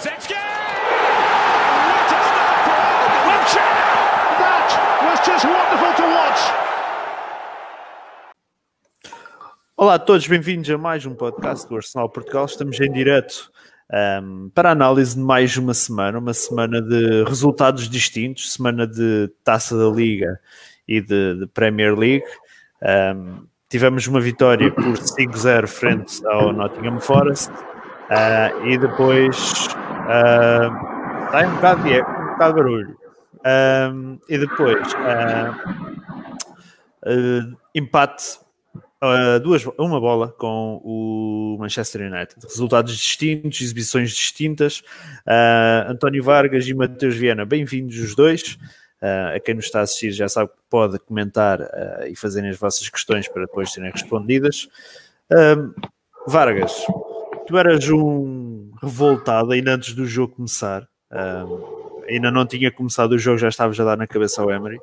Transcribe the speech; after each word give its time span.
What 0.00 0.08
a 0.08 0.20
start 0.22 0.40
for! 2.64 2.80
That 4.40 4.68
was 5.04 5.20
just 5.26 5.44
wonderful 5.44 5.92
to 5.94 6.02
watch. 6.14 6.40
Olá 9.76 9.94
a 9.96 9.98
todos, 9.98 10.26
bem-vindos 10.26 10.70
a 10.70 10.78
mais 10.78 11.04
um 11.04 11.14
podcast 11.14 11.68
do 11.68 11.76
Arsenal 11.76 12.08
Portugal. 12.08 12.46
Estamos 12.46 12.80
em 12.80 12.90
direto 12.90 13.50
um, 14.22 14.50
para 14.54 14.70
a 14.70 14.72
análise 14.72 15.16
de 15.16 15.20
mais 15.20 15.54
uma 15.58 15.74
semana, 15.74 16.18
uma 16.18 16.32
semana 16.32 16.80
de 16.80 17.24
resultados 17.24 17.86
distintos, 17.86 18.54
semana 18.54 18.86
de 18.86 19.30
Taça 19.44 19.76
da 19.76 19.90
Liga 19.94 20.40
e 20.88 21.02
de, 21.02 21.40
de 21.40 21.46
Premier 21.48 21.94
League. 21.94 22.24
Um, 23.14 23.44
tivemos 23.68 24.06
uma 24.06 24.22
vitória 24.22 24.72
por 24.72 24.94
5-0 24.94 25.66
frente 25.66 26.26
ao 26.26 26.54
Nottingham 26.54 26.98
Forest 27.00 27.50
uh, 27.50 28.66
e 28.66 28.78
depois 28.78 29.68
uh, 30.10 31.24
está 31.26 31.46
um 31.46 31.54
bocado, 31.54 31.82
de, 31.84 32.00
um 32.00 32.26
bocado 32.32 32.54
de 32.54 32.60
barulho. 32.60 32.98
Um, 33.46 34.18
e 34.28 34.36
depois 34.36 34.92
uh, 37.06 37.56
empate 37.74 38.40
Uh, 39.02 39.40
duas, 39.40 39.64
uma 39.78 39.98
bola 39.98 40.28
com 40.28 40.78
o 40.84 41.56
Manchester 41.58 42.02
United. 42.02 42.34
Resultados 42.42 42.94
distintos, 42.94 43.58
exibições 43.62 44.10
distintas. 44.10 44.80
Uh, 45.26 45.88
António 45.88 46.22
Vargas 46.22 46.68
e 46.68 46.74
Mateus 46.74 47.16
Viana, 47.16 47.46
bem-vindos 47.46 47.96
os 47.96 48.14
dois. 48.14 48.58
Uh, 49.00 49.36
a 49.36 49.40
quem 49.40 49.54
nos 49.54 49.64
está 49.64 49.80
a 49.80 49.82
assistir 49.84 50.12
já 50.12 50.28
sabe 50.28 50.50
que 50.50 50.58
pode 50.68 50.98
comentar 50.98 51.60
e 52.10 52.14
fazerem 52.14 52.50
as 52.50 52.58
vossas 52.58 52.86
questões 52.90 53.26
para 53.26 53.46
depois 53.46 53.72
serem 53.72 53.90
respondidas. 53.90 54.68
Vargas, 56.26 56.84
tu 57.50 57.58
eras 57.58 57.90
um 57.90 58.70
revoltado 58.80 59.50
ainda 59.50 59.74
antes 59.74 59.92
do 59.92 60.06
jogo 60.06 60.36
começar. 60.36 60.86
ainda 62.08 62.30
não 62.30 62.46
tinha 62.46 62.70
começado 62.70 63.12
o 63.12 63.18
jogo, 63.18 63.38
já 63.38 63.48
estavas 63.48 63.78
a 63.80 63.84
dar 63.84 63.96
na 63.96 64.06
cabeça 64.06 64.40
ao 64.40 64.50
Emery. 64.50 64.78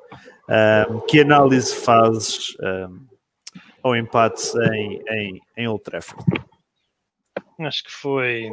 que 1.08 1.22
análise 1.22 1.74
fazes? 1.74 2.56
ao 3.84 3.96
empate 3.96 4.42
em, 4.74 5.02
em, 5.10 5.42
em 5.56 5.68
Old 5.68 5.82
Trafford? 5.82 6.26
Acho 7.60 7.84
que 7.86 7.92
foi. 7.92 8.52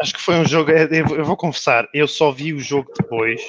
Acho 0.00 0.14
que 0.14 0.20
foi 0.20 0.36
um 0.36 0.46
jogo. 0.46 0.70
Eu 0.70 1.24
vou 1.24 1.36
confessar, 1.36 1.86
eu 1.92 2.08
só 2.08 2.32
vi 2.32 2.54
o 2.54 2.58
jogo 2.58 2.90
depois 2.98 3.42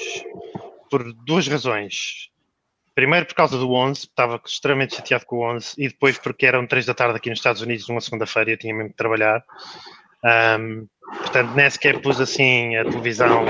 por 0.90 1.10
duas 1.24 1.48
razões. 1.48 2.28
Primeiro, 2.94 3.26
por 3.26 3.34
causa 3.34 3.58
do 3.58 3.72
11, 3.72 4.00
estava 4.00 4.40
extremamente 4.44 4.94
chateado 4.94 5.26
com 5.26 5.36
o 5.36 5.54
11, 5.54 5.74
e 5.76 5.88
depois, 5.88 6.16
porque 6.16 6.46
eram 6.46 6.66
3 6.66 6.86
da 6.86 6.94
tarde 6.94 7.16
aqui 7.16 7.28
nos 7.28 7.40
Estados 7.40 7.60
Unidos, 7.60 7.88
numa 7.88 8.00
segunda-feira, 8.00 8.52
eu 8.52 8.56
tinha 8.56 8.72
mesmo 8.72 8.90
que 8.90 8.96
trabalhar. 8.96 9.42
Um, 10.58 10.86
portanto, 11.18 11.54
nem 11.54 11.68
sequer 11.68 12.00
pus 12.00 12.20
assim 12.20 12.76
a 12.76 12.84
televisão 12.84 13.44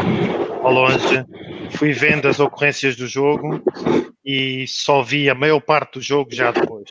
ao 0.62 0.72
longe. 0.72 1.24
Fui 1.76 1.92
vendo 1.92 2.26
as 2.26 2.40
ocorrências 2.40 2.96
do 2.96 3.06
jogo 3.06 3.62
e 4.24 4.66
só 4.66 5.02
vi 5.02 5.28
a 5.28 5.34
maior 5.34 5.60
parte 5.60 5.94
do 5.94 6.00
jogo 6.00 6.34
já 6.34 6.50
depois. 6.50 6.88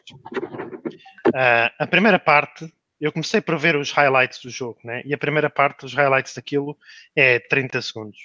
Uh, 1.27 1.69
a 1.79 1.87
primeira 1.87 2.19
parte, 2.19 2.71
eu 3.01 3.11
comecei 3.11 3.41
por 3.41 3.57
ver 3.57 3.75
os 3.75 3.91
highlights 3.91 4.39
do 4.41 4.49
jogo, 4.49 4.79
né? 4.83 5.01
E 5.05 5.13
a 5.13 5.17
primeira 5.17 5.49
parte, 5.49 5.85
os 5.85 5.93
highlights 5.93 6.35
daquilo, 6.35 6.77
é 7.15 7.39
30 7.39 7.81
segundos. 7.81 8.19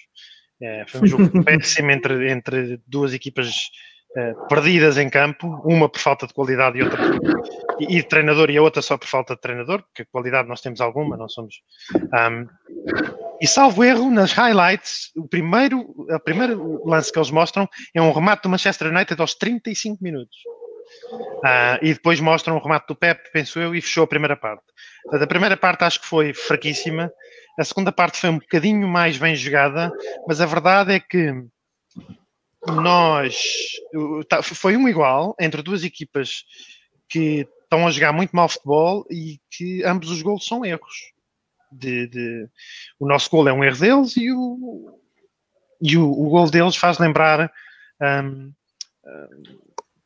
É, 0.61 0.85
foi 0.87 1.01
um 1.01 1.07
jogo 1.09 1.45
péssimo 1.45 1.91
entre, 1.91 2.31
entre 2.31 2.81
duas 2.87 3.15
equipas 3.15 3.71
perdidas 4.49 4.97
em 4.97 5.09
campo, 5.09 5.47
uma 5.65 5.89
por 5.89 6.01
falta 6.01 6.27
de 6.27 6.33
qualidade 6.33 6.79
e 6.79 6.83
outra 6.83 6.99
por, 6.99 7.83
e, 7.83 7.87
de 7.87 8.03
treinador, 8.03 8.51
e 8.51 8.57
a 8.57 8.63
outra 8.63 8.83
só 8.83 8.97
por 8.97 9.07
falta 9.07 9.35
de 9.35 9.41
treinador, 9.41 9.83
porque 9.83 10.05
qualidade 10.07 10.49
nós 10.49 10.61
temos 10.61 10.81
alguma, 10.81 11.17
não 11.17 11.29
somos. 11.29 11.57
Um, 11.95 12.47
e 13.41 13.47
salvo 13.47 13.85
erro, 13.85 14.11
nas 14.11 14.33
highlights, 14.33 15.13
o 15.17 15.29
primeiro, 15.29 15.81
o 15.81 16.21
primeiro 16.21 16.83
lance 16.85 17.13
que 17.13 17.19
eles 17.19 17.31
mostram 17.31 17.69
é 17.95 18.03
um 18.03 18.13
remate 18.13 18.43
do 18.43 18.49
Manchester 18.49 18.89
United 18.89 19.21
aos 19.21 19.35
35 19.35 20.03
minutos. 20.03 20.37
Uh, 21.39 21.79
e 21.83 21.95
depois 21.95 22.19
mostram 22.19 22.57
um 22.57 22.61
remate 22.61 22.87
do 22.89 22.97
Pep, 22.97 23.31
penso 23.33 23.61
eu, 23.61 23.75
e 23.75 23.81
fechou 23.81 24.05
a 24.05 24.09
primeira 24.09 24.37
parte. 24.37 24.65
A 25.13 25.27
primeira 25.27 25.57
parte 25.57 25.85
acho 25.85 26.01
que 26.01 26.07
foi 26.07 26.33
fraquíssima. 26.35 27.13
A 27.59 27.65
segunda 27.65 27.93
parte 27.93 28.19
foi 28.19 28.31
um 28.31 28.39
bocadinho 28.39 28.89
mais 28.89 29.19
bem 29.19 29.37
jogada, 29.37 29.93
mas 30.27 30.41
a 30.41 30.47
verdade 30.47 30.95
é 30.95 31.01
que 31.01 31.33
nós 32.73 33.37
tá, 34.29 34.43
foi 34.43 34.77
um 34.77 34.89
igual 34.89 35.35
entre 35.41 35.63
duas 35.63 35.85
equipas 35.85 36.45
que 37.09 37.47
estão 37.63 37.87
a 37.87 37.91
jogar 37.91 38.13
muito 38.13 38.35
mal 38.35 38.49
futebol 38.49 39.07
e 39.11 39.39
que 39.51 39.85
ambos 39.85 40.11
os 40.11 40.23
gols 40.23 40.47
são 40.47 40.65
erros 40.65 41.13
de, 41.71 42.07
de, 42.09 42.49
o 42.99 43.07
nosso 43.07 43.31
gol 43.31 43.49
é 43.49 43.53
um 43.53 43.63
erro 43.63 43.79
deles 43.79 44.17
e 44.17 44.33
o, 44.33 44.99
e 45.81 45.97
o, 45.97 46.11
o 46.11 46.29
gol 46.29 46.51
deles 46.51 46.77
faz 46.77 46.99
lembrar 46.99 47.53
um, 48.01 48.53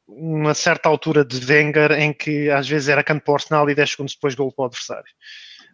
uma 0.09 0.55
certa 0.55 0.89
altura 0.89 1.25
de 1.25 1.45
Wenger 1.45 1.93
em 1.93 2.13
que 2.13 2.51
às 2.51 2.69
vezes 2.69 2.89
era 2.89 3.05
canto 3.05 3.25
para 3.25 3.33
o 3.33 3.35
Arsenal 3.35 3.71
e 3.71 3.75
10 3.75 3.91
segundos 3.91 4.15
depois 4.15 4.35
gol 4.35 4.53
para 4.53 4.63
o 4.63 4.67
adversário. 4.67 5.13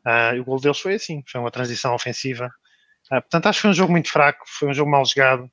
Uh, 0.07 0.41
o 0.41 0.45
gol 0.45 0.61
deles 0.61 0.79
foi 0.79 0.95
assim, 0.95 1.23
foi 1.27 1.41
uma 1.41 1.51
transição 1.51 1.95
ofensiva. 1.95 2.47
Uh, 3.07 3.21
portanto, 3.21 3.47
acho 3.47 3.59
que 3.59 3.63
foi 3.63 3.71
um 3.71 3.75
jogo 3.75 3.93
muito 3.93 4.11
fraco, 4.11 4.45
foi 4.47 4.69
um 4.69 4.75
jogo 4.75 4.91
mal 4.91 5.05
jogado. 5.05 5.51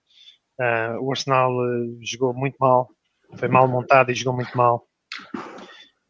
Uh, 0.59 0.99
o 1.01 1.11
Arsenal 1.11 1.51
jogou 2.01 2.33
muito 2.33 2.55
mal, 2.59 2.89
foi 3.35 3.47
mal 3.47 3.67
montado 3.67 4.11
e 4.11 4.15
jogou 4.15 4.33
muito 4.33 4.55
mal 4.57 4.87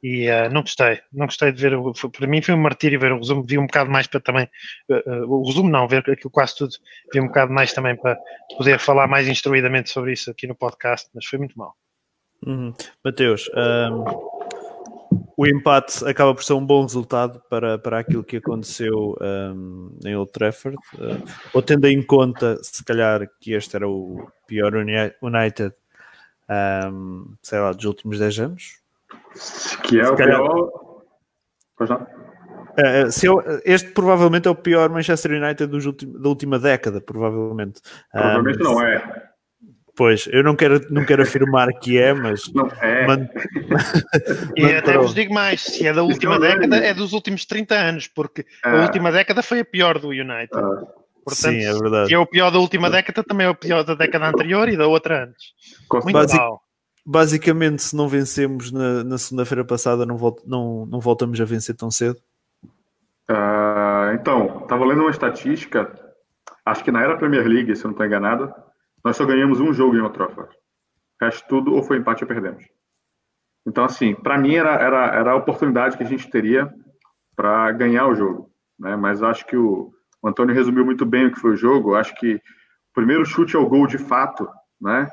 e 0.07 0.29
uh, 0.29 0.47
não 0.51 0.61
gostei, 0.61 1.01
não 1.11 1.25
gostei 1.25 1.51
de 1.51 1.59
ver, 1.59 1.75
foi, 1.95 2.11
para 2.11 2.27
mim 2.27 2.39
foi 2.39 2.53
um 2.53 2.61
martírio 2.61 2.99
ver 2.99 3.11
o 3.11 3.17
resumo, 3.17 3.43
vi 3.43 3.57
um 3.57 3.65
bocado 3.65 3.89
mais 3.89 4.05
para 4.05 4.19
também, 4.19 4.47
uh, 4.87 5.25
o 5.27 5.43
resumo 5.47 5.67
não, 5.67 5.87
ver 5.87 6.07
aquilo 6.07 6.29
quase 6.29 6.55
tudo, 6.55 6.73
vi 7.11 7.19
um 7.19 7.25
bocado 7.25 7.51
mais 7.51 7.73
também 7.73 7.95
para 7.95 8.15
poder 8.55 8.77
falar 8.77 9.07
mais 9.07 9.27
instruidamente 9.27 9.89
sobre 9.89 10.13
isso 10.13 10.29
aqui 10.29 10.45
no 10.45 10.53
podcast, 10.53 11.09
mas 11.11 11.25
foi 11.25 11.39
muito 11.39 11.57
mal. 11.57 11.73
Uhum. 12.45 12.71
Mateus, 13.03 13.49
um, 13.55 14.03
o 15.37 15.45
empate 15.45 16.05
acaba 16.07 16.33
por 16.33 16.43
ser 16.43 16.53
um 16.53 16.65
bom 16.65 16.83
resultado 16.83 17.41
para, 17.49 17.77
para 17.77 17.99
aquilo 17.99 18.23
que 18.23 18.37
aconteceu 18.37 19.15
um, 19.21 19.97
em 20.05 20.15
Old 20.15 20.31
Trafford, 20.31 20.77
ou 21.53 21.61
tendo 21.61 21.85
em 21.87 22.01
conta, 22.01 22.57
se 22.63 22.83
calhar, 22.83 23.27
que 23.39 23.53
este 23.53 23.75
era 23.75 23.87
o 23.87 24.27
pior 24.47 24.73
United, 24.73 25.73
um, 26.91 27.33
sei 27.41 27.59
lá, 27.59 27.71
dos 27.71 27.85
últimos 27.85 28.19
10 28.19 28.39
anos, 28.39 28.79
que 29.83 29.99
é 29.99 30.05
se 30.05 30.11
o 30.11 30.15
calhar... 30.15 30.41
pior. 30.41 30.85
Pois 31.77 31.89
não. 31.89 32.07
É, 32.77 33.09
se 33.09 33.25
eu, 33.25 33.41
este 33.63 33.91
provavelmente 33.91 34.47
é 34.47 34.51
o 34.51 34.55
pior 34.55 34.89
Manchester 34.89 35.31
United 35.31 35.67
dos 35.67 35.85
ultim, 35.85 36.11
da 36.11 36.27
última 36.27 36.59
década, 36.59 36.99
provavelmente. 36.99 37.81
Provavelmente 38.11 38.61
um, 38.61 38.63
não 38.63 38.81
é. 38.81 39.31
Pois, 39.95 40.27
eu 40.31 40.43
não 40.43 40.55
quero, 40.55 40.81
não 40.89 41.05
quero 41.05 41.23
afirmar 41.23 41.69
que 41.79 41.97
é, 41.97 42.13
mas. 42.13 42.47
Não 42.53 42.67
é. 42.81 43.07
Man... 43.07 43.29
e 44.55 44.65
até 44.65 44.97
vos 44.97 45.13
digo 45.13 45.33
mais: 45.33 45.61
se 45.61 45.87
é 45.87 45.93
da 45.93 46.03
última 46.03 46.39
década, 46.39 46.77
é 46.77 46.93
dos 46.93 47.13
últimos 47.13 47.45
30 47.45 47.75
anos, 47.75 48.07
porque 48.07 48.45
a 48.63 48.75
é. 48.75 48.81
última 48.81 49.11
década 49.11 49.41
foi 49.41 49.61
a 49.61 49.65
pior 49.65 49.97
do 49.97 50.09
United. 50.09 50.49
Ah. 50.53 50.83
Portanto, 51.23 51.53
Sim, 51.53 51.65
é 51.65 51.73
verdade. 51.73 52.07
Se 52.09 52.13
é 52.13 52.19
o 52.19 52.25
pior 52.25 52.51
da 52.51 52.59
última 52.59 52.89
década, 52.89 53.23
também 53.23 53.47
é 53.47 53.49
o 53.49 53.55
pior 53.55 53.83
da 53.83 53.95
década 53.95 54.27
anterior 54.27 54.69
e 54.69 54.77
da 54.77 54.85
outra 54.85 55.23
antes. 55.23 55.53
Muito 55.91 56.13
Basic, 56.13 56.37
mal 56.37 56.65
basicamente, 57.05 57.83
se 57.83 57.95
não 57.95 58.07
vencemos 58.07 58.71
na, 58.71 59.03
na 59.03 59.17
segunda-feira 59.17 59.63
passada, 59.63 60.05
não, 60.05 60.17
volt, 60.17 60.41
não, 60.45 60.85
não 60.87 60.99
voltamos 60.99 61.39
a 61.39 61.45
vencer 61.45 61.75
tão 61.75 61.91
cedo? 61.91 62.17
Uh, 63.29 64.13
então, 64.15 64.61
estava 64.63 64.85
lendo 64.85 65.01
uma 65.01 65.11
estatística, 65.11 65.91
acho 66.65 66.83
que 66.83 66.91
na 66.91 67.03
era 67.03 67.17
Premier 67.17 67.47
League, 67.47 67.75
se 67.75 67.83
eu 67.83 67.89
não 67.89 67.91
estou 67.91 68.05
enganado, 68.05 68.53
nós 69.05 69.15
só 69.15 69.23
ganhamos 69.23 69.59
um 69.59 69.71
jogo 69.71 69.95
em 69.95 70.01
Old 70.01 70.15
Trafford. 70.15 70.51
O 71.21 71.25
resto 71.25 71.47
tudo 71.47 71.75
ou 71.75 71.83
foi 71.83 71.97
empate 71.97 72.23
ou 72.23 72.27
perdemos. 72.27 72.65
Então, 73.63 73.85
assim, 73.85 74.15
para 74.15 74.35
mim 74.35 74.55
era, 74.55 74.73
era, 74.73 75.05
era 75.13 75.31
a 75.31 75.35
oportunidade 75.35 75.95
que 75.95 76.03
a 76.03 76.07
gente 76.07 76.27
teria 76.29 76.73
para 77.35 77.71
ganhar 77.71 78.07
o 78.07 78.15
jogo. 78.15 78.51
Né? 78.79 78.95
Mas 78.95 79.21
acho 79.21 79.45
que 79.45 79.55
o, 79.55 79.93
o 80.23 80.27
Antônio 80.27 80.55
resumiu 80.55 80.83
muito 80.83 81.05
bem 81.05 81.27
o 81.27 81.31
que 81.31 81.39
foi 81.39 81.51
o 81.51 81.55
jogo. 81.55 81.93
Acho 81.93 82.15
que 82.15 82.33
o 82.35 82.41
primeiro 82.95 83.23
chute 83.23 83.55
ao 83.55 83.69
gol 83.69 83.85
de 83.85 83.99
fato, 83.99 84.49
né? 84.81 85.07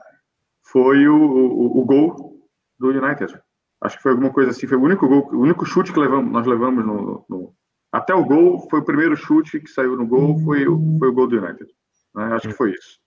foi 0.64 1.06
o, 1.06 1.14
o, 1.14 1.80
o, 1.80 1.84
gol 1.84 2.48
do 2.78 2.88
United. 2.88 3.38
Acho 3.82 3.96
que 3.98 4.02
foi 4.02 4.12
alguma 4.12 4.32
coisa 4.32 4.52
assim, 4.52 4.66
foi 4.66 4.78
o 4.78 4.82
único 4.82 5.06
gol, 5.06 5.28
o 5.32 5.40
único 5.40 5.66
chute 5.66 5.92
que 5.92 5.98
levamos, 5.98 6.32
nós 6.32 6.46
levamos 6.46 6.86
no, 6.86 7.26
no, 7.28 7.54
até 7.90 8.14
o 8.14 8.24
gol 8.24 8.66
foi 8.70 8.80
o 8.80 8.84
primeiro 8.84 9.16
chute 9.16 9.60
que 9.60 9.68
saiu 9.68 9.96
no 9.96 10.06
gol, 10.06 10.38
foi, 10.38 10.64
foi 10.64 11.08
o 11.08 11.12
gol 11.12 11.26
do 11.26 11.36
United. 11.36 11.70
Né? 12.14 12.24
Acho 12.32 12.48
que 12.48 12.54
foi 12.54 12.70
isso. 12.70 13.01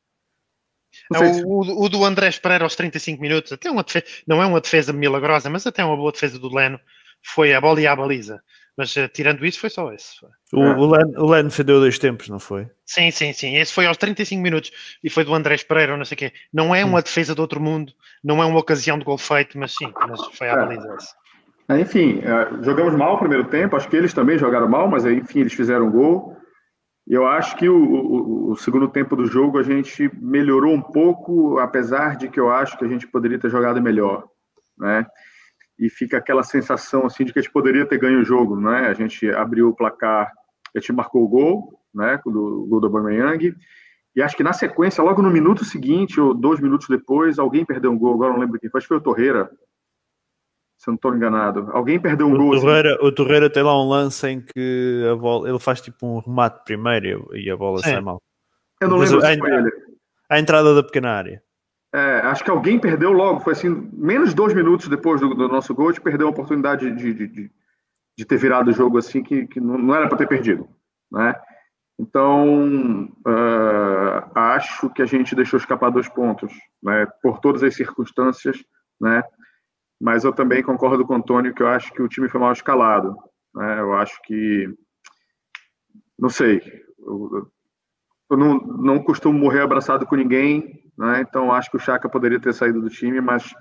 É, 1.14 1.34
se... 1.34 1.44
o, 1.46 1.60
o, 1.60 1.90
do 1.90 2.04
Andrés 2.04 2.38
Pereira 2.40 2.64
aos 2.64 2.76
35 2.76 3.22
minutos, 3.22 3.52
até 3.52 3.70
uma 3.70 3.84
defesa, 3.84 4.06
não 4.28 4.42
é 4.42 4.46
uma 4.46 4.62
defesa 4.62 4.92
milagrosa, 4.94 5.50
mas 5.50 5.66
até 5.68 5.84
uma 5.84 5.96
boa 5.96 6.12
defesa 6.12 6.40
do 6.40 6.54
Leno, 6.54 6.80
foi 7.22 7.54
a 7.54 7.62
bola 7.62 7.82
e 7.82 7.88
a 7.88 7.96
baliza. 7.96 8.42
Mas 8.78 8.96
uh, 8.98 9.08
tirando 9.08 9.46
isso, 9.46 9.60
foi 9.60 9.70
só 9.70 9.92
esse. 9.94 10.18
O, 10.52 10.62
ah. 10.62 10.78
o, 10.78 10.86
Len, 10.86 11.18
o 11.18 11.26
Len 11.26 11.50
fedeu 11.50 11.80
dois 11.80 11.98
tempos, 11.98 12.28
não 12.28 12.40
foi? 12.40 12.68
Sim, 12.86 13.10
sim, 13.10 13.32
sim. 13.32 13.56
Esse 13.56 13.72
foi 13.72 13.86
aos 13.86 13.98
35 13.98 14.42
minutos 14.42 14.72
e 15.04 15.10
foi 15.10 15.24
do 15.24 15.34
Andrés 15.34 15.64
Pereira, 15.64 15.94
ou 15.94 15.98
não 15.98 16.06
sei 16.06 16.16
o 16.16 16.18
quê. 16.18 16.34
Não 16.54 16.76
é 16.76 16.84
uma 16.84 17.02
defesa 17.02 17.34
de 17.34 17.40
outro 17.40 17.62
mundo, 17.62 17.94
não 18.24 18.44
é 18.44 18.46
uma 18.46 18.60
ocasião 18.60 19.00
de 19.00 19.06
gol 19.06 19.18
feito, 19.18 19.58
mas 19.58 19.74
sim, 19.74 19.92
mas 20.08 20.20
foi 20.34 20.50
a 20.50 20.54
é. 20.54 20.56
baliza 20.58 20.98
é, 21.70 21.80
Enfim, 21.80 22.20
uh, 22.20 22.64
jogamos 22.64 22.96
mal 22.96 23.16
o 23.16 23.20
primeiro 23.20 23.46
tempo, 23.46 23.78
acho 23.78 23.88
que 23.88 23.96
eles 23.96 24.14
também 24.14 24.38
jogaram 24.38 24.68
mal, 24.68 24.90
mas 24.90 25.06
enfim, 25.06 25.40
eles 25.40 25.54
fizeram 25.54 25.90
gol. 25.90 26.35
Eu 27.08 27.28
acho 27.28 27.56
que 27.56 27.70
o, 27.70 27.78
o, 27.78 28.52
o, 28.52 28.56
segundo 28.56 28.88
tempo 28.88 29.16
do 29.16 29.28
jogo 29.28 29.60
a 29.60 29.64
gente 29.64 30.10
melhorou 30.20 30.74
um 30.74 30.82
pouco, 30.82 31.60
apesar 31.60 32.18
de 32.18 32.28
que 32.28 32.40
eu 32.40 32.50
acho 32.50 32.78
que 32.78 32.86
a 32.86 32.88
gente 32.88 33.08
poderia 33.08 33.38
ter 33.38 33.50
jogado 33.50 33.80
melhor, 33.80 34.28
né? 34.78 35.06
E 35.78 35.88
fica 35.88 36.18
aquela 36.18 36.42
sensação 36.42 37.06
assim 37.06 37.24
de 37.24 37.32
que 37.32 37.38
a 37.38 37.42
gente 37.42 37.52
poderia 37.52 37.86
ter 37.86 38.00
ganho 38.00 38.22
o 38.22 38.26
jogo, 38.26 38.60
né? 38.60 38.88
A 38.88 38.94
gente 38.94 39.30
abriu 39.30 39.70
o 39.70 39.76
placar, 39.76 40.32
a 40.76 40.80
gente 40.80 40.94
marcou 40.94 41.24
o 41.24 41.28
gol, 41.28 41.80
né? 41.94 42.20
Do 42.26 42.66
gol 42.68 42.80
do 42.80 42.88
Aubameyang. 42.88 43.56
E 44.16 44.22
acho 44.22 44.36
que 44.36 44.44
na 44.44 44.54
sequência, 44.54 45.04
logo 45.04 45.22
no 45.22 45.30
minuto 45.30 45.64
seguinte 45.64 46.20
ou 46.20 46.34
dois 46.34 46.60
minutos 46.60 46.88
depois, 46.88 47.38
alguém 47.38 47.66
perdeu 47.66 47.92
um 47.92 48.00
gol. 48.00 48.16
Agora 48.16 48.34
não 48.34 48.40
lembro 48.40 48.60
quem 48.60 48.70
foi. 48.70 48.80
Acho 48.80 48.88
que 48.88 48.94
foi 48.94 48.98
o 48.98 49.02
Torreira 49.02 49.52
se 50.86 50.90
eu 50.90 50.92
não 50.92 50.96
estou 50.96 51.16
enganado. 51.16 51.72
Alguém 51.72 52.00
perdeu 52.00 52.28
um 52.28 52.34
o 52.34 52.38
gol. 52.38 52.60
Torreira, 52.60 52.96
assim. 52.96 53.06
O 53.08 53.12
Torreira 53.12 53.50
tem 53.50 53.64
lá 53.64 53.84
um 53.84 53.90
lance 53.90 54.28
em 54.28 54.40
que 54.40 55.04
a 55.12 55.16
bola, 55.16 55.50
ele 55.50 55.60
faz 55.60 55.82
tipo 55.82 56.06
um 56.06 56.20
remate 56.20 56.64
primeiro 56.64 57.28
e 57.34 57.50
a 57.50 57.58
bola 57.58 57.80
Sim. 57.80 57.90
sai 57.90 58.02
mal. 58.02 58.22
Eu 58.80 58.90
não 58.90 58.98
lembro 58.98 59.20
se 59.20 59.38
foi 59.38 59.52
ele. 59.52 59.72
A 60.30 60.40
entrada 60.40 60.76
da 60.76 60.84
pequena 60.84 61.10
área. 61.10 61.42
É, 61.94 62.20
acho 62.26 62.44
que 62.44 62.52
alguém 62.52 62.78
perdeu 62.78 63.12
logo, 63.12 63.40
foi 63.40 63.54
assim, 63.54 63.70
menos 63.94 64.34
dois 64.34 64.54
minutos 64.54 64.88
depois 64.88 65.22
do, 65.22 65.34
do 65.34 65.48
nosso 65.48 65.74
gol, 65.74 65.88
a 65.88 65.92
gente 65.92 66.02
perdeu 66.02 66.28
a 66.28 66.30
oportunidade 66.30 66.92
de, 66.92 67.14
de, 67.14 67.28
de, 67.28 67.52
de 68.18 68.26
ter 68.26 68.38
virado 68.38 68.70
o 68.70 68.74
jogo 68.74 68.98
assim, 68.98 69.24
que, 69.24 69.48
que 69.48 69.62
não, 69.62 69.78
não 69.78 69.96
era 69.96 70.08
para 70.08 70.18
ter 70.18 70.28
perdido. 70.28 70.68
Né? 71.10 71.34
Então, 71.98 73.06
uh, 73.26 74.30
acho 74.36 74.90
que 74.90 75.02
a 75.02 75.06
gente 75.06 75.36
deixou 75.36 75.58
escapar 75.58 75.90
dois 75.90 76.10
pontos, 76.10 76.54
né? 76.84 77.08
por 77.24 77.40
todas 77.40 77.64
as 77.64 77.74
circunstâncias, 77.74 78.58
né? 79.00 79.24
Mas 80.00 80.24
eu 80.24 80.34
também 80.34 80.64
concordo 80.64 81.06
com 81.06 81.14
o 81.14 81.18
Antônio 81.18 81.54
que 81.54 81.64
eu 81.64 81.68
acho 81.68 81.92
que 81.94 82.02
o 82.02 82.08
time 82.08 82.30
foi 82.30 82.40
mal 82.40 82.52
escalado. 82.52 83.16
Né? 83.54 83.80
Eu 83.80 83.94
acho 83.94 84.22
que, 84.24 84.68
não 86.18 86.30
sei, 86.30 86.62
eu, 87.00 87.48
eu 88.32 88.38
não, 88.38 88.58
não 88.58 89.04
costumo 89.04 89.38
morrer 89.38 89.62
abraçado 89.62 90.06
com 90.06 90.16
ninguém, 90.16 90.84
né? 90.98 91.22
então 91.22 91.52
acho 91.52 91.70
que 91.70 91.78
o 91.78 91.80
Chaka 91.80 92.10
poderia 92.10 92.40
ter 92.40 92.54
saído 92.54 92.82
do 92.82 92.90
time, 92.90 93.22
mas 93.22 93.54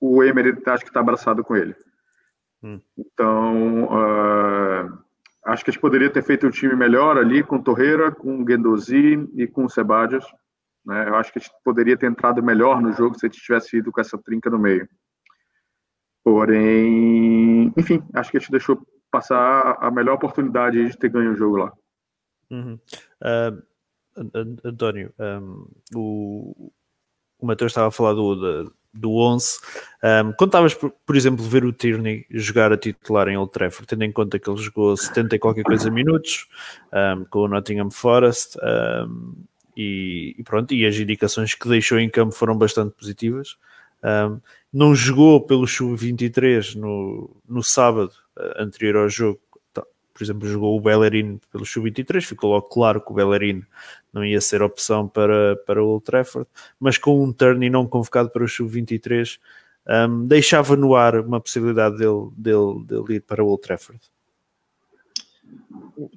o 0.00 0.22
Emery 0.22 0.60
acho 0.66 0.84
que 0.84 0.90
está 0.90 1.00
abraçado 1.00 1.44
com 1.44 1.56
ele. 1.56 1.74
Hum. 2.62 2.80
Então, 2.96 3.84
uh, 3.84 4.98
acho 5.46 5.64
que 5.64 5.70
a 5.70 5.72
gente 5.72 5.80
poderia 5.80 6.10
ter 6.10 6.22
feito 6.22 6.46
um 6.46 6.50
time 6.50 6.74
melhor 6.74 7.16
ali 7.18 7.42
com 7.42 7.62
Torreira, 7.62 8.12
com 8.12 8.44
Guendouzi 8.44 9.28
e 9.34 9.46
com 9.46 9.64
o 9.64 9.70
Sebadios. 9.70 10.24
Né? 10.84 11.08
Eu 11.08 11.16
acho 11.16 11.32
que 11.32 11.38
a 11.38 11.42
gente 11.42 11.52
poderia 11.64 11.96
ter 11.96 12.06
entrado 12.06 12.42
melhor 12.42 12.80
no 12.80 12.92
jogo 12.92 13.18
se 13.18 13.26
a 13.26 13.28
gente 13.28 13.40
tivesse 13.40 13.76
ido 13.76 13.90
com 13.90 14.00
essa 14.00 14.18
trinca 14.18 14.50
no 14.50 14.58
meio. 14.58 14.88
Porém, 16.24 17.72
enfim, 17.76 18.02
acho 18.14 18.30
que 18.30 18.36
a 18.36 18.40
gente 18.40 18.52
deixou 18.52 18.80
passar 19.10 19.76
a 19.80 19.90
melhor 19.90 20.14
oportunidade 20.14 20.88
de 20.88 20.96
ter 20.96 21.10
ganho 21.10 21.32
o 21.32 21.36
jogo 21.36 21.56
lá. 21.56 21.72
Uhum. 22.50 22.78
Uh, 23.20 23.62
António, 24.64 25.12
um, 25.18 25.66
o, 25.94 26.72
o 27.38 27.46
Matheus 27.46 27.72
estava 27.72 27.88
a 27.88 27.90
falar 27.90 28.12
do, 28.12 28.34
do, 28.34 28.74
do 28.92 29.16
11. 29.16 29.58
Um, 30.02 30.32
quando 30.32 30.48
estavas, 30.48 30.74
por, 30.74 30.90
por, 31.04 31.16
exemplo, 31.16 31.44
ver 31.44 31.64
o 31.64 31.72
Tierney 31.72 32.26
jogar 32.30 32.72
a 32.72 32.76
titular 32.76 33.28
em 33.28 33.36
Old 33.36 33.52
Trafford, 33.52 33.86
tendo 33.86 34.04
em 34.04 34.12
conta 34.12 34.38
que 34.38 34.48
ele 34.48 34.60
jogou 34.60 34.96
70 34.96 35.36
e 35.36 35.38
qualquer 35.38 35.64
coisa 35.64 35.90
minutos 35.90 36.46
um, 36.92 37.24
com 37.24 37.40
o 37.40 37.48
Nottingham 37.48 37.90
Forest 37.90 38.56
e, 39.76 40.34
e, 40.38 40.42
pronto, 40.42 40.74
e 40.74 40.86
as 40.86 40.96
indicações 40.96 41.54
que 41.54 41.68
deixou 41.68 41.98
em 41.98 42.10
campo 42.10 42.34
foram 42.34 42.56
bastante 42.56 42.94
positivas. 42.94 43.56
Um, 44.02 44.40
não 44.72 44.94
jogou 44.94 45.40
pelo 45.40 45.66
Sub-23 45.66 46.74
no, 46.74 47.30
no 47.48 47.62
sábado 47.62 48.12
uh, 48.36 48.62
anterior 48.62 48.96
ao 48.96 49.08
jogo. 49.08 49.40
Tá, 49.72 49.84
por 50.12 50.22
exemplo, 50.22 50.48
jogou 50.48 50.76
o 50.76 50.80
Bellerin 50.80 51.40
pelo 51.50 51.64
Sub-23, 51.64 52.22
ficou 52.22 52.50
logo 52.50 52.68
claro 52.68 53.00
que 53.00 53.12
o 53.12 53.14
Bellerin 53.14 53.62
não 54.12 54.24
ia 54.24 54.40
ser 54.40 54.62
opção 54.62 55.08
para, 55.08 55.56
para 55.66 55.82
o 55.82 55.88
Old 55.88 56.04
Trafford, 56.04 56.48
mas 56.80 56.98
com 56.98 57.22
um 57.22 57.32
turn 57.32 57.64
e 57.64 57.70
não 57.70 57.86
convocado 57.86 58.30
para 58.30 58.44
o 58.44 58.48
Sub-23, 58.48 59.38
um, 60.08 60.26
deixava 60.26 60.76
no 60.76 60.94
ar 60.94 61.20
uma 61.20 61.40
possibilidade 61.40 61.96
dele, 61.96 62.30
dele, 62.36 62.84
dele 62.84 63.14
ir 63.16 63.20
para 63.20 63.42
o 63.42 63.48
Old 63.48 63.62
Trafford. 63.62 64.00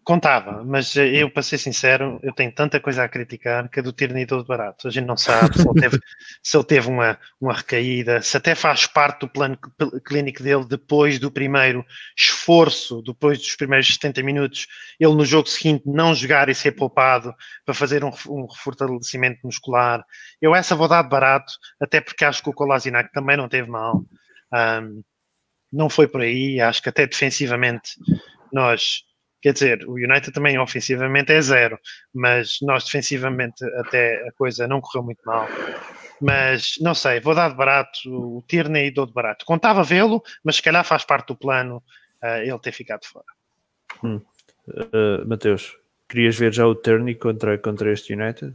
Contava, 0.03 0.63
mas 0.63 0.95
eu, 0.95 1.29
para 1.29 1.43
ser 1.43 1.57
sincero, 1.57 2.19
eu 2.23 2.33
tenho 2.33 2.51
tanta 2.51 2.79
coisa 2.79 3.03
a 3.03 3.09
criticar 3.09 3.69
que 3.69 3.79
a 3.79 3.83
do 3.83 3.91
Tierney 3.91 4.25
todo 4.25 4.45
barato. 4.45 4.87
A 4.87 4.91
gente 4.91 5.05
não 5.05 5.17
sabe 5.17 5.57
se 5.57 5.67
ele 5.67 5.79
teve, 5.79 5.99
se 6.43 6.57
ele 6.57 6.63
teve 6.63 6.87
uma, 6.87 7.19
uma 7.39 7.53
recaída, 7.53 8.21
se 8.21 8.37
até 8.37 8.55
faz 8.55 8.85
parte 8.87 9.21
do 9.21 9.29
plano 9.29 9.57
clínico 10.05 10.41
dele 10.43 10.65
depois 10.65 11.19
do 11.19 11.31
primeiro 11.31 11.85
esforço, 12.17 13.01
depois 13.01 13.39
dos 13.39 13.55
primeiros 13.55 13.87
70 13.87 14.23
minutos, 14.23 14.67
ele 14.99 15.13
no 15.13 15.25
jogo 15.25 15.47
seguinte 15.47 15.83
não 15.85 16.13
jogar 16.15 16.49
e 16.49 16.55
ser 16.55 16.71
poupado 16.71 17.33
para 17.65 17.73
fazer 17.73 18.03
um, 18.03 18.11
um 18.29 18.47
fortalecimento 18.63 19.39
muscular. 19.43 20.05
Eu 20.41 20.55
essa 20.55 20.75
vou 20.75 20.87
dar 20.87 21.03
de 21.03 21.09
barato, 21.09 21.53
até 21.81 21.99
porque 21.99 22.23
acho 22.23 22.43
que 22.43 22.49
o 22.49 22.53
Kolasinac 22.53 23.11
também 23.11 23.35
não 23.35 23.49
teve 23.49 23.69
mal. 23.69 24.03
Um, 24.53 25.03
não 25.71 25.89
foi 25.89 26.07
por 26.07 26.21
aí, 26.21 26.61
acho 26.61 26.81
que 26.81 26.89
até 26.89 27.05
defensivamente 27.05 27.91
nós 28.51 29.03
Quer 29.45 29.53
dizer, 29.53 29.88
o 29.88 29.92
United 29.92 30.31
também 30.31 30.57
ofensivamente 30.57 31.31
é 31.31 31.39
zero, 31.39 31.77
mas 32.12 32.57
nós 32.63 32.83
defensivamente 32.83 33.63
até 33.75 34.27
a 34.27 34.31
coisa 34.31 34.68
não 34.68 34.81
correu 34.81 35.03
muito 35.03 35.21
mal. 35.24 35.47
Mas 36.19 36.74
não 36.81 36.95
sei, 36.95 37.19
vou 37.19 37.36
dar 37.36 37.50
de 37.50 37.56
barato 37.56 38.00
o 38.07 38.44
Tierney 38.47 38.89
dou 38.89 39.06
de 39.06 39.13
barato. 39.13 39.45
Contava 39.45 39.83
vê-lo, 39.83 40.24
mas 40.44 40.56
se 40.56 40.63
calhar 40.63 40.83
faz 40.83 41.06
parte 41.06 41.27
do 41.27 41.36
plano 41.36 41.77
uh, 42.24 42.42
ele 42.42 42.57
ter 42.57 42.71
ficado 42.71 43.06
fora. 43.06 43.25
Hum. 44.03 44.19
Uh, 44.68 45.27
Mateus, 45.27 45.77
querias 46.09 46.36
ver 46.36 46.51
já 46.51 46.65
o 46.65 46.74
Tierney 46.74 47.13
contra, 47.13 47.56
contra 47.59 47.94
este 47.94 48.15
United? 48.15 48.51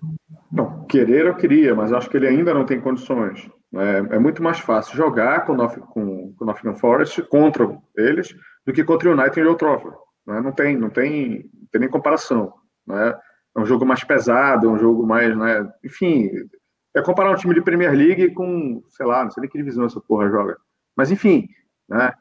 Não, 0.50 0.84
querer 0.86 1.26
eu 1.26 1.36
queria, 1.36 1.72
mas 1.72 1.92
acho 1.92 2.10
que 2.10 2.16
ele 2.16 2.26
ainda 2.26 2.52
não 2.52 2.66
tem 2.66 2.80
condições. 2.80 3.48
É, 3.76 4.16
é 4.16 4.18
muito 4.18 4.42
mais 4.42 4.58
fácil 4.58 4.96
jogar 4.96 5.46
com, 5.46 5.56
com, 5.56 6.34
com 6.34 6.44
o 6.44 6.44
Nottingham 6.44 6.74
Forest 6.74 7.22
contra 7.28 7.78
eles 7.96 8.34
do 8.66 8.72
que 8.72 8.82
contra 8.82 9.08
o 9.08 9.12
United 9.12 9.38
e 9.38 9.44
o 9.44 9.54
Trafford. 9.54 9.96
Né? 10.30 10.40
Não, 10.40 10.52
tem, 10.52 10.76
não, 10.76 10.88
tem, 10.88 11.50
não 11.52 11.68
tem 11.72 11.80
nem 11.80 11.90
comparação. 11.90 12.54
Né? 12.86 13.18
É 13.56 13.60
um 13.60 13.66
jogo 13.66 13.84
mais 13.84 14.04
pesado, 14.04 14.66
é 14.66 14.70
um 14.70 14.78
jogo 14.78 15.04
mais. 15.04 15.36
Né? 15.36 15.68
Enfim, 15.84 16.30
é 16.94 17.02
comparar 17.02 17.32
um 17.32 17.36
time 17.36 17.52
de 17.52 17.62
Premier 17.62 17.92
League 17.92 18.32
com, 18.32 18.82
sei 18.90 19.04
lá, 19.04 19.24
não 19.24 19.30
sei 19.30 19.40
nem 19.40 19.50
que 19.50 19.58
divisão 19.58 19.84
essa 19.84 20.00
porra 20.00 20.30
joga. 20.30 20.56
Mas, 20.96 21.10
enfim, 21.10 21.48
né? 21.88 22.12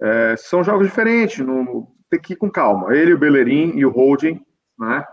É, 0.00 0.34
são 0.36 0.64
jogos 0.64 0.86
diferentes, 0.86 1.38
no, 1.38 1.94
tem 2.10 2.20
que 2.20 2.32
ir 2.32 2.36
com 2.36 2.50
calma. 2.50 2.96
Ele, 2.96 3.12
o 3.12 3.18
Bellerin 3.18 3.76
e 3.76 3.84
o 3.84 3.90
Holding, 3.90 4.44
né? 4.78 5.04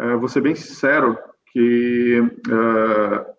É, 0.00 0.16
vou 0.16 0.28
ser 0.28 0.40
bem 0.40 0.54
sincero 0.54 1.18
que 1.52 2.22
é, 2.48 3.34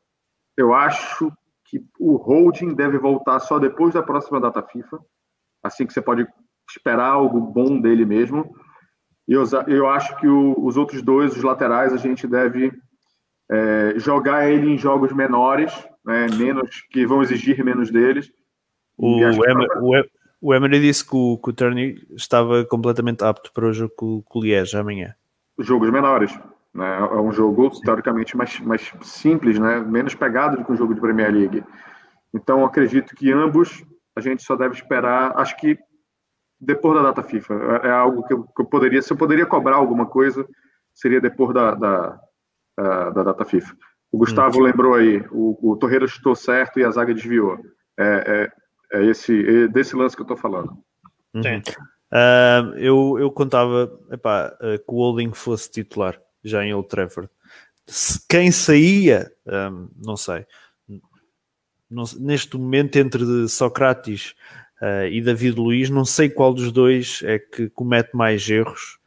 eu 0.57 0.73
acho 0.73 1.31
que 1.65 1.83
o 1.99 2.15
Holding 2.15 2.75
deve 2.75 2.99
voltar 2.99 3.39
só 3.39 3.57
depois 3.57 3.93
da 3.93 4.03
próxima 4.03 4.39
data 4.39 4.61
FIFA, 4.61 4.99
assim 5.63 5.87
que 5.87 5.93
você 5.93 6.01
pode 6.01 6.27
esperar 6.77 7.07
algo 7.07 7.39
bom 7.39 7.79
dele 7.79 8.05
mesmo. 8.05 8.55
E 9.27 9.33
eu, 9.33 9.43
eu 9.67 9.87
acho 9.87 10.15
que 10.17 10.27
o, 10.27 10.55
os 10.57 10.75
outros 10.75 11.01
dois, 11.01 11.35
os 11.35 11.43
laterais, 11.43 11.93
a 11.93 11.97
gente 11.97 12.27
deve 12.27 12.71
é, 13.49 13.93
jogar 13.97 14.49
ele 14.49 14.71
em 14.71 14.77
jogos 14.77 15.13
menores, 15.13 15.71
né, 16.05 16.27
menos 16.37 16.81
que 16.91 17.05
vão 17.05 17.21
exigir 17.21 17.63
menos 17.63 17.89
deles. 17.89 18.31
O, 18.97 19.23
Emer, 19.23 19.67
o, 19.81 20.03
o 20.41 20.53
Emery 20.53 20.81
disse 20.81 21.07
que 21.07 21.15
o, 21.15 21.37
que 21.37 21.49
o 21.49 21.53
Turney 21.53 22.05
estava 22.15 22.65
completamente 22.65 23.23
apto 23.23 23.51
para 23.53 23.67
o 23.67 23.73
jogo 23.73 23.93
com, 23.95 24.21
com 24.23 24.39
o 24.39 24.43
Liège 24.43 24.75
amanhã. 24.75 25.15
Jogos 25.59 25.89
menores. 25.89 26.37
Né? 26.73 26.97
É 26.97 27.19
um 27.19 27.31
jogo, 27.31 27.69
teoricamente, 27.81 28.35
mais, 28.35 28.59
mais 28.59 28.93
simples, 29.01 29.59
né? 29.59 29.79
menos 29.79 30.15
pegado 30.15 30.57
do 30.57 30.65
que 30.65 30.71
um 30.71 30.77
jogo 30.77 30.93
de 30.93 31.01
Premier 31.01 31.31
League. 31.31 31.63
Então, 32.33 32.65
acredito 32.65 33.15
que 33.15 33.31
ambos 33.31 33.83
a 34.15 34.21
gente 34.21 34.43
só 34.43 34.55
deve 34.55 34.75
esperar. 34.75 35.37
Acho 35.37 35.55
que 35.57 35.77
depois 36.65 36.95
da 36.95 37.03
data 37.03 37.23
FIFA. 37.23 37.53
É, 37.83 37.87
é 37.87 37.91
algo 37.91 38.23
que 38.23 38.33
eu, 38.33 38.43
que 38.43 38.61
eu, 38.61 38.65
poderia, 38.65 39.01
se 39.01 39.11
eu 39.11 39.17
poderia 39.17 39.45
cobrar 39.45 39.75
alguma 39.75 40.05
coisa, 40.05 40.47
seria 40.93 41.19
depois 41.19 41.53
da, 41.53 41.75
da, 41.75 42.19
da, 42.77 43.09
da 43.09 43.23
data 43.23 43.45
FIFA. 43.45 43.75
O 44.11 44.17
Gustavo 44.17 44.59
hum. 44.59 44.63
lembrou 44.63 44.93
aí, 44.93 45.25
o, 45.31 45.71
o 45.71 45.75
Torreira 45.75 46.07
chutou 46.07 46.35
certo 46.35 46.79
e 46.79 46.83
a 46.83 46.91
zaga 46.91 47.13
desviou. 47.13 47.57
É, 47.97 48.49
é, 48.91 48.99
é 48.99 49.05
esse, 49.05 49.63
é 49.63 49.67
desse 49.67 49.95
lance 49.95 50.15
que 50.15 50.21
eu 50.21 50.25
estou 50.25 50.37
falando. 50.37 50.77
Sim. 51.41 51.61
Uh, 52.13 52.77
eu, 52.77 53.17
eu 53.19 53.31
contava 53.31 53.91
epá, 54.11 54.55
uh, 54.61 54.77
que 54.77 54.93
o 54.93 54.97
Holding 54.97 55.33
fosse 55.33 55.71
titular 55.71 56.19
já 56.43 56.63
em 56.63 56.73
Old 56.73 56.87
Trafford. 56.87 57.27
Quem 58.29 58.51
saía, 58.51 59.31
um, 59.45 59.89
não 59.97 60.15
sei. 60.15 60.45
Não, 61.89 62.03
neste 62.19 62.55
momento, 62.55 62.95
entre 62.97 63.47
Socrates 63.47 64.35
uh, 64.83 65.07
e 65.07 65.21
David 65.21 65.57
Luiz, 65.57 65.89
não 65.89 66.03
sei 66.03 66.29
qual 66.29 66.53
dos 66.53 66.71
dois 66.71 67.21
é 67.23 67.39
que 67.39 67.69
comete 67.69 68.15
mais 68.15 68.47
erros, 68.49 68.99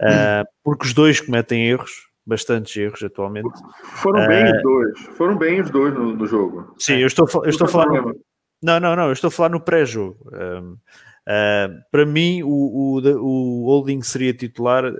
uh, 0.00 0.46
porque 0.64 0.86
os 0.86 0.92
dois 0.92 1.20
cometem 1.20 1.68
erros, 1.68 2.08
bastantes 2.26 2.76
erros 2.76 3.02
atualmente. 3.02 3.50
Foram 3.82 4.26
bem 4.26 4.44
uh, 4.44 4.56
os 4.56 4.62
dois, 4.62 5.00
foram 5.16 5.38
bem 5.38 5.60
os 5.60 5.70
dois 5.70 5.94
no, 5.94 6.14
no 6.14 6.26
jogo. 6.26 6.74
Sim, 6.78 6.96
eu 6.96 7.06
estou, 7.06 7.28
eu 7.44 7.50
estou 7.50 7.66
a 7.66 7.70
falar. 7.70 7.86
No, 7.86 8.20
não, 8.60 8.80
não, 8.80 8.96
não, 8.96 9.06
eu 9.06 9.12
estou 9.12 9.28
a 9.28 9.30
falar 9.30 9.48
no 9.50 9.60
pré-jogo. 9.60 10.16
Um, 10.32 10.76
Uh, 11.22 11.78
para 11.92 12.04
mim, 12.04 12.42
o, 12.42 12.48
o, 12.48 12.98
o, 12.98 13.66
Holding 13.66 14.02
seria 14.02 14.34
titular 14.34 14.84
uh, 14.84 14.96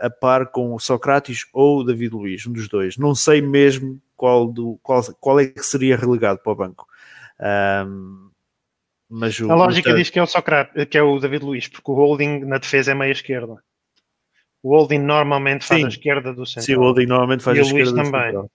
a 0.00 0.08
par 0.08 0.46
com 0.46 0.74
o 0.74 0.78
Socrates 0.78 1.46
ou 1.52 1.80
o 1.80 1.84
David 1.84 2.14
Luiz, 2.14 2.46
um 2.46 2.52
dos 2.52 2.66
dois. 2.66 2.96
Não 2.96 3.14
sei 3.14 3.42
mesmo 3.42 4.00
qual, 4.16 4.46
do, 4.46 4.78
qual, 4.82 5.02
qual 5.20 5.38
é 5.38 5.46
que 5.46 5.62
seria 5.62 5.96
relegado 5.96 6.38
para 6.38 6.52
o 6.52 6.56
banco. 6.56 6.86
Um, 7.86 8.25
mas 9.08 9.38
o, 9.38 9.50
a 9.50 9.54
lógica 9.54 9.94
diz 9.94 10.10
que 10.10 10.18
é 10.18 10.22
o 10.22 10.26
Socrates, 10.26 10.84
que 10.86 10.98
é 10.98 11.02
o 11.02 11.18
David 11.18 11.44
Luiz, 11.44 11.68
porque 11.68 11.90
o 11.90 11.94
Holding 11.94 12.40
na 12.44 12.58
defesa 12.58 12.92
é 12.92 12.94
meia 12.94 13.12
esquerda. 13.12 13.56
O 14.62 14.76
Holding 14.76 14.98
normalmente 14.98 15.64
faz 15.64 15.80
Sim. 15.80 15.86
a 15.86 15.88
esquerda 15.88 16.32
do 16.32 16.44
centro. 16.44 16.62
Sim, 16.62 16.74
o 16.76 16.80
Holding 16.80 17.06
normalmente 17.06 17.42
faz 17.42 17.56
e 17.56 17.60
a 17.60 17.64
esquerda 17.64 18.02
também. 18.02 18.48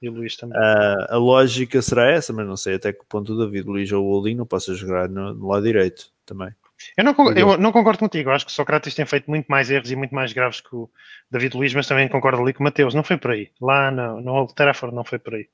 E 0.00 0.08
o 0.08 0.12
Luís 0.12 0.36
também. 0.36 0.56
Uh, 0.56 1.06
a 1.08 1.16
lógica 1.16 1.82
será 1.82 2.08
essa, 2.10 2.32
mas 2.32 2.46
não 2.46 2.56
sei 2.56 2.76
até 2.76 2.92
que 2.92 3.04
ponto 3.08 3.32
o 3.32 3.38
David 3.38 3.66
Luiz 3.66 3.90
ou 3.90 4.04
o 4.04 4.12
Holding 4.12 4.36
não 4.36 4.46
possa 4.46 4.72
jogar 4.74 5.08
no, 5.08 5.34
no 5.34 5.48
lado 5.48 5.64
direito 5.64 6.12
também. 6.24 6.50
Eu 6.96 7.04
não, 7.04 7.14
eu 7.36 7.58
não 7.58 7.72
concordo 7.72 7.98
contigo. 7.98 8.30
Eu 8.30 8.34
acho 8.34 8.46
que 8.46 8.52
Sócrates 8.52 8.94
tem 8.94 9.04
feito 9.04 9.28
muito 9.28 9.46
mais 9.48 9.68
erros 9.68 9.90
e 9.90 9.96
muito 9.96 10.14
mais 10.14 10.32
graves 10.32 10.60
que 10.60 10.74
o 10.74 10.88
David 11.28 11.56
Luiz, 11.56 11.74
mas 11.74 11.88
também 11.88 12.08
concordo 12.08 12.40
ali 12.40 12.52
com 12.52 12.60
o 12.60 12.64
Mateus. 12.64 12.94
Não 12.94 13.02
foi 13.02 13.16
por 13.16 13.32
aí. 13.32 13.50
Lá 13.60 13.90
no, 13.90 14.20
no 14.20 14.32
Old 14.32 14.54
Trafford 14.54 14.94
não 14.94 15.02
foi 15.04 15.18
por 15.18 15.34
aí. 15.34 15.48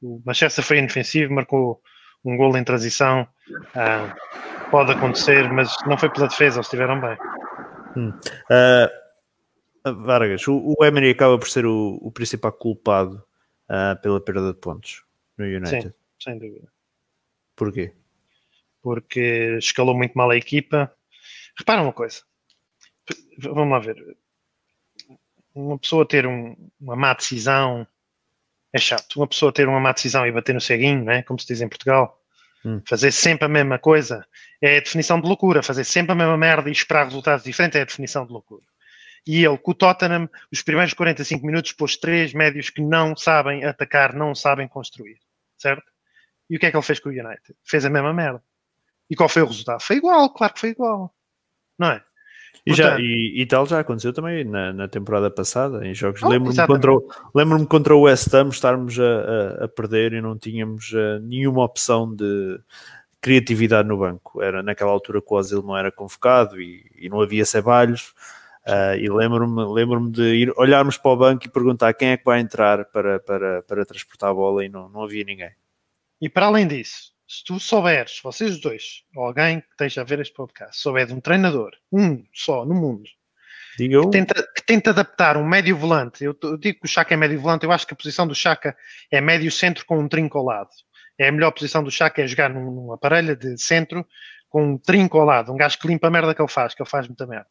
O 0.00 0.22
Manchester 0.24 0.64
foi 0.64 0.78
inofensivo, 0.78 1.34
marcou 1.34 1.82
um 2.24 2.36
gol 2.36 2.56
em 2.56 2.64
transição. 2.64 3.26
Ah, 3.74 4.14
pode 4.70 4.92
acontecer, 4.92 5.50
mas 5.52 5.74
não 5.86 5.98
foi 5.98 6.10
pela 6.10 6.28
defesa, 6.28 6.56
eles 6.56 6.66
estiveram 6.66 7.00
bem. 7.00 7.16
Hum. 7.96 8.12
Uh, 8.50 10.02
Vargas, 10.04 10.46
o, 10.48 10.76
o, 10.78 10.84
Emery 10.84 11.10
acaba 11.10 11.38
por 11.38 11.48
ser 11.48 11.66
o, 11.66 11.98
o 12.00 12.10
principal 12.10 12.52
culpado 12.52 13.22
uh, 13.68 14.00
pela 14.00 14.20
perda 14.20 14.52
de 14.52 14.58
pontos 14.58 15.04
no 15.36 15.44
United. 15.44 15.88
Sim, 15.88 15.94
sem 16.18 16.38
dúvida. 16.38 16.68
Porquê? 17.56 17.92
porque 18.82 19.56
escalou 19.58 19.96
muito 19.96 20.14
mal 20.14 20.28
a 20.30 20.36
equipa. 20.36 20.92
Repara 21.56 21.82
uma 21.82 21.92
coisa, 21.92 22.22
vamos 23.38 23.70
lá 23.70 23.78
ver. 23.78 24.16
Uma 25.54 25.78
pessoa 25.78 26.06
ter 26.06 26.26
um, 26.26 26.56
uma 26.80 26.96
má 26.96 27.14
decisão 27.14 27.86
é 28.72 28.78
chato. 28.78 29.16
Uma 29.16 29.26
pessoa 29.26 29.52
ter 29.52 29.68
uma 29.68 29.80
má 29.80 29.92
decisão 29.92 30.26
e 30.26 30.32
bater 30.32 30.54
no 30.54 30.60
ceguinho, 30.60 31.04
né? 31.04 31.22
como 31.22 31.38
se 31.38 31.46
diz 31.46 31.60
em 31.60 31.68
Portugal, 31.68 32.20
hum. 32.64 32.80
fazer 32.86 33.12
sempre 33.12 33.44
a 33.44 33.48
mesma 33.48 33.78
coisa 33.78 34.26
é 34.60 34.78
a 34.78 34.80
definição 34.80 35.20
de 35.20 35.26
loucura. 35.26 35.62
Fazer 35.62 35.84
sempre 35.84 36.12
a 36.12 36.14
mesma 36.14 36.36
merda 36.36 36.68
e 36.68 36.72
esperar 36.72 37.04
resultados 37.04 37.44
diferentes 37.44 37.76
é 37.76 37.82
a 37.82 37.84
definição 37.84 38.26
de 38.26 38.32
loucura. 38.32 38.62
E 39.26 39.44
ele, 39.44 39.58
com 39.58 39.70
o 39.70 39.74
Tottenham, 39.74 40.28
os 40.50 40.62
primeiros 40.62 40.94
45 40.94 41.46
minutos, 41.46 41.72
pôs 41.72 41.96
três 41.96 42.32
médios 42.32 42.70
que 42.70 42.80
não 42.80 43.14
sabem 43.16 43.64
atacar, 43.64 44.14
não 44.14 44.34
sabem 44.34 44.66
construir. 44.66 45.18
Certo? 45.56 45.84
E 46.50 46.56
o 46.56 46.58
que 46.58 46.66
é 46.66 46.70
que 46.70 46.76
ele 46.76 46.82
fez 46.82 46.98
com 46.98 47.08
o 47.08 47.12
United? 47.12 47.54
Fez 47.62 47.84
a 47.84 47.90
mesma 47.90 48.12
merda. 48.12 48.42
E 49.08 49.14
qual 49.14 49.28
foi 49.28 49.42
o 49.42 49.46
resultado? 49.46 49.80
Foi 49.80 49.96
igual, 49.96 50.32
claro 50.32 50.54
que 50.54 50.60
foi 50.60 50.70
igual. 50.70 51.14
Não 51.78 51.92
é? 51.92 52.04
E, 52.64 52.74
já, 52.74 52.96
e, 53.00 53.40
e, 53.42 53.46
tal 53.46 53.66
já 53.66 53.80
aconteceu 53.80 54.12
também 54.12 54.44
na, 54.44 54.72
na 54.72 54.86
temporada 54.86 55.28
passada, 55.28 55.84
em 55.84 55.92
jogos. 55.92 56.22
Oh, 56.22 56.28
Lembro-me 56.28 56.66
contra, 56.66 56.92
lembro 57.34 57.66
contra 57.66 57.96
o 57.96 58.02
West 58.02 58.32
Ham 58.32 58.50
estarmos 58.50 59.00
a, 59.00 59.02
a, 59.02 59.64
a 59.64 59.68
perder 59.68 60.12
e 60.12 60.20
não 60.20 60.38
tínhamos 60.38 60.92
uh, 60.92 61.18
nenhuma 61.22 61.64
opção 61.64 62.14
de 62.14 62.60
criatividade 63.20 63.88
no 63.88 63.98
banco. 63.98 64.40
Era 64.40 64.62
naquela 64.62 64.92
altura 64.92 65.20
que 65.20 65.32
o 65.32 65.36
Ozil 65.36 65.62
não 65.62 65.76
era 65.76 65.90
convocado 65.90 66.60
e, 66.60 66.88
e 66.96 67.08
não 67.08 67.20
havia 67.20 67.44
Ceballos. 67.44 68.14
Uh, 68.64 68.94
e 68.96 69.08
lembro-me 69.08 69.64
lembro 69.74 70.08
de 70.08 70.22
ir 70.22 70.52
olharmos 70.56 70.96
para 70.96 71.10
o 71.10 71.16
banco 71.16 71.44
e 71.44 71.50
perguntar 71.50 71.92
quem 71.94 72.10
é 72.10 72.16
que 72.16 72.24
vai 72.24 72.38
entrar 72.38 72.84
para, 72.86 73.18
para, 73.18 73.62
para 73.62 73.84
transportar 73.84 74.30
a 74.30 74.34
bola 74.34 74.64
e 74.64 74.68
não, 74.68 74.88
não 74.88 75.02
havia 75.02 75.24
ninguém. 75.24 75.50
E 76.20 76.28
para 76.28 76.46
além 76.46 76.68
disso, 76.68 77.11
se 77.32 77.42
tu 77.44 77.58
souberes, 77.58 78.20
vocês 78.22 78.60
dois, 78.60 79.04
ou 79.16 79.24
alguém 79.24 79.62
que 79.62 79.68
esteja 79.70 80.02
a 80.02 80.04
ver 80.04 80.20
este 80.20 80.34
podcast, 80.34 80.78
souber 80.78 81.06
de 81.06 81.14
um 81.14 81.20
treinador, 81.20 81.70
um 81.90 82.22
só 82.34 82.62
no 82.66 82.74
mundo, 82.74 83.08
que 84.04 84.10
tenta, 84.10 84.34
que 84.54 84.62
tenta, 84.66 84.90
adaptar 84.90 85.38
um 85.38 85.48
médio 85.48 85.74
volante, 85.74 86.22
eu, 86.22 86.36
eu, 86.42 86.58
digo 86.58 86.80
que 86.80 86.84
o 86.84 86.88
Chaka 86.88 87.14
é 87.14 87.16
médio 87.16 87.40
volante, 87.40 87.64
eu 87.64 87.72
acho 87.72 87.86
que 87.86 87.94
a 87.94 87.96
posição 87.96 88.26
do 88.26 88.34
Chaka 88.34 88.76
é 89.10 89.18
médio 89.18 89.50
centro 89.50 89.86
com 89.86 89.98
um 89.98 90.06
trinco 90.06 90.36
ao 90.36 90.44
lado. 90.44 90.68
É 91.18 91.28
a 91.28 91.32
melhor 91.32 91.52
posição 91.52 91.82
do 91.82 91.90
Chaka 91.90 92.20
é 92.20 92.26
jogar 92.26 92.50
num, 92.50 92.70
num 92.70 92.92
aparelho 92.92 93.34
de 93.34 93.56
centro 93.56 94.06
com 94.50 94.72
um 94.72 94.78
trinco 94.78 95.16
ao 95.16 95.24
lado, 95.24 95.50
um 95.50 95.56
gajo 95.56 95.78
que 95.78 95.88
limpa 95.88 96.08
a 96.08 96.10
merda 96.10 96.34
que 96.34 96.42
ele 96.42 96.50
faz, 96.50 96.74
que 96.74 96.82
ele 96.82 96.90
faz 96.90 97.08
muita 97.08 97.26
merda. 97.26 97.48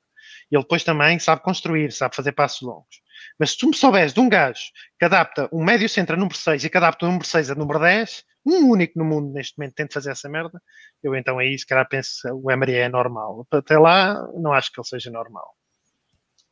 E 0.52 0.56
ele 0.56 0.62
depois 0.62 0.84
também 0.84 1.18
sabe 1.18 1.42
construir, 1.42 1.92
sabe 1.92 2.16
fazer 2.16 2.34
passos 2.34 2.62
longos. 2.62 3.02
Mas 3.40 3.52
se 3.52 3.58
tu 3.58 3.68
me 3.68 3.76
souberes 3.76 4.14
de 4.14 4.20
um 4.20 4.30
gajo 4.30 4.62
que 5.00 5.06
adapta 5.06 5.50
um 5.52 5.64
médio 5.64 5.88
centro 5.90 6.16
a 6.16 6.20
número 6.20 6.36
6 6.36 6.64
e 6.64 6.70
que 6.70 6.78
adapta 6.78 7.06
o 7.06 7.10
número 7.10 7.26
6 7.26 7.52
a 7.52 7.56
número 7.56 7.80
10, 7.80 8.24
um 8.46 8.70
único 8.70 8.98
no 8.98 9.06
mundo 9.06 9.32
neste 9.34 9.58
momento 9.58 9.76
tenta 9.76 9.94
fazer 9.94 10.12
essa 10.12 10.28
merda, 10.28 10.62
eu 11.04 11.16
então 11.16 11.38
aí 11.38 11.58
se 11.58 11.66
calhar 11.66 11.88
penso 11.88 12.28
o 12.34 12.52
Emery 12.52 12.76
é 12.76 12.90
normal. 12.90 13.46
Até 13.52 13.78
lá, 13.78 14.28
não 14.36 14.54
acho 14.54 14.72
que 14.72 14.80
ele 14.80 14.88
seja 14.88 15.12
normal. 15.12 15.56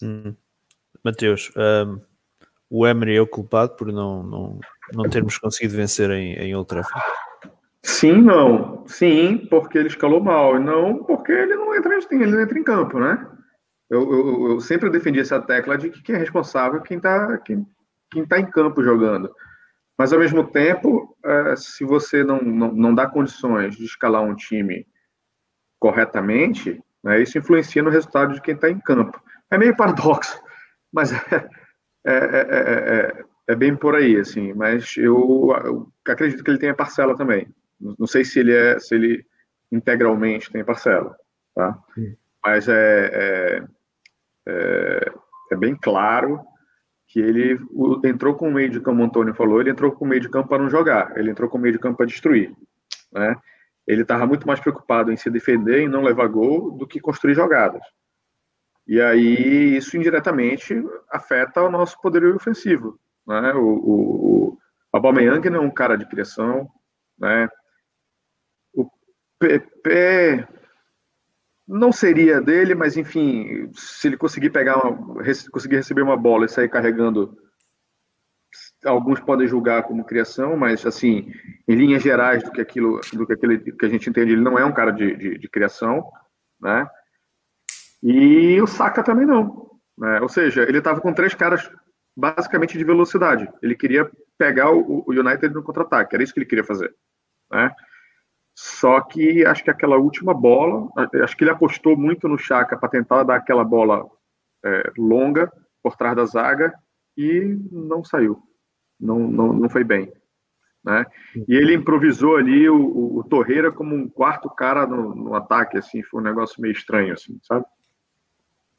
Hum. 0.01 0.35
Mateus, 1.03 1.51
um, 1.55 1.99
o 2.69 2.85
Emery 2.88 3.15
é 3.15 3.21
o 3.21 3.27
culpado 3.27 3.75
por 3.75 3.91
não, 3.91 4.23
não, 4.23 4.59
não 4.93 5.09
termos 5.09 5.38
conseguido 5.38 5.75
vencer 5.75 6.09
em, 6.11 6.33
em 6.33 6.55
Old 6.55 6.67
Trafford? 6.67 7.03
Sim, 7.81 8.21
não. 8.21 8.85
Sim, 8.88 9.47
porque 9.49 9.77
ele 9.77 9.88
escalou 9.88 10.21
mal. 10.21 10.57
E 10.57 10.59
não 10.59 11.03
porque 11.03 11.31
ele 11.31 11.55
não 11.55 11.75
entra, 11.75 11.97
ele 12.11 12.25
não 12.25 12.41
entra 12.41 12.59
em 12.59 12.63
campo, 12.63 12.99
né? 12.99 13.27
Eu, 13.89 14.01
eu, 14.12 14.51
eu 14.51 14.60
sempre 14.60 14.89
defendi 14.89 15.19
essa 15.19 15.41
tecla 15.41 15.77
de 15.77 15.89
que 15.89 16.01
quem 16.03 16.15
é 16.15 16.19
responsável 16.19 16.79
é 16.79 16.84
quem 16.84 16.98
está 16.98 17.38
quem, 17.39 17.65
quem 18.12 18.25
tá 18.25 18.39
em 18.39 18.50
campo 18.50 18.84
jogando. 18.84 19.34
Mas, 19.98 20.13
ao 20.13 20.19
mesmo 20.19 20.48
tempo, 20.48 21.17
é, 21.25 21.55
se 21.58 21.84
você 21.84 22.24
não, 22.24 22.39
não, 22.41 22.72
não 22.72 22.96
dá 22.96 23.05
condições 23.05 23.75
de 23.75 23.84
escalar 23.84 24.24
um 24.24 24.34
time 24.34 24.88
corretamente, 25.77 26.81
né, 27.03 27.22
isso 27.22 27.38
influencia 27.38 27.84
no 27.84 27.89
resultado 27.89 28.34
de 28.34 28.41
quem 28.41 28.55
está 28.55 28.69
em 28.69 28.79
campo. 28.79 29.22
É 29.51 29.58
meio 29.58 29.75
paradoxo, 29.75 30.41
mas 30.93 31.12
é, 31.12 31.50
é, 32.05 32.15
é, 32.15 33.24
é, 33.50 33.55
bem 33.55 33.75
por 33.75 33.96
aí, 33.96 34.17
assim. 34.17 34.53
Mas 34.53 34.96
eu, 34.96 35.53
eu, 35.65 35.91
acredito 36.08 36.43
que 36.46 36.50
ele 36.50 36.60
tenha 36.60 36.74
parcela 36.74 37.15
também. 37.15 37.53
Não 37.79 38.08
sei 38.08 38.24
se 38.24 38.39
ele 38.39 38.55
é, 38.55 38.79
se 38.79 38.96
ele 38.96 39.25
integralmente 39.72 40.51
tem 40.51 40.63
parcela, 40.63 41.15
tá? 41.53 41.77
Mas 42.43 42.69
é, 42.69 43.63
é, 44.50 45.12
é 45.51 45.56
bem 45.56 45.75
claro 45.75 46.41
que 47.08 47.20
ele 47.20 47.60
entrou 48.03 48.36
com 48.36 48.50
o 48.50 48.53
meio 48.53 48.70
de 48.70 48.79
campo, 48.79 49.01
o 49.01 49.06
Antônio 49.06 49.34
falou, 49.34 49.60
ele 49.60 49.72
entrou 49.72 49.91
com 49.91 50.06
o 50.06 50.08
meio 50.08 50.22
de 50.22 50.29
campo 50.29 50.50
para 50.50 50.62
não 50.62 50.70
jogar, 50.70 51.18
ele 51.18 51.32
entrou 51.32 51.50
com 51.50 51.58
o 51.58 51.62
meio 51.62 51.74
de 51.74 51.79
campo 51.79 51.98
para 51.98 52.06
destruir. 52.06 52.56
Né? 53.12 53.36
Ele 53.88 54.03
estava 54.03 54.27
muito 54.27 54.46
mais 54.46 54.60
preocupado 54.60 55.12
em 55.12 55.18
se 55.18 55.29
defender, 55.29 55.82
em 55.82 55.89
não 55.89 56.03
levar 56.03 56.27
gol, 56.27 56.72
do 56.72 56.88
que 56.88 57.00
construir 57.00 57.34
jogadas. 57.34 57.82
E 58.88 59.01
aí 59.01 59.75
isso 59.75 59.98
indiretamente 59.98 60.75
afeta 61.12 61.63
o 61.63 61.72
nosso 61.72 62.00
poder 62.00 62.24
ofensivo. 62.25 63.00
Né? 63.27 63.53
O, 63.53 63.65
o, 63.65 64.48
o 64.53 64.58
Aubameyang 64.91 65.50
não 65.50 65.63
é 65.63 65.65
um 65.65 65.72
cara 65.72 65.98
de 65.98 66.08
criação, 66.08 66.70
né? 67.18 67.50
O 68.74 68.89
PP 69.39 70.48
não 71.69 71.91
seria 71.91 72.41
dele, 72.41 72.73
mas 72.73 72.97
enfim, 72.97 73.69
se 73.73 74.07
ele 74.07 74.17
conseguir 74.17 74.49
pegar 74.49 74.77
uma, 74.83 75.23
conseguir 75.51 75.75
receber 75.75 76.01
uma 76.01 76.17
bola 76.17 76.45
e 76.45 76.49
sair 76.49 76.67
carregando, 76.67 77.38
alguns 78.83 79.19
podem 79.19 79.47
julgar 79.47 79.83
como 79.83 80.03
criação, 80.03 80.57
mas 80.57 80.83
assim, 80.83 81.31
em 81.67 81.75
linhas 81.75 82.01
gerais 82.01 82.41
do 82.41 82.51
que 82.51 82.59
aquilo, 82.59 82.99
do 83.13 83.27
que 83.27 83.33
aquele 83.33 83.59
que 83.59 83.85
a 83.85 83.89
gente 83.89 84.09
entende, 84.09 84.31
ele 84.31 84.41
não 84.41 84.57
é 84.57 84.65
um 84.65 84.73
cara 84.73 84.89
de, 84.89 85.15
de, 85.15 85.38
de 85.38 85.49
criação, 85.49 86.03
né? 86.59 86.89
E 88.01 88.59
o 88.59 88.65
Saka 88.65 89.03
também 89.03 89.27
não, 89.27 89.69
né? 89.95 90.19
Ou 90.21 90.29
seja, 90.29 90.63
ele 90.63 90.79
estava 90.79 90.99
com 90.99 91.13
três 91.13 91.35
caras 91.35 91.69
basicamente 92.17 92.79
de 92.79 92.83
velocidade. 92.83 93.47
Ele 93.61 93.75
queria 93.75 94.09
pegar 94.39 94.71
o, 94.71 95.03
o 95.05 95.11
United 95.11 95.53
no 95.53 95.61
contra-ataque, 95.61 96.15
era 96.15 96.23
isso 96.23 96.33
que 96.33 96.39
ele 96.39 96.49
queria 96.49 96.63
fazer, 96.63 96.91
né? 97.51 97.71
Só 98.61 98.99
que 98.99 99.45
acho 99.45 99.63
que 99.63 99.69
aquela 99.69 99.95
última 99.95 100.33
bola, 100.33 100.89
acho 101.23 101.37
que 101.37 101.45
ele 101.45 101.51
apostou 101.51 101.95
muito 101.95 102.27
no 102.27 102.37
Chaka 102.37 102.75
para 102.75 102.89
tentar 102.89 103.23
dar 103.23 103.37
aquela 103.37 103.63
bola 103.63 104.05
é, 104.65 104.91
longa 104.97 105.49
por 105.81 105.95
trás 105.95 106.13
da 106.13 106.25
zaga 106.25 106.73
e 107.15 107.57
não 107.71 108.03
saiu. 108.03 108.37
Não, 108.99 109.17
não, 109.17 109.53
não 109.53 109.69
foi 109.69 109.85
bem. 109.85 110.11
Né? 110.83 111.05
E 111.47 111.55
ele 111.55 111.73
improvisou 111.73 112.35
ali 112.35 112.69
o, 112.69 113.19
o, 113.19 113.23
Torreira 113.23 113.71
como 113.71 113.95
um 113.95 114.09
quarto 114.09 114.49
cara 114.49 114.85
no, 114.85 115.15
no, 115.15 115.35
ataque, 115.35 115.77
assim, 115.77 116.03
foi 116.03 116.19
um 116.19 116.25
negócio 116.25 116.61
meio 116.61 116.73
estranho, 116.73 117.13
assim, 117.13 117.39
sabe? 117.43 117.65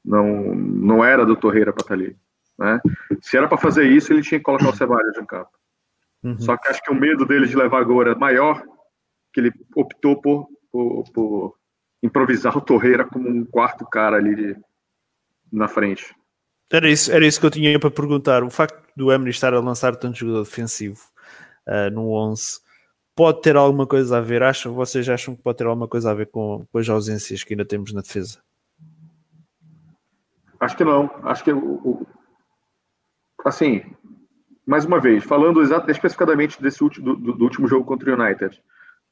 Não, 0.05 0.55
não 0.55 1.03
era 1.03 1.25
do 1.25 1.37
Torreira 1.37 1.73
para 1.73 1.81
estar 1.81 1.97
tá 1.97 2.03
ali. 2.03 2.15
Né? 2.59 2.81
Se 3.23 3.35
era 3.35 3.49
para 3.49 3.57
fazer 3.57 3.85
isso, 3.85 4.13
ele 4.13 4.21
tinha 4.21 4.39
que 4.39 4.45
colocar 4.45 4.69
o 4.69 4.77
Ceballos 4.77 5.17
no 5.17 5.27
campo. 5.27 5.51
Uhum. 6.23 6.39
Só 6.39 6.55
que 6.59 6.69
acho 6.69 6.83
que 6.83 6.93
o 6.93 6.95
medo 6.95 7.25
dele 7.25 7.47
de 7.47 7.57
levar 7.57 7.83
gol 7.85 8.03
era 8.03 8.15
maior 8.15 8.63
que 9.33 9.41
ele 9.41 9.53
optou 9.75 10.21
por, 10.21 10.49
por, 10.71 11.05
por 11.13 11.55
improvisar 12.03 12.57
o 12.57 12.61
Torreira 12.61 13.05
como 13.05 13.29
um 13.29 13.45
quarto 13.45 13.85
cara 13.87 14.17
ali 14.17 14.35
de, 14.35 14.57
na 15.53 15.69
frente. 15.69 16.15
Era 16.73 16.89
isso, 16.89 17.11
era 17.13 17.27
isso 17.27 17.41
que 17.41 17.47
eu 17.47 17.51
tinha 17.51 17.79
para 17.79 17.91
perguntar. 17.91 18.45
O 18.45 18.51
facto 18.51 18.81
do 18.97 19.13
Emery 19.13 19.31
estar 19.31 19.53
a 19.53 19.61
lançar 19.61 19.97
tanto 19.97 20.19
jogador 20.19 20.45
defensivo 20.45 21.01
uh, 21.67 21.91
no 21.93 22.13
11 22.13 22.61
pode 23.15 23.43
ter 23.43 23.57
alguma 23.57 23.87
coisa 23.87 24.19
a 24.19 24.21
ver? 24.21 24.43
Acham, 24.43 24.73
vocês 24.73 25.09
acham 25.09 25.35
que 25.35 25.43
pode 25.43 25.59
ter 25.59 25.67
alguma 25.67 25.89
coisa 25.89 26.11
a 26.11 26.15
ver 26.15 26.27
com, 26.27 26.65
com 26.71 26.79
as 26.79 26.89
ausências 26.89 27.43
que 27.43 27.55
ainda 27.55 27.65
temos 27.65 27.93
na 27.93 28.01
defesa? 28.01 28.41
Acho 30.61 30.77
que 30.77 30.85
não. 30.85 31.11
Acho 31.25 31.45
que 31.45 31.53
o, 31.53 31.59
o 31.59 32.07
assim, 33.45 33.83
mais 34.67 34.85
uma 34.85 35.01
vez, 35.01 35.25
falando 35.25 35.63
especificadamente 35.91 36.63
desse 36.63 36.85
último, 36.85 37.17
do, 37.17 37.33
do, 37.33 37.45
último 37.45 37.67
jogo 37.67 37.85
contra 37.85 38.15
o 38.15 38.23
United, 38.23 38.63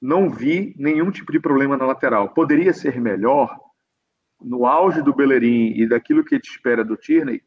não 0.00 0.31
vi 0.31 0.75
nenhum 0.78 1.11
tipo 1.11 1.33
de 1.33 1.40
problema 1.40 1.76
na 1.76 1.87
lateral. 1.87 2.31
Poderia 2.31 2.73
ser 2.73 3.00
melhor 3.00 3.57
no 4.40 4.67
auge 4.67 5.02
do 5.02 5.14
Bellerin 5.14 5.73
e 5.75 5.88
daquilo 5.88 6.25
que 6.25 6.38
te 6.38 6.50
espera 6.50 6.85
do 6.85 6.97
Tierney, 6.97 7.43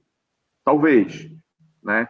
talvez, 0.64 1.30
né? 1.84 2.08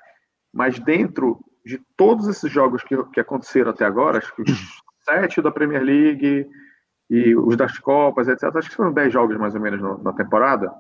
Mas 0.51 0.79
dentro 0.79 1.39
de 1.65 1.79
todos 1.95 2.27
esses 2.27 2.51
jogos 2.51 2.83
que, 2.83 2.98
que 3.12 3.19
aconteceram 3.19 3.71
até 3.71 3.86
agora, 3.86 4.17
acho 4.17 4.36
que 4.36 4.41
os 4.41 4.50
sete 5.05 5.41
da 5.41 5.51
Premier 5.51 5.83
League 5.83 6.50
e 7.10 7.36
os 7.36 7.55
das 7.55 7.77
Copas, 7.77 8.27
etc., 8.27 8.55
acho 8.55 8.69
que 8.69 8.75
foram 8.75 8.93
dez 8.93 9.13
jogos 9.13 9.38
mais 9.38 9.53
ou 9.53 9.62
menos 9.62 9.79
no, 9.79 10.01
na 10.01 10.13
temporada, 10.13 10.74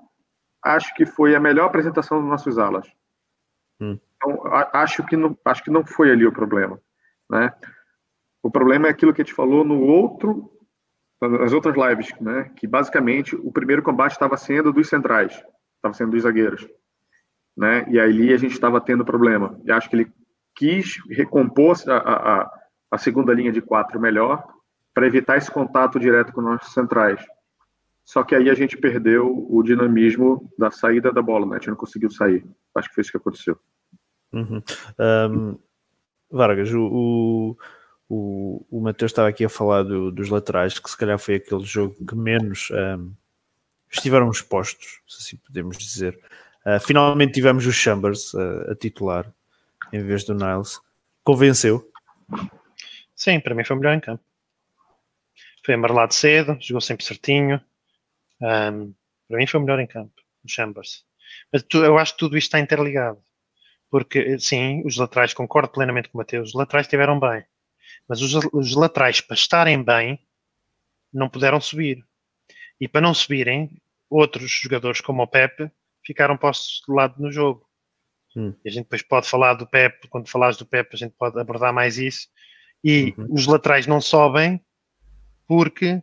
acho 0.63 0.93
que 0.95 1.05
foi 1.05 1.35
a 1.35 1.39
melhor 1.39 1.65
apresentação 1.65 2.19
dos 2.19 2.29
nossos 2.29 2.57
alas. 2.57 2.87
Hum. 3.79 3.99
Então, 4.15 4.41
acho 4.73 5.03
que, 5.05 5.15
não, 5.15 5.37
acho 5.45 5.63
que 5.63 5.71
não 5.71 5.85
foi 5.85 6.11
ali 6.11 6.25
o 6.25 6.31
problema, 6.31 6.79
né? 7.29 7.53
O 8.43 8.49
problema 8.49 8.87
é 8.87 8.89
aquilo 8.89 9.13
que 9.13 9.21
a 9.21 9.25
gente 9.25 9.35
falou 9.35 9.63
no 9.63 9.79
outro, 9.81 10.51
nas 11.21 11.53
outras 11.53 11.75
lives, 11.75 12.13
né? 12.19 12.51
Que 12.55 12.65
basicamente 12.65 13.35
o 13.35 13.51
primeiro 13.51 13.83
combate 13.83 14.13
estava 14.13 14.35
sendo 14.37 14.73
dos 14.73 14.89
centrais, 14.89 15.33
estava 15.75 15.93
sendo 15.93 16.11
dos 16.11 16.23
zagueiros, 16.23 16.67
né? 17.55 17.85
E 17.89 17.99
ali 17.99 18.33
a 18.33 18.37
gente 18.37 18.53
estava 18.53 18.81
tendo 18.81 19.05
problema. 19.05 19.59
E 19.63 19.71
acho 19.71 19.89
que 19.89 19.95
ele 19.95 20.11
quis 20.55 20.97
recompor 21.09 21.77
a, 21.87 21.97
a, 21.97 22.51
a 22.91 22.97
segunda 22.97 23.33
linha 23.33 23.51
de 23.51 23.61
quatro 23.61 23.99
melhor 23.99 24.43
para 24.93 25.07
evitar 25.07 25.37
esse 25.37 25.49
contato 25.49 25.99
direto 25.99 26.33
com 26.33 26.41
nossos 26.41 26.73
centrais. 26.73 27.23
Só 28.03 28.23
que 28.23 28.35
aí 28.35 28.49
a 28.49 28.53
gente 28.53 28.75
perdeu 28.75 29.45
o 29.49 29.63
dinamismo 29.63 30.51
da 30.57 30.71
saída 30.71 31.13
da 31.13 31.21
bola, 31.21 31.45
né? 31.45 31.55
A 31.55 31.59
gente 31.59 31.69
não 31.69 31.75
conseguiu 31.75 32.09
sair. 32.09 32.43
Acho 32.75 32.89
que 32.89 32.95
foi 32.95 33.01
isso 33.03 33.11
que 33.11 33.17
aconteceu. 33.17 33.57
Uhum. 34.33 34.61
Um, 34.99 35.59
Vargas, 36.29 36.73
o, 36.73 36.81
o, 36.81 37.57
o 38.13 38.81
Matheus 38.81 39.11
estava 39.11 39.29
aqui 39.29 39.45
a 39.45 39.49
falar 39.49 39.83
do, 39.83 40.11
dos 40.11 40.29
laterais, 40.29 40.77
que 40.77 40.89
se 40.89 40.97
calhar 40.97 41.17
foi 41.17 41.35
aquele 41.35 41.63
jogo 41.63 41.95
que 42.05 42.13
menos 42.13 42.69
um, 42.71 43.13
estiveram 43.89 44.29
expostos, 44.29 44.99
se 45.07 45.21
assim 45.21 45.37
podemos 45.37 45.77
dizer. 45.77 46.19
Uh, 46.65 46.79
finalmente 46.79 47.33
tivemos 47.33 47.65
o 47.65 47.71
Chambers 47.71 48.33
uh, 48.33 48.71
a 48.71 48.75
titular 48.75 49.31
em 49.93 50.03
vez 50.03 50.25
do 50.25 50.33
Niles. 50.33 50.79
Convenceu? 51.23 51.89
Sim, 53.15 53.39
para 53.39 53.55
mim 53.55 53.63
foi 53.63 53.75
o 53.75 53.79
melhor 53.79 53.95
em 53.95 53.99
campo. 53.99 54.23
Foi 55.65 55.75
amarelado 55.75 56.13
cedo, 56.13 56.57
jogou 56.59 56.81
sempre 56.81 57.05
certinho. 57.05 57.61
Um, 58.41 58.93
para 59.27 59.37
mim 59.37 59.47
foi 59.47 59.59
o 59.59 59.63
melhor 59.63 59.79
em 59.79 59.87
campo, 59.87 60.13
o 60.43 60.49
Chambers. 60.49 61.05
Mas 61.51 61.63
tu, 61.63 61.77
eu 61.77 61.97
acho 61.97 62.13
que 62.13 62.19
tudo 62.19 62.37
isto 62.37 62.47
está 62.47 62.59
interligado. 62.59 63.19
Porque, 63.89 64.39
sim, 64.39 64.81
os 64.85 64.97
laterais, 64.97 65.33
concordo 65.33 65.69
plenamente 65.69 66.09
com 66.09 66.17
o 66.17 66.19
Mateus, 66.19 66.49
os 66.49 66.55
laterais 66.55 66.87
estiveram 66.87 67.19
bem. 67.19 67.45
Mas 68.07 68.21
os, 68.21 68.33
os 68.51 68.75
laterais, 68.75 69.21
para 69.21 69.35
estarem 69.35 69.83
bem, 69.83 70.19
não 71.13 71.29
puderam 71.29 71.59
subir. 71.59 72.05
E 72.79 72.87
para 72.87 73.01
não 73.01 73.13
subirem, 73.13 73.81
outros 74.09 74.51
jogadores 74.51 75.01
como 75.01 75.23
o 75.23 75.27
Pepe 75.27 75.71
ficaram 76.05 76.37
postos 76.37 76.81
de 76.85 76.93
lado 76.93 77.21
no 77.21 77.31
jogo. 77.31 77.65
Hum. 78.35 78.53
E 78.63 78.69
a 78.69 78.71
gente 78.71 78.83
depois 78.83 79.01
pode 79.01 79.29
falar 79.29 79.53
do 79.53 79.67
Pepe, 79.67 80.07
quando 80.07 80.29
falares 80.29 80.57
do 80.57 80.65
Pepe, 80.65 80.95
a 80.95 80.97
gente 80.97 81.15
pode 81.17 81.39
abordar 81.39 81.73
mais 81.73 81.97
isso. 81.97 82.27
E 82.83 83.13
uhum. 83.17 83.27
os 83.31 83.45
laterais 83.45 83.85
não 83.85 84.01
sobem 84.01 84.59
porque 85.47 86.01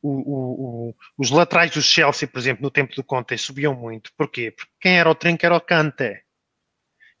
o, 0.00 0.10
o, 0.10 0.88
o, 0.90 0.94
os 1.18 1.30
laterais 1.30 1.72
do 1.72 1.82
Chelsea, 1.82 2.28
por 2.28 2.38
exemplo, 2.38 2.62
no 2.62 2.70
tempo 2.70 2.94
do 2.94 3.04
Conte, 3.04 3.36
subiam 3.36 3.74
muito. 3.74 4.12
Porquê? 4.16 4.50
Porque 4.50 4.72
quem 4.80 4.98
era 4.98 5.10
o 5.10 5.14
trinco 5.14 5.44
era 5.44 5.56
o 5.56 5.60
Kanté. 5.60 6.22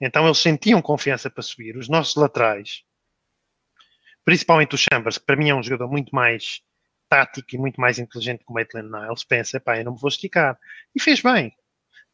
Então 0.00 0.24
eles 0.24 0.38
sentiam 0.38 0.80
confiança 0.80 1.28
para 1.28 1.42
subir. 1.42 1.76
Os 1.76 1.88
nossos 1.88 2.14
laterais 2.14 2.84
principalmente 4.28 4.74
o 4.74 4.78
Chambers, 4.78 5.16
para 5.16 5.36
mim 5.36 5.48
é 5.48 5.54
um 5.54 5.62
jogador 5.62 5.90
muito 5.90 6.14
mais 6.14 6.60
tático 7.08 7.48
e 7.54 7.58
muito 7.58 7.80
mais 7.80 7.98
inteligente 7.98 8.44
que 8.44 8.50
o 8.50 8.52
Maitland 8.52 8.90
Niles, 8.90 9.24
pensa, 9.24 9.58
pá, 9.58 9.78
eu 9.78 9.86
não 9.86 9.94
me 9.94 9.98
vou 9.98 10.08
esticar. 10.08 10.58
E 10.94 11.00
fez 11.00 11.22
bem, 11.22 11.50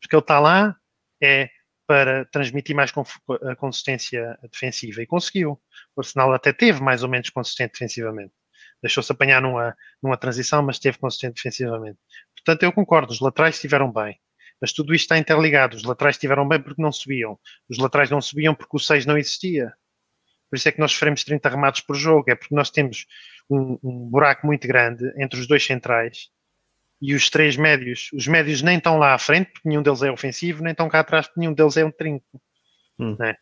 porque 0.00 0.14
ele 0.14 0.22
está 0.22 0.38
lá 0.38 0.76
é 1.20 1.50
para 1.88 2.24
transmitir 2.26 2.76
mais 2.76 2.92
consistência 3.58 4.38
defensiva 4.48 5.02
e 5.02 5.06
conseguiu. 5.08 5.60
O 5.96 6.00
Arsenal 6.00 6.32
até 6.32 6.52
teve 6.52 6.80
mais 6.80 7.02
ou 7.02 7.08
menos 7.08 7.30
consistente 7.30 7.72
defensivamente. 7.72 8.32
Deixou-se 8.80 9.10
apanhar 9.10 9.42
numa, 9.42 9.76
numa 10.00 10.16
transição, 10.16 10.62
mas 10.62 10.78
teve 10.78 10.96
consistente 10.98 11.42
defensivamente. 11.42 11.98
Portanto, 12.36 12.62
eu 12.62 12.72
concordo, 12.72 13.12
os 13.12 13.18
laterais 13.18 13.56
estiveram 13.56 13.92
bem. 13.92 14.16
Mas 14.60 14.72
tudo 14.72 14.94
isto 14.94 15.06
está 15.06 15.18
interligado. 15.18 15.76
Os 15.76 15.82
laterais 15.82 16.14
estiveram 16.14 16.46
bem 16.46 16.62
porque 16.62 16.80
não 16.80 16.92
subiam. 16.92 17.36
Os 17.68 17.76
laterais 17.76 18.08
não 18.08 18.20
subiam 18.20 18.54
porque 18.54 18.76
o 18.76 18.78
6 18.78 19.04
não 19.04 19.18
existia. 19.18 19.74
Por 20.54 20.58
isso 20.58 20.68
é 20.68 20.72
que 20.72 20.78
nós 20.78 20.92
sofremos 20.92 21.24
30 21.24 21.48
remates 21.48 21.80
por 21.80 21.96
jogo, 21.96 22.30
é 22.30 22.36
porque 22.36 22.54
nós 22.54 22.70
temos 22.70 23.08
um, 23.50 23.76
um 23.82 24.08
buraco 24.08 24.46
muito 24.46 24.68
grande 24.68 25.12
entre 25.20 25.40
os 25.40 25.48
dois 25.48 25.66
centrais 25.66 26.30
e 27.02 27.12
os 27.12 27.28
três 27.28 27.56
médios. 27.56 28.08
Os 28.12 28.28
médios 28.28 28.62
nem 28.62 28.78
estão 28.78 28.96
lá 28.96 29.14
à 29.14 29.18
frente, 29.18 29.50
porque 29.50 29.68
nenhum 29.68 29.82
deles 29.82 30.00
é 30.02 30.12
ofensivo, 30.12 30.62
nem 30.62 30.70
estão 30.70 30.88
cá 30.88 31.00
atrás, 31.00 31.26
porque 31.26 31.40
nenhum 31.40 31.52
deles 31.52 31.76
é 31.76 31.84
um 31.84 31.90
trinco. 31.90 32.40
Hum. 33.00 33.16
Né? 33.18 33.34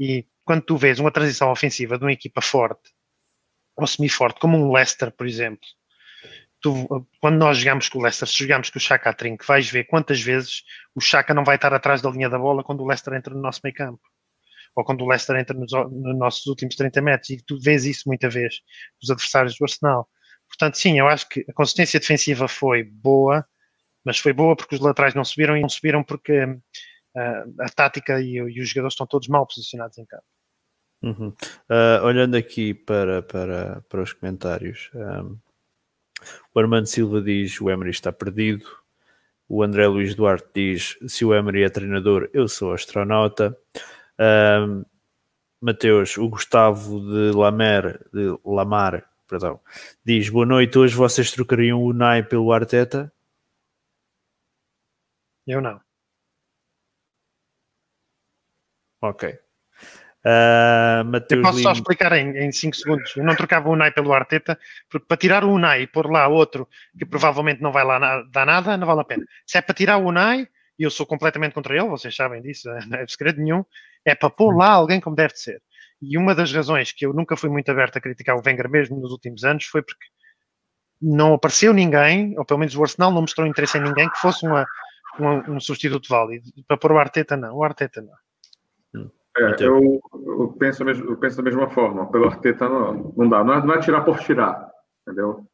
E 0.00 0.26
quando 0.42 0.62
tu 0.62 0.78
vês 0.78 0.98
uma 0.98 1.10
transição 1.10 1.50
ofensiva 1.50 1.98
de 1.98 2.04
uma 2.04 2.14
equipa 2.14 2.40
forte 2.40 2.94
ou 3.76 3.86
semi-forte, 3.86 4.40
como 4.40 4.56
um 4.56 4.72
Leicester, 4.72 5.10
por 5.10 5.26
exemplo, 5.26 5.68
tu, 6.62 7.06
quando 7.20 7.36
nós 7.36 7.58
jogamos 7.58 7.90
com 7.90 7.98
o 7.98 8.02
Leicester, 8.02 8.26
se 8.26 8.38
jogamos 8.38 8.70
com 8.70 8.78
o 8.78 8.80
Chaka 8.80 9.10
a 9.10 9.12
trinco, 9.12 9.44
vais 9.44 9.68
ver 9.68 9.84
quantas 9.84 10.18
vezes 10.18 10.62
o 10.94 11.00
Chaka 11.02 11.34
não 11.34 11.44
vai 11.44 11.56
estar 11.56 11.74
atrás 11.74 12.00
da 12.00 12.08
linha 12.08 12.30
da 12.30 12.38
bola 12.38 12.64
quando 12.64 12.80
o 12.80 12.86
Leicester 12.86 13.12
entra 13.12 13.34
no 13.34 13.42
nosso 13.42 13.60
meio 13.62 13.76
campo 13.76 14.00
ou 14.78 14.84
quando 14.84 15.02
o 15.02 15.08
Leicester 15.08 15.36
entra 15.36 15.58
nos, 15.58 15.72
nos 15.72 16.16
nossos 16.16 16.46
últimos 16.46 16.76
30 16.76 17.02
metros, 17.02 17.30
e 17.30 17.42
tu 17.42 17.58
vês 17.60 17.84
isso 17.84 18.04
muita 18.06 18.30
vez 18.30 18.60
dos 19.00 19.10
adversários 19.10 19.56
do 19.58 19.64
Arsenal. 19.64 20.08
Portanto, 20.46 20.78
sim, 20.78 21.00
eu 21.00 21.08
acho 21.08 21.28
que 21.28 21.44
a 21.48 21.52
consistência 21.52 21.98
defensiva 21.98 22.46
foi 22.46 22.84
boa, 22.84 23.44
mas 24.04 24.18
foi 24.18 24.32
boa 24.32 24.54
porque 24.54 24.76
os 24.76 24.80
laterais 24.80 25.14
não 25.14 25.24
subiram 25.24 25.56
e 25.56 25.60
não 25.60 25.68
subiram 25.68 26.04
porque 26.04 26.44
uh, 26.44 27.60
a 27.60 27.68
tática 27.74 28.20
e, 28.20 28.36
e, 28.36 28.60
os 28.60 28.68
jogadores 28.68 28.94
estão 28.94 29.06
todos 29.06 29.26
mal 29.26 29.44
posicionados 29.48 29.98
em 29.98 30.06
campo. 30.06 30.24
Uhum. 31.02 31.28
Uh, 31.28 32.04
olhando 32.04 32.36
aqui 32.36 32.72
para, 32.72 33.20
para, 33.20 33.82
para 33.88 34.02
os 34.02 34.12
comentários, 34.12 34.90
um, 34.94 35.36
o 36.54 36.60
Armando 36.60 36.86
Silva 36.86 37.20
diz: 37.20 37.60
o 37.60 37.68
Emery 37.68 37.90
está 37.90 38.12
perdido. 38.12 38.64
O 39.48 39.62
André 39.62 39.88
Luiz 39.88 40.14
Duarte 40.14 40.48
diz: 40.54 40.96
se 41.08 41.24
o 41.24 41.34
Emery 41.34 41.64
é 41.64 41.68
treinador, 41.68 42.30
eu 42.32 42.46
sou 42.46 42.72
astronauta. 42.72 43.56
Um, 44.20 44.84
Mateus, 45.60 46.16
o 46.16 46.28
Gustavo 46.28 47.00
de 47.00 47.36
Lamer, 47.36 48.00
de 48.12 48.38
Lamar, 48.44 49.08
perdão, 49.28 49.60
diz: 50.04 50.28
Boa 50.28 50.46
noite. 50.46 50.78
Hoje 50.78 50.94
vocês 50.94 51.30
trocariam 51.30 51.82
o 51.82 51.92
Nai 51.92 52.22
pelo 52.22 52.52
Arteta? 52.52 53.12
Eu 55.46 55.60
não. 55.60 55.80
Ok. 59.00 59.38
Uh, 60.24 61.04
Mateus 61.06 61.38
eu 61.38 61.42
posso 61.42 61.62
só 61.62 61.72
explicar 61.72 62.12
em 62.12 62.52
5 62.52 62.76
segundos. 62.76 63.16
Eu 63.16 63.24
não 63.24 63.36
trocava 63.36 63.68
o 63.68 63.72
Unai 63.72 63.90
pelo 63.92 64.12
Arteta, 64.12 64.58
porque 64.90 65.06
para 65.06 65.16
tirar 65.16 65.44
o 65.44 65.52
Unai 65.52 65.82
e 65.82 65.86
pôr 65.86 66.10
lá 66.10 66.26
outro 66.28 66.68
que 66.98 67.06
provavelmente 67.06 67.62
não 67.62 67.72
vai 67.72 67.84
lá 67.84 67.98
na, 67.98 68.22
dar 68.22 68.44
nada, 68.44 68.76
não 68.76 68.86
vale 68.86 69.00
a 69.00 69.04
pena. 69.04 69.24
Se 69.46 69.58
é 69.58 69.62
para 69.62 69.74
tirar 69.74 69.96
o 69.98 70.06
Unai, 70.06 70.48
e 70.78 70.82
eu 70.82 70.90
sou 70.90 71.06
completamente 71.06 71.54
contra 71.54 71.74
ele, 71.74 71.88
vocês 71.88 72.14
sabem 72.14 72.42
disso, 72.42 72.68
não 72.88 72.98
é 72.98 73.06
segredo 73.06 73.40
nenhum, 73.40 73.64
é 74.08 74.14
para 74.14 74.30
pôr 74.30 74.56
lá 74.56 74.70
alguém 74.70 75.00
como 75.00 75.16
deve 75.16 75.34
de 75.34 75.40
ser. 75.40 75.62
E 76.00 76.16
uma 76.16 76.34
das 76.34 76.52
razões 76.52 76.92
que 76.92 77.04
eu 77.04 77.12
nunca 77.12 77.36
fui 77.36 77.50
muito 77.50 77.70
aberto 77.70 77.96
a 77.96 78.00
criticar 78.00 78.36
o 78.36 78.42
Wenger 78.44 78.68
mesmo 78.70 79.00
nos 79.00 79.10
últimos 79.10 79.44
anos 79.44 79.64
foi 79.64 79.82
porque 79.82 80.06
não 81.00 81.34
apareceu 81.34 81.72
ninguém, 81.72 82.36
ou 82.38 82.44
pelo 82.44 82.60
menos 82.60 82.74
o 82.76 82.82
Arsenal 82.82 83.12
não 83.12 83.20
mostrou 83.20 83.46
interesse 83.46 83.78
em 83.78 83.82
ninguém 83.82 84.08
que 84.10 84.18
fosse 84.18 84.46
uma, 84.46 84.66
uma 85.18 85.50
um 85.50 85.60
substituto 85.60 86.08
válido. 86.08 86.44
Para 86.66 86.76
pôr 86.76 86.92
o 86.92 86.98
Arteta, 86.98 87.36
não. 87.36 87.56
O 87.56 87.64
Arteta, 87.64 88.00
não. 88.00 89.08
É, 89.36 89.56
eu, 89.60 90.00
eu, 90.12 90.56
penso, 90.58 90.82
eu 90.82 91.16
penso 91.16 91.36
da 91.36 91.42
mesma 91.42 91.68
forma. 91.70 92.10
Pelo 92.10 92.26
Arteta, 92.26 92.68
não, 92.68 93.14
não 93.16 93.28
dá. 93.28 93.44
Não 93.44 93.54
é, 93.54 93.64
não 93.64 93.74
é 93.74 93.80
tirar 93.80 94.02
por 94.02 94.18
tirar, 94.18 94.68
entendeu? 95.02 95.46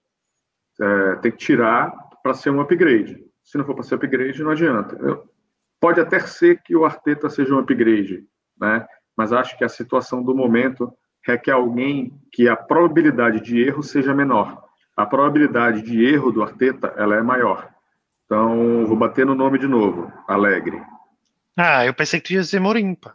É, 0.81 1.17
tem 1.17 1.31
que 1.31 1.39
tirar 1.39 1.93
para 2.23 2.35
ser 2.35 2.51
um 2.51 2.61
upgrade. 2.61 3.23
Se 3.43 3.59
não 3.59 3.67
for 3.67 3.75
para 3.75 3.85
ser 3.85 3.97
upgrade, 3.97 4.43
não 4.43 4.51
adianta. 4.51 4.97
Eu, 4.97 5.29
pode 5.79 6.01
até 6.01 6.19
ser 6.21 6.63
que 6.63 6.75
o 6.75 6.85
Arteta 6.85 7.29
seja 7.29 7.55
um 7.55 7.59
upgrade, 7.59 8.27
né? 8.61 8.87
Mas 9.17 9.33
acho 9.33 9.57
que 9.57 9.65
a 9.65 9.69
situação 9.69 10.23
do 10.23 10.35
momento 10.35 10.93
requer 11.25 11.53
alguém 11.53 12.13
que 12.33 12.49
a 12.49 12.57
probabilidade 12.57 13.41
de 13.41 13.61
erro 13.61 13.83
seja 13.83 14.15
menor. 14.15 14.63
A 14.97 15.07
probabilidade 15.07 15.83
de 15.83 16.05
erro 16.05 16.31
do 16.31 16.43
Arteta, 16.43 16.93
ela 16.97 17.17
é 17.17 17.23
maior. 17.23 17.69
Então, 18.27 18.87
vou 18.87 18.97
bater 18.97 19.27
no 19.27 19.35
nome 19.35 19.59
de 19.59 19.67
novo, 19.67 20.13
Alegre. 20.29 20.81
Ah, 21.57 21.85
eu 21.85 21.95
pensei 21.95 22.21
que 22.21 22.29
tu 22.29 22.33
ia 22.35 22.41
dizer 22.41 22.61
Mourinho, 22.61 22.97
pá. 22.97 23.15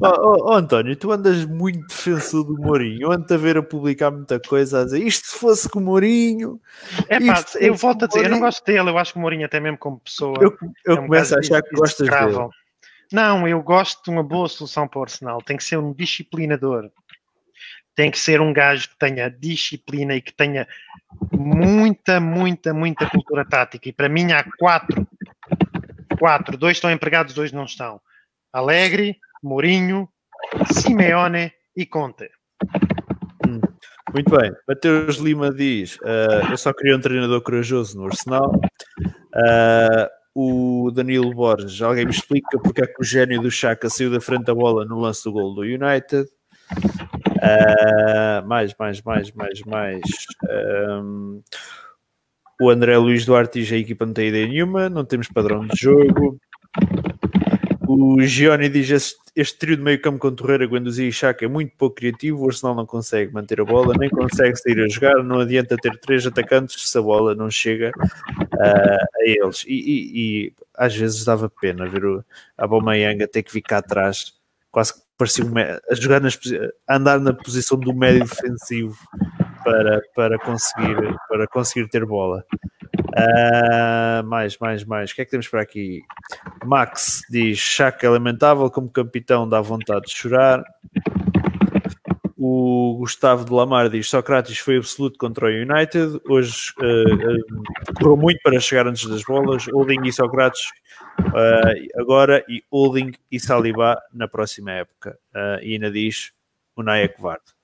oh, 0.00 0.06
oh, 0.06 0.36
oh, 0.46 0.52
António, 0.54 0.96
tu 0.96 1.12
andas 1.12 1.44
muito 1.44 1.86
defensor 1.86 2.42
do 2.44 2.54
Mourinho. 2.54 3.02
Eu 3.02 3.12
ando 3.12 3.32
a 3.32 3.36
ver 3.36 3.58
a 3.58 3.62
publicar 3.62 4.10
muita 4.10 4.40
coisa 4.40 4.80
a 4.80 4.84
dizer 4.84 5.02
isto 5.02 5.26
se 5.26 5.38
fosse 5.38 5.68
com 5.68 5.78
o 5.78 5.82
Mourinho. 5.82 6.58
É 7.08 7.20
pá, 7.20 7.44
eu 7.60 7.74
volto 7.74 8.04
a 8.04 8.08
dizer, 8.08 8.24
eu 8.24 8.30
não 8.30 8.40
gosto 8.40 8.64
dele, 8.64 8.88
eu 8.88 8.96
acho 8.96 9.12
que 9.12 9.18
o 9.18 9.22
Mourinho, 9.22 9.44
até 9.44 9.60
mesmo 9.60 9.76
como 9.76 10.00
pessoa. 10.00 10.36
Eu, 10.40 10.56
eu 10.86 10.96
é 10.96 11.00
um 11.00 11.04
começo 11.04 11.34
a 11.34 11.38
achar 11.38 11.62
que 11.62 11.76
gostas 11.76 12.08
dele. 12.08 12.48
Não, 13.12 13.46
eu 13.46 13.62
gosto 13.62 14.02
de 14.04 14.10
uma 14.10 14.22
boa 14.22 14.48
solução 14.48 14.88
para 14.88 14.98
o 14.98 15.02
Arsenal. 15.02 15.42
Tem 15.42 15.56
que 15.56 15.64
ser 15.64 15.78
um 15.78 15.92
disciplinador. 15.92 16.90
Tem 17.94 18.10
que 18.10 18.18
ser 18.18 18.40
um 18.40 18.52
gajo 18.52 18.90
que 18.90 18.98
tenha 18.98 19.30
disciplina 19.30 20.14
e 20.14 20.20
que 20.20 20.32
tenha 20.32 20.66
muita, 21.32 22.20
muita, 22.20 22.74
muita 22.74 23.08
cultura 23.08 23.44
tática. 23.44 23.88
E 23.88 23.92
para 23.92 24.08
mim 24.08 24.32
há 24.32 24.44
quatro. 24.58 25.06
Quatro. 26.18 26.56
Dois 26.56 26.76
estão 26.76 26.90
empregados, 26.90 27.34
dois 27.34 27.52
não 27.52 27.64
estão. 27.64 28.00
Alegre, 28.52 29.16
Mourinho, 29.42 30.08
Simeone 30.72 31.52
e 31.76 31.86
Conte. 31.86 32.30
Muito 34.12 34.30
bem. 34.36 34.52
Mateus 34.66 35.16
Lima 35.16 35.52
diz: 35.52 35.98
ah, 36.02 36.50
Eu 36.50 36.56
só 36.56 36.72
queria 36.72 36.96
um 36.96 37.00
treinador 37.00 37.40
corajoso 37.42 37.98
no 37.98 38.06
Arsenal. 38.06 38.50
Ah, 39.34 40.10
o 40.38 40.90
Danilo 40.90 41.32
Borges, 41.32 41.80
alguém 41.80 42.04
me 42.04 42.10
explica 42.10 42.58
porque 42.58 42.82
é 42.82 42.86
que 42.86 43.00
o 43.00 43.04
gênio 43.04 43.40
do 43.40 43.50
Chaka 43.50 43.88
saiu 43.88 44.10
da 44.10 44.20
frente 44.20 44.44
da 44.44 44.54
bola 44.54 44.84
no 44.84 45.00
lance 45.00 45.24
do 45.24 45.32
gol 45.32 45.54
do 45.54 45.62
United. 45.62 46.28
Ah, 47.40 48.42
mais, 48.46 48.74
mais, 48.78 49.00
mais, 49.00 49.32
mais, 49.32 49.62
mais. 49.62 50.02
Ahm, 50.50 51.40
o 52.60 52.68
André 52.68 52.98
Luiz 52.98 53.24
Duarte 53.24 53.60
diz 53.60 53.72
a 53.72 53.78
equipa 53.78 54.04
não 54.04 54.12
tem 54.12 54.28
ideia 54.28 54.46
nenhuma, 54.46 54.90
não 54.90 55.06
temos 55.06 55.28
padrão 55.28 55.66
de 55.66 55.74
jogo. 55.74 56.38
O 57.88 58.20
Gioni 58.22 58.68
diz 58.68 58.90
este, 58.90 59.16
este 59.34 59.58
trio 59.58 59.76
de 59.76 59.82
meio 59.82 60.00
campo 60.00 60.18
com 60.18 60.34
Torreira, 60.34 60.66
Guendouzi 60.66 61.06
e 61.06 61.12
Chaka 61.12 61.44
é 61.44 61.48
muito 61.48 61.72
pouco 61.76 61.96
criativo, 61.96 62.42
o 62.44 62.48
Arsenal 62.48 62.74
não 62.74 62.86
consegue 62.86 63.32
manter 63.32 63.60
a 63.60 63.64
bola, 63.64 63.94
nem 63.98 64.10
consegue 64.10 64.56
sair 64.56 64.80
a 64.80 64.88
jogar, 64.88 65.22
não 65.22 65.40
adianta 65.40 65.76
ter 65.76 65.96
três 65.98 66.26
atacantes 66.26 66.90
se 66.90 66.98
a 66.98 67.02
bola 67.02 67.34
não 67.34 67.50
chega 67.50 67.92
ah, 68.60 69.06
a 69.20 69.24
eles. 69.24 69.64
E, 69.66 69.74
e- 69.74 70.20
e 70.46 70.52
às 70.74 70.96
vezes 70.96 71.24
dava 71.24 71.48
pena 71.48 71.88
ver 71.88 72.04
o 72.04 72.24
Aubameyang 72.58 73.22
a 73.22 73.28
ter 73.28 73.42
que 73.42 73.52
ficar 73.52 73.78
atrás, 73.78 74.34
quase 74.70 74.94
que 74.94 75.00
parecia 75.16 75.44
um 75.44 75.52
a 75.58 75.94
jogar 75.94 76.20
nas, 76.20 76.38
a 76.88 76.96
andar 76.96 77.20
na 77.20 77.32
posição 77.32 77.78
do 77.78 77.94
médio 77.94 78.24
defensivo 78.24 78.96
para, 79.64 80.02
para, 80.14 80.38
conseguir, 80.38 80.96
para 81.28 81.46
conseguir 81.46 81.88
ter 81.88 82.04
bola. 82.04 82.44
Ah, 83.16 84.22
mais, 84.26 84.58
mais, 84.58 84.84
mais. 84.84 85.10
O 85.10 85.14
que 85.14 85.22
é 85.22 85.24
que 85.24 85.30
temos 85.30 85.48
para 85.48 85.62
aqui? 85.62 86.02
Max 86.64 87.22
diz: 87.30 87.58
Chaka 87.58 88.06
é 88.06 88.10
lamentável, 88.10 88.70
como 88.70 88.90
capitão 88.90 89.48
dá 89.48 89.60
vontade 89.60 90.06
de 90.06 90.12
chorar. 90.12 90.62
O 92.36 92.96
Gustavo 92.98 93.46
de 93.46 93.52
Lamar 93.52 93.88
diz: 93.88 94.10
Sócrates 94.10 94.58
foi 94.58 94.76
absoluto 94.76 95.18
contra 95.18 95.46
o 95.46 95.48
United. 95.48 96.20
Hoje 96.28 96.74
eh, 96.82 97.04
eh, 97.08 97.92
correu 97.94 98.18
muito 98.18 98.38
para 98.42 98.60
chegar 98.60 98.86
antes 98.86 99.06
das 99.08 99.22
bolas. 99.22 99.66
Holding 99.66 100.06
e 100.06 100.12
Sócrates 100.12 100.68
eh, 101.18 101.88
agora 101.98 102.44
e 102.46 102.62
Holding 102.70 103.12
e 103.32 103.40
Saliba 103.40 103.98
na 104.12 104.28
próxima 104.28 104.72
época. 104.72 105.18
E 105.62 105.72
ainda 105.72 105.90
diz: 105.90 106.32
o 106.76 106.82
é 106.90 107.08
covarde. 107.08 107.55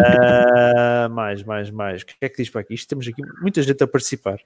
Ah, 0.00 1.08
mais, 1.10 1.42
mais, 1.42 1.70
mais. 1.70 2.02
O 2.02 2.06
que 2.06 2.14
é 2.20 2.28
que 2.28 2.36
diz 2.42 2.50
para 2.50 2.60
aqui? 2.60 2.74
Isto 2.74 2.88
temos 2.88 3.08
aqui 3.08 3.22
muita 3.40 3.62
gente 3.62 3.82
a 3.82 3.86
participar. 3.86 4.38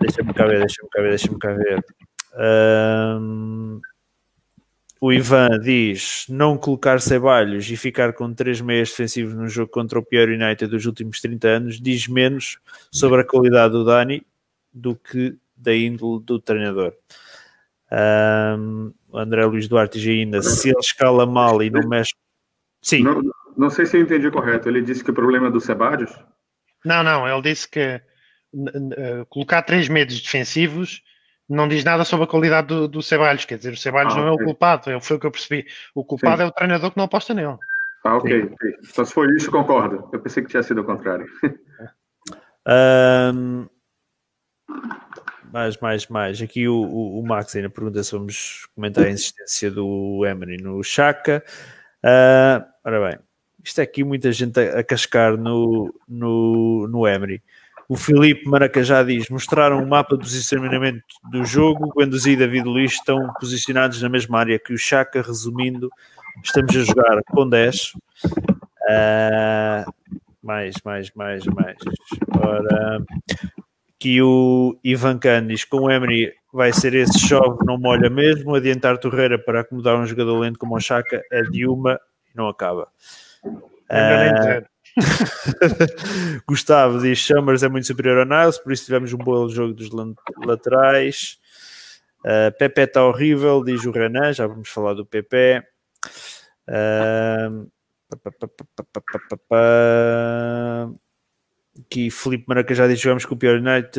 Deixa-me 0.00 0.34
cá 0.34 0.46
ver, 0.46 0.60
deixa-me 0.60 0.88
cá 0.90 1.02
ver, 1.02 1.08
deixa-me 1.10 1.38
cá 1.38 1.52
ver. 1.52 1.84
Ahm, 2.34 3.80
o 5.00 5.12
Ivan 5.12 5.58
diz 5.60 6.26
não 6.28 6.56
colocar 6.56 7.00
Ceballos 7.00 7.70
e 7.70 7.76
ficar 7.76 8.12
com 8.12 8.32
três 8.32 8.60
meias 8.60 8.90
defensivos 8.90 9.34
num 9.34 9.48
jogo 9.48 9.70
contra 9.70 9.98
o 9.98 10.04
pior 10.04 10.28
United 10.28 10.66
dos 10.66 10.86
últimos 10.86 11.20
30 11.20 11.48
anos 11.48 11.80
diz 11.80 12.08
menos 12.08 12.58
sobre 12.90 13.20
a 13.20 13.24
qualidade 13.24 13.72
do 13.72 13.84
Dani 13.84 14.24
do 14.72 14.96
que 14.96 15.36
da 15.56 15.74
índole 15.74 16.22
do 16.24 16.40
treinador. 16.40 16.94
Ahm, 17.90 18.92
o 19.08 19.18
André 19.18 19.44
Luís 19.44 19.68
Duarte 19.68 19.98
diz 19.98 20.08
ainda 20.08 20.42
se 20.42 20.70
ele 20.70 20.78
escala 20.80 21.26
mal 21.26 21.62
e 21.62 21.70
não 21.70 21.86
mexe. 21.88 22.14
Sim, 22.80 23.02
Não, 23.02 23.22
não 23.56 23.70
sei 23.70 23.86
se 23.86 23.96
eu 23.96 24.02
entendi 24.02 24.30
correto. 24.30 24.68
Ele 24.68 24.82
disse 24.82 25.02
que 25.04 25.10
o 25.10 25.14
problema 25.14 25.48
é 25.48 25.50
do 25.50 25.60
Sebadios. 25.60 26.12
Não, 26.84 27.02
não, 27.02 27.28
ele 27.28 27.42
disse 27.42 27.68
que 27.68 27.80
eh, 27.80 28.02
colocar 29.28 29.62
três 29.62 29.88
medos 29.88 30.20
defensivos 30.20 31.02
não 31.48 31.68
diz 31.68 31.84
nada 31.84 32.04
sobre 32.04 32.24
a 32.24 32.28
qualidade 32.28 32.68
do, 32.68 32.88
do 32.88 33.02
Ceballos, 33.02 33.44
quer 33.44 33.58
dizer, 33.58 33.72
o 33.72 33.76
Ceballos 33.76 34.14
Ah, 34.14 34.16
não 34.16 34.26
é 34.28 34.30
o 34.30 34.38
culpado, 34.38 34.90
é- 34.90 35.00
foi 35.00 35.16
o 35.16 35.20
que 35.20 35.26
eu 35.26 35.30
percebi. 35.30 35.66
O 35.94 36.04
culpado 36.04 36.38
Sim. 36.38 36.42
é 36.44 36.46
o 36.46 36.52
treinador 36.52 36.90
que 36.90 36.96
não 36.96 37.04
aposta 37.04 37.34
nele. 37.34 37.56
Ah, 38.04 38.16
ok. 38.16 38.44
ok. 38.44 38.74
Então, 38.90 39.04
se 39.04 39.12
for 39.12 39.30
isso, 39.34 39.50
concordo. 39.50 40.08
Eu 40.12 40.20
pensei 40.20 40.42
que 40.42 40.50
tinha 40.50 40.62
sido 40.62 40.80
o 40.80 40.84
contrário. 40.84 41.26
Ahm, 42.66 43.66
mais, 45.52 45.76
mais, 45.78 46.06
mais. 46.08 46.42
Aqui 46.42 46.66
o, 46.66 46.74
o, 46.74 47.20
o 47.20 47.26
Max 47.26 47.54
ainda 47.54 47.70
pergunta 47.70 48.02
se 48.02 48.12
vamos 48.12 48.66
comentar 48.74 49.04
a 49.04 49.10
insistência 49.10 49.70
do 49.70 50.24
Emery 50.26 50.56
no 50.56 50.82
Chaka. 50.82 51.44
Ah, 52.04 52.66
ora 52.84 53.08
bem, 53.10 53.18
isto 53.64 53.80
é 53.80 53.84
aqui 53.84 54.04
muita 54.04 54.32
gente 54.32 54.58
a, 54.58 54.80
a 54.80 54.84
cascar 54.84 55.36
no, 55.36 55.92
no, 56.08 56.86
no 56.88 57.06
Emery. 57.06 57.42
O 57.88 57.96
Filipe 57.96 58.48
Maracajá 58.48 59.02
diz: 59.02 59.28
mostraram 59.28 59.82
um 59.82 59.86
mapa 59.86 60.16
de 60.16 60.22
posicionamento 60.22 61.02
do 61.30 61.44
jogo. 61.44 61.92
Guendouzi 61.96 62.30
e 62.30 62.36
David 62.36 62.64
Luiz 62.64 62.92
estão 62.92 63.32
posicionados 63.38 64.00
na 64.00 64.08
mesma 64.08 64.38
área 64.38 64.58
que 64.58 64.72
o 64.72 64.78
Chaka. 64.78 65.20
Resumindo, 65.20 65.90
estamos 66.42 66.74
a 66.74 66.80
jogar 66.80 67.22
com 67.30 67.48
10. 67.48 67.92
Ah, 68.88 69.84
mais, 70.42 70.74
mais, 70.84 71.10
mais, 71.14 71.44
mais. 71.44 71.76
Ora, 72.40 73.04
que 73.98 74.22
o 74.22 74.78
Ivan 74.82 75.18
Can 75.18 75.46
diz 75.46 75.64
com 75.64 75.82
o 75.82 75.90
Emery 75.90 76.32
vai 76.52 76.72
ser 76.72 76.94
esse 76.94 77.18
chove, 77.18 77.64
não 77.64 77.78
molha 77.78 78.10
mesmo. 78.10 78.54
Adiantar 78.54 78.98
Torreira 78.98 79.38
para 79.38 79.60
acomodar 79.60 79.96
um 79.96 80.06
jogador 80.06 80.38
lento 80.38 80.58
como 80.58 80.76
o 80.76 80.80
Chaka 80.80 81.22
é 81.30 81.42
de 81.42 81.66
uma 81.66 82.00
e 82.32 82.36
não 82.36 82.48
acaba. 82.48 82.88
Uh... 83.44 84.64
Gustavo 86.46 87.00
diz: 87.00 87.18
Chambers 87.18 87.62
é 87.62 87.68
muito 87.68 87.86
superior 87.86 88.18
ao 88.18 88.24
Niles, 88.26 88.58
por 88.58 88.72
isso 88.72 88.84
tivemos 88.84 89.12
um 89.12 89.18
bom 89.18 89.48
jogo 89.48 89.72
dos 89.72 89.90
laterais. 90.44 91.38
Uh, 92.20 92.56
Pepe 92.58 92.82
está 92.82 93.04
horrível, 93.04 93.64
diz 93.64 93.84
o 93.84 93.90
Renan. 93.90 94.32
Já 94.32 94.46
vamos 94.46 94.68
falar 94.68 94.94
do 94.94 95.04
Pepe. 95.04 95.62
Eh, 96.68 97.48
uh, 99.50 101.00
que 101.88 102.10
Felipe 102.10 102.44
Maracajá 102.46 102.86
diz 102.86 103.00
jogamos 103.00 103.24
com 103.24 103.34
o 103.34 103.38
pior 103.38 103.56
United 103.58 103.98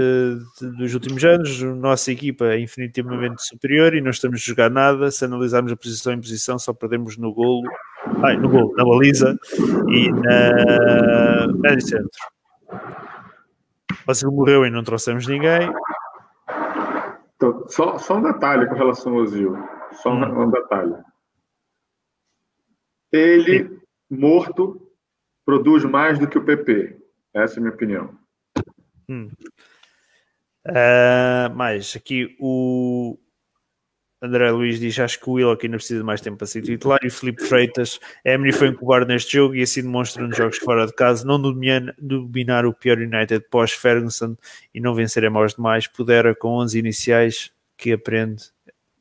dos 0.77 0.93
últimos 0.93 1.23
anos, 1.25 1.61
nossa 1.61 2.11
equipa 2.11 2.45
é 2.45 2.59
infinitivamente 2.59 3.43
superior 3.43 3.95
e 3.95 4.01
não 4.01 4.11
estamos 4.11 4.41
a 4.41 4.43
jogar 4.43 4.69
nada, 4.69 5.09
se 5.09 5.25
analisarmos 5.25 5.71
a 5.71 5.75
posição 5.75 6.13
em 6.13 6.21
posição 6.21 6.59
só 6.59 6.71
perdemos 6.71 7.17
no 7.17 7.33
golo 7.33 7.63
ai, 8.23 8.37
no 8.37 8.49
golo, 8.49 8.73
na 8.75 8.83
baliza 8.85 9.37
e 9.89 10.11
na 10.11 11.47
médio 11.57 11.87
centro. 11.87 12.09
O 13.91 14.05
Brasil 14.05 14.31
morreu 14.31 14.65
e 14.65 14.69
não 14.69 14.83
trouxemos 14.83 15.27
ninguém. 15.27 15.69
Então, 17.35 17.67
só, 17.67 17.97
só 17.97 18.17
um 18.17 18.23
detalhe 18.23 18.67
com 18.67 18.75
relação 18.75 19.15
ao 19.15 19.25
Zil. 19.25 19.55
Só 19.93 20.11
um, 20.11 20.23
Hum. 20.23 20.43
um 20.43 20.51
detalhe. 20.51 20.95
Ele, 23.11 23.79
morto, 24.09 24.81
produz 25.45 25.83
mais 25.85 26.17
do 26.17 26.27
que 26.27 26.37
o 26.37 26.43
PP. 26.43 26.97
Essa 27.33 27.55
é 27.55 27.57
a 27.59 27.61
minha 27.61 27.73
opinião. 27.73 28.17
Ah, 30.65 31.51
mais 31.53 31.95
aqui 31.95 32.35
o 32.39 33.17
André 34.23 34.49
Luiz 34.51 34.79
diz: 34.79 34.97
Acho 34.97 35.19
que 35.19 35.29
o 35.29 35.33
Willock 35.33 35.65
ainda 35.65 35.75
precisa 35.75 35.99
de 35.99 36.05
mais 36.05 36.21
tempo 36.21 36.37
para 36.37 36.47
ser 36.47 36.61
titular. 36.61 36.97
E 37.03 37.07
o 37.07 37.11
Felipe 37.11 37.43
Freitas, 37.43 37.99
Emery 38.23 38.53
foi 38.53 38.69
um 38.69 38.73
cobarde 38.73 39.11
neste 39.11 39.33
jogo 39.33 39.53
e 39.53 39.61
assim 39.61 39.81
demonstra 39.81 40.25
nos 40.25 40.37
jogos 40.37 40.57
fora 40.59 40.87
de 40.87 40.93
casa 40.93 41.25
não 41.25 41.41
dominar, 41.41 42.65
o 42.65 42.73
pior 42.73 42.99
United 42.99 43.45
pós-Ferguson 43.51 44.37
e 44.73 44.79
não 44.79 44.95
vencer 44.95 45.25
a 45.25 45.29
maus 45.29 45.55
demais. 45.55 45.87
Pudera 45.87 46.33
com 46.33 46.51
11 46.59 46.79
iniciais 46.79 47.51
que 47.75 47.91
aprende, 47.91 48.45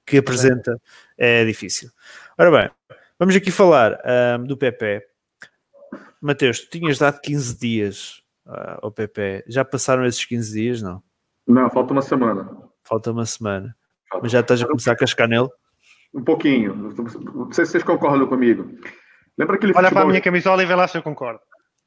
que 0.04 0.18
apresenta, 0.18 0.76
é 1.16 1.44
difícil. 1.44 1.88
Ora 2.37 2.50
bem, 2.50 2.98
vamos 3.16 3.37
aqui 3.37 3.52
falar 3.52 4.00
ahm, 4.04 4.44
do 4.44 4.56
Pepe. 4.56 5.06
Mateus, 6.20 6.62
tu 6.62 6.80
tinhas 6.80 6.98
dado 6.98 7.20
15 7.20 7.58
dias 7.61 8.22
ah, 8.44 8.80
ao 8.82 8.90
Pepe. 8.90 9.44
Já 9.46 9.64
passaram 9.64 10.04
esses 10.04 10.24
15 10.24 10.52
dias? 10.52 10.82
Não. 10.82 11.00
Não, 11.46 11.70
falta 11.70 11.92
uma 11.92 12.02
semana. 12.02 12.50
Falta 12.82 13.12
uma 13.12 13.24
semana. 13.24 13.76
Mas 14.20 14.33
já 14.33 14.40
estás 14.40 14.62
a 14.62 14.66
começar 14.66 14.92
a 14.92 14.96
cascar 14.96 15.29
nele? 15.29 15.48
Um 16.14 16.22
pouquinho. 16.22 16.75
Não 16.75 17.53
sei 17.53 17.64
se 17.64 17.72
vocês 17.72 17.85
concordam 17.85 18.27
comigo. 18.27 18.70
Lembra 19.38 19.57
aquele 19.57 19.72
Olha 19.75 19.90
para 19.90 20.03
a 20.03 20.07
minha 20.07 20.20
camisola 20.20 20.62
e 20.62 20.66
vê 20.66 20.75
lá 20.75 20.87
se 20.87 20.98
eu 20.98 21.03
concordo. 21.03 21.40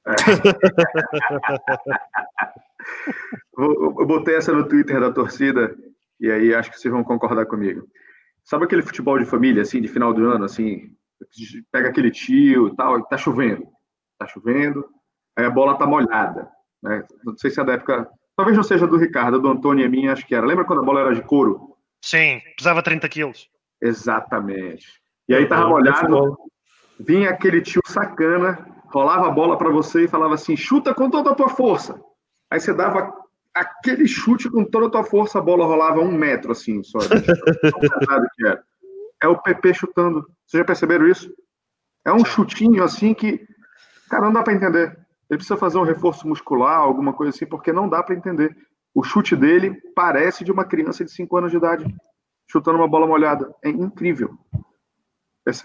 Eu 3.57 3.95
eu 3.99 4.05
botei 4.05 4.35
essa 4.35 4.53
no 4.53 4.67
Twitter 4.67 4.99
da 4.99 5.11
torcida 5.11 5.75
e 6.19 6.29
aí 6.29 6.53
acho 6.53 6.71
que 6.71 6.79
vocês 6.79 6.93
vão 6.93 7.03
concordar 7.03 7.45
comigo. 7.45 7.88
Sabe 8.43 8.65
aquele 8.65 8.81
futebol 8.81 9.17
de 9.17 9.25
família, 9.25 9.63
assim, 9.63 9.81
de 9.81 9.88
final 9.88 10.13
do 10.13 10.29
ano, 10.29 10.45
assim, 10.45 10.91
pega 11.71 11.89
aquele 11.89 12.11
tio 12.11 12.67
e 12.67 12.75
tal, 12.75 12.99
e 12.99 13.07
tá 13.07 13.17
chovendo. 13.17 13.67
Tá 14.19 14.27
chovendo, 14.27 14.85
aí 15.35 15.45
a 15.45 15.49
bola 15.49 15.77
tá 15.77 15.85
molhada. 15.85 16.47
Né? 16.81 17.03
Não 17.23 17.35
sei 17.38 17.49
se 17.49 17.59
é 17.59 17.63
da 17.63 17.73
época. 17.73 18.07
Talvez 18.35 18.55
não 18.55 18.63
seja 18.63 18.85
do 18.85 18.97
Ricardo, 18.97 19.39
do 19.39 19.49
Antônio 19.49 19.83
e 19.83 19.85
a 19.85 19.89
minha, 19.89 20.13
acho 20.13 20.27
que 20.27 20.35
era. 20.35 20.45
Lembra 20.45 20.65
quando 20.65 20.81
a 20.81 20.85
bola 20.85 21.01
era 21.01 21.15
de 21.15 21.23
couro? 21.23 21.74
Sim, 22.05 22.39
pesava 22.55 22.83
30 22.83 23.09
quilos. 23.09 23.49
Exatamente. 23.81 24.85
E 25.27 25.33
aí 25.33 25.49
tava 25.49 25.69
molhado, 25.69 26.37
vinha 26.99 27.31
aquele 27.31 27.63
tio 27.63 27.81
sacana, 27.83 28.63
rolava 28.93 29.27
a 29.27 29.31
bola 29.31 29.57
para 29.57 29.71
você 29.71 30.03
e 30.03 30.07
falava 30.07 30.35
assim: 30.35 30.55
chuta 30.55 30.93
com 30.93 31.09
toda 31.09 31.31
a 31.31 31.33
tua 31.33 31.49
força. 31.49 31.99
Aí 32.51 32.59
você 32.59 32.71
dava 32.75 33.11
aquele 33.51 34.07
chute 34.07 34.51
com 34.51 34.63
toda 34.63 34.85
a 34.85 34.89
tua 34.91 35.03
força, 35.03 35.39
a 35.39 35.41
bola 35.41 35.65
rolava 35.65 35.99
um 35.99 36.11
metro 36.11 36.51
assim, 36.51 36.83
só. 36.83 36.99
É 39.23 39.27
o 39.27 39.41
PP 39.41 39.73
chutando. 39.73 40.21
Vocês 40.45 40.59
já 40.59 40.65
perceberam 40.65 41.07
isso? 41.07 41.33
É 42.05 42.13
um 42.13 42.23
chutinho 42.23 42.83
assim 42.83 43.13
que, 43.13 43.47
cara, 44.09 44.25
não 44.25 44.33
dá 44.33 44.43
para 44.43 44.53
entender. 44.53 44.89
Ele 45.27 45.37
precisa 45.37 45.57
fazer 45.57 45.79
um 45.79 45.83
reforço 45.83 46.27
muscular, 46.27 46.77
alguma 46.77 47.13
coisa 47.13 47.33
assim, 47.33 47.47
porque 47.47 47.73
não 47.73 47.89
dá 47.89 48.03
para 48.03 48.13
entender. 48.13 48.55
O 48.95 49.03
chute 49.03 49.36
dele 49.36 49.75
parece 49.93 50.45
de 50.45 50.53
uma 50.53 50.63
criança 50.63 51.03
de 51.03 51.12
5 51.12 51.38
anos 51.38 51.51
de 51.51 51.58
idade, 51.58 51.86
chutando 52.49 52.77
uma 52.77 52.88
bola 52.88 53.05
molhada. 53.05 53.53
É 53.62 53.69
incrível. 53.69 54.38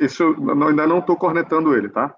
Isso 0.01 0.25
eu 0.25 0.67
ainda 0.69 0.85
não 0.85 0.99
estou 0.99 1.17
cornetando 1.17 1.75
ele, 1.75 1.89
tá? 1.89 2.13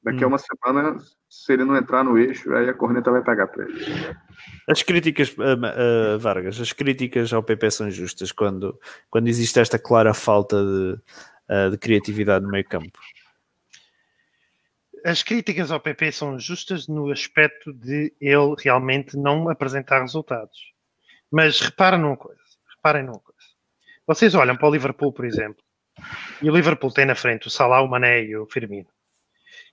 Daqui 0.00 0.24
hum. 0.24 0.26
a 0.26 0.28
uma 0.28 0.38
semana, 0.38 0.96
se 1.28 1.52
ele 1.52 1.64
não 1.64 1.76
entrar 1.76 2.04
no 2.04 2.16
eixo, 2.16 2.54
aí 2.54 2.68
a 2.68 2.72
corneta 2.72 3.10
vai 3.10 3.20
pegar 3.20 3.48
para 3.48 3.64
ele. 3.64 3.84
As 4.68 4.80
críticas, 4.80 5.30
uh, 5.36 6.14
uh, 6.14 6.18
Vargas, 6.20 6.60
as 6.60 6.72
críticas 6.72 7.32
ao 7.32 7.42
PP 7.42 7.70
são 7.72 7.90
justas 7.90 8.30
quando, 8.30 8.78
quando 9.10 9.26
existe 9.26 9.58
esta 9.58 9.76
clara 9.76 10.14
falta 10.14 10.56
de, 10.64 11.00
uh, 11.50 11.70
de 11.72 11.78
criatividade 11.78 12.44
no 12.44 12.50
meio 12.52 12.64
campo. 12.64 12.96
As 15.04 15.22
críticas 15.22 15.70
ao 15.70 15.80
PP 15.80 16.12
são 16.12 16.38
justas 16.38 16.88
no 16.88 17.10
aspecto 17.10 17.72
de 17.72 18.12
ele 18.20 18.54
realmente 18.58 19.16
não 19.16 19.48
apresentar 19.48 20.00
resultados. 20.00 20.72
Mas 21.30 21.60
reparem 21.60 22.00
numa 22.00 22.16
coisa, 22.16 22.40
reparem 22.76 23.02
numa 23.02 23.20
coisa. 23.20 23.38
Vocês 24.06 24.34
olham 24.34 24.56
para 24.56 24.68
o 24.68 24.72
Liverpool, 24.72 25.12
por 25.12 25.24
exemplo, 25.24 25.62
e 26.40 26.48
o 26.48 26.54
Liverpool 26.54 26.90
tem 26.90 27.04
na 27.04 27.14
frente 27.14 27.46
o 27.46 27.50
Salah, 27.50 27.82
o 27.82 27.88
Mané 27.88 28.22
e 28.22 28.36
o 28.36 28.46
Firmino. 28.46 28.88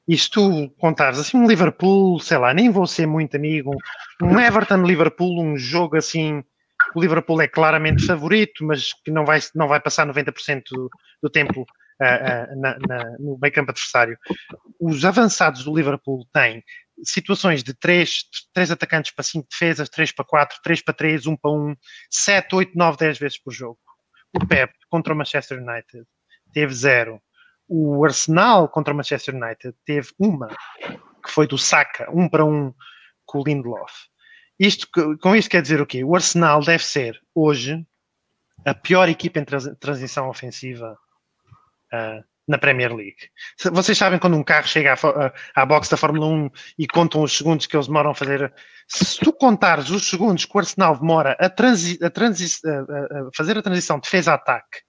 E 0.07 0.17
se 0.17 0.29
tu 0.29 0.69
contares 0.77 1.17
assim 1.17 1.37
um 1.37 1.47
Liverpool, 1.47 2.19
sei 2.19 2.37
lá, 2.37 2.53
nem 2.53 2.69
vou 2.69 2.85
ser 2.85 3.07
muito 3.07 3.35
amigo, 3.35 3.75
um 4.21 4.39
Everton-Liverpool, 4.39 5.41
um 5.41 5.57
jogo 5.57 5.97
assim, 5.97 6.43
o 6.93 7.01
Liverpool 7.01 7.41
é 7.41 7.47
claramente 7.47 8.05
favorito, 8.05 8.63
mas 8.63 8.93
que 8.93 9.09
não 9.09 9.25
vai, 9.25 9.39
não 9.55 9.67
vai 9.67 9.79
passar 9.79 10.05
90% 10.05 10.63
do, 10.69 10.89
do 11.23 11.29
tempo 11.29 11.65
na, 11.99 12.77
na, 12.87 13.03
no 13.19 13.37
meio 13.39 13.53
campo 13.53 13.71
adversário. 13.71 14.17
Os 14.79 15.05
avançados 15.05 15.63
do 15.63 15.75
Liverpool 15.75 16.27
têm 16.33 16.63
situações 17.03 17.63
de 17.63 17.73
3, 17.73 18.23
três 18.53 18.71
atacantes 18.71 19.11
para 19.11 19.23
5 19.23 19.47
defesas, 19.49 19.89
3 19.89 20.11
para 20.11 20.25
4, 20.25 20.57
3 20.63 20.81
para 20.81 20.93
3, 20.93 21.27
1 21.27 21.37
para 21.37 21.51
1, 21.51 21.75
7, 22.09 22.55
8, 22.55 22.71
9, 22.75 22.97
10 22.97 23.19
vezes 23.19 23.41
por 23.41 23.53
jogo. 23.53 23.79
O 24.33 24.45
Pep 24.45 24.73
contra 24.89 25.13
o 25.13 25.17
Manchester 25.17 25.59
United 25.61 26.05
teve 26.53 26.73
0 26.73 27.21
o 27.67 28.05
Arsenal 28.05 28.69
contra 28.69 28.93
o 28.93 28.97
Manchester 28.97 29.35
United 29.35 29.75
teve 29.85 30.09
uma, 30.19 30.47
que 31.23 31.31
foi 31.31 31.47
do 31.47 31.57
Saka, 31.57 32.09
um 32.11 32.29
para 32.29 32.45
um 32.45 32.73
com 33.25 33.39
o 33.39 33.43
Lindelof. 33.43 33.91
Isto, 34.59 34.87
com 35.19 35.35
isto 35.35 35.49
quer 35.49 35.61
dizer 35.61 35.81
o 35.81 35.85
quê? 35.85 36.03
O 36.03 36.15
Arsenal 36.15 36.61
deve 36.61 36.83
ser, 36.83 37.19
hoje, 37.33 37.85
a 38.65 38.73
pior 38.73 39.09
equipa 39.09 39.39
em 39.39 39.45
transição 39.79 40.29
ofensiva 40.29 40.97
uh, 41.93 42.23
na 42.47 42.57
Premier 42.57 42.93
League. 42.93 43.29
Vocês 43.71 43.97
sabem 43.97 44.19
quando 44.19 44.37
um 44.37 44.43
carro 44.43 44.67
chega 44.67 44.93
à, 44.93 45.61
à 45.61 45.65
box 45.65 45.89
da 45.89 45.97
Fórmula 45.97 46.27
1 46.27 46.49
e 46.77 46.87
contam 46.87 47.23
os 47.23 47.35
segundos 47.35 47.65
que 47.65 47.75
eles 47.75 47.87
demoram 47.87 48.11
a 48.11 48.15
fazer. 48.15 48.53
Se 48.87 49.19
tu 49.19 49.33
contares 49.33 49.89
os 49.89 50.07
segundos 50.07 50.45
que 50.45 50.55
o 50.55 50.59
Arsenal 50.59 50.97
demora 50.97 51.35
a, 51.39 51.49
transi, 51.49 51.97
a, 52.03 52.09
transi, 52.09 52.45
a, 52.67 53.29
fazer 53.35 53.57
a 53.57 53.63
transição 53.63 53.97
de 53.97 54.03
defesa-ataque 54.03 54.79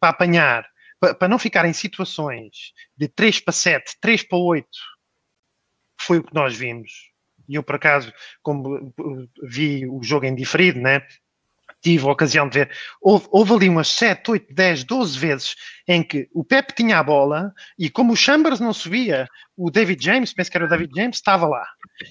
para 0.00 0.10
apanhar 0.10 0.66
para 1.18 1.28
não 1.28 1.38
ficar 1.38 1.64
em 1.64 1.72
situações 1.72 2.72
de 2.96 3.08
3 3.08 3.40
para 3.40 3.52
7, 3.52 3.96
3 4.00 4.22
para 4.22 4.38
8, 4.38 4.68
foi 6.00 6.18
o 6.18 6.22
que 6.22 6.32
nós 6.32 6.56
vimos. 6.56 6.92
E 7.48 7.56
eu, 7.56 7.62
por 7.62 7.74
acaso, 7.74 8.12
como 8.40 8.94
vi 9.42 9.84
o 9.86 10.00
jogo 10.02 10.26
em 10.26 10.34
diferido, 10.34 10.80
né? 10.80 11.04
Tive 11.82 12.06
a 12.06 12.12
ocasião 12.12 12.48
de 12.48 12.60
ver, 12.60 12.70
houve, 13.00 13.26
houve, 13.30 13.52
ali 13.52 13.68
umas 13.68 13.88
7, 13.88 14.30
8, 14.30 14.54
10, 14.54 14.84
12 14.84 15.18
vezes 15.18 15.56
em 15.86 16.02
que 16.02 16.28
o 16.32 16.44
Pep 16.44 16.72
tinha 16.74 16.98
a 16.98 17.02
bola 17.02 17.52
e 17.76 17.90
como 17.90 18.12
o 18.12 18.16
Chambers 18.16 18.60
não 18.60 18.72
subia, 18.72 19.28
o 19.56 19.70
David 19.70 20.02
James, 20.02 20.32
penso 20.32 20.50
que 20.50 20.56
era 20.56 20.66
o 20.66 20.68
David 20.68 20.92
James, 20.94 21.16
estava 21.16 21.46
lá. 21.46 21.66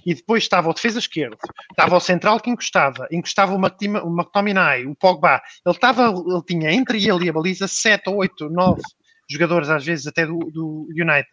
E 0.05 0.13
depois 0.13 0.43
estava 0.43 0.69
o 0.69 0.73
defesa 0.73 0.99
esquerdo, 0.99 1.37
estava 1.69 1.95
o 1.95 1.99
central 1.99 2.39
que 2.39 2.49
encostava, 2.49 3.07
encostava 3.11 3.53
o, 3.53 3.57
o 3.57 4.13
McTominay, 4.13 4.85
o 4.85 4.95
Pogba. 4.95 5.41
Ele, 5.65 5.75
estava, 5.75 6.07
ele 6.07 6.43
tinha 6.45 6.71
entre 6.71 6.97
ele 7.07 7.25
e 7.25 7.29
a 7.29 7.33
baliza 7.33 7.67
7 7.67 8.09
ou 8.09 8.17
8, 8.17 8.49
9 8.49 8.81
jogadores, 9.29 9.69
às 9.69 9.85
vezes 9.85 10.05
até 10.07 10.25
do, 10.25 10.37
do 10.37 10.87
United. 10.91 11.29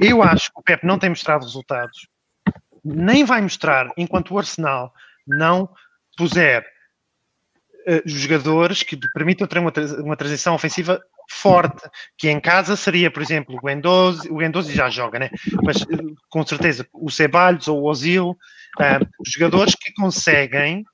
Eu 0.00 0.22
acho 0.22 0.52
que 0.52 0.60
o 0.60 0.62
Pep 0.62 0.86
não 0.86 0.98
tem 0.98 1.08
mostrado 1.08 1.44
resultados, 1.44 2.06
nem 2.84 3.24
vai 3.24 3.40
mostrar 3.40 3.90
enquanto 3.96 4.34
o 4.34 4.38
Arsenal 4.38 4.92
não 5.26 5.68
puser 6.16 6.64
uh, 7.88 8.02
jogadores 8.04 8.82
que 8.82 8.98
permitam 9.12 9.46
ter 9.46 9.58
uma, 9.58 9.72
uma 9.98 10.16
transição 10.16 10.54
ofensiva 10.54 11.00
forte, 11.30 11.88
que 12.18 12.28
em 12.28 12.40
casa 12.40 12.74
seria, 12.76 13.10
por 13.10 13.22
exemplo, 13.22 13.58
o 13.62 13.70
Endozi, 13.70 14.28
o 14.30 14.42
Endozi 14.42 14.74
já 14.74 14.90
joga, 14.90 15.18
né? 15.18 15.30
Mas 15.62 15.78
com 16.28 16.44
certeza 16.44 16.86
o 16.92 17.10
Ceballos 17.10 17.68
ou 17.68 17.80
o 17.80 17.88
Ozil, 17.88 18.30
uh, 18.30 19.06
jogadores 19.24 19.74
que 19.74 19.92
conseguem 19.94 20.84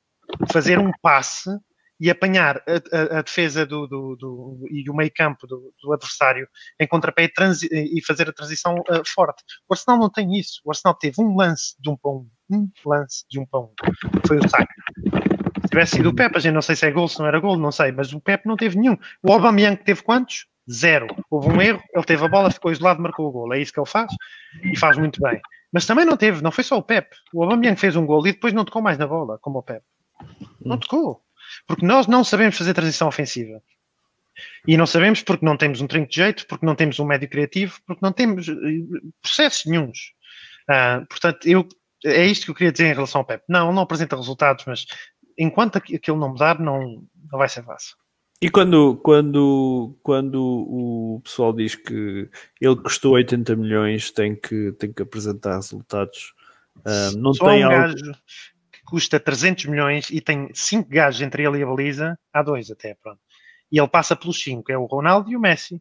fazer 0.53 0.79
um 0.79 0.91
passe 1.01 1.51
e 1.99 2.11
apanhar 2.11 2.59
a, 2.59 3.17
a, 3.17 3.19
a 3.19 3.23
defesa 3.23 3.65
do, 3.65 3.87
do, 3.87 4.17
do, 4.17 4.69
e 4.71 4.89
o 4.91 4.95
meio 4.95 5.11
campo 5.15 5.47
do, 5.47 5.73
do 5.83 5.93
adversário 5.93 6.47
em 6.79 6.87
contrapé 6.87 7.25
e, 7.25 7.99
e, 7.99 8.05
fazer 8.05 8.29
a 8.29 8.33
transição 8.33 8.75
uh, 8.75 9.03
forte. 9.07 9.43
O 9.69 9.75
Arsenal 9.75 9.99
não 9.99 10.11
tem 10.11 10.39
isso. 10.39 10.61
O 10.65 10.71
Arsenal 10.71 10.95
teve 10.95 11.15
um 11.21 11.35
lance 11.35 11.75
de 11.81 11.91
um 11.91 11.97
para 11.97 12.11
um. 12.11 12.29
Lance 12.85 13.25
de 13.29 13.41
um 13.41 13.47
um. 13.55 13.73
Foi 14.27 14.39
o 14.39 14.49
saque. 14.49 15.36
Se 15.63 15.69
tivesse 15.69 15.97
sido 15.97 16.11
o 16.11 16.15
Pepe, 16.15 16.37
a 16.37 16.41
gente 16.41 16.55
não 16.55 16.63
sei 16.63 16.77
se 16.77 16.87
é 16.87 16.91
gol, 16.91 17.09
se 17.09 17.19
não 17.19 17.27
era 17.27 17.41
gol, 17.41 17.57
não 17.57 17.73
sei, 17.73 17.93
mas 17.93 18.13
o 18.13 18.21
Pepe 18.21 18.47
não 18.47 18.57
teve 18.57 18.79
nenhum. 18.79 18.97
O 19.23 19.33
Aubameyang 19.33 19.77
teve 19.77 20.03
quantos? 20.03 20.47
Zero. 20.71 21.07
Houve 21.31 21.49
um 21.49 21.61
erro, 21.63 21.83
ele 21.95 22.05
teve 22.05 22.25
a 22.25 22.29
bola, 22.29 22.51
ficou 22.51 22.73
isolado, 22.73 23.01
marcou 23.01 23.29
o 23.29 23.31
gol. 23.31 23.55
É 23.55 23.61
isso 23.61 23.73
que 23.73 23.79
ele 23.79 23.87
faz 23.87 24.13
e 24.63 24.77
faz 24.77 24.99
muito 24.99 25.21
bem. 25.23 25.41
Mas 25.73 25.87
também 25.87 26.05
não 26.05 26.17
teve, 26.17 26.43
não 26.43 26.51
foi 26.51 26.65
só 26.65 26.77
o 26.77 26.83
Pepe. 26.83 27.17
O 27.33 27.43
Aubameyang 27.43 27.79
fez 27.79 27.97
um 27.97 28.05
gol 28.05 28.27
e 28.27 28.33
depois 28.33 28.53
não 28.53 28.65
tocou 28.65 28.83
mais 28.83 28.99
na 28.99 29.07
bola, 29.07 29.39
como 29.39 29.59
o 29.59 29.63
Pepe. 29.63 29.85
Não 30.61 30.79
tocou. 30.79 31.23
Porque 31.67 31.87
nós 31.87 32.07
não 32.07 32.25
sabemos 32.25 32.57
fazer 32.57 32.75
transição 32.75 33.09
ofensiva. 33.09 33.63
E 34.67 34.77
não 34.77 34.87
sabemos 34.87 35.23
porque 35.23 35.45
não 35.45 35.57
temos 35.57 35.81
um 35.81 35.87
trinco 35.87 36.11
de 36.11 36.17
jeito, 36.17 36.47
porque 36.47 36.67
não 36.67 36.75
temos 36.75 36.99
um 36.99 37.07
médio 37.07 37.29
criativo, 37.29 37.79
porque 37.87 38.05
não 38.05 38.13
temos 38.13 38.49
eh, 38.49 38.53
processos 39.23 39.65
nenhums. 39.65 39.99
Uh, 40.69 41.07
portanto, 41.07 41.47
eu, 41.47 41.67
é 42.05 42.27
isto 42.27 42.45
que 42.45 42.51
eu 42.51 42.55
queria 42.55 42.73
dizer 42.73 42.87
em 42.87 42.95
relação 42.95 43.21
ao 43.21 43.25
Pepe. 43.25 43.45
Não, 43.49 43.73
não 43.73 43.83
apresenta 43.83 44.17
resultados, 44.17 44.65
mas 44.67 44.87
enquanto 45.39 45.77
aquilo 45.77 46.19
não 46.19 46.31
mudar, 46.31 46.59
não, 46.59 47.03
não 47.31 47.39
vai 47.39 47.49
ser 47.49 47.65
fácil. 47.65 47.97
E 48.41 48.51
quando, 48.51 48.97
quando, 48.97 49.97
quando 50.03 50.43
o 50.43 51.21
pessoal 51.25 51.55
diz 51.55 51.75
que 51.75 52.29
ele 52.61 52.77
custou 52.77 53.15
80 53.15 53.57
milhões, 53.57 54.11
tem 54.11 54.37
que, 54.37 54.73
tem 54.73 54.93
que 54.93 55.03
apresentar 55.03 55.57
resultados. 55.57 56.35
Uh, 56.79 57.17
não 57.17 57.33
Só 57.33 57.47
tem 57.47 57.65
um 57.65 57.71
algo... 57.71 57.95
gajo 57.95 58.13
que 58.71 58.83
custa 58.85 59.19
300 59.19 59.65
milhões 59.67 60.11
e 60.11 60.21
tem 60.21 60.51
5 60.53 60.89
gajos 60.89 61.23
entre 61.23 61.45
ele 61.45 61.59
e 61.59 61.63
a 61.63 61.67
baliza, 61.67 62.19
há 62.31 62.43
dois 62.43 62.71
até, 62.71 62.95
pronto. 62.95 63.21
E 63.73 63.79
ele 63.81 63.89
passa 63.89 64.15
pelos 64.15 64.41
5, 64.43 64.71
é 64.71 64.77
o 64.77 64.85
Ronaldo 64.85 65.31
e 65.31 65.37
o 65.37 65.41
Messi 65.41 65.81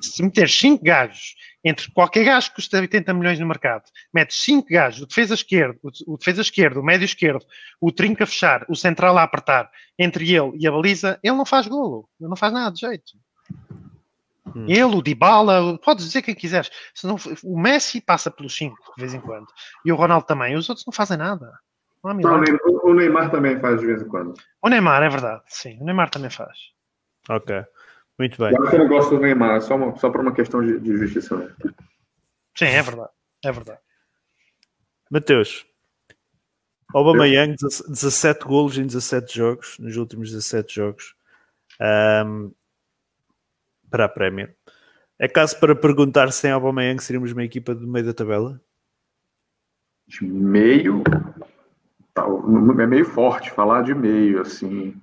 se 0.00 0.22
meteres 0.22 0.58
5 0.58 0.82
gajos 0.82 1.34
entre 1.64 1.90
qualquer 1.92 2.24
gajo 2.24 2.50
que 2.50 2.56
custa 2.56 2.80
80 2.80 3.14
milhões 3.14 3.38
no 3.38 3.46
mercado, 3.46 3.84
metes 4.12 4.42
5 4.42 4.68
gajos, 4.68 5.02
o 5.02 5.06
defesa 5.06 5.34
esquerdo, 5.34 5.78
o, 6.06 6.16
defesa 6.16 6.40
esquerdo, 6.40 6.80
o 6.80 6.82
médio 6.82 7.04
esquerdo, 7.04 7.44
o 7.80 7.92
trinco 7.92 8.22
a 8.22 8.26
fechar, 8.26 8.64
o 8.68 8.74
central 8.74 9.16
a 9.16 9.22
apertar, 9.22 9.70
entre 9.98 10.24
ele 10.34 10.52
e 10.58 10.66
a 10.66 10.72
baliza, 10.72 11.20
ele 11.22 11.36
não 11.36 11.46
faz 11.46 11.66
golo, 11.66 12.08
ele 12.20 12.28
não 12.28 12.36
faz 12.36 12.52
nada 12.52 12.72
de 12.72 12.80
jeito. 12.80 13.12
Hum. 14.54 14.66
Ele, 14.68 14.82
o 14.82 15.02
Dybala, 15.02 15.78
podes 15.78 16.04
dizer 16.04 16.22
quem 16.22 16.34
quiseres. 16.34 16.70
Não, 17.04 17.16
o 17.44 17.58
Messi 17.58 18.00
passa 18.00 18.30
pelos 18.30 18.54
5 18.54 18.76
de 18.96 19.00
vez 19.00 19.14
em 19.14 19.20
quando. 19.20 19.46
E 19.84 19.90
o 19.90 19.96
Ronaldo 19.96 20.26
também. 20.26 20.54
Os 20.54 20.68
outros 20.68 20.84
não 20.84 20.92
fazem 20.92 21.16
nada. 21.16 21.50
Não 22.04 22.12
não, 22.12 22.42
o 22.82 22.94
Neymar 22.94 23.30
também 23.30 23.58
faz 23.60 23.80
de 23.80 23.86
vez 23.86 24.02
em 24.02 24.08
quando. 24.08 24.34
O 24.60 24.68
Neymar, 24.68 25.02
é 25.02 25.08
verdade. 25.08 25.42
Sim, 25.46 25.78
o 25.80 25.84
Neymar 25.84 26.10
também 26.10 26.30
faz. 26.30 26.58
Ok. 27.28 27.64
Muito 28.18 28.38
bem. 28.38 28.50
Claro 28.50 28.70
que 28.70 28.76
eu 28.76 28.78
não 28.80 28.88
gosto 28.88 29.16
do 29.16 29.20
Neymar, 29.20 29.60
só, 29.62 29.76
uma, 29.76 29.96
só 29.96 30.10
por 30.10 30.20
uma 30.20 30.34
questão 30.34 30.64
de, 30.64 30.78
de 30.78 30.96
justiça. 30.96 31.36
Né? 31.36 31.54
Sim, 32.56 32.66
é 32.66 32.82
verdade. 32.82 33.10
É 33.44 33.52
verdade. 33.52 33.80
Mateus, 35.10 35.66
Aubameyang, 36.94 37.56
17 37.56 38.44
golos 38.44 38.78
em 38.78 38.86
17 38.86 39.36
jogos, 39.36 39.78
nos 39.78 39.96
últimos 39.96 40.30
17 40.30 40.74
jogos. 40.74 41.14
Um, 41.80 42.52
para 43.92 44.06
a 44.06 44.08
Premier. 44.08 44.56
É 45.18 45.28
caso 45.28 45.60
para 45.60 45.76
perguntar 45.76 46.32
se 46.32 46.48
em 46.48 46.50
Aubameyang 46.50 47.00
seríamos 47.00 47.30
uma 47.32 47.44
equipa 47.44 47.74
do 47.74 47.86
meio 47.86 48.06
da 48.06 48.14
tabela? 48.14 48.60
De 50.06 50.24
meio, 50.24 51.04
tá, 52.12 52.24
é 52.26 52.86
meio 52.86 53.04
forte 53.04 53.50
falar 53.50 53.82
de 53.82 53.94
meio, 53.94 54.40
assim, 54.40 55.00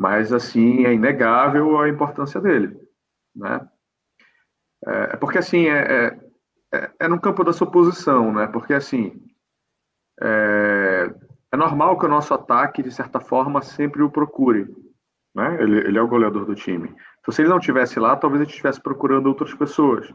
mas 0.00 0.32
assim 0.32 0.86
é 0.86 0.94
inegável 0.94 1.78
a 1.78 1.86
importância 1.86 2.40
dele, 2.40 2.74
né? 3.36 3.68
É, 4.86 5.10
é 5.12 5.16
porque 5.16 5.36
assim 5.36 5.66
é, 5.66 5.78
é, 5.78 6.20
é, 6.72 6.90
é 7.00 7.06
no 7.06 7.20
campo 7.20 7.44
da 7.44 7.52
suposição, 7.52 8.32
né? 8.32 8.46
Porque 8.46 8.72
assim 8.72 9.22
é, 10.22 11.14
é 11.52 11.56
normal 11.56 11.98
que 11.98 12.06
o 12.06 12.08
nosso 12.08 12.32
ataque 12.32 12.82
de 12.82 12.90
certa 12.90 13.20
forma 13.20 13.60
sempre 13.60 14.02
o 14.02 14.10
procure, 14.10 14.74
né? 15.34 15.62
Ele, 15.62 15.80
ele 15.80 15.98
é 15.98 16.02
o 16.02 16.08
goleador 16.08 16.46
do 16.46 16.54
time. 16.54 16.96
Então, 17.20 17.30
se 17.30 17.42
ele 17.42 17.50
não 17.50 17.60
tivesse 17.60 18.00
lá, 18.00 18.16
talvez 18.16 18.40
ele 18.40 18.50
estivesse 18.50 18.80
procurando 18.80 19.26
outras 19.26 19.52
pessoas, 19.52 20.10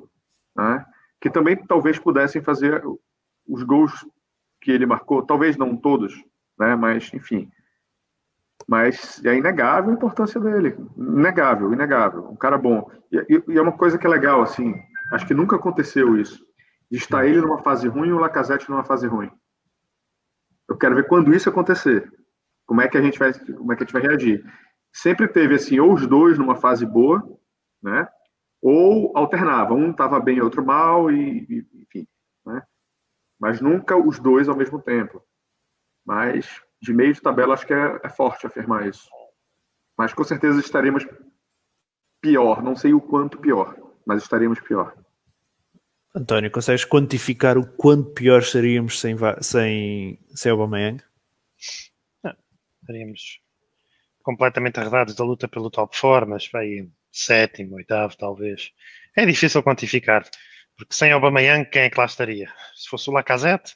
né? 0.58 0.84
Que 1.21 1.30
também 1.30 1.56
talvez 1.56 2.00
pudessem 2.00 2.41
fazer 2.41 2.84
os 3.48 3.62
gols 3.62 4.04
que 4.60 4.71
ele 4.71 4.88
marcou, 4.88 5.24
talvez 5.24 5.56
não 5.58 5.78
todos, 5.78 6.12
né? 6.58 6.76
Mas, 6.76 7.13
enfim. 7.13 7.52
Mas 8.67 9.23
é 9.23 9.36
inegável 9.36 9.91
a 9.91 9.93
importância 9.93 10.39
dele. 10.39 10.75
Inegável, 10.97 11.71
inegável. 11.71 12.30
Um 12.30 12.36
cara 12.36 12.58
bom. 12.58 12.89
E, 13.12 13.43
e 13.47 13.58
é 13.58 13.62
uma 13.62 13.78
coisa 13.78 13.97
que 13.97 14.08
é 14.08 14.10
legal, 14.10 14.41
assim. 14.41 14.73
Acho 15.12 15.28
que 15.28 15.34
nunca 15.34 15.56
aconteceu 15.56 16.17
isso. 16.17 16.43
De 16.89 16.97
estar 16.97 17.25
ele 17.25 17.41
numa 17.41 17.62
fase 17.62 17.88
ruim 17.88 18.10
e 18.10 18.13
o 18.13 18.19
Lacazette 18.19 18.69
numa 18.69 18.84
fase 18.84 19.08
ruim. 19.08 19.30
Eu 20.67 20.78
quero 20.78 20.95
ver 20.95 21.08
quando 21.08 21.34
isso 21.34 21.49
acontecer. 21.49 22.12
Como 22.65 22.82
é 22.82 22.88
que 22.88 22.97
a 22.97 23.01
gente 23.01 23.19
vai, 23.19 23.32
como 23.34 23.71
é 23.71 23.75
que 23.75 23.84
a 23.84 23.86
gente 23.86 23.93
vai 23.93 24.01
reagir? 24.01 24.43
Sempre 24.91 25.28
teve 25.28 25.56
assim, 25.56 25.80
ou 25.80 25.93
os 25.93 26.08
dois 26.08 26.38
numa 26.38 26.56
fase 26.56 26.86
boa, 26.86 27.23
né? 27.82 28.08
Ou 28.62 29.12
alternava, 29.15 29.75
um 29.75 29.91
estava 29.91 30.19
bem, 30.19 30.41
outro 30.41 30.65
mal 30.65 31.12
e, 31.12 31.45
e 31.47 31.84
enfim, 31.84 32.08
né? 32.45 32.63
mas 33.39 33.62
nunca 33.62 33.95
os 33.95 34.19
dois 34.19 34.49
ao 34.49 34.56
mesmo 34.56 34.82
tempo. 34.82 35.21
Mas 36.04 36.62
de 36.86 36.93
meio 36.93 37.13
de 37.13 37.21
tabela 37.21 37.56
acho 37.56 37.65
que 37.65 37.74
é, 37.74 38.00
é 38.04 38.10
forte 38.10 38.45
afirmar 38.45 38.88
isso. 38.88 39.10
Mas 39.98 40.13
com 40.13 40.24
certeza 40.24 40.60
estaremos 40.60 41.06
pior, 42.21 42.62
não 42.63 42.76
sei 42.76 42.93
o 42.93 43.02
quanto 43.02 43.39
pior, 43.39 43.76
mas 44.06 44.21
estaremos 44.21 44.60
pior. 44.60 44.95
António, 46.15 46.52
consegues 46.52 46.86
quantificar 46.86 47.58
o 47.58 47.65
quanto 47.65 48.12
pior 48.12 48.43
seríamos 48.43 49.00
sem, 49.00 49.17
sem, 49.41 50.19
sem 50.34 50.52
Aubameyang? 50.52 51.04
Não, 52.24 52.34
estaríamos 52.82 53.41
completamente 54.24 54.80
arredados 54.80 55.15
da 55.15 55.26
luta 55.26 55.48
pelo 55.48 55.69
top 55.69 56.00
4, 56.00 56.30
mas 56.30 56.48
vai 56.52 56.89
sétimo, 57.12 57.76
oitavo, 57.76 58.15
talvez. 58.15 58.71
É 59.15 59.26
difícil 59.26 59.63
quantificar. 59.63 60.24
Porque 60.78 60.93
sem 60.93 61.12
Aubameyang, 61.12 61.69
quem 61.69 61.84
é 61.84 61.89
que 61.89 62.00
lá 62.00 62.06
estaria? 62.06 62.52
Se 62.76 62.89
fosse 62.89 63.10
o 63.10 63.13
Lacazette? 63.13 63.76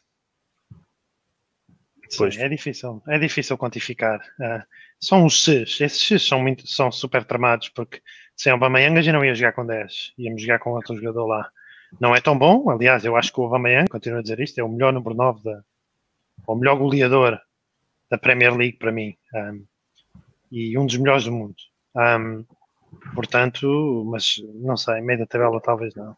Sim, 2.09 2.41
é 2.41 2.49
difícil, 2.49 3.01
é 3.07 3.19
difícil 3.19 3.57
quantificar. 3.57 4.19
Uh, 4.39 4.63
são 4.99 5.25
os 5.25 5.43
Cs, 5.43 5.79
esses 5.81 6.01
Cs 6.01 6.27
são, 6.27 6.41
muito, 6.41 6.67
são 6.67 6.91
super 6.91 7.23
tramados, 7.23 7.69
porque 7.69 8.01
sem 8.35 8.51
Aubameyang 8.51 8.97
a 8.97 9.01
gente 9.01 9.13
não 9.13 9.23
ia 9.23 9.35
jogar 9.35 9.53
com 9.53 9.65
10, 9.65 10.13
íamos 10.17 10.41
jogar 10.41 10.59
com 10.59 10.71
outro 10.71 10.95
jogador 10.95 11.27
lá. 11.27 11.49
Não 11.99 12.15
é 12.15 12.19
tão 12.21 12.37
bom, 12.37 12.69
aliás, 12.69 13.05
eu 13.05 13.15
acho 13.15 13.31
que 13.31 13.39
o 13.39 13.43
Aubameyang, 13.43 13.87
continuo 13.89 14.19
a 14.19 14.21
dizer 14.21 14.39
isto, 14.39 14.59
é 14.59 14.63
o 14.63 14.69
melhor 14.69 14.91
número 14.91 15.15
9, 15.15 15.43
da, 15.43 15.63
o 16.47 16.55
melhor 16.55 16.75
goleador 16.77 17.39
da 18.09 18.17
Premier 18.17 18.55
League 18.55 18.77
para 18.77 18.91
mim. 18.91 19.15
Um, 19.33 19.63
e 20.51 20.77
um 20.77 20.85
dos 20.85 20.97
melhores 20.97 21.25
do 21.25 21.31
mundo. 21.31 21.55
Um, 21.95 22.43
portanto, 23.13 24.03
mas 24.11 24.41
não 24.55 24.75
sei, 24.75 25.01
meio 25.01 25.19
da 25.19 25.25
tabela 25.27 25.61
talvez 25.61 25.93
não. 25.95 26.15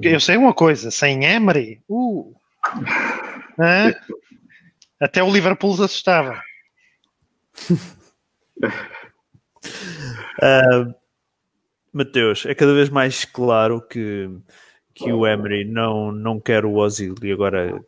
Eu 0.00 0.20
sei 0.20 0.36
uma 0.36 0.54
coisa, 0.54 0.90
sem 0.90 1.24
Emery, 1.24 1.82
uh, 1.88 2.34
até 5.00 5.22
o 5.22 5.32
Liverpool 5.32 5.76
se 5.76 5.84
assustava. 5.84 6.42
uh, 10.38 10.94
Mateus, 11.92 12.46
é 12.46 12.54
cada 12.54 12.72
vez 12.74 12.88
mais 12.88 13.24
claro 13.24 13.80
que 13.86 14.30
que 14.94 15.12
o 15.12 15.26
Emery 15.26 15.64
não, 15.64 16.12
não 16.12 16.38
quer 16.38 16.64
o 16.64 16.74
Ozil 16.74 17.14
e 17.22 17.32
agora 17.32 17.82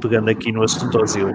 pegando 0.00 0.30
aqui 0.30 0.52
no 0.52 0.62
assunto 0.62 0.98
Ozil 0.98 1.32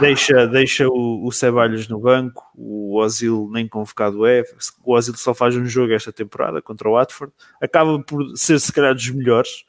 deixa, 0.00 0.46
deixa 0.46 0.86
o, 0.86 1.26
o 1.26 1.32
Ceballos 1.32 1.88
no 1.88 1.98
banco 1.98 2.44
o 2.54 2.96
Ozil 2.98 3.48
nem 3.52 3.66
convocado 3.66 4.26
é 4.26 4.42
o 4.84 4.92
Ozil 4.92 5.14
só 5.14 5.34
faz 5.34 5.56
um 5.56 5.64
jogo 5.64 5.94
esta 5.94 6.12
temporada 6.12 6.60
contra 6.60 6.88
o 6.88 6.92
Watford 6.92 7.32
acaba 7.60 7.98
por 8.02 8.36
ser 8.36 8.60
se 8.60 8.72
calhar 8.72 8.94
dos 8.94 9.08
melhores 9.10 9.64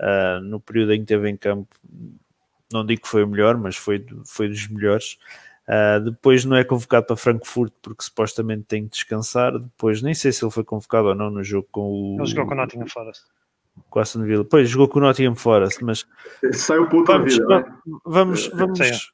uh, 0.00 0.42
no 0.42 0.60
período 0.60 0.92
em 0.92 0.98
que 0.98 1.04
esteve 1.04 1.30
em 1.30 1.36
campo 1.36 1.68
não 2.72 2.84
digo 2.84 3.02
que 3.02 3.08
foi 3.08 3.24
o 3.24 3.28
melhor 3.28 3.56
mas 3.56 3.76
foi, 3.76 4.04
foi 4.24 4.48
dos 4.48 4.68
melhores 4.68 5.18
uh, 5.68 6.00
depois 6.02 6.44
não 6.44 6.56
é 6.56 6.64
convocado 6.64 7.06
para 7.06 7.16
Frankfurt 7.16 7.72
porque 7.82 8.02
supostamente 8.02 8.64
tem 8.64 8.84
que 8.84 8.90
descansar 8.90 9.58
depois 9.58 10.02
nem 10.02 10.14
sei 10.14 10.32
se 10.32 10.44
ele 10.44 10.52
foi 10.52 10.64
convocado 10.64 11.08
ou 11.08 11.14
não 11.14 11.30
no 11.30 11.42
jogo 11.42 11.68
com 11.70 12.16
o 12.16 12.16
ele 12.18 12.26
jogou 12.26 12.46
com 12.46 12.54
o 12.54 12.56
Nottingham 12.56 12.88
Forest 12.88 13.24
com 13.90 14.00
Aston 14.00 14.24
Villa. 14.24 14.44
Pois, 14.44 14.68
jogou 14.68 14.88
com 14.88 14.98
o 14.98 15.02
Nottingham 15.02 15.34
Forest, 15.34 15.84
mas... 15.84 16.06
Saiu 16.52 16.88
puto 16.88 17.12
vamos, 17.12 17.34
vida, 17.34 17.46
vamos, 17.46 17.66
né? 17.66 17.76
vamos, 18.04 18.48
vamos, 18.48 19.12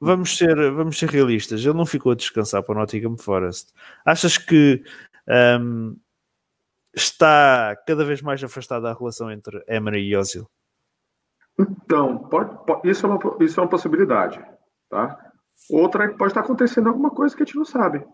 vamos, 0.00 0.36
ser, 0.36 0.70
vamos 0.72 0.98
ser 0.98 1.08
realistas. 1.08 1.60
Ele 1.60 1.74
não 1.74 1.86
ficou 1.86 2.12
a 2.12 2.14
descansar 2.14 2.62
para 2.62 2.74
o 2.74 2.78
Nottingham 2.78 3.16
Forest. 3.16 3.72
Achas 4.04 4.38
que 4.38 4.82
um, 5.60 5.96
está 6.94 7.76
cada 7.86 8.04
vez 8.04 8.22
mais 8.22 8.42
afastada 8.42 8.90
a 8.90 8.94
relação 8.94 9.30
entre 9.30 9.62
Emery 9.68 10.02
e 10.02 10.16
Ozil? 10.16 10.48
Então, 11.58 12.18
pode, 12.28 12.66
pode, 12.66 12.88
isso, 12.88 13.06
é 13.06 13.08
uma, 13.08 13.36
isso 13.40 13.58
é 13.58 13.62
uma 13.62 13.68
possibilidade, 13.68 14.44
tá? 14.90 15.18
Outra 15.70 16.04
é 16.04 16.08
que 16.08 16.18
pode 16.18 16.30
estar 16.30 16.40
acontecendo 16.40 16.88
alguma 16.88 17.10
coisa 17.10 17.34
que 17.34 17.42
a 17.42 17.46
gente 17.46 17.56
não 17.56 17.64
sabe. 17.64 18.06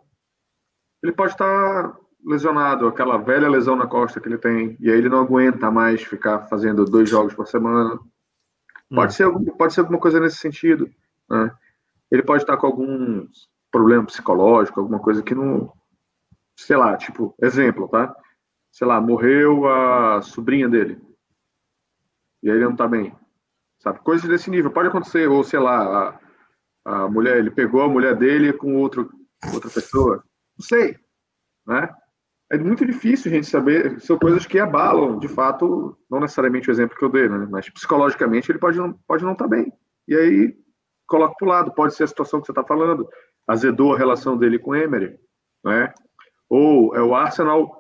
Ele 1.03 1.13
pode 1.13 1.33
estar 1.33 1.97
lesionado, 2.25 2.87
aquela 2.87 3.19
velha 3.19 3.49
lesão 3.49 3.75
na 3.75 3.87
costa 3.87 4.21
que 4.21 4.29
ele 4.29 4.39
tem, 4.39 4.77
e 4.79 4.91
aí 4.91 4.97
ele 4.97 5.09
não 5.09 5.21
aguenta 5.21 5.71
mais 5.71 6.03
ficar 6.03 6.47
fazendo 6.47 6.85
dois 6.85 7.11
jogos 7.11 7.35
por 7.35 7.49
semana. 7.49 7.99
Pode, 8.89 9.13
hum. 9.13 9.17
ser, 9.17 9.25
algum, 9.25 9.45
pode 9.45 9.75
ser 9.75 9.81
alguma 9.81 9.99
coisa 9.99 10.21
nesse 10.21 10.37
sentido. 10.37 10.89
Né? 11.29 11.53
Ele 12.11 12.23
pode 12.23 12.43
estar 12.43 12.57
com 12.57 12.67
algum 12.67 13.27
problema 13.71 14.05
psicológico, 14.05 14.79
alguma 14.79 15.01
coisa 15.01 15.23
que 15.23 15.35
não. 15.35 15.73
Sei 16.55 16.77
lá, 16.77 16.97
tipo, 16.97 17.35
exemplo, 17.41 17.89
tá? 17.89 18.15
Sei 18.71 18.87
lá, 18.87 19.01
morreu 19.01 19.67
a 19.67 20.23
sobrinha 20.23 20.69
dele. 20.69 21.01
E 22.43 22.51
aí 22.51 22.57
ele 22.57 22.67
não 22.67 22.77
tá 22.77 22.87
bem. 22.87 23.17
Sabe? 23.83 23.99
Coisas 24.01 24.29
desse 24.29 24.51
nível. 24.51 24.71
Pode 24.71 24.89
acontecer, 24.89 25.29
ou 25.29 25.43
sei 25.43 25.59
lá, 25.59 26.21
a, 26.85 27.05
a 27.05 27.09
mulher, 27.09 27.39
ele 27.39 27.51
pegou 27.51 27.83
a 27.83 27.89
mulher 27.89 28.17
dele 28.17 28.53
com 28.53 28.77
outro, 28.77 29.11
outra 29.53 29.69
pessoa. 29.71 30.23
Não 30.57 30.65
sei. 30.65 30.97
Né? 31.67 31.89
é 32.53 32.59
muito 32.59 32.85
difícil 32.85 33.33
a 33.33 33.35
gente 33.35 33.47
saber, 33.47 33.99
são 34.03 34.19
coisas 34.19 34.45
que 34.45 34.59
abalam, 34.59 35.19
de 35.19 35.27
fato, 35.27 35.97
não 36.11 36.21
necessariamente 36.21 36.69
o 36.69 36.71
exemplo 36.71 36.97
que 36.99 37.03
eu 37.03 37.09
dei, 37.09 37.27
né? 37.27 37.49
mas 37.51 37.71
psicologicamente 37.71 38.53
ele 38.53 38.59
pode 38.59 38.77
não, 38.77 38.93
pode 39.09 39.25
não 39.25 39.33
estar 39.33 39.45
tá 39.45 39.51
bem. 39.51 39.73
E 40.07 40.15
aí 40.15 40.55
coloca 41.07 41.35
para 41.35 41.47
o 41.47 41.49
lado, 41.49 41.75
pode 41.75 41.95
ser 41.95 42.05
a 42.05 42.07
situação 42.07 42.41
que 42.41 42.47
você 42.47 42.53
está 42.53 42.63
falando, 42.63 43.09
azedou 43.49 43.95
a 43.95 43.99
relação 43.99 44.37
dele 44.37 44.59
com 44.59 44.75
Emery, 44.75 45.19
né? 45.65 45.95
ou 46.47 46.95
é 46.95 47.01
o 47.01 47.15
Arsenal 47.15 47.75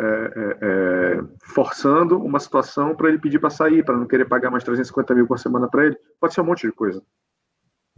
é, 0.00 0.32
é, 0.34 0.58
é, 0.62 1.20
forçando 1.42 2.18
uma 2.18 2.40
situação 2.40 2.96
para 2.96 3.08
ele 3.08 3.18
pedir 3.18 3.38
para 3.38 3.50
sair, 3.50 3.84
para 3.84 3.96
não 3.96 4.06
querer 4.06 4.24
pagar 4.24 4.50
mais 4.50 4.64
350 4.64 5.14
mil 5.14 5.26
por 5.26 5.38
semana 5.38 5.68
para 5.68 5.86
ele, 5.86 5.98
pode 6.18 6.32
ser 6.32 6.40
um 6.40 6.44
monte 6.44 6.66
de 6.66 6.72
coisa. 6.72 7.02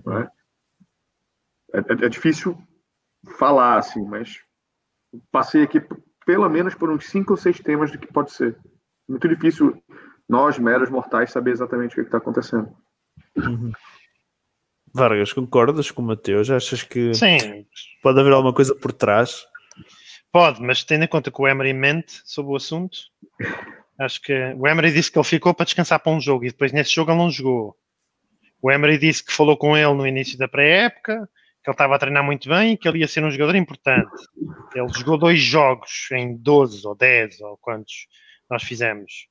Né? 0.05 0.29
É, 1.73 1.79
é, 1.79 2.07
é 2.07 2.09
difícil 2.09 2.59
falar 3.39 3.79
assim, 3.79 4.05
mas 4.05 4.41
passei 5.31 5.63
aqui 5.63 5.81
pelo 6.27 6.49
menos 6.49 6.75
por 6.75 6.91
uns 6.91 7.09
cinco 7.09 7.35
ou 7.35 7.37
seis 7.37 7.61
temas 7.61 7.93
do 7.93 7.99
que 7.99 8.13
pode 8.13 8.33
ser. 8.33 8.57
Muito 9.09 9.29
difícil 9.29 9.81
nós, 10.29 10.59
meros 10.59 10.91
mortais, 10.91 11.31
saber 11.31 11.53
exatamente 11.53 11.93
o 11.93 11.95
que 11.97 12.09
está 12.09 12.19
acontecendo. 12.19 12.69
Uhum. 13.37 13.71
Vargas, 14.93 15.33
concordas 15.33 15.91
com 15.91 16.03
o 16.03 16.05
Mateus? 16.05 16.51
Achas 16.51 16.83
que 16.83 17.15
Sim. 17.15 17.67
pode 18.03 18.19
haver 18.19 18.33
alguma 18.33 18.53
coisa 18.53 18.75
por 18.75 18.93
trás? 18.93 19.47
Pode, 20.33 20.63
mas 20.63 20.83
tendo 20.83 21.05
em 21.05 21.09
conta 21.09 21.31
que 21.31 21.41
o 21.41 21.47
Emery 21.47 21.75
mente 21.75 22.23
sobre 22.25 22.53
o 22.53 22.57
assunto, 22.57 22.99
acho 23.99 24.21
que 24.23 24.33
o 24.57 24.67
Emery 24.67 24.91
disse 24.91 25.13
que 25.13 25.19
ele 25.19 25.27
ficou 25.27 25.53
para 25.53 25.67
descansar 25.67 26.01
para 26.01 26.11
um 26.11 26.21
jogo 26.21 26.45
e 26.45 26.49
depois 26.49 26.73
nesse 26.73 26.95
jogo 26.95 27.11
ele 27.11 27.19
não 27.19 27.31
jogou. 27.31 27.77
O 28.63 28.71
Emery 28.71 28.97
disse 28.97 29.23
que 29.23 29.33
falou 29.33 29.59
com 29.59 29.77
ele 29.77 29.93
no 29.93 30.07
início 30.07 30.39
da 30.39 30.49
pré-época, 30.49 31.29
que 31.63 31.69
ele 31.69 31.75
estava 31.75 31.95
a 31.95 31.99
treinar 31.99 32.25
muito 32.25 32.49
bem 32.49 32.73
e 32.73 32.77
que 32.79 32.89
ele 32.89 33.01
ia 33.01 33.09
ser 33.09 33.23
um 33.23 33.31
jogador 33.31 33.55
importante. 33.57 34.11
Ele 34.75 34.89
jogou 34.95 35.19
dois 35.19 35.39
jogos 35.39 36.09
em 36.13 36.35
12 36.37 36.87
ou 36.87 36.95
10 36.95 37.41
ou 37.43 37.59
quantos 37.59 38.07
nós 38.49 38.63
fizemos. 38.63 39.29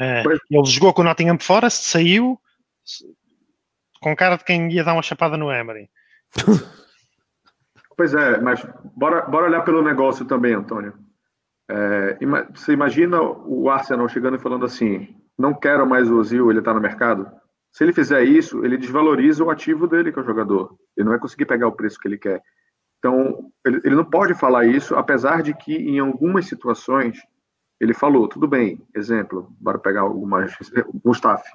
Uh, 0.00 0.40
ele 0.50 0.66
jogou 0.66 0.94
com 0.94 1.02
o 1.02 1.04
Nottingham 1.04 1.38
Forest, 1.38 1.84
saiu 1.84 2.40
com 4.00 4.16
cara 4.16 4.36
de 4.36 4.44
quem 4.44 4.72
ia 4.72 4.82
dar 4.82 4.94
uma 4.94 5.02
chapada 5.02 5.36
no 5.36 5.52
Emery. 5.52 5.90
Pois 7.96 8.14
é, 8.14 8.40
mas 8.40 8.66
bora, 8.96 9.22
bora 9.22 9.46
olhar 9.46 9.62
pelo 9.62 9.82
negócio 9.82 10.24
também, 10.24 10.54
Antônio. 10.54 10.94
É, 11.70 12.18
você 12.54 12.72
imagina 12.72 13.20
o 13.20 13.70
Arsenal 13.70 14.08
chegando 14.08 14.36
e 14.36 14.40
falando 14.40 14.64
assim: 14.64 15.14
não 15.38 15.54
quero 15.54 15.86
mais 15.86 16.10
o 16.10 16.16
Ozil, 16.16 16.50
ele 16.50 16.58
está 16.58 16.74
no 16.74 16.80
mercado. 16.80 17.30
Se 17.70 17.84
ele 17.84 17.92
fizer 17.92 18.22
isso, 18.22 18.64
ele 18.64 18.76
desvaloriza 18.76 19.42
o 19.42 19.50
ativo 19.50 19.86
dele, 19.86 20.12
que 20.12 20.18
é 20.18 20.22
o 20.22 20.26
jogador. 20.26 20.76
Ele 20.96 21.04
não 21.04 21.12
vai 21.12 21.18
conseguir 21.18 21.46
pegar 21.46 21.66
o 21.66 21.72
preço 21.72 21.98
que 21.98 22.06
ele 22.06 22.18
quer. 22.18 22.42
Então, 22.98 23.50
ele, 23.64 23.80
ele 23.84 23.94
não 23.96 24.04
pode 24.04 24.34
falar 24.34 24.66
isso, 24.66 24.94
apesar 24.94 25.42
de 25.42 25.54
que 25.54 25.74
em 25.74 25.98
algumas 25.98 26.46
situações 26.46 27.18
ele 27.80 27.94
falou, 27.94 28.28
tudo 28.28 28.46
bem, 28.46 28.80
exemplo, 28.94 29.48
bora 29.58 29.78
pegar 29.78 30.02
algumas. 30.02 30.54
Mustafi. 31.04 31.50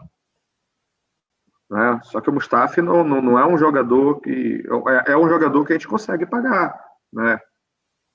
Né? 1.70 2.00
Só 2.04 2.22
que 2.22 2.30
o 2.30 2.34
Mustafi 2.34 2.82
não, 2.82 3.04
não, 3.04 3.22
não, 3.22 3.40
é 3.40 3.46
um 3.46 3.58
jogador 3.58 4.22
que. 4.22 4.64
É, 5.06 5.12
é, 5.12 5.18
um 5.18 5.28
jogador 5.28 5.66
que 5.66 5.74
a 5.74 5.76
gente 5.76 5.88
consegue 5.88 6.26
pagar. 6.26 6.80
Né? 7.12 7.40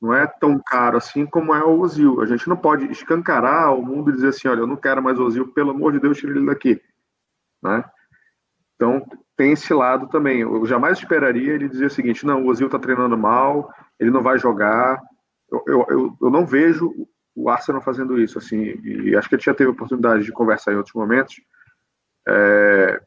Não 0.00 0.14
é 0.14 0.26
tão 0.26 0.60
caro 0.66 0.96
assim 0.96 1.26
como 1.26 1.54
é 1.54 1.62
o 1.62 1.78
Ozil. 1.80 2.20
A 2.20 2.26
gente 2.26 2.48
não 2.48 2.56
pode 2.56 2.90
escancarar 2.90 3.74
o 3.74 3.84
mundo 3.84 4.10
e 4.10 4.14
dizer 4.14 4.28
assim: 4.28 4.48
olha, 4.48 4.60
eu 4.60 4.66
não 4.66 4.76
quero 4.76 5.02
mais 5.02 5.18
o 5.18 5.24
Ozil, 5.24 5.52
pelo 5.52 5.70
amor 5.70 5.92
de 5.92 6.00
Deus, 6.00 6.18
tire 6.18 6.32
ele 6.32 6.46
daqui. 6.46 6.80
Né? 7.62 7.84
Então, 8.74 9.06
tem 9.36 9.52
esse 9.52 9.72
lado 9.72 10.08
também. 10.08 10.40
Eu 10.40 10.64
jamais 10.66 10.98
esperaria 10.98 11.52
ele 11.52 11.68
dizer 11.68 11.86
o 11.86 11.90
seguinte: 11.90 12.26
não, 12.26 12.42
o 12.42 12.48
Ozil 12.48 12.66
está 12.66 12.78
treinando 12.78 13.16
mal, 13.16 13.72
ele 14.00 14.10
não 14.10 14.22
vai 14.22 14.38
jogar. 14.38 15.00
Eu, 15.50 15.62
eu, 15.66 15.86
eu, 15.90 16.18
eu, 16.22 16.30
não 16.30 16.46
vejo 16.46 16.90
o 17.34 17.50
Arsenal 17.50 17.82
fazendo 17.82 18.18
isso. 18.18 18.38
assim 18.38 18.80
E 18.82 19.14
acho 19.14 19.28
que 19.28 19.34
ele 19.34 19.42
já 19.42 19.54
teve 19.54 19.70
oportunidade 19.70 20.24
de 20.24 20.32
conversar 20.32 20.72
em 20.72 20.76
outros 20.76 20.94
momentos. 20.94 21.36
É, 22.26 23.00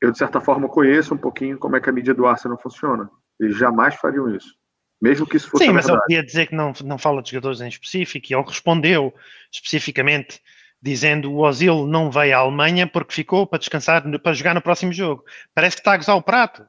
eu, 0.00 0.10
de 0.10 0.18
certa 0.18 0.40
forma, 0.40 0.68
conheço 0.68 1.14
um 1.14 1.18
pouquinho 1.18 1.58
como 1.58 1.76
é 1.76 1.80
que 1.80 1.90
a 1.90 1.92
mídia 1.92 2.14
do 2.14 2.26
Arsenal 2.26 2.58
funciona. 2.58 3.10
Eles 3.38 3.56
jamais 3.56 3.94
fariam 3.94 4.34
isso. 4.34 4.54
Mesmo 5.00 5.26
que 5.26 5.36
isso 5.36 5.48
fosse 5.48 5.64
Sim, 5.64 5.72
mas 5.72 5.86
verdade. 5.86 6.04
ele 6.08 6.16
podia 6.16 6.26
dizer 6.26 6.46
que 6.46 6.54
não, 6.54 6.72
não 6.84 6.98
fala 6.98 7.22
de 7.22 7.30
jogadores 7.30 7.60
em 7.60 7.68
específico 7.68 8.26
e 8.28 8.34
ele 8.34 8.44
respondeu 8.44 9.14
especificamente 9.50 10.40
dizendo 10.82 11.32
o 11.32 11.38
Ozil 11.40 11.86
não 11.86 12.10
veio 12.10 12.36
à 12.36 12.38
Alemanha 12.40 12.86
porque 12.86 13.14
ficou 13.14 13.46
para 13.46 13.58
descansar, 13.58 14.02
para 14.20 14.32
jogar 14.32 14.54
no 14.54 14.62
próximo 14.62 14.92
jogo. 14.92 15.24
Parece 15.54 15.76
que 15.76 15.80
está 15.80 15.92
a 15.92 15.96
gozar 15.96 16.16
o 16.16 16.22
prato, 16.22 16.64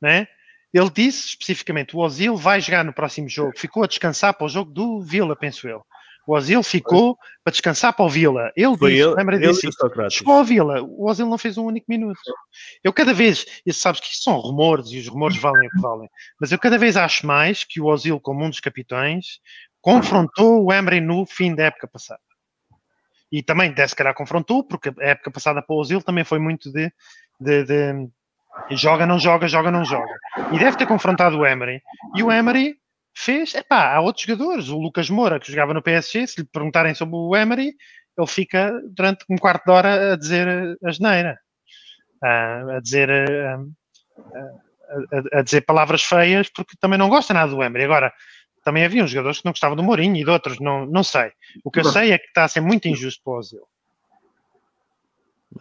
né? 0.00 0.26
Ele 0.72 0.90
disse 0.90 1.28
especificamente, 1.28 1.94
o 1.94 2.00
Ozil 2.00 2.36
vai 2.36 2.60
jogar 2.60 2.84
no 2.84 2.92
próximo 2.92 3.28
jogo, 3.28 3.52
ficou 3.56 3.84
a 3.84 3.86
descansar 3.86 4.34
para 4.34 4.44
o 4.44 4.48
jogo 4.48 4.70
do 4.70 5.00
Vila, 5.02 5.36
penso 5.36 5.68
eu. 5.68 5.84
O 6.26 6.34
Ozil 6.34 6.62
ficou 6.62 7.18
para 7.42 7.50
descansar 7.50 7.92
para 7.92 8.04
o 8.04 8.08
Vila. 8.08 8.50
Ele 8.56 8.76
Foi 8.76 8.92
disse, 8.92 9.02
ele, 9.02 9.14
lembra 9.14 9.38
disso? 9.38 9.68
Chegou 10.10 10.34
ao 10.34 10.44
Vila, 10.44 10.82
o 10.82 11.08
Ozil 11.08 11.26
não 11.26 11.38
fez 11.38 11.58
um 11.58 11.64
único 11.64 11.86
minuto. 11.88 12.18
Eu 12.82 12.92
cada 12.92 13.12
vez, 13.12 13.44
e 13.64 13.72
sabes 13.72 14.00
que 14.00 14.16
são 14.16 14.38
rumores 14.38 14.90
e 14.90 14.98
os 14.98 15.08
rumores 15.08 15.36
valem 15.36 15.68
o 15.68 15.70
que 15.70 15.80
valem, 15.80 16.08
mas 16.40 16.50
eu 16.52 16.58
cada 16.58 16.78
vez 16.78 16.96
acho 16.96 17.26
mais 17.26 17.64
que 17.64 17.80
o 17.80 17.86
Ozil, 17.86 18.18
como 18.20 18.44
um 18.44 18.50
dos 18.50 18.60
capitães, 18.60 19.40
confrontou 19.80 20.64
o 20.64 20.72
Emery 20.72 21.00
no 21.00 21.26
fim 21.26 21.54
da 21.54 21.64
época 21.64 21.86
passada. 21.86 22.20
E 23.30 23.42
também, 23.42 23.74
se 23.86 23.96
calhar, 23.96 24.14
confrontou, 24.14 24.62
porque 24.64 24.90
a 25.00 25.08
época 25.08 25.30
passada 25.30 25.60
para 25.60 25.74
o 25.74 25.78
Ozil 25.78 26.00
também 26.00 26.24
foi 26.24 26.38
muito 26.38 26.70
de, 26.70 26.92
de, 27.40 27.64
de 27.64 28.08
joga, 28.70 29.06
não 29.06 29.18
joga, 29.18 29.48
joga, 29.48 29.70
não 29.70 29.84
joga. 29.84 30.14
E 30.52 30.58
deve 30.58 30.76
ter 30.76 30.86
confrontado 30.86 31.38
o 31.38 31.44
Emery. 31.44 31.82
E 32.14 32.22
o 32.22 32.30
Emery 32.30 32.76
fez, 33.14 33.54
epá, 33.54 33.94
há 33.94 34.00
outros 34.00 34.24
jogadores, 34.26 34.68
o 34.68 34.78
Lucas 34.78 35.08
Moura, 35.08 35.38
que 35.38 35.50
jogava 35.50 35.72
no 35.72 35.82
PSG, 35.82 36.26
se 36.26 36.40
lhe 36.40 36.46
perguntarem 36.46 36.94
sobre 36.94 37.14
o 37.14 37.36
Emery, 37.36 37.74
ele 38.16 38.26
fica 38.26 38.80
durante 38.90 39.24
um 39.30 39.36
quarto 39.36 39.64
de 39.64 39.70
hora 39.70 40.12
a 40.12 40.16
dizer 40.16 40.78
a 40.84 40.90
geneira, 40.90 41.38
a, 42.22 42.80
dizer 42.82 43.10
a, 43.10 43.60
a, 45.34 45.38
a, 45.38 45.42
dizer 45.42 45.62
palavras 45.62 46.02
feias, 46.02 46.48
porque 46.48 46.76
também 46.80 46.98
não 46.98 47.08
gosta 47.08 47.34
nada 47.34 47.50
do 47.50 47.62
Emery. 47.62 47.84
Agora, 47.84 48.12
também 48.64 48.84
havia 48.84 49.04
uns 49.04 49.10
jogadores 49.10 49.38
que 49.38 49.44
não 49.44 49.52
gostavam 49.52 49.76
do 49.76 49.82
Mourinho 49.82 50.16
e 50.16 50.24
de 50.24 50.30
outros, 50.30 50.58
não, 50.58 50.86
não 50.86 51.04
sei. 51.04 51.32
O 51.62 51.70
que 51.70 51.80
eu 51.80 51.84
sei 51.84 52.12
é 52.12 52.18
que 52.18 52.26
está 52.26 52.44
a 52.44 52.48
ser 52.48 52.60
muito 52.60 52.88
injusto 52.88 53.22
para 53.22 53.32
o 53.32 53.36
Ozil. 53.36 53.68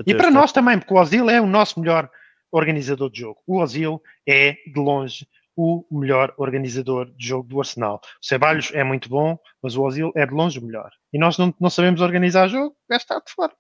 E 0.08 0.16
para 0.16 0.32
nós 0.32 0.52
também, 0.52 0.80
porque 0.80 0.94
o 0.94 0.98
Ozil 0.98 1.30
é 1.30 1.40
o 1.40 1.46
nosso 1.46 1.80
melhor 1.80 2.10
organizador 2.52 3.12
de 3.12 3.20
jogo. 3.20 3.42
O 3.46 3.60
Ozil 3.60 4.02
é, 4.28 4.54
de 4.66 4.80
longe, 4.80 5.28
o 5.56 5.86
melhor 5.92 6.34
organizador 6.38 7.12
de 7.16 7.28
jogo 7.28 7.48
do 7.48 7.60
Arsenal. 7.60 8.02
O 8.22 8.26
Ceballos 8.26 8.72
é 8.74 8.84
muito 8.84 9.10
bom, 9.10 9.38
mas 9.62 9.76
o 9.76 9.84
Ozil 9.84 10.12
é 10.16 10.26
de 10.26 10.34
longe 10.34 10.60
o 10.60 10.66
melhor. 10.66 10.90
E 11.12 11.20
nós 11.20 11.38
não, 11.38 11.54
não 11.60 11.70
sabemos 11.70 12.02
organizar 12.02 12.48
jogo, 12.48 12.76
é 12.90 12.96
estar 12.96 13.20
de 13.20 13.32
fora. 13.34 13.54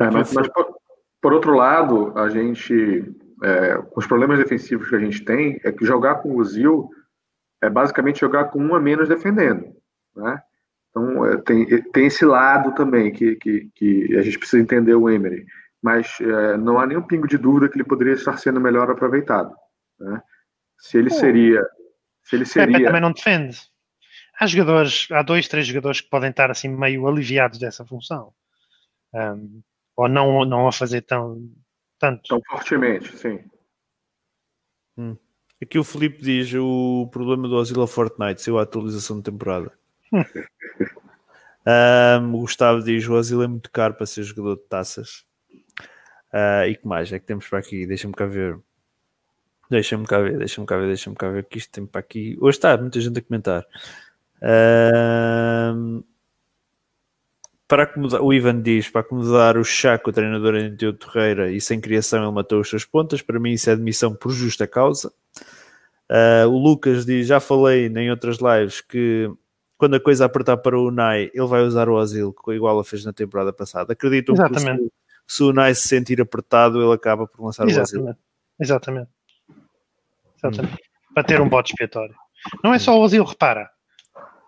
É, 0.00 0.10
mas, 0.10 0.32
mas 0.32 0.48
por, 0.48 0.76
por, 1.20 1.32
outro 1.32 1.54
lado, 1.54 2.12
a 2.18 2.28
gente, 2.28 3.04
é, 3.44 3.78
os 3.94 4.06
problemas 4.06 4.38
defensivos 4.38 4.88
que 4.88 4.96
a 4.96 5.00
gente 5.00 5.24
tem, 5.24 5.60
é 5.64 5.72
que 5.72 5.84
jogar 5.84 6.16
com 6.16 6.30
o 6.30 6.38
Ozil 6.38 6.88
é 7.62 7.68
basicamente 7.68 8.20
jogar 8.20 8.46
com 8.46 8.60
um 8.60 8.74
a 8.74 8.80
menos 8.80 9.08
defendendo. 9.08 9.64
Né? 10.16 10.42
Então, 10.90 11.26
é, 11.26 11.36
tem, 11.38 11.82
tem 11.92 12.06
esse 12.06 12.24
lado 12.24 12.74
também 12.74 13.12
que, 13.12 13.36
que, 13.36 13.70
que 13.74 14.16
a 14.16 14.22
gente 14.22 14.38
precisa 14.38 14.62
entender 14.62 14.94
o 14.94 15.08
Emery. 15.08 15.44
Mas 15.82 16.18
é, 16.20 16.56
não 16.56 16.78
há 16.78 16.86
nenhum 16.86 17.02
pingo 17.02 17.28
de 17.28 17.38
dúvida 17.38 17.68
que 17.68 17.76
ele 17.76 17.84
poderia 17.84 18.14
estar 18.14 18.36
sendo 18.36 18.60
melhor 18.60 18.90
aproveitado. 18.90 19.54
Né? 19.98 20.20
Se 20.78 20.98
ele 20.98 21.10
seria. 21.10 21.66
Se 22.22 22.36
ele 22.36 22.44
seria. 22.44 22.86
Também 22.86 23.00
não 23.00 23.12
defende. 23.12 23.58
Há 24.40 24.46
jogadores, 24.46 25.08
há 25.10 25.22
dois, 25.22 25.48
três 25.48 25.66
jogadores 25.66 26.00
que 26.00 26.08
podem 26.08 26.30
estar 26.30 26.50
assim 26.50 26.68
meio 26.68 27.06
aliviados 27.08 27.58
dessa 27.58 27.84
função. 27.84 28.32
Um, 29.12 29.62
ou 29.96 30.08
não, 30.08 30.44
não 30.44 30.68
a 30.68 30.72
fazer 30.72 31.02
tão 31.02 31.50
tanto. 31.98 32.22
Tão 32.28 32.40
fortemente, 32.48 33.16
sim. 33.16 33.40
Hum. 34.96 35.16
Aqui 35.60 35.76
o 35.76 35.84
Felipe 35.84 36.22
diz 36.22 36.54
o 36.54 37.08
problema 37.10 37.48
do 37.48 37.56
Ozil 37.56 37.84
Fortnite, 37.86 38.40
seu 38.40 38.58
a 38.58 38.62
atualização 38.62 39.16
de 39.16 39.24
temporada. 39.24 39.72
um, 42.22 42.34
o 42.34 42.40
Gustavo 42.40 42.80
diz 42.80 43.08
o 43.08 43.14
Ozil 43.14 43.42
é 43.42 43.48
muito 43.48 43.70
caro 43.72 43.94
para 43.94 44.06
ser 44.06 44.22
jogador 44.22 44.54
de 44.54 44.68
taças. 44.68 45.24
Uh, 46.32 46.68
e 46.68 46.76
que 46.76 46.86
mais 46.86 47.12
é 47.12 47.18
que 47.18 47.26
temos 47.26 47.48
para 47.48 47.58
aqui? 47.58 47.86
Deixa-me 47.86 48.14
cá 48.14 48.26
ver. 48.26 48.60
Deixa-me 49.70 50.06
cá 50.06 50.18
ver, 50.18 50.38
deixa-me 50.38 50.66
cá 50.66 50.76
ver, 50.78 50.86
deixa-me 50.86 51.16
cá 51.16 51.28
ver 51.28 51.44
que 51.44 51.58
isto 51.58 51.70
tem 51.70 51.84
para 51.84 52.00
aqui. 52.00 52.36
Hoje 52.40 52.56
está 52.56 52.76
muita 52.76 53.00
gente 53.00 53.18
a 53.18 53.22
comentar. 53.22 53.66
Uh, 54.38 56.02
para 57.66 57.82
acomodar, 57.82 58.22
o 58.22 58.32
Ivan 58.32 58.62
diz: 58.62 58.88
para 58.88 59.02
acomodar 59.02 59.58
o 59.58 59.64
Chaco, 59.64 60.08
o 60.08 60.12
treinador 60.12 60.54
Anteu 60.54 60.94
Torreira, 60.94 61.52
e 61.52 61.60
sem 61.60 61.80
criação 61.80 62.22
ele 62.22 62.32
matou 62.32 62.60
os 62.60 62.70
seus 62.70 62.86
pontas. 62.86 63.20
Para 63.20 63.38
mim, 63.38 63.52
isso 63.52 63.68
é 63.68 63.74
admissão 63.74 64.14
por 64.14 64.32
justa 64.32 64.66
causa. 64.66 65.12
Uh, 66.10 66.48
o 66.48 66.56
Lucas 66.56 67.04
diz: 67.04 67.26
já 67.26 67.38
falei 67.38 67.88
em 67.88 68.10
outras 68.10 68.38
lives 68.38 68.80
que 68.80 69.30
quando 69.76 69.96
a 69.96 70.00
coisa 70.00 70.24
apertar 70.24 70.56
para 70.56 70.78
o 70.78 70.88
Unai, 70.88 71.30
ele 71.34 71.46
vai 71.46 71.60
usar 71.62 71.90
o 71.90 71.98
Asilo, 71.98 72.34
igual 72.48 72.80
a 72.80 72.84
fez 72.84 73.04
na 73.04 73.12
temporada 73.12 73.52
passada. 73.52 73.92
Acreditam 73.92 74.34
Exatamente. 74.34 74.78
que 74.78 74.84
se, 75.26 75.36
se 75.36 75.42
o 75.42 75.50
Unai 75.50 75.74
se 75.74 75.86
sentir 75.86 76.20
apertado, 76.22 76.82
ele 76.82 76.92
acaba 76.94 77.26
por 77.26 77.44
lançar 77.44 77.68
Exatamente. 77.68 78.06
o 78.06 78.10
Asilo. 78.10 78.18
Exatamente. 78.58 79.17
Exatamente. 80.38 80.74
Hum. 80.74 81.14
Para 81.14 81.24
ter 81.24 81.40
um 81.40 81.48
bode 81.48 81.70
expiatório. 81.70 82.14
Não 82.62 82.72
é 82.72 82.78
só 82.78 82.96
o 82.96 83.02
Ozil, 83.02 83.24
repara. 83.24 83.68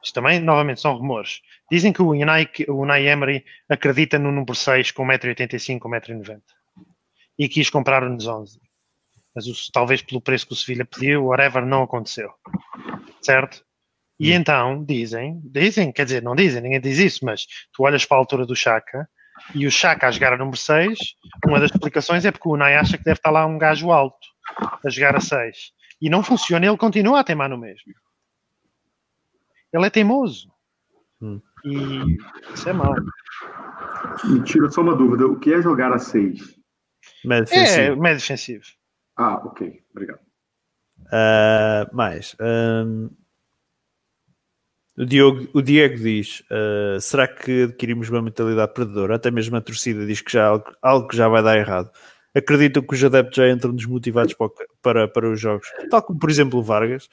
Isto 0.02 0.14
também, 0.14 0.40
novamente, 0.40 0.80
são 0.80 0.96
rumores. 0.96 1.40
Dizem 1.70 1.92
que 1.92 2.00
o 2.00 2.10
Unai, 2.10 2.48
o 2.68 2.74
Unai 2.74 3.06
Emery 3.06 3.44
acredita 3.68 4.18
no 4.18 4.32
número 4.32 4.54
6 4.54 4.92
com 4.92 5.04
1,85m, 5.04 5.78
1,90m. 5.78 6.40
E 7.38 7.48
quis 7.48 7.68
comprar 7.68 8.02
nos 8.08 8.26
11. 8.26 8.60
Mas 9.34 9.46
o, 9.46 9.52
talvez 9.72 10.02
pelo 10.02 10.20
preço 10.20 10.46
que 10.46 10.52
o 10.52 10.56
Sevilha 10.56 10.84
pediu, 10.84 11.26
whatever, 11.26 11.64
não 11.66 11.82
aconteceu. 11.82 12.30
Certo? 13.20 13.62
E 14.18 14.32
hum. 14.32 14.36
então, 14.36 14.84
dizem, 14.84 15.40
dizem, 15.44 15.92
quer 15.92 16.04
dizer, 16.04 16.22
não 16.22 16.34
dizem, 16.34 16.62
ninguém 16.62 16.80
diz 16.80 16.98
isso, 16.98 17.24
mas 17.24 17.46
tu 17.72 17.82
olhas 17.82 18.04
para 18.04 18.16
a 18.16 18.20
altura 18.20 18.46
do 18.46 18.56
Chaka 18.56 19.08
e 19.54 19.66
o 19.66 19.70
Chaka 19.70 20.08
a 20.08 20.10
jogar 20.10 20.32
a 20.34 20.36
número 20.36 20.56
6, 20.56 20.98
uma 21.46 21.60
das 21.60 21.70
explicações 21.70 22.24
é 22.24 22.30
porque 22.30 22.48
o 22.48 22.52
Unai 22.52 22.74
acha 22.74 22.98
que 22.98 23.04
deve 23.04 23.18
estar 23.18 23.30
lá 23.30 23.46
um 23.46 23.58
gajo 23.58 23.90
alto 23.90 24.26
a 24.84 24.90
jogar 24.90 25.16
a 25.16 25.20
6 25.20 25.72
e 26.00 26.08
não 26.08 26.22
funciona, 26.22 26.66
ele 26.66 26.76
continua 26.76 27.20
a 27.20 27.24
teimar 27.24 27.48
no 27.48 27.58
mesmo. 27.58 27.92
Ele 29.72 29.86
é 29.86 29.90
teimoso. 29.90 30.50
Hum. 31.20 31.40
E 31.64 32.16
isso 32.54 32.68
é 32.68 32.72
mau. 32.72 32.94
Me 34.24 34.42
tira 34.42 34.70
só 34.70 34.80
uma 34.80 34.96
dúvida: 34.96 35.26
o 35.26 35.38
que 35.38 35.52
é 35.52 35.60
jogar 35.60 35.92
a 35.92 35.98
6? 35.98 36.58
Médio 37.24 37.44
defensivo. 37.44 37.80
É, 37.80 37.96
médio 37.96 38.20
defensivo. 38.20 38.64
Ah, 39.16 39.34
ok, 39.34 39.82
obrigado. 39.90 40.20
Uh, 41.06 41.94
mais. 41.94 42.34
Um, 42.40 43.10
o, 44.96 45.04
Diogo, 45.04 45.48
o 45.52 45.60
Diego 45.60 45.96
diz: 45.96 46.40
uh, 46.50 47.00
será 47.00 47.28
que 47.28 47.64
adquirimos 47.64 48.08
uma 48.08 48.22
mentalidade 48.22 48.72
perdedora? 48.72 49.16
Até 49.16 49.30
mesmo 49.30 49.56
a 49.56 49.60
torcida 49.60 50.06
diz 50.06 50.22
que 50.22 50.32
já 50.32 50.46
algo, 50.46 50.72
algo 50.80 51.14
já 51.14 51.28
vai 51.28 51.42
dar 51.42 51.58
errado 51.58 51.90
acreditam 52.34 52.82
que 52.82 52.94
os 52.94 53.04
adeptos 53.04 53.36
já 53.36 53.48
entram 53.50 53.74
desmotivados 53.74 54.34
para, 54.34 54.50
para, 54.82 55.08
para 55.08 55.30
os 55.30 55.40
jogos, 55.40 55.66
tal 55.90 56.02
como 56.02 56.18
por 56.18 56.30
exemplo 56.30 56.58
o 56.58 56.62
Vargas, 56.62 57.08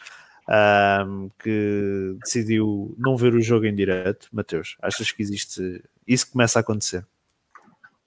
um, 0.48 1.30
que 1.40 2.16
decidiu 2.24 2.96
não 2.98 3.18
ver 3.18 3.34
o 3.34 3.42
jogo 3.42 3.66
em 3.66 3.76
direto. 3.76 4.30
Mateus, 4.32 4.78
achas 4.82 5.12
que 5.12 5.22
existe 5.22 5.84
isso 6.08 6.32
começa 6.32 6.60
a 6.60 6.62
acontecer? 6.62 7.06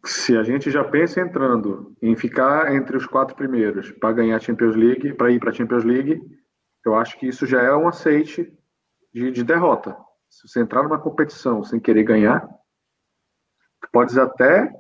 Se 0.05 0.35
a 0.37 0.43
gente 0.43 0.71
já 0.71 0.83
pensa 0.83 1.21
entrando 1.21 1.95
em 2.01 2.17
ficar 2.17 2.75
entre 2.75 2.97
os 2.97 3.05
quatro 3.05 3.37
primeiros 3.37 3.91
para 3.91 4.15
ganhar 4.15 4.37
a 4.37 4.41
Champions 4.41 4.75
League, 4.75 5.13
para 5.13 5.31
ir 5.31 5.39
para 5.39 5.51
a 5.51 5.53
Champions 5.53 5.85
League, 5.85 6.21
Eu 6.83 6.95
acho 6.95 7.19
que 7.19 7.27
isso 7.27 7.45
já 7.45 7.61
é 7.61 7.75
um 7.75 7.87
aceite 7.87 8.51
de, 9.13 9.31
de 9.31 9.45
derrota. 9.45 9.95
Se 10.31 10.49
você 10.49 10.61
entrar 10.61 10.83
numa 10.83 10.99
competição 10.99 11.63
sem 11.63 11.79
querer 11.79 12.05
ganhar, 12.05 12.49
pode 13.93 14.19
até 14.19 14.73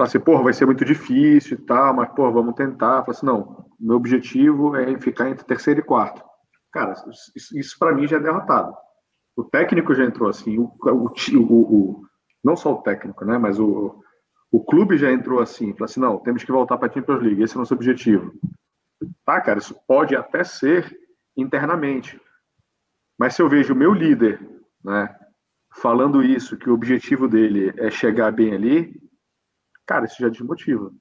falar 0.00 0.08
assim, 0.08 0.20
porra, 0.20 0.44
vai 0.44 0.52
ser 0.54 0.64
muito 0.64 0.84
difícil 0.84 1.58
e 1.58 1.60
tal, 1.60 1.94
mas, 1.94 2.08
porra, 2.14 2.32
vamos 2.32 2.54
tentar. 2.54 3.02
Fala 3.02 3.10
assim, 3.10 3.26
não, 3.26 3.66
meu 3.78 3.96
objetivo 3.96 4.74
é 4.74 4.98
ficar 4.98 5.28
entre 5.28 5.44
terceiro 5.44 5.80
e 5.80 5.82
quarto. 5.82 6.24
Cara, 6.72 6.94
isso, 7.36 7.58
isso 7.58 7.78
para 7.78 7.94
mim 7.94 8.06
já 8.06 8.16
é 8.16 8.20
derrotado. 8.20 8.74
O 9.36 9.44
técnico 9.44 9.94
já 9.94 10.04
entrou 10.04 10.28
assim, 10.28 10.58
o, 10.58 10.72
o, 10.82 11.52
o, 11.52 12.02
não 12.42 12.56
só 12.56 12.72
o 12.72 12.82
técnico, 12.82 13.24
né, 13.24 13.36
mas 13.38 13.58
o, 13.58 14.02
o 14.50 14.64
clube 14.64 14.96
já 14.96 15.12
entrou 15.12 15.40
assim, 15.40 15.72
falou 15.72 15.84
assim, 15.84 16.00
não, 16.00 16.18
temos 16.18 16.44
que 16.44 16.52
voltar 16.52 16.78
para 16.78 16.88
a 16.88 16.92
Champions 16.92 17.22
League, 17.22 17.42
esse 17.42 17.54
é 17.54 17.56
o 17.56 17.60
nosso 17.60 17.74
objetivo. 17.74 18.32
Tá, 19.24 19.40
cara, 19.40 19.58
isso 19.58 19.74
pode 19.86 20.16
até 20.16 20.44
ser 20.44 20.90
internamente. 21.36 22.20
Mas 23.18 23.34
se 23.34 23.42
eu 23.42 23.48
vejo 23.48 23.74
o 23.74 23.76
meu 23.76 23.92
líder, 23.92 24.40
né, 24.84 25.14
falando 25.74 26.22
isso, 26.22 26.56
que 26.56 26.70
o 26.70 26.74
objetivo 26.74 27.28
dele 27.28 27.72
é 27.76 27.90
chegar 27.90 28.32
bem 28.32 28.54
ali, 28.54 29.09
cara, 29.90 30.04
isso 30.04 30.22
já 30.22 30.28
desmotiva. 30.28 30.92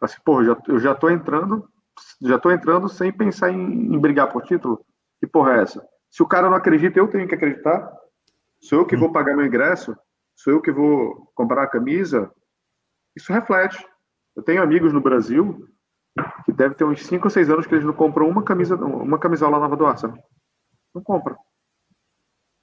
Assim, 0.00 0.18
pô, 0.24 0.44
já, 0.44 0.56
eu 0.68 0.78
já 0.78 0.94
tô 0.94 1.10
entrando, 1.10 1.68
já 2.20 2.38
tô 2.38 2.52
entrando 2.52 2.88
sem 2.88 3.12
pensar 3.12 3.50
em, 3.50 3.60
em 3.60 3.98
brigar 3.98 4.30
por 4.32 4.44
título. 4.44 4.86
Que 5.18 5.26
porra 5.26 5.54
é 5.56 5.62
essa? 5.62 5.84
Se 6.08 6.22
o 6.22 6.28
cara 6.28 6.48
não 6.48 6.56
acredita, 6.56 7.00
eu 7.00 7.08
tenho 7.08 7.26
que 7.26 7.34
acreditar. 7.34 7.92
Sou 8.60 8.78
eu 8.78 8.86
que 8.86 8.96
vou 8.96 9.10
pagar 9.10 9.36
meu 9.36 9.44
ingresso, 9.44 9.96
sou 10.36 10.52
eu 10.52 10.60
que 10.60 10.70
vou 10.70 11.32
comprar 11.34 11.64
a 11.64 11.68
camisa. 11.68 12.30
Isso 13.16 13.32
reflete. 13.32 13.84
Eu 14.36 14.42
tenho 14.44 14.62
amigos 14.62 14.92
no 14.92 15.00
Brasil 15.00 15.68
que 16.44 16.52
deve 16.52 16.76
ter 16.76 16.84
uns 16.84 17.04
5 17.04 17.26
ou 17.26 17.30
6 17.30 17.50
anos 17.50 17.66
que 17.66 17.74
eles 17.74 17.84
não 17.84 17.92
compram 17.92 18.28
uma 18.28 18.44
camisa, 18.44 18.76
uma 18.76 19.18
camisola 19.18 19.58
nova 19.58 19.76
do 19.76 19.84
Arsenal. 19.84 20.16
Não 20.94 21.02
compram. 21.02 21.36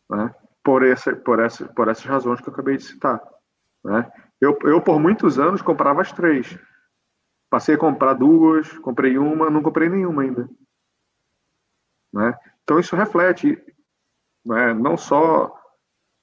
Né? 0.10 0.34
Por, 0.64 0.86
essa, 0.86 1.14
por, 1.18 1.40
essa, 1.40 1.68
por 1.68 1.90
essas 1.90 2.06
razões 2.06 2.40
que 2.40 2.48
eu 2.48 2.54
acabei 2.54 2.78
de 2.78 2.84
citar. 2.84 3.22
Né? 3.84 4.12
Eu, 4.40 4.58
eu, 4.64 4.82
por 4.82 5.00
muitos 5.00 5.38
anos, 5.40 5.62
comprava 5.62 6.02
as 6.02 6.12
três. 6.12 6.58
Passei 7.50 7.76
a 7.76 7.80
comprar 7.80 8.14
duas, 8.14 8.78
comprei 8.80 9.18
uma, 9.18 9.50
não 9.50 9.62
comprei 9.62 9.90
nenhuma 9.90 10.22
ainda. 10.22 10.50
Né? 12.14 12.38
Então, 12.64 12.80
isso 12.80 12.96
reflete 12.96 13.62
né, 14.46 14.74
não 14.74 14.96
só 14.96 15.54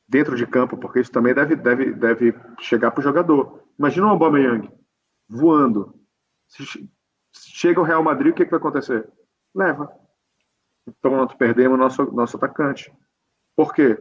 dentro 0.09 0.37
de 0.37 0.47
campo, 0.47 0.77
porque 0.77 1.01
isso 1.01 1.11
também 1.11 1.35
deve, 1.35 1.57
deve, 1.57 1.93
deve 1.93 2.35
chegar 2.61 2.91
para 2.91 3.01
o 3.01 3.05
jogador. 3.05 3.65
Imagina 3.79 4.07
o 4.07 4.11
Aubameyang 4.11 4.71
voando. 5.29 5.95
Chega 7.33 7.81
o 7.81 7.85
Real 7.85 8.03
Madrid, 8.03 8.33
o 8.33 8.35
que, 8.35 8.45
que 8.45 8.51
vai 8.51 8.61
acontecer? 8.61 9.09
Leva. 9.55 9.93
Pronto, 11.03 11.37
perdemos 11.37 11.79
nosso, 11.79 12.05
nosso 12.13 12.37
atacante. 12.37 12.93
Por 13.57 13.75
quê? 13.75 13.99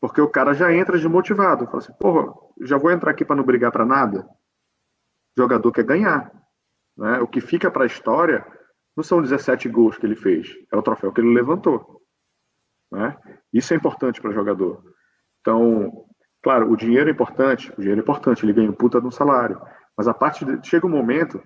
Porque 0.00 0.20
o 0.20 0.28
cara 0.28 0.52
já 0.54 0.72
entra 0.72 0.96
desmotivado. 0.96 1.66
Fala 1.66 1.78
assim, 1.78 1.92
porra, 1.94 2.34
já 2.62 2.76
vou 2.76 2.90
entrar 2.90 3.10
aqui 3.10 3.24
para 3.24 3.36
não 3.36 3.44
brigar 3.44 3.72
para 3.72 3.84
nada. 3.84 4.28
O 5.36 5.42
jogador 5.42 5.72
quer 5.72 5.84
ganhar. 5.84 6.32
Né? 6.96 7.20
O 7.20 7.26
que 7.26 7.40
fica 7.40 7.70
para 7.70 7.84
a 7.84 7.86
história 7.86 8.44
não 8.96 9.04
são 9.04 9.22
17 9.22 9.68
gols 9.68 9.96
que 9.96 10.04
ele 10.04 10.16
fez, 10.16 10.56
é 10.72 10.76
o 10.76 10.82
troféu 10.82 11.12
que 11.12 11.20
ele 11.20 11.32
levantou. 11.32 12.02
Né? 12.90 13.16
Isso 13.52 13.72
é 13.72 13.76
importante 13.76 14.20
para 14.20 14.30
o 14.30 14.34
jogador. 14.34 14.82
Então, 15.40 16.04
claro, 16.42 16.70
o 16.70 16.76
dinheiro 16.76 17.08
é 17.08 17.12
importante, 17.12 17.72
o 17.72 17.80
dinheiro 17.80 18.00
é 18.00 18.02
importante, 18.02 18.44
ele 18.44 18.52
ganha 18.52 18.70
um 18.70 18.74
puta 18.74 19.00
de 19.00 19.06
um 19.06 19.10
salário. 19.10 19.60
Mas 19.96 20.08
a 20.08 20.14
parte 20.14 20.44
de, 20.44 20.66
chega 20.66 20.86
um 20.86 20.90
momento 20.90 21.40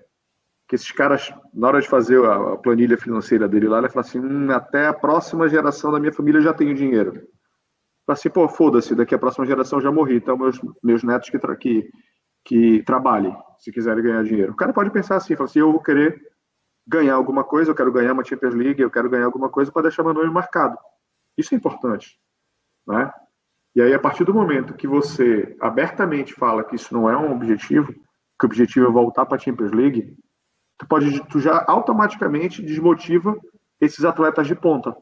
que 0.67 0.77
esses 0.77 0.91
caras, 0.91 1.33
na 1.53 1.69
hora 1.69 1.81
de 1.81 1.89
fazer 1.89 2.25
a, 2.25 2.57
planilha 2.57 2.97
financeira 2.97 3.47
dele 3.47 3.69
lá, 3.69 3.79
ele 3.79 3.91
fala 3.91 4.07
assim: 4.07 4.19
hum, 4.19 4.51
até 4.51 4.87
a 4.87 4.95
próxima 4.95 5.49
geração 5.49 5.93
da 5.93 6.01
minha 6.01 6.13
família 6.13 6.41
já 6.41 6.55
tenho 6.55 6.75
dinheiro. 6.75 7.27
Assim, 8.09 8.29
pô, 8.29 8.49
foda-se, 8.49 8.95
daqui 8.95 9.15
a 9.15 9.19
próxima 9.19 9.47
geração 9.47 9.81
já 9.81 9.91
morri, 9.91 10.17
então 10.17 10.37
meus, 10.37 10.61
meus 10.83 11.03
netos 11.05 11.31
que, 11.31 11.39
tra 11.39 11.55
que, 11.57 11.89
que 12.45 12.83
trabalhem, 12.83 13.37
se 13.59 13.71
quiserem 13.71 14.03
ganhar 14.03 14.25
dinheiro. 14.25 14.53
O 14.53 14.57
cara 14.57 14.73
pode 14.73 14.91
pensar 14.91 15.17
assim, 15.17 15.37
fala 15.37 15.49
assim, 15.49 15.61
eu 15.61 15.71
vou 15.71 15.83
querer 15.83 16.21
ganhar 16.87 17.15
alguma 17.15 17.45
coisa, 17.45 17.71
eu 17.71 17.75
quero 17.75 17.93
ganhar 17.93 18.13
uma 18.13 18.25
Champions 18.25 18.55
League, 18.55 18.83
eu 18.83 18.91
quero 18.91 19.09
ganhar 19.09 19.27
alguma 19.27 19.49
coisa 19.49 19.71
para 19.71 19.83
deixar 19.83 20.03
meu 20.03 20.13
nome 20.13 20.31
marcado. 20.31 20.77
Isso 21.39 21.55
é 21.55 21.57
importante, 21.57 22.19
né? 22.87 23.11
E 23.75 23.81
aí, 23.81 23.95
a 23.95 23.99
partir 23.99 24.25
do 24.25 24.35
momento 24.35 24.75
que 24.75 24.87
você 24.87 25.57
abertamente 25.61 26.35
fala 26.35 26.63
que 26.63 26.77
isso 26.77 26.93
não 26.93 27.09
é 27.09 27.17
um 27.17 27.33
objetivo, 27.33 27.93
que 27.93 28.45
o 28.45 28.47
objetivo 28.47 28.87
é 28.87 28.91
voltar 28.91 29.25
para 29.25 29.37
a 29.37 29.39
Champions 29.39 29.73
League, 29.73 30.15
tu 30.77 30.87
pode, 30.87 31.27
tu 31.29 31.41
já 31.41 31.65
automaticamente 31.67 32.63
desmotiva 32.63 33.35
esses 33.81 34.05
atletas 34.05 34.47
de 34.47 34.55
ponta. 34.55 34.95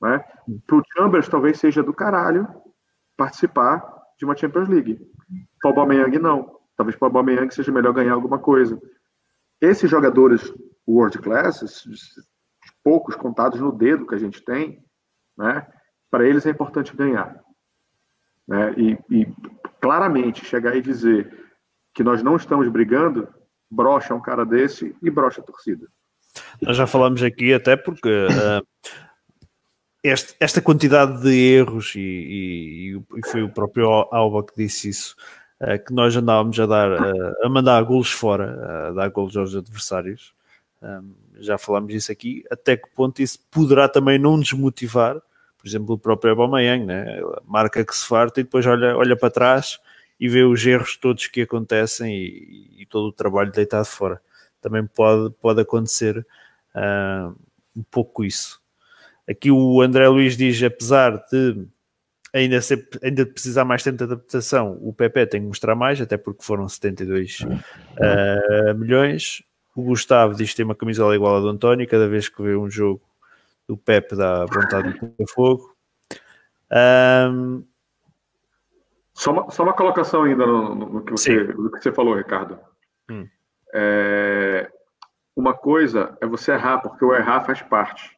Né? 0.00 0.24
Para 0.66 0.76
o 0.76 0.82
Chambers, 0.94 1.28
talvez 1.28 1.58
seja 1.58 1.82
do 1.82 1.92
caralho 1.92 2.46
participar 3.16 3.84
de 4.18 4.24
uma 4.24 4.36
Champions 4.36 4.68
League. 4.68 5.00
Para 5.60 5.70
o 5.70 5.72
Aubameyang, 5.72 6.18
não. 6.18 6.58
Talvez 6.76 6.96
para 6.96 7.06
o 7.06 7.08
Aubameyang 7.08 7.52
seja 7.52 7.72
melhor 7.72 7.92
ganhar 7.92 8.12
alguma 8.12 8.38
coisa. 8.38 8.80
Esses 9.60 9.90
jogadores 9.90 10.52
world 10.86 11.18
class, 11.18 11.64
poucos 12.84 13.16
contados 13.16 13.60
no 13.60 13.72
dedo 13.72 14.06
que 14.06 14.14
a 14.14 14.18
gente 14.18 14.44
tem, 14.44 14.84
né? 15.36 15.66
para 16.10 16.26
eles 16.26 16.46
é 16.46 16.50
importante 16.50 16.96
ganhar. 16.96 17.42
Né? 18.46 18.74
E, 18.76 18.98
e 19.10 19.34
claramente 19.80 20.44
chegar 20.44 20.76
e 20.76 20.82
dizer 20.82 21.46
que 21.94 22.04
nós 22.04 22.22
não 22.22 22.36
estamos 22.36 22.68
brigando 22.68 23.28
brocha 23.70 24.14
um 24.14 24.20
cara 24.20 24.44
desse 24.44 24.94
e 25.02 25.10
brocha 25.10 25.40
a 25.40 25.44
torcida. 25.44 25.86
Nós 26.62 26.76
já 26.76 26.86
falamos 26.86 27.22
aqui 27.22 27.52
até 27.52 27.76
porque 27.76 28.26
uh, 28.26 28.66
este, 30.06 30.34
esta 30.40 30.60
quantidade 30.60 31.22
de 31.22 31.34
erros, 31.34 31.94
e, 31.96 32.00
e, 32.00 33.02
e, 33.18 33.30
foi 33.30 33.42
o 33.42 33.48
próprio 33.48 33.88
Alba 33.88 34.44
que 34.44 34.54
disse 34.56 34.88
isso, 34.88 35.16
uh, 35.60 35.84
que 35.84 35.92
nós 35.92 36.16
andávamos 36.16 36.58
a 36.58 36.66
dar, 36.66 36.92
uh, 36.92 37.34
a 37.44 37.48
mandar 37.48 37.82
golos 37.84 38.10
fora, 38.10 38.88
a 38.88 38.92
dar 38.92 39.08
golos 39.08 39.36
aos 39.36 39.54
adversários. 39.54 40.34
Um, 40.82 41.14
já 41.38 41.58
falámos 41.58 41.92
disso 41.92 42.12
aqui, 42.12 42.44
até 42.50 42.76
que 42.76 42.88
ponto 42.90 43.20
isso 43.20 43.38
poderá 43.50 43.88
também 43.88 44.18
não 44.18 44.38
desmotivar, 44.38 45.20
por 45.58 45.66
exemplo, 45.66 45.94
o 45.94 45.98
próprio 45.98 46.30
Aubameyang, 46.30 46.84
né? 46.84 47.20
marca 47.44 47.84
que 47.84 47.94
se 47.94 48.06
farta 48.06 48.40
e 48.40 48.44
depois 48.44 48.64
olha, 48.66 48.96
olha 48.96 49.16
para 49.16 49.30
trás 49.30 49.80
e 50.18 50.28
vê 50.28 50.42
os 50.44 50.64
erros 50.64 50.96
todos 50.96 51.26
que 51.26 51.42
acontecem 51.42 52.14
e, 52.14 52.82
e 52.82 52.86
todo 52.86 53.08
o 53.08 53.12
trabalho 53.12 53.50
deitado 53.50 53.86
fora. 53.86 54.20
Também 54.60 54.86
pode, 54.86 55.34
pode 55.40 55.60
acontecer 55.60 56.26
uh, 56.74 57.36
um 57.76 57.82
pouco 57.90 58.24
isso. 58.24 58.60
Aqui 59.28 59.50
o 59.50 59.80
André 59.80 60.08
Luiz 60.08 60.36
diz, 60.36 60.62
apesar 60.62 61.24
de 61.30 61.66
ainda, 62.32 62.60
ser, 62.60 62.88
ainda 63.02 63.26
precisar 63.26 63.64
mais 63.64 63.82
tempo 63.82 63.98
de 63.98 64.04
adaptação, 64.04 64.78
o 64.80 64.92
PP 64.92 65.26
tem 65.26 65.40
que 65.40 65.46
mostrar 65.48 65.74
mais, 65.74 66.00
até 66.00 66.16
porque 66.16 66.44
foram 66.44 66.68
72 66.68 67.40
uh, 67.40 68.74
milhões. 68.76 69.42
O 69.74 69.82
Gustavo 69.82 70.34
diz 70.34 70.50
que 70.50 70.56
tem 70.56 70.64
uma 70.64 70.74
camisola 70.74 71.14
igual 71.14 71.36
a 71.36 71.40
do 71.40 71.48
António, 71.48 71.88
cada 71.88 72.08
vez 72.08 72.28
que 72.28 72.42
vê 72.42 72.54
um 72.54 72.70
jogo 72.70 73.02
do 73.66 73.76
Pepe 73.76 74.14
dá 74.14 74.44
vontade 74.46 74.92
de 74.92 74.98
pôr 75.00 75.28
fogo. 75.28 75.76
Um, 76.70 77.64
só 79.12 79.32
uma, 79.32 79.50
só 79.50 79.62
uma 79.62 79.72
colocação 79.72 80.22
ainda 80.22 80.46
no, 80.46 80.74
no, 80.74 81.04
que, 81.04 81.12
você, 81.12 81.42
no 81.42 81.70
que 81.70 81.82
você 81.82 81.90
falou, 81.90 82.14
Ricardo. 82.14 82.58
Hum. 83.10 83.26
É, 83.72 84.70
uma 85.34 85.54
coisa 85.54 86.16
é 86.20 86.26
você 86.26 86.52
errar, 86.52 86.78
porque 86.78 87.04
o 87.04 87.14
errar 87.14 87.40
faz 87.40 87.60
parte. 87.62 88.15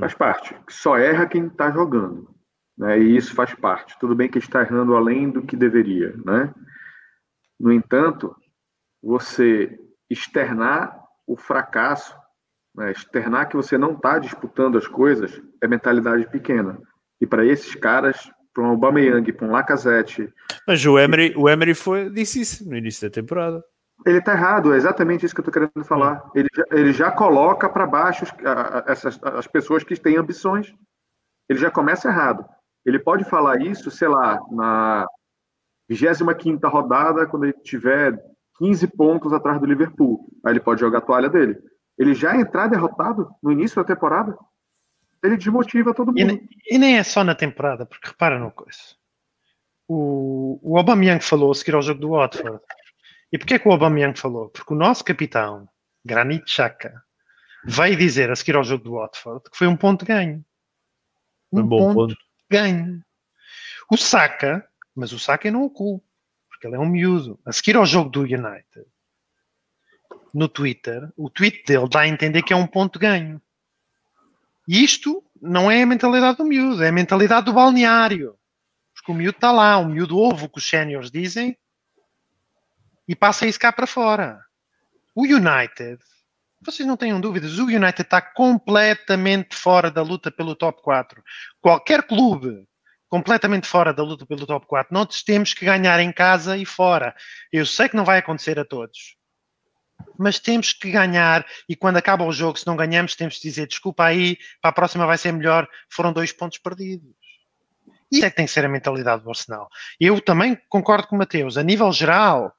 Faz 0.00 0.14
parte. 0.14 0.56
Só 0.68 0.96
erra 0.96 1.26
quem 1.26 1.46
está 1.46 1.70
jogando. 1.70 2.34
Né? 2.76 2.98
E 2.98 3.16
isso 3.16 3.34
faz 3.34 3.54
parte. 3.54 3.98
Tudo 3.98 4.14
bem 4.14 4.28
que 4.28 4.38
está 4.38 4.62
errando 4.62 4.96
além 4.96 5.30
do 5.30 5.42
que 5.42 5.56
deveria. 5.56 6.14
Né? 6.24 6.52
No 7.60 7.72
entanto, 7.72 8.34
você 9.02 9.78
externar 10.08 10.98
o 11.26 11.36
fracasso, 11.36 12.16
né? 12.74 12.90
externar 12.90 13.48
que 13.48 13.56
você 13.56 13.76
não 13.76 13.92
está 13.92 14.18
disputando 14.18 14.78
as 14.78 14.86
coisas, 14.86 15.40
é 15.62 15.68
mentalidade 15.68 16.26
pequena. 16.30 16.80
E 17.20 17.26
para 17.26 17.44
esses 17.44 17.74
caras, 17.74 18.30
para 18.52 18.64
um 18.64 18.68
Aubameyang, 18.68 19.30
para 19.32 19.46
um 19.46 19.50
Lacazette. 19.50 20.32
Mas 20.66 20.84
o 20.84 20.98
Emery, 20.98 21.34
o 21.36 21.48
Emery 21.48 21.74
foi, 21.74 22.10
disse 22.10 22.40
isso 22.40 22.68
no 22.68 22.76
início 22.76 23.08
da 23.08 23.14
temporada. 23.14 23.62
Ele 24.06 24.18
está 24.18 24.32
errado, 24.32 24.72
é 24.72 24.76
exatamente 24.76 25.24
isso 25.24 25.34
que 25.34 25.40
eu 25.40 25.48
estou 25.48 25.52
querendo 25.52 25.84
falar. 25.84 26.22
Ele, 26.34 26.48
ele 26.70 26.92
já 26.92 27.10
coloca 27.10 27.68
para 27.68 27.86
baixo 27.86 28.24
essas, 28.86 29.18
as 29.22 29.46
pessoas 29.46 29.84
que 29.84 29.98
têm 29.98 30.16
ambições. 30.16 30.74
Ele 31.48 31.58
já 31.58 31.70
começa 31.70 32.08
errado. 32.08 32.44
Ele 32.84 32.98
pode 32.98 33.24
falar 33.24 33.60
isso, 33.60 33.90
sei 33.90 34.08
lá, 34.08 34.40
na 34.50 35.06
25 35.88 36.68
rodada, 36.68 37.26
quando 37.26 37.44
ele 37.44 37.52
tiver 37.62 38.18
15 38.58 38.86
pontos 38.88 39.32
atrás 39.32 39.60
do 39.60 39.66
Liverpool. 39.66 40.28
Aí 40.44 40.52
ele 40.52 40.60
pode 40.60 40.80
jogar 40.80 40.98
a 40.98 41.02
toalha 41.02 41.28
dele. 41.28 41.58
Ele 41.98 42.14
já 42.14 42.36
entrar 42.36 42.68
derrotado 42.68 43.30
no 43.42 43.52
início 43.52 43.76
da 43.76 43.84
temporada, 43.84 44.36
ele 45.22 45.36
desmotiva 45.36 45.94
todo 45.94 46.08
mundo. 46.08 46.18
E, 46.18 46.48
e, 46.74 46.78
nem 46.78 46.98
é 46.98 47.02
só 47.04 47.22
na 47.22 47.34
temporada, 47.34 47.86
porque 47.86 48.08
repara 48.08 48.38
no 48.38 48.50
coisa. 48.50 48.96
O, 49.86 50.58
o 50.62 50.78
Aubameyang 50.78 51.22
falou 51.22 51.52
a 51.52 51.54
seguir 51.54 51.74
ao 51.74 51.82
jogo 51.82 52.00
do 52.00 52.10
Watford. 52.10 52.60
E 53.32 53.38
porquê 53.38 53.58
que 53.58 53.66
o 53.66 53.72
Aubameyang 53.72 54.18
falou? 54.18 54.50
Porque 54.50 54.74
o 54.74 54.76
nosso 54.76 55.02
capitão, 55.02 55.66
Granit 56.04 56.44
Xhaka, 56.46 57.02
veio 57.64 57.96
dizer 57.96 58.30
a 58.30 58.36
seguir 58.36 58.56
ao 58.56 58.64
jogo 58.64 58.84
do 58.84 58.92
Watford 58.92 59.50
que 59.50 59.56
foi 59.56 59.66
um 59.66 59.76
ponto 59.76 60.04
ganho. 60.04 60.44
Um 61.50 61.66
bom 61.66 61.94
ponto. 61.94 62.16
ganho. 62.50 63.02
O 63.90 63.96
Saka, 63.96 64.66
mas 64.94 65.12
o 65.12 65.18
Saka 65.18 65.48
eu 65.48 65.52
não 65.52 65.64
o 65.64 65.70
culpo, 65.70 66.04
porque 66.48 66.66
ele 66.66 66.76
é 66.76 66.78
um 66.78 66.88
miúdo. 66.88 67.38
A 67.44 67.52
seguir 67.52 67.76
ao 67.76 67.86
jogo 67.86 68.10
do 68.10 68.20
United, 68.20 68.86
no 70.32 70.48
Twitter, 70.48 71.10
o 71.16 71.28
tweet 71.30 71.64
dele 71.64 71.88
dá 71.88 72.00
a 72.00 72.08
entender 72.08 72.42
que 72.42 72.52
é 72.52 72.56
um 72.56 72.66
ponto 72.66 72.98
ganho. 72.98 73.40
E 74.66 74.82
isto 74.82 75.22
não 75.40 75.70
é 75.70 75.82
a 75.82 75.86
mentalidade 75.86 76.38
do 76.38 76.44
miúdo, 76.44 76.82
é 76.82 76.88
a 76.88 76.92
mentalidade 76.92 77.46
do 77.46 77.52
balneário. 77.52 78.36
Porque 78.94 79.10
o 79.10 79.14
miúdo 79.14 79.36
está 79.36 79.50
lá, 79.50 79.78
o 79.78 79.86
miúdo 79.86 80.16
ouve 80.16 80.44
o 80.44 80.48
que 80.48 80.58
os 80.58 80.68
séniores 80.68 81.10
dizem 81.10 81.56
e 83.06 83.14
passa 83.14 83.46
isso 83.46 83.58
cá 83.58 83.72
para 83.72 83.86
fora. 83.86 84.40
O 85.14 85.24
United, 85.24 85.98
vocês 86.64 86.86
não 86.86 86.96
tenham 86.96 87.20
dúvidas, 87.20 87.58
o 87.58 87.64
United 87.64 88.02
está 88.02 88.22
completamente 88.22 89.56
fora 89.56 89.90
da 89.90 90.02
luta 90.02 90.30
pelo 90.30 90.54
top 90.54 90.80
4. 90.82 91.22
Qualquer 91.60 92.04
clube 92.04 92.66
completamente 93.08 93.66
fora 93.66 93.92
da 93.92 94.02
luta 94.02 94.24
pelo 94.24 94.46
top 94.46 94.66
4, 94.66 94.94
nós 94.94 95.22
temos 95.22 95.52
que 95.52 95.66
ganhar 95.66 96.00
em 96.00 96.10
casa 96.10 96.56
e 96.56 96.64
fora. 96.64 97.14
Eu 97.52 97.66
sei 97.66 97.88
que 97.88 97.96
não 97.96 98.06
vai 98.06 98.18
acontecer 98.18 98.58
a 98.58 98.64
todos, 98.64 99.16
mas 100.18 100.38
temos 100.38 100.72
que 100.72 100.90
ganhar 100.90 101.44
e 101.68 101.76
quando 101.76 101.98
acaba 101.98 102.24
o 102.24 102.32
jogo, 102.32 102.58
se 102.58 102.66
não 102.66 102.74
ganhamos, 102.74 103.14
temos 103.14 103.34
de 103.34 103.42
dizer 103.42 103.66
desculpa 103.66 104.04
aí, 104.04 104.38
para 104.62 104.70
a 104.70 104.72
próxima 104.72 105.06
vai 105.06 105.18
ser 105.18 105.32
melhor, 105.32 105.68
foram 105.90 106.12
dois 106.12 106.32
pontos 106.32 106.58
perdidos. 106.58 107.14
Isso 108.10 108.24
é 108.24 108.30
que 108.30 108.36
tem 108.36 108.46
que 108.46 108.52
ser 108.52 108.64
a 108.64 108.68
mentalidade 108.68 109.22
do 109.22 109.30
Arsenal. 109.30 109.68
Eu 109.98 110.20
também 110.20 110.58
concordo 110.68 111.08
com 111.08 111.16
o 111.16 111.18
Mateus, 111.18 111.58
a 111.58 111.62
nível 111.62 111.92
geral, 111.92 112.54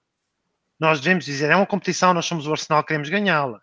nós 0.79 0.99
devemos 0.99 1.25
dizer, 1.25 1.49
é 1.49 1.55
uma 1.55 1.65
competição, 1.65 2.13
nós 2.13 2.25
somos 2.25 2.47
o 2.47 2.51
Arsenal, 2.51 2.83
queremos 2.83 3.09
ganhá-la. 3.09 3.59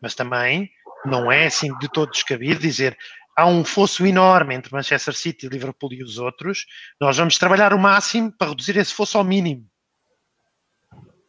Mas 0.00 0.14
também 0.14 0.70
não 1.04 1.30
é 1.30 1.46
assim 1.46 1.76
de 1.78 1.88
todo 1.88 2.10
descabido 2.10 2.60
dizer 2.60 2.96
há 3.36 3.46
um 3.46 3.64
fosso 3.64 4.06
enorme 4.06 4.54
entre 4.54 4.72
Manchester 4.72 5.14
City, 5.14 5.48
Liverpool 5.48 5.92
e 5.92 6.02
os 6.02 6.18
outros, 6.18 6.66
nós 7.00 7.16
vamos 7.16 7.38
trabalhar 7.38 7.72
o 7.72 7.78
máximo 7.78 8.32
para 8.32 8.50
reduzir 8.50 8.76
esse 8.76 8.92
fosso 8.92 9.18
ao 9.18 9.24
mínimo. 9.24 9.66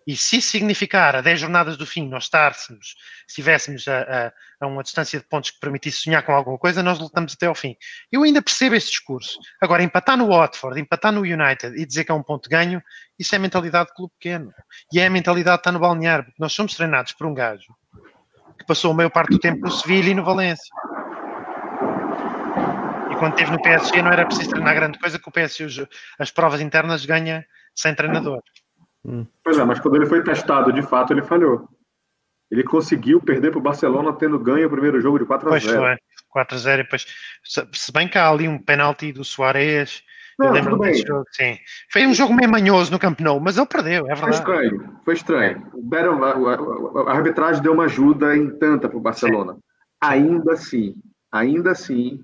E 0.06 0.18
se 0.18 0.38
isso 0.38 0.50
significar 0.50 1.16
a 1.16 1.22
10 1.22 1.40
jornadas 1.40 1.78
do 1.78 1.86
fim 1.86 2.08
nós 2.08 2.26
estássemos, 2.26 2.96
se 3.26 3.26
estivéssemos 3.30 3.88
a, 3.88 4.02
a, 4.02 4.34
a, 4.62 4.68
uma 4.68 4.84
distância 4.84 5.20
de 5.20 5.26
pontos 5.26 5.52
que 5.52 5.60
permitisse 5.60 6.00
sonhar 6.00 6.24
com 6.24 6.34
alguma 6.34 6.58
coisa, 6.58 6.84
nós 6.84 7.00
lutamos 7.00 7.34
até 7.34 7.46
ao 7.46 7.56
fim. 7.56 7.76
Eu 8.12 8.24
ainda 8.24 8.42
percebo 8.42 8.76
esse 8.76 8.88
discurso. 8.88 9.40
Agora, 9.62 9.82
empatar 9.82 10.18
no 10.18 10.28
Watford, 10.28 10.80
empatar 10.80 11.12
no 11.12 11.22
United 11.22 11.76
e 11.78 11.86
dizer 11.86 12.04
que 12.04 12.12
é 12.12 12.16
um 12.16 12.24
ponto 12.24 12.44
de 12.44 12.50
ganho, 12.50 12.84
isso 13.18 13.34
é 13.34 13.40
mentalidade 13.40 13.90
de 13.90 13.96
clube 13.96 14.14
pequeno. 14.20 14.54
E 14.92 15.00
é 15.00 15.06
a 15.06 15.10
mentalidade 15.10 15.58
que 15.58 15.62
está 15.62 15.72
no 15.72 15.80
balneário, 15.80 16.26
porque 16.26 16.42
nós 16.42 16.54
somos 16.54 16.76
treinados 16.76 17.14
por 17.14 17.26
um 17.26 17.34
gajo 17.34 17.74
que 18.58 18.66
passou 18.66 18.92
a 18.92 18.94
maior 18.94 19.10
parte 19.10 19.32
do 19.32 19.40
tempo 19.40 19.62
no 19.62 19.72
Sevilha 19.72 20.10
e 20.10 20.14
no 20.14 20.24
Valência. 20.24 20.74
E 23.12 23.16
quando 23.16 23.34
esteve 23.34 23.52
no 23.52 23.62
PSG 23.62 24.02
não 24.02 24.12
era 24.12 24.26
preciso 24.26 24.50
treinar 24.52 24.76
grande 24.76 25.00
coisa, 25.00 25.20
que 25.20 25.28
o 25.28 25.32
PSG 25.32 25.88
as 26.20 26.32
provas 26.32 26.62
internas 26.62 27.06
ganha 27.06 27.46
sem 27.76 27.94
treinador. 27.94 28.42
Hum. 29.06 29.26
Pois 29.44 29.58
é, 29.58 29.64
mas 29.64 29.80
quando 29.80 29.96
ele 29.96 30.06
foi 30.06 30.24
testado, 30.24 30.72
de 30.72 30.82
fato, 30.82 31.14
ele 31.14 31.22
falhou. 31.22 31.68
Ele 32.50 32.64
conseguiu 32.64 33.20
perder 33.20 33.52
para 33.52 33.60
o 33.60 33.64
Barcelona 33.64 34.14
tendo 34.14 34.40
ganho 34.40 34.68
o 34.68 34.72
primeiro 34.72 35.02
jogo 35.02 35.20
de 35.20 35.26
4 35.26 35.48
a 35.48 35.60
0. 35.60 35.64
Pois 35.66 35.78
foi, 35.78 35.98
4 36.30 36.56
a 36.56 36.60
0 36.60 36.82
e 36.82 36.84
depois, 36.84 37.06
se 37.44 37.92
bem 37.92 38.08
que 38.08 38.18
há 38.18 38.30
ali 38.30 38.48
um 38.48 38.60
penalti 38.60 39.12
do 39.12 39.24
Soares, 39.24 40.04
não, 40.38 40.48
eu 40.48 40.54
lembro 40.54 40.78
desse 40.80 41.06
jogo, 41.06 41.26
sim. 41.32 41.58
Foi 41.92 42.06
um 42.08 42.14
jogo 42.14 42.34
meio 42.34 42.50
manhoso 42.50 42.92
no 42.92 43.00
Camp 43.00 43.20
Nou, 43.20 43.40
mas 43.40 43.58
ele 43.58 43.68
perdeu, 43.68 44.06
é 44.10 44.16
verdade. 44.16 44.22
Foi 44.22 44.32
estranho, 44.32 45.00
foi 45.06 45.14
estranho. 45.14 45.72
Deram, 45.84 46.24
a, 46.24 46.32
a, 46.32 47.12
a, 47.12 47.16
arbitragem 47.16 47.62
deu 47.62 47.74
uma 47.74 47.86
ajuda 47.86 48.36
em 48.36 48.50
tanta 48.58 48.90
para 48.90 48.98
o 48.98 49.02
Barcelona. 49.02 49.54
Sim. 49.54 49.60
Ainda 50.02 50.54
assim, 50.54 50.96
ainda 51.32 51.72
assim, 51.72 52.20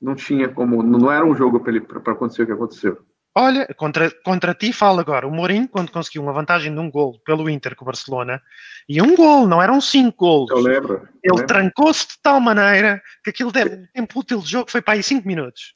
não 0.00 0.14
tinha 0.14 0.48
como, 0.48 0.82
não 0.82 1.10
era 1.10 1.26
um 1.26 1.34
jogo 1.34 1.60
para 1.60 2.12
acontecer 2.12 2.42
o 2.42 2.46
que 2.46 2.52
aconteceu. 2.52 2.98
Olha, 3.40 3.72
contra, 3.76 4.10
contra 4.24 4.52
ti 4.52 4.72
fala 4.72 5.00
agora. 5.00 5.24
O 5.24 5.30
Mourinho, 5.30 5.68
quando 5.68 5.92
conseguiu 5.92 6.22
uma 6.22 6.32
vantagem 6.32 6.74
de 6.74 6.80
um 6.80 6.90
gol 6.90 7.20
pelo 7.24 7.48
Inter 7.48 7.76
com 7.76 7.84
o 7.84 7.86
Barcelona, 7.86 8.42
e 8.88 9.00
um 9.00 9.14
gol, 9.14 9.46
não 9.46 9.62
eram 9.62 9.80
cinco 9.80 10.16
gols. 10.16 10.50
Eu 10.50 10.58
lembro. 10.58 11.08
Ele 11.22 11.46
trancou-se 11.46 12.08
de 12.08 12.14
tal 12.20 12.40
maneira 12.40 13.00
que 13.22 13.30
aquilo 13.30 13.52
deve. 13.52 13.76
O 13.76 13.88
tempo 13.94 14.18
útil 14.18 14.40
de 14.40 14.50
jogo 14.50 14.68
foi 14.68 14.82
para 14.82 14.94
aí 14.94 15.04
cinco 15.04 15.28
minutos. 15.28 15.72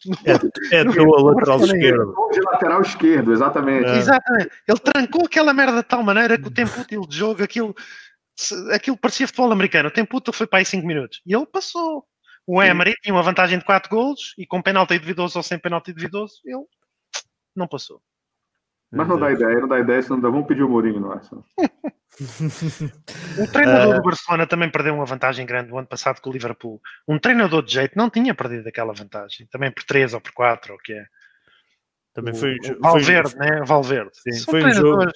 É, 0.72 0.80
é 0.80 0.82
do 0.84 1.04
lateral 1.24 1.60
esquerdo. 1.64 2.14
De 2.32 2.40
lateral 2.40 2.82
esquerdo, 2.82 3.32
exatamente. 3.32 3.90
É. 3.90 3.96
Exatamente. 3.96 4.50
Ele 4.66 4.78
trancou 4.80 5.24
aquela 5.24 5.54
merda 5.54 5.76
de 5.76 5.84
tal 5.84 6.02
maneira 6.02 6.36
que 6.36 6.48
o 6.48 6.52
tempo 6.52 6.80
útil 6.80 7.06
de 7.06 7.16
jogo, 7.16 7.44
aquilo, 7.44 7.72
aquilo 8.72 8.96
parecia 8.96 9.28
futebol 9.28 9.52
americano. 9.52 9.88
O 9.88 9.92
tempo 9.92 10.16
útil 10.16 10.32
foi 10.32 10.48
para 10.48 10.58
aí 10.58 10.64
cinco 10.64 10.84
minutos. 10.84 11.22
E 11.24 11.32
ele 11.32 11.46
passou. 11.46 12.04
O 12.44 12.60
Emery 12.60 12.96
tinha 13.00 13.14
uma 13.14 13.22
vantagem 13.22 13.56
de 13.56 13.64
quatro 13.64 13.88
gols 13.88 14.34
e 14.36 14.44
com 14.44 14.60
penalti 14.60 14.98
duvidoso 14.98 15.38
ou 15.38 15.44
sem 15.44 15.60
penalti 15.60 15.92
duvidoso, 15.92 16.40
ele 16.44 16.64
não 17.54 17.68
passou. 17.68 18.00
Mas 18.92 19.08
não 19.08 19.18
dá 19.18 19.32
ideia, 19.32 19.58
não 19.58 19.68
dá 19.68 19.80
ideia, 19.80 20.02
senão 20.02 20.20
vamos 20.20 20.46
pedir 20.46 20.62
o 20.62 20.68
Mourinho 20.68 21.00
no 21.00 21.12
Arsenal. 21.12 21.44
o 23.38 23.50
treinador 23.50 23.94
do 23.96 24.02
Barcelona 24.02 24.46
também 24.46 24.70
perdeu 24.70 24.94
uma 24.94 25.06
vantagem 25.06 25.46
grande 25.46 25.72
o 25.72 25.78
ano 25.78 25.88
passado 25.88 26.20
com 26.20 26.28
o 26.28 26.32
Liverpool. 26.32 26.78
Um 27.08 27.18
treinador 27.18 27.62
de 27.62 27.72
jeito 27.72 27.96
não 27.96 28.10
tinha 28.10 28.34
perdido 28.34 28.68
aquela 28.68 28.92
vantagem, 28.92 29.46
também 29.50 29.72
por 29.72 29.82
3 29.84 30.12
ou 30.12 30.20
por 30.20 30.32
4, 30.32 30.74
ou 30.74 30.78
o 30.78 30.82
que 30.82 30.92
é. 30.92 31.06
Também 32.12 32.34
foi, 32.34 32.54
o, 32.54 32.80
Valverde, 32.80 33.30
foi, 33.30 33.46
né? 33.46 33.62
Valverde. 33.64 34.10
Sim, 34.12 34.44
foi 34.44 34.62
um, 34.62 34.74
jogo, 34.74 35.12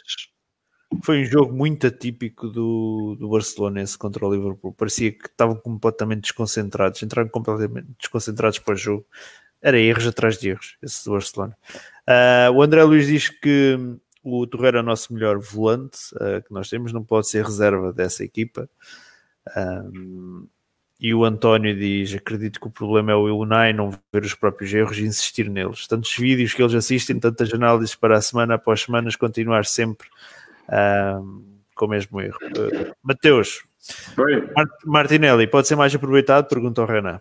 foi 1.05 1.20
um 1.20 1.24
jogo 1.26 1.53
muito 1.53 1.87
atípico 1.87 2.49
do, 2.49 3.14
do 3.20 3.28
Barcelona 3.28 3.82
esse 3.82 3.99
contra 3.99 4.24
o 4.24 4.34
Liverpool. 4.34 4.72
Parecia 4.72 5.12
que 5.12 5.26
estavam 5.26 5.57
completamente 5.57 6.22
desconcentrados, 6.22 7.03
entraram 7.03 7.28
completamente 7.28 7.89
desconcentrados 8.01 8.59
para 8.59 8.72
o 8.72 8.76
jogo. 8.76 9.07
Era 9.61 9.78
erros 9.78 10.07
atrás 10.07 10.39
de 10.39 10.51
erros, 10.51 10.78
esse 10.82 11.05
do 11.05 11.12
Barcelona. 11.12 11.57
Uh, 12.09 12.52
o 12.54 12.62
André 12.62 12.82
Luiz 12.84 13.07
diz 13.07 13.28
que 13.28 13.78
o 14.22 14.46
Torreira 14.46 14.78
é 14.78 14.80
o 14.80 14.84
nosso 14.84 15.12
melhor 15.12 15.38
volante 15.38 15.98
uh, 16.14 16.42
que 16.42 16.52
nós 16.52 16.68
temos, 16.68 16.92
não 16.92 17.02
pode 17.02 17.28
ser 17.28 17.44
reserva 17.44 17.92
dessa 17.92 18.24
equipa. 18.24 18.68
Um, 19.57 20.46
e 20.98 21.14
o 21.14 21.24
António 21.24 21.76
diz: 21.76 22.14
Acredito 22.14 22.61
que 22.61 22.66
o 22.66 22.70
problema 22.70 23.12
é 23.12 23.14
o 23.14 23.36
Unai 23.36 23.72
não 23.72 23.90
ver 24.12 24.22
os 24.22 24.34
próprios 24.34 24.72
erros 24.72 24.98
e 24.98 25.04
insistir 25.04 25.48
neles. 25.50 25.86
Tantos 25.86 26.14
vídeos 26.16 26.54
que 26.54 26.62
eles 26.62 26.74
assistem, 26.74 27.20
tantas 27.20 27.52
análises 27.52 27.94
para 27.94 28.16
a 28.16 28.20
semana 28.20 28.54
após 28.54 28.82
semanas, 28.82 29.14
continuar 29.14 29.66
sempre 29.66 30.09
um, 31.20 31.59
com 31.74 31.84
o 31.84 31.88
mesmo 31.88 32.20
erro. 32.20 32.38
Uh, 32.42 32.94
Mateus, 33.02 33.62
Mart 34.54 34.70
Martinelli, 34.84 35.46
pode 35.46 35.68
ser 35.68 35.76
mais 35.76 35.94
aproveitado? 35.94 36.48
Pergunta 36.48 36.80
ao 36.80 36.86
Renan. 36.86 37.20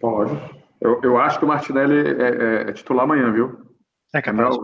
Pode. 0.00 0.57
Eu, 0.80 1.00
eu 1.02 1.18
acho 1.18 1.38
que 1.38 1.44
o 1.44 1.48
Martinelli 1.48 1.96
é, 1.96 2.66
é, 2.66 2.70
é 2.70 2.72
titular 2.72 3.04
amanhã, 3.04 3.32
viu? 3.32 3.76
É 4.14 4.22
capaz. 4.22 4.56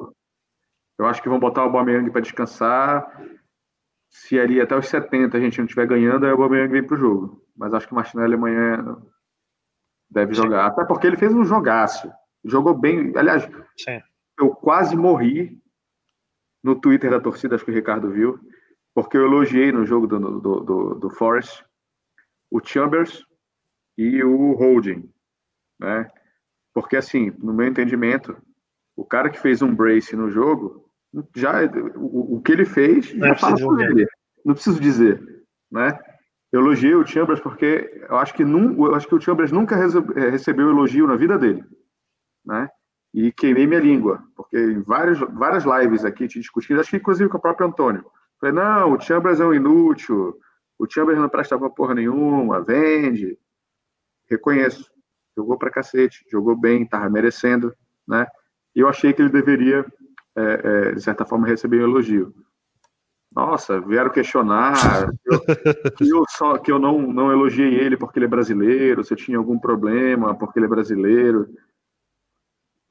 Eu 0.99 1.07
acho 1.07 1.23
que 1.23 1.29
vão 1.29 1.41
botar 1.41 1.63
o 1.63 1.65
Aubameyang 1.65 2.11
para 2.11 2.21
descansar. 2.21 3.23
Se 4.09 4.39
ali 4.39 4.61
até 4.61 4.77
os 4.77 4.87
70 4.87 5.37
a 5.37 5.41
gente 5.41 5.59
não 5.59 5.65
estiver 5.65 5.87
ganhando, 5.87 6.25
aí 6.25 6.31
o 6.31 6.35
Aubameyang 6.35 6.71
vem 6.71 6.85
para 6.85 6.95
o 6.95 6.99
jogo. 6.99 7.45
Mas 7.57 7.75
acho 7.75 7.87
que 7.87 7.93
o 7.93 7.97
Martinelli 7.97 8.35
amanhã 8.35 8.97
deve 10.09 10.35
Sim. 10.35 10.43
jogar. 10.43 10.67
Até 10.67 10.85
porque 10.85 11.07
ele 11.07 11.17
fez 11.17 11.35
um 11.35 11.45
jogaço. 11.45 12.11
Jogou 12.45 12.75
bem. 12.75 13.13
Aliás, 13.17 13.49
Sim. 13.77 14.01
eu 14.39 14.51
quase 14.51 14.97
morri 14.97 15.61
no 16.63 16.77
Twitter 16.77 17.11
da 17.11 17.21
torcida, 17.21 17.57
acho 17.57 17.65
que 17.65 17.71
o 17.71 17.75
Ricardo 17.75 18.11
viu, 18.11 18.39
porque 18.95 19.19
eu 19.19 19.27
elogiei 19.27 19.71
no 19.71 19.85
jogo 19.85 20.07
do, 20.07 20.41
do, 20.41 20.61
do, 20.61 20.95
do 20.95 21.11
Forest 21.11 21.63
o 22.51 22.61
Chambers 22.65 23.23
e 23.99 24.23
o 24.23 24.53
Holding 24.53 25.13
né? 25.79 26.11
Porque, 26.73 26.97
assim, 26.97 27.33
no 27.39 27.53
meu 27.53 27.67
entendimento, 27.67 28.37
o 28.97 29.05
cara 29.05 29.31
que 29.31 29.41
fez 29.41 29.63
um 29.63 29.75
brace 29.75 30.17
no 30.17 30.31
jogo, 30.31 30.91
já 31.35 31.65
o, 31.97 32.37
o 32.37 32.43
que 32.43 32.53
ele 32.53 32.65
fez, 32.65 33.15
não 33.15 33.29
já 33.29 33.37
fala 33.37 33.57
por 33.57 33.81
ele. 33.81 34.07
Não 34.45 34.55
preciso 34.55 34.81
dizer, 34.81 35.23
né? 35.71 35.99
Eu 36.53 36.61
elogiei 36.61 36.95
o 36.95 37.07
Chambers 37.07 37.41
porque 37.41 38.05
eu 38.09 38.17
acho 38.17 38.35
que, 38.35 38.45
num, 38.45 38.87
eu 38.87 38.95
acho 38.95 39.09
que 39.09 39.15
o 39.15 39.21
Chambers 39.21 39.51
nunca 39.51 39.75
eh, 39.77 40.31
recebeu 40.31 40.69
elogio 40.69 41.07
na 41.07 41.17
vida 41.17 41.39
dele, 41.39 41.65
né? 42.45 42.69
E 43.13 43.33
queimei 43.33 43.67
minha 43.67 43.81
língua, 43.81 44.23
porque 44.37 44.57
em 44.57 44.83
várias, 44.83 45.19
várias 45.19 45.65
lives 45.65 46.05
aqui 46.05 46.29
te 46.29 46.39
discutindo, 46.41 46.81
acho 46.81 46.91
que 46.91 46.97
inclusive 46.97 47.31
com 47.31 47.39
o 47.39 47.41
próprio 47.41 47.67
Antônio. 47.67 48.05
Falei, 48.41 48.55
não, 48.55 48.93
o 48.93 49.01
Chambers 49.01 49.41
é 49.41 49.45
um 49.45 49.55
inútil, 49.55 50.39
o 50.79 50.87
Chambers 50.89 51.19
não 51.19 51.29
presta 51.29 51.59
pra 51.59 51.71
porra 51.71 51.95
nenhuma, 51.95 52.61
vende. 52.61 53.39
Reconheço 54.29 54.91
jogou 55.37 55.59
pra 55.59 55.71
cacete, 55.71 56.25
jogou 56.31 56.57
bem, 56.57 56.87
tava 56.87 57.09
merecendo, 57.11 57.75
né? 58.07 58.27
E 58.75 58.81
eu 58.81 58.89
achei 58.89 59.13
que 59.13 59.23
ele 59.23 59.31
deveria, 59.31 59.85
é, 60.37 60.43
é, 60.43 60.93
de 60.93 61.01
certa 61.01 61.25
forma, 61.25 61.47
receber 61.47 61.81
um 61.81 61.91
elogio. 61.91 62.35
Nossa, 63.35 63.81
vieram 63.81 64.11
questionar 64.11 64.75
que 65.99 66.09
eu, 66.09 66.25
só, 66.29 66.57
que 66.57 66.71
eu 66.71 66.79
não, 66.79 67.03
não 67.03 67.33
elogiei 67.33 67.75
ele 67.75 67.97
porque 67.97 68.19
ele 68.19 68.27
é 68.27 68.29
brasileiro, 68.29 69.03
se 69.03 69.13
eu 69.13 69.17
tinha 69.17 69.39
algum 69.39 69.59
problema 69.59 70.37
porque 70.37 70.59
ele 70.59 70.67
é 70.67 70.69
brasileiro. 70.69 71.53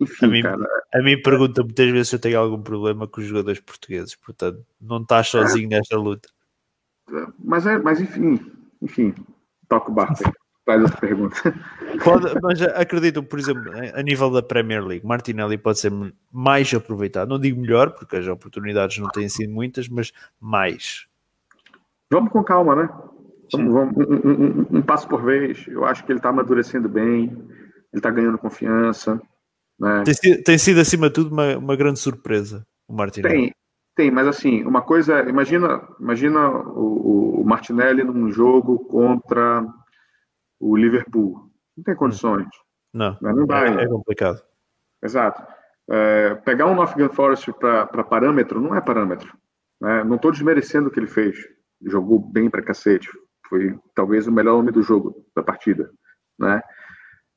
Enfim, 0.02 0.26
a 0.26 0.28
mim, 0.28 0.41
cara. 0.41 0.66
A 0.94 1.02
mim 1.02 1.22
pergunta 1.22 1.64
muitas 1.64 1.89
vezes 1.89 2.10
se 2.10 2.16
eu 2.16 2.20
tenho 2.20 2.39
algum 2.39 2.62
problema 2.62 3.08
com 3.08 3.22
os 3.22 3.28
jogadores 3.28 3.62
portugueses, 3.62 4.16
portanto, 4.16 4.66
não 4.82 5.02
estás 5.02 5.30
sozinho 5.30 5.70
nesta 5.70 5.96
luta. 5.96 6.28
Mas, 7.39 7.66
é, 7.66 7.78
mas 7.78 8.02
enfim, 8.02 8.39
enfim, 8.82 9.14
toca 9.70 9.91
o 9.91 9.94
barco. 9.94 10.24
Faz 10.66 10.82
essa 10.82 10.97
pergunta. 10.97 11.36
Pode, 12.03 12.39
mas 12.41 12.61
acredito, 12.61 13.22
por 13.22 13.38
exemplo, 13.38 13.72
a 13.93 14.01
nível 14.01 14.32
da 14.32 14.41
Premier 14.41 14.84
League, 14.84 15.05
Martinelli 15.05 15.57
pode 15.57 15.80
ser 15.80 15.91
mais 16.32 16.74
aproveitado. 16.74 17.28
Não 17.28 17.39
digo 17.39 17.59
melhor, 17.59 17.91
porque 17.91 18.16
as 18.16 18.28
oportunidades 18.28 18.97
não 18.97 19.09
têm 19.09 19.28
sido 19.28 19.51
muitas, 19.51 19.89
mas 19.89 20.14
mais. 20.39 21.05
Vamos 22.09 22.32
com 22.32 22.43
calma, 22.43 22.76
né? 22.76 22.89
Vamos, 23.51 23.74
vamos 23.74 23.97
um, 23.97 24.30
um, 24.30 24.78
um, 24.78 24.82
passo 24.82 25.07
por 25.07 25.22
vez. 25.22 25.68
Eu 25.68 25.84
acho 25.84 26.05
que 26.05 26.11
ele 26.11 26.20
está 26.20 26.30
amadurecendo 26.30 26.88
bem, 26.88 27.24
ele 27.24 27.39
está 27.93 28.09
ganhando 28.09 28.38
confiança. 28.38 29.22
Né? 29.78 30.03
Tem, 30.05 30.14
sido, 30.14 30.43
tem, 30.43 30.57
sido, 30.57 30.80
acima 30.80 31.07
de 31.09 31.16
tudo, 31.16 31.34
uma, 31.34 31.57
uma 31.57 31.76
grande 31.76 31.99
surpresa 31.99 32.66
o 32.88 32.93
Martinelli. 32.93 33.36
Tem, 33.36 33.55
tem, 33.95 34.11
mas 34.11 34.28
assim, 34.28 34.64
uma 34.64 34.82
coisa, 34.82 35.28
imagina, 35.28 35.82
imagina 35.99 36.49
o, 36.49 37.41
o 37.41 37.45
Martinelli 37.45 38.03
num 38.03 38.32
jogo 38.32 38.80
contra 38.86 39.66
o 40.64 40.76
Liverpool. 40.76 41.49
Não 41.76 41.84
tem 41.84 41.95
condições. 41.95 42.47
Não, 42.93 43.18
mas 43.22 43.36
não 43.36 43.45
vai. 43.45 43.76
É, 43.76 43.84
é 43.84 43.88
complicado. 43.88 44.41
Exato. 45.01 45.43
É, 45.89 46.36
pegar 46.36 46.68
um 46.68 46.76
Nottingham 46.76 47.09
Forest 47.09 47.51
para 47.53 48.03
parâmetro 48.03 48.61
não 48.61 48.76
é 48.76 48.82
parâmetro. 48.82 49.36
Né? 49.82 50.03
Não 50.03 50.16
estou 50.16 50.32
desmerecendo 50.32 50.88
o 50.88 50.91
que 50.91 50.99
ele 50.99 51.07
fez. 51.07 51.38
Jogou 51.86 52.20
bem 52.20 52.49
para 52.49 52.61
cacete. 52.61 53.09
Foi 53.47 53.78
talvez 53.93 54.28
o 54.28 54.32
melhor 54.32 54.57
homem 54.57 54.72
do 54.72 54.82
jogo, 54.82 55.26
da 55.36 55.43
partida. 55.43 55.91
Né? 56.39 56.61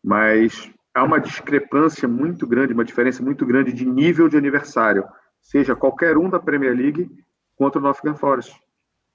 Mas 0.05 0.71
há 0.95 1.03
uma 1.03 1.19
discrepância 1.19 2.07
muito 2.07 2.47
grande, 2.47 2.73
uma 2.73 2.85
diferença 2.85 3.23
muito 3.23 3.45
grande 3.45 3.73
de 3.73 3.85
nível 3.85 4.29
de 4.29 4.37
aniversário 4.37 5.05
seja 5.43 5.77
qualquer 5.77 6.17
um 6.17 6.29
da 6.29 6.41
Premier 6.41 6.75
League 6.75 7.11
contra 7.57 7.81
o 7.81 7.83
Nottingham 7.83 8.17
Forest. 8.17 8.57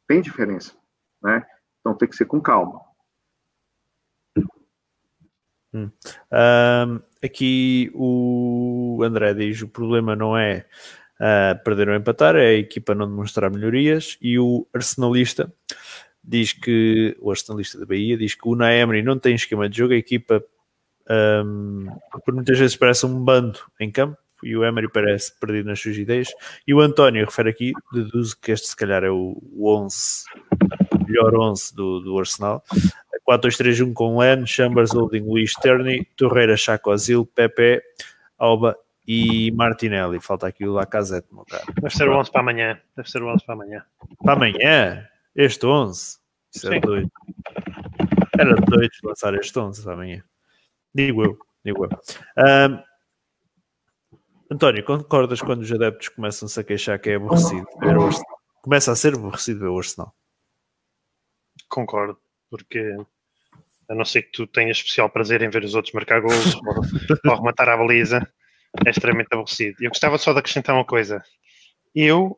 Tem 0.08 0.22
diferença, 0.22 0.74
né? 1.22 1.46
Então 1.80 1.96
tem 1.96 2.08
que 2.08 2.16
ser 2.16 2.26
com 2.26 2.42
calma. 2.42 2.80
Hum. 5.74 5.90
Um, 6.32 7.00
aqui 7.24 7.92
o 7.94 9.02
André 9.04 9.34
diz: 9.34 9.62
o 9.62 9.68
problema 9.68 10.16
não 10.16 10.38
é 10.38 10.66
uh, 11.20 11.64
perder 11.64 11.90
ou 11.90 11.96
empatar, 11.96 12.36
é 12.36 12.48
a 12.48 12.54
equipa 12.54 12.96
não 12.96 13.08
demonstrar 13.08 13.50
melhorias. 13.50 14.18
E 14.22 14.38
o 14.38 14.68
arsenalista 14.74 15.52
diz 16.24 16.54
que 16.54 17.16
o 17.20 17.32
arsenalista 17.32 17.80
da 17.80 17.86
Bahia 17.86 18.18
diz 18.18 18.36
que 18.36 18.48
o 18.48 18.56
Naemri 18.56 19.02
não 19.02 19.18
tem 19.18 19.36
esquema 19.36 19.68
de 19.68 19.78
jogo, 19.78 19.94
a 19.94 19.98
equipa 19.98 20.44
um, 21.10 21.88
por 22.24 22.34
muitas 22.34 22.58
vezes 22.58 22.76
parece 22.76 23.06
um 23.06 23.24
bando 23.24 23.60
em 23.80 23.92
campo 23.92 24.18
e 24.44 24.56
o 24.56 24.64
Emery 24.64 24.90
parece 24.90 25.38
perdido 25.40 25.68
nas 25.68 25.80
suas 25.80 25.98
ideias. 25.98 26.30
E 26.66 26.74
o 26.74 26.80
António 26.80 27.26
refere 27.26 27.50
aqui, 27.50 27.74
deduzo 27.92 28.38
que 28.42 28.52
este 28.52 28.68
se 28.68 28.76
calhar 28.76 29.04
é 29.04 29.12
o 29.12 29.38
11, 29.60 30.24
o 30.94 31.06
melhor 31.06 31.36
11 31.36 31.76
do, 31.76 32.00
do 32.00 32.18
Arsenal. 32.18 32.64
4-2-3-1 33.28 33.94
com 33.94 34.18
Len, 34.18 34.46
Chambers, 34.46 34.92
Holding, 34.92 35.22
Luís 35.22 35.54
Terni, 35.54 36.06
Torreira, 36.16 36.58
Chaco, 36.58 36.92
Azil, 36.92 37.26
Pepe, 37.26 37.82
Alba 38.38 38.78
e 39.08 39.52
Martinelli. 39.52 40.20
Falta 40.20 40.48
aqui 40.48 40.68
o 40.68 40.74
Lacazette, 40.74 41.28
meu 41.32 41.46
cara. 41.46 41.64
Deve 41.82 41.96
ser 41.96 42.10
o 42.10 42.18
11 42.18 42.32
para 42.32 42.42
amanhã. 42.42 42.82
Deve 42.96 43.10
ser 43.10 43.22
o 43.22 43.34
11 43.34 43.46
para 43.46 43.56
amanhã. 43.56 43.86
Para 44.24 44.34
amanhã? 44.34 45.08
Este 45.36 45.66
11? 45.66 46.18
Isso 46.54 46.68
era 46.68 46.80
doido. 46.80 47.12
Era 48.38 48.56
doido 48.56 48.92
lançar 49.04 49.34
este 49.36 49.58
11 49.58 49.84
para 49.84 49.94
amanhã. 49.94 50.24
Digo 50.94 51.24
eu, 51.24 51.38
digo 51.64 51.86
eu. 51.86 51.90
Um, 52.38 52.92
António, 54.52 54.84
concordas 54.84 55.42
quando 55.42 55.62
os 55.62 55.72
adeptos 55.72 56.10
começam-se 56.10 56.60
a 56.60 56.64
queixar 56.64 57.00
que 57.00 57.10
é 57.10 57.16
aborrecido 57.16 57.66
ver 57.80 57.98
o 57.98 58.06
Arsenal? 58.06 58.40
Começa 58.62 58.92
a 58.92 58.96
ser 58.98 59.14
aborrecido 59.16 59.62
ver 59.62 59.68
o 59.68 59.78
Arsenal. 59.78 60.14
Concordo, 61.70 62.20
porque 62.52 62.98
a 63.90 63.96
não 63.96 64.06
ser 64.06 64.24
que 64.24 64.32
tu 64.32 64.46
tenhas 64.46 64.78
especial 64.78 65.10
prazer 65.10 65.42
em 65.42 65.50
ver 65.50 65.64
os 65.64 65.74
outros 65.74 65.94
marcar 65.94 66.22
gols 66.22 66.56
ou, 67.26 67.32
ou 67.32 67.38
rematar 67.38 67.70
a 67.70 67.78
baliza, 67.78 68.22
é 68.86 68.90
extremamente 68.90 69.30
aborrecido. 69.32 69.78
Eu 69.82 69.90
gostava 69.90 70.18
só 70.18 70.34
de 70.34 70.40
acrescentar 70.40 70.76
uma 70.76 70.86
coisa. 70.86 71.24
Eu, 71.96 72.38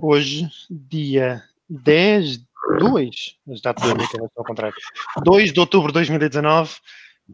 hoje, 0.00 0.48
dia 0.70 1.42
10, 1.68 2.38
2, 2.78 3.38
as 3.52 3.60
datas 3.60 3.90
ao 4.36 4.44
contrário, 4.44 4.76
2 5.22 5.52
de 5.52 5.60
outubro 5.60 5.88
de 5.88 5.94
2019, 5.94 6.74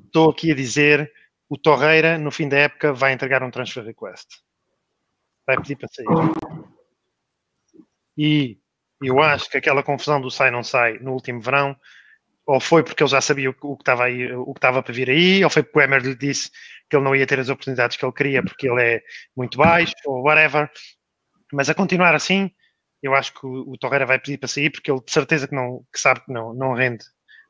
estou 0.05 0.31
aqui 0.31 0.53
a 0.53 0.55
dizer 0.55 1.11
o 1.49 1.57
Torreira, 1.57 2.19
no 2.19 2.31
fim 2.31 2.49
da 2.49 2.57
época, 2.57 2.93
vai 2.93 3.13
entregar 3.13 3.43
um 3.43 3.51
transfer 3.51 3.85
request. 3.85 4.27
Vai 5.47 5.57
pedir 5.57 5.77
para 5.77 5.89
sair. 5.89 6.07
E 8.17 8.62
eu 9.03 9.21
acho 9.21 9.49
que 9.51 9.59
aquela 9.59 9.83
confusão 9.83 10.21
do 10.21 10.31
sai 10.31 10.51
não 10.51 10.63
sai 10.63 10.99
no 10.99 11.13
último 11.13 11.41
verão, 11.41 11.77
ou 12.47 12.61
foi 12.61 12.83
porque 12.83 13.03
ele 13.03 13.11
já 13.11 13.21
sabia 13.21 13.51
o 13.51 13.55
que 13.55 13.83
estava 13.83 14.05
aí, 14.05 14.33
o 14.33 14.53
que 14.53 14.59
estava 14.59 14.83
para 14.83 14.93
vir 14.93 15.11
aí, 15.11 15.45
ou 15.45 15.51
foi 15.51 15.63
porque 15.63 15.79
o 15.79 15.83
Emer 15.83 16.03
lhe 16.03 16.15
disse 16.15 16.51
que 16.89 16.97
ele 16.97 17.05
não 17.05 17.15
ia 17.15 17.27
ter 17.27 17.39
as 17.41 17.49
oportunidades 17.49 17.97
que 17.97 18.05
ele 18.05 18.13
queria 18.13 18.43
porque 18.43 18.69
ele 18.69 18.83
é 18.83 19.03
muito 19.37 19.59
baixo, 19.59 19.95
ou 20.07 20.23
whatever. 20.23 20.71
Mas 21.53 21.69
a 21.71 21.75
continuar 21.75 22.15
assim, 22.15 22.51
eu 23.03 23.15
acho 23.15 23.33
que 23.33 23.47
o, 23.47 23.73
o 23.73 23.79
Torreira 23.79 24.07
vai 24.07 24.19
pedir 24.19 24.39
para 24.39 24.49
sair 24.49 24.71
porque 24.71 24.91
ele 24.91 25.01
de 25.05 25.13
certeza 25.13 25.47
que 25.47 25.55
não 25.55 25.85
que 25.93 26.01
sabe 26.01 26.21
que 26.25 26.33
não, 26.33 26.55
não 26.55 26.75
rende 26.75 27.05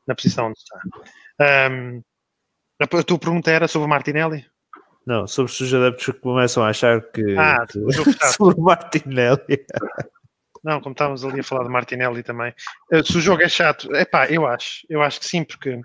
na 0.07 0.15
posição 0.15 0.47
onde 0.47 0.57
está. 0.57 1.69
Um, 1.71 2.01
a 2.79 2.87
tua 2.87 3.19
pergunta 3.19 3.51
era 3.51 3.67
sobre 3.67 3.85
o 3.85 3.89
Martinelli? 3.89 4.45
Não, 5.05 5.27
sobre 5.27 5.51
se 5.51 5.63
os 5.63 5.73
adeptos 5.73 6.15
começam 6.19 6.63
a 6.63 6.69
achar 6.69 7.01
que. 7.11 7.35
Ah, 7.37 7.65
sobre 8.31 8.59
o 8.59 8.63
Martinelli. 8.63 9.65
Não, 10.63 10.79
como 10.79 10.93
estávamos 10.93 11.25
ali 11.25 11.41
a 11.41 11.43
falar 11.43 11.63
de 11.63 11.69
Martinelli 11.69 12.23
também. 12.23 12.53
Eh, 12.91 13.03
se 13.03 13.17
o 13.17 13.21
jogo 13.21 13.41
é 13.41 13.49
chato, 13.49 13.93
é 13.95 14.05
pá, 14.05 14.27
eu 14.27 14.47
acho, 14.47 14.85
eu 14.89 15.01
acho 15.01 15.19
que 15.19 15.27
sim, 15.27 15.43
porque 15.43 15.71
uh, 15.75 15.81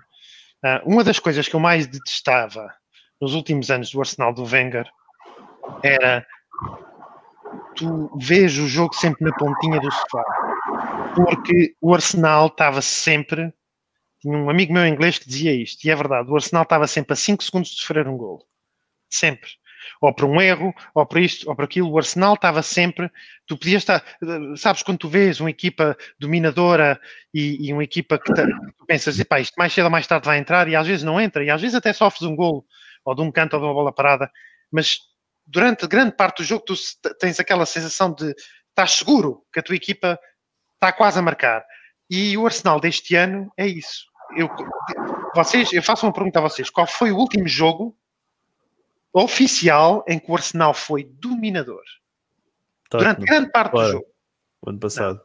uma 0.85 1.03
das 1.03 1.19
coisas 1.19 1.47
que 1.47 1.55
eu 1.55 1.59
mais 1.59 1.85
detestava 1.85 2.73
nos 3.19 3.33
últimos 3.33 3.69
anos 3.69 3.91
do 3.91 3.99
Arsenal 3.99 4.33
do 4.33 4.45
Wenger 4.45 4.89
era 5.83 6.25
tu 7.75 8.09
vês 8.17 8.57
o 8.57 8.67
jogo 8.67 8.93
sempre 8.95 9.25
na 9.25 9.35
pontinha 9.35 9.79
do 9.79 9.91
sofá, 9.91 10.23
porque 11.15 11.75
o 11.81 11.93
Arsenal 11.93 12.47
estava 12.47 12.81
sempre 12.81 13.53
tinha 14.19 14.37
um 14.37 14.49
amigo 14.49 14.73
meu 14.73 14.85
inglês 14.85 15.17
que 15.17 15.27
dizia 15.27 15.53
isto, 15.53 15.85
e 15.85 15.89
é 15.89 15.95
verdade, 15.95 16.29
o 16.29 16.35
Arsenal 16.35 16.63
estava 16.63 16.87
sempre 16.87 17.13
a 17.13 17.15
5 17.15 17.43
segundos 17.43 17.69
de 17.69 17.77
sofrer 17.77 18.07
um 18.07 18.17
gol. 18.17 18.45
Sempre. 19.09 19.49
Ou 20.01 20.13
por 20.13 20.25
um 20.25 20.41
erro, 20.41 20.73
ou 20.93 21.05
por 21.05 21.19
isto, 21.19 21.49
ou 21.49 21.55
por 21.55 21.65
aquilo. 21.65 21.91
O 21.91 21.97
Arsenal 21.97 22.33
estava 22.35 22.61
sempre. 22.61 23.09
Tu 23.45 23.57
podias 23.57 23.81
estar. 23.81 24.03
Sabes, 24.57 24.83
quando 24.83 24.99
tu 24.99 25.09
vês 25.09 25.39
uma 25.39 25.49
equipa 25.49 25.97
dominadora 26.19 26.99
e, 27.33 27.67
e 27.67 27.73
uma 27.73 27.83
equipa 27.83 28.17
que 28.17 28.33
tá, 28.33 28.45
tu 28.77 28.85
pensas, 28.85 29.21
pá, 29.23 29.39
isto 29.39 29.55
mais 29.57 29.73
cedo 29.73 29.85
ou 29.85 29.91
mais 29.91 30.07
tarde 30.07 30.25
vai 30.25 30.37
entrar, 30.37 30.67
e 30.67 30.75
às 30.75 30.87
vezes 30.87 31.03
não 31.03 31.19
entra, 31.19 31.43
e 31.43 31.49
às 31.49 31.61
vezes 31.61 31.75
até 31.75 31.93
sofres 31.93 32.23
um 32.23 32.35
gol, 32.35 32.65
ou 33.05 33.15
de 33.15 33.21
um 33.21 33.31
canto 33.31 33.53
ou 33.53 33.59
de 33.59 33.65
uma 33.65 33.73
bola 33.73 33.91
parada, 33.91 34.31
mas 34.71 34.99
durante 35.45 35.87
grande 35.87 36.15
parte 36.15 36.37
do 36.37 36.43
jogo 36.43 36.63
tu 36.65 36.73
tens 37.19 37.39
aquela 37.39 37.65
sensação 37.65 38.13
de 38.13 38.33
estás 38.69 38.91
seguro 38.91 39.43
que 39.51 39.59
a 39.59 39.63
tua 39.63 39.75
equipa 39.75 40.19
está 40.75 40.91
quase 40.91 41.19
a 41.19 41.21
marcar. 41.21 41.65
E 42.09 42.37
o 42.37 42.45
Arsenal 42.45 42.79
deste 42.79 43.15
ano 43.15 43.51
é 43.57 43.67
isso 43.67 44.09
eu, 44.35 44.49
vocês, 45.35 45.71
eu 45.73 45.81
faço 45.81 46.05
uma 46.05 46.13
pergunta 46.13 46.39
a 46.39 46.41
vocês: 46.41 46.69
qual 46.69 46.87
foi 46.87 47.11
o 47.11 47.17
último 47.17 47.47
jogo 47.47 47.95
oficial 49.13 50.03
em 50.07 50.19
que 50.19 50.31
o 50.31 50.35
Arsenal 50.35 50.73
foi 50.73 51.03
dominador? 51.03 51.83
Durante 52.91 53.25
grande 53.25 53.51
parte 53.51 53.71
do 53.71 53.91
jogo. 53.91 54.05
O 54.61 54.69
ano 54.69 54.79
passado. 54.79 55.21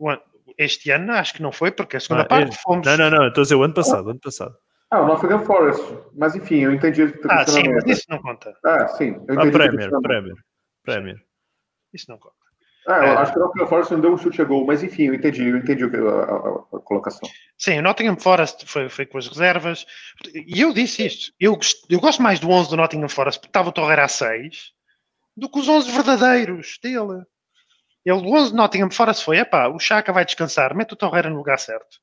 Não. 0.00 0.20
Este 0.56 0.90
ano 0.90 1.12
acho 1.12 1.34
que 1.34 1.42
não 1.42 1.50
foi, 1.50 1.72
porque 1.72 1.96
a 1.96 2.00
segunda 2.00 2.22
ah, 2.22 2.26
parte 2.26 2.56
fomos. 2.62 2.86
Não, 2.86 2.96
não, 2.96 3.10
não, 3.10 3.28
estou 3.28 3.42
a 3.42 3.44
dizer 3.44 3.54
o 3.56 3.62
ano 3.62 3.74
passado, 3.74 4.06
o 4.06 4.10
ano 4.10 4.20
passado. 4.20 4.56
Ah, 4.90 5.00
o 5.00 5.06
Nottingham 5.06 5.44
Forest. 5.44 5.82
Mas 6.14 6.36
enfim, 6.36 6.60
eu 6.60 6.72
entendi 6.72 7.02
o 7.02 7.12
Ah, 7.28 7.44
sim, 7.44 7.68
mas 7.68 7.84
isso 7.86 8.04
não 8.08 8.22
conta. 8.22 8.56
Ah, 8.64 8.86
sim. 8.88 9.14
Eu 9.26 9.34
entendi 9.34 9.48
ah, 9.48 9.52
Premier, 9.52 9.90
Premier, 9.90 10.36
Premier. 10.84 11.24
Isso 11.92 12.06
não 12.08 12.18
conta. 12.18 12.43
Ah, 12.86 13.04
é. 13.04 13.10
acho 13.16 13.32
que 13.32 13.38
o 13.38 13.42
Nottingham 13.42 13.66
Forest 13.66 13.92
não 13.92 14.00
deu 14.00 14.12
um 14.12 14.18
chute 14.18 14.42
a 14.42 14.44
gol, 14.44 14.66
mas 14.66 14.82
enfim, 14.82 15.04
eu 15.04 15.14
entendi, 15.14 15.48
eu 15.48 15.56
entendi 15.56 15.84
a, 15.84 15.86
a, 15.86 16.76
a, 16.76 16.80
colocação. 16.80 17.28
Sim, 17.56 17.78
o 17.78 17.82
Nottingham 17.82 18.16
Forest 18.16 18.66
foi, 18.66 18.90
foi 18.90 19.06
com 19.06 19.16
as 19.16 19.26
reservas, 19.26 19.86
e 20.34 20.60
eu 20.60 20.72
disse 20.72 21.06
isto, 21.06 21.32
eu, 21.40 21.58
eu 21.88 21.98
gosto 21.98 22.22
mais 22.22 22.38
do 22.38 22.50
11 22.50 22.70
do 22.70 22.76
Nottingham 22.76 23.08
Forest, 23.08 23.40
porque 23.40 23.48
estava 23.48 23.70
o 23.70 23.72
Torreira 23.72 24.04
a 24.04 24.08
6, 24.08 24.72
do 25.34 25.48
que 25.48 25.58
os 25.58 25.68
11 25.68 25.90
verdadeiros 25.90 26.78
dele. 26.82 27.24
Ele, 28.04 28.18
o 28.18 28.34
11 28.34 28.50
do 28.50 28.56
Nottingham 28.58 28.90
Forest 28.90 29.24
foi, 29.24 29.38
epá, 29.38 29.68
o 29.68 29.78
Chaka 29.78 30.12
vai 30.12 30.26
descansar, 30.26 30.74
mete 30.74 30.92
o 30.92 30.96
Torreira 30.96 31.30
no 31.30 31.36
lugar 31.36 31.58
certo. 31.58 31.98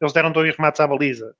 Eles 0.00 0.12
deram 0.12 0.32
dois 0.32 0.56
remates 0.56 0.80
à 0.80 0.86
baliza. 0.88 1.36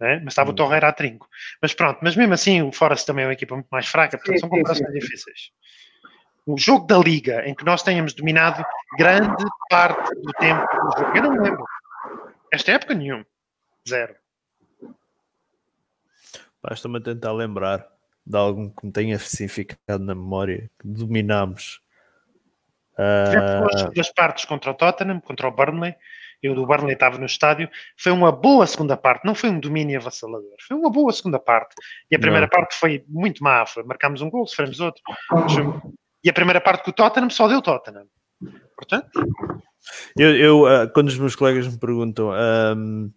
É? 0.00 0.18
Mas 0.18 0.32
estava 0.32 0.50
hum. 0.50 0.54
o 0.54 0.56
Torreira 0.56 0.88
a 0.88 0.92
trinco. 0.92 1.28
Mas 1.62 1.72
pronto, 1.72 2.00
mas 2.02 2.16
mesmo 2.16 2.34
assim 2.34 2.62
o 2.62 2.72
Forest 2.72 3.06
também 3.06 3.22
é 3.22 3.28
uma 3.28 3.32
equipa 3.32 3.54
muito 3.54 3.68
mais 3.68 3.86
fraca, 3.86 4.18
portanto 4.18 4.34
sim, 4.34 4.40
são 4.40 4.48
comparações 4.48 4.92
difíceis 4.92 5.52
um 6.46 6.56
jogo 6.58 6.86
da 6.86 6.98
Liga 6.98 7.46
em 7.48 7.54
que 7.54 7.64
nós 7.64 7.82
tenhamos 7.82 8.12
dominado 8.14 8.64
grande 8.98 9.44
parte 9.70 10.14
do 10.14 10.32
tempo 10.34 10.66
do 10.66 10.98
jogo. 10.98 11.16
Eu 11.16 11.22
não 11.22 11.32
me 11.32 11.38
lembro. 11.40 11.64
Esta 12.52 12.72
época, 12.72 12.94
nenhum. 12.94 13.24
Zero. 13.88 14.14
Basta-me 16.62 17.00
tentar 17.00 17.32
lembrar 17.32 17.86
de 18.26 18.36
algum 18.38 18.70
que 18.70 18.86
me 18.86 18.92
tenha 18.92 19.16
assim 19.16 19.48
ficado 19.48 20.02
na 20.02 20.14
memória 20.14 20.70
que 20.80 20.88
dominámos. 20.88 21.80
Tivemos 22.96 23.60
duas 23.60 23.74
Ah, 23.74 23.78
segundas 23.78 24.12
partes 24.12 24.44
contra 24.44 24.70
o 24.70 24.74
Tottenham, 24.74 25.20
contra 25.20 25.48
o 25.48 25.50
Burnley. 25.50 25.94
Eu 26.42 26.54
do 26.54 26.66
Burnley 26.66 26.92
estava 26.94 27.18
no 27.18 27.26
estádio. 27.26 27.68
Foi 27.96 28.12
uma 28.12 28.30
boa 28.30 28.66
segunda 28.66 28.96
parte, 28.96 29.24
não 29.24 29.34
foi 29.34 29.50
um 29.50 29.58
domínio 29.58 29.98
avassalador. 29.98 30.54
Foi 30.66 30.76
uma 30.76 30.90
boa 30.90 31.12
segunda 31.12 31.38
parte. 31.38 31.74
E 32.10 32.16
a 32.16 32.18
primeira 32.18 32.46
Não. 32.46 32.50
parte 32.50 32.74
foi 32.76 33.04
muito 33.08 33.42
má. 33.42 33.64
Foi, 33.66 33.82
marcámos 33.82 34.20
um 34.20 34.30
gol, 34.30 34.46
sofremos 34.46 34.78
outro. 34.80 35.02
E 36.24 36.30
a 36.30 36.32
primeira 36.32 36.60
parte 36.60 36.84
com 36.84 36.90
o 36.90 36.94
Tottenham 36.94 37.28
só 37.28 37.46
deu 37.46 37.60
Tottenham. 37.60 38.06
Portanto, 38.74 39.08
eu, 40.16 40.36
eu, 40.36 40.66
ah, 40.66 40.88
quando 40.88 41.08
os 41.08 41.18
meus 41.18 41.36
colegas 41.36 41.68
me 41.68 41.78
perguntam 41.78 42.32
ahm, 42.32 43.10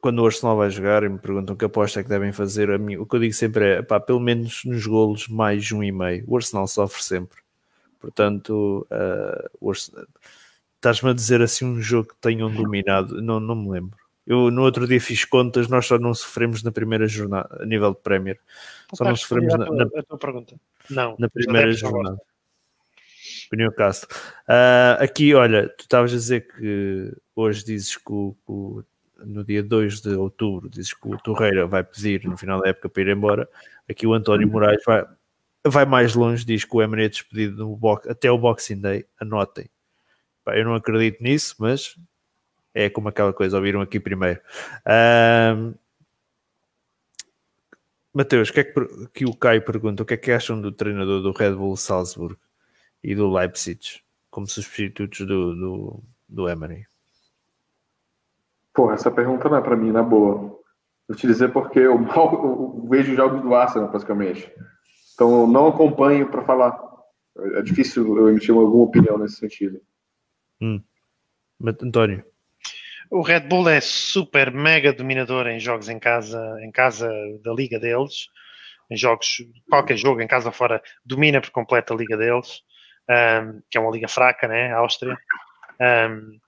quando 0.00 0.20
o 0.20 0.26
Arsenal 0.26 0.56
vai 0.56 0.70
jogar 0.70 1.02
e 1.02 1.08
me 1.08 1.18
perguntam 1.18 1.56
que 1.56 1.64
aposta 1.64 2.00
é 2.00 2.02
que 2.02 2.08
devem 2.08 2.32
fazer, 2.32 2.70
a 2.70 2.78
mim, 2.78 2.96
o 2.96 3.06
que 3.06 3.16
eu 3.16 3.20
digo 3.20 3.34
sempre 3.34 3.78
é 3.78 3.82
pá, 3.82 3.98
pelo 3.98 4.20
menos 4.20 4.62
nos 4.64 4.86
golos 4.86 5.26
mais 5.26 5.72
um 5.72 5.82
e 5.82 5.90
meio. 5.90 6.24
O 6.28 6.36
Arsenal 6.36 6.68
sofre 6.68 7.02
sempre. 7.02 7.38
Portanto, 7.98 8.86
ah, 8.90 9.48
o 9.60 9.70
Ars- 9.70 9.90
estás-me 10.76 11.10
a 11.10 11.14
dizer 11.14 11.40
assim 11.42 11.64
um 11.64 11.80
jogo 11.80 12.10
que 12.10 12.16
tenham 12.20 12.52
dominado, 12.52 13.20
não, 13.22 13.40
não 13.40 13.56
me 13.56 13.70
lembro. 13.70 13.98
Eu 14.26 14.50
no 14.50 14.62
outro 14.62 14.86
dia 14.88 15.00
fiz 15.00 15.24
contas, 15.24 15.68
nós 15.68 15.86
só 15.86 15.98
não 15.98 16.12
sofremos 16.12 16.62
na 16.62 16.72
primeira 16.72 17.06
jornada, 17.06 17.58
a 17.62 17.64
nível 17.66 17.92
de 17.94 18.00
Premier. 18.00 18.38
Só 18.94 19.04
não 19.04 19.12
a 19.12 19.16
sofremos 19.16 19.54
na, 19.56 19.66
na- 19.70 19.84
à 19.96 20.02
tua 20.02 20.18
pergunta. 20.18 20.56
Não. 20.90 21.14
na 21.18 21.28
primeira 21.28 21.72
jornada. 21.72 22.18
O 23.52 23.56
Newcastle. 23.56 24.08
Ah, 24.48 24.98
aqui, 25.00 25.32
olha, 25.34 25.68
tu 25.68 25.82
estavas 25.82 26.12
a 26.12 26.16
dizer 26.16 26.48
que 26.48 27.12
hoje 27.34 27.64
dizes 27.64 27.96
que, 27.96 28.12
o- 28.12 28.36
o- 28.46 28.82
no 29.24 29.44
dia 29.44 29.62
2 29.62 30.00
de 30.00 30.10
outubro 30.16 30.68
dizes 30.68 30.92
que 30.92 31.08
o 31.08 31.16
Torreira 31.18 31.66
vai 31.66 31.84
pedir 31.84 32.24
no 32.24 32.36
final 32.36 32.60
da 32.60 32.68
época 32.68 32.88
para 32.88 33.02
ir 33.02 33.08
embora. 33.08 33.48
Aqui 33.88 34.06
o 34.06 34.12
António 34.14 34.48
Moraes 34.48 34.82
vai, 34.84 35.04
vai 35.64 35.84
mais 35.86 36.14
longe, 36.16 36.44
diz 36.44 36.64
que 36.64 36.76
o 36.76 36.82
Emery 36.82 37.04
é 37.04 37.08
despedido 37.08 37.56
no 37.64 37.76
box, 37.76 38.08
até 38.08 38.30
o 38.30 38.36
Boxing 38.38 38.80
Day. 38.80 39.06
Anotem. 39.20 39.70
Pá, 40.44 40.56
eu 40.58 40.64
não 40.64 40.74
acredito 40.74 41.22
nisso, 41.22 41.54
mas 41.58 41.96
é 42.76 42.90
como 42.90 43.08
aquela 43.08 43.32
coisa, 43.32 43.56
ouviram 43.56 43.80
aqui 43.80 43.98
primeiro. 43.98 44.38
Ah, 44.84 45.72
Mateus, 48.12 48.50
o 48.50 48.52
que 48.52 48.60
é 48.60 48.64
que, 48.64 49.08
que 49.14 49.24
o 49.24 49.34
Caio 49.34 49.64
pergunta? 49.64 50.02
O 50.02 50.06
que 50.06 50.12
é 50.12 50.16
que 50.18 50.30
acham 50.30 50.60
do 50.60 50.70
treinador 50.70 51.22
do 51.22 51.32
Red 51.32 51.54
Bull 51.54 51.76
Salzburg 51.76 52.36
e 53.02 53.14
do 53.14 53.32
Leipzig 53.32 53.80
como 54.30 54.46
substitutos 54.46 55.20
do, 55.20 55.54
do, 55.54 56.02
do 56.28 56.48
Emery? 56.48 56.86
Porra, 58.74 58.94
essa 58.94 59.10
pergunta 59.10 59.48
não 59.48 59.56
é 59.56 59.62
pra 59.62 59.74
mim, 59.74 59.90
na 59.90 60.02
boa. 60.02 60.60
Vou 61.08 61.16
te 61.16 61.26
dizer 61.26 61.52
porque 61.52 61.78
eu 61.78 61.98
mal 61.98 62.32
eu 62.34 62.88
vejo 62.90 63.16
jogos 63.16 63.40
do 63.40 63.54
Arsenal, 63.54 63.90
basicamente. 63.90 64.52
Então, 65.14 65.40
eu 65.40 65.46
não 65.46 65.68
acompanho 65.68 66.30
pra 66.30 66.44
falar. 66.44 66.78
É 67.54 67.62
difícil 67.62 68.18
eu 68.18 68.28
emitir 68.28 68.54
alguma 68.54 68.84
opinião 68.84 69.16
nesse 69.16 69.36
sentido. 69.36 69.80
Mas, 71.58 71.74
António, 71.82 72.22
O 73.10 73.22
Red 73.22 73.40
Bull 73.40 73.68
é 73.68 73.80
super 73.80 74.50
mega 74.50 74.92
dominador 74.92 75.46
em 75.46 75.60
jogos 75.60 75.88
em 75.88 75.98
casa, 75.98 76.40
em 76.62 76.70
casa 76.70 77.08
da 77.44 77.52
liga 77.52 77.78
deles. 77.78 78.28
Em 78.90 78.96
jogos, 78.96 79.38
qualquer 79.68 79.96
jogo 79.96 80.20
em 80.20 80.26
casa 80.26 80.48
ou 80.48 80.52
fora, 80.52 80.80
domina 81.04 81.40
por 81.40 81.50
completo 81.50 81.92
a 81.92 81.96
liga 81.96 82.16
deles, 82.16 82.60
ahm, 83.08 83.60
que 83.68 83.76
é 83.76 83.80
uma 83.80 83.90
liga 83.90 84.06
fraca, 84.08 84.46
né? 84.46 84.72
A 84.72 84.78
Áustria. 84.78 85.16
Ahm, 85.80 86.38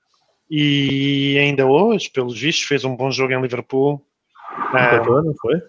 e 0.50 1.36
ainda 1.38 1.66
hoje, 1.66 2.10
pelos 2.10 2.40
vistos, 2.40 2.66
fez 2.66 2.84
um 2.84 2.94
bom 2.94 3.10
jogo 3.10 3.32
em 3.32 3.40
Liverpool. 3.40 4.04
Ahm, 4.72 4.94
empatou, 4.94 5.24
não 5.24 5.34
foi? 5.40 5.60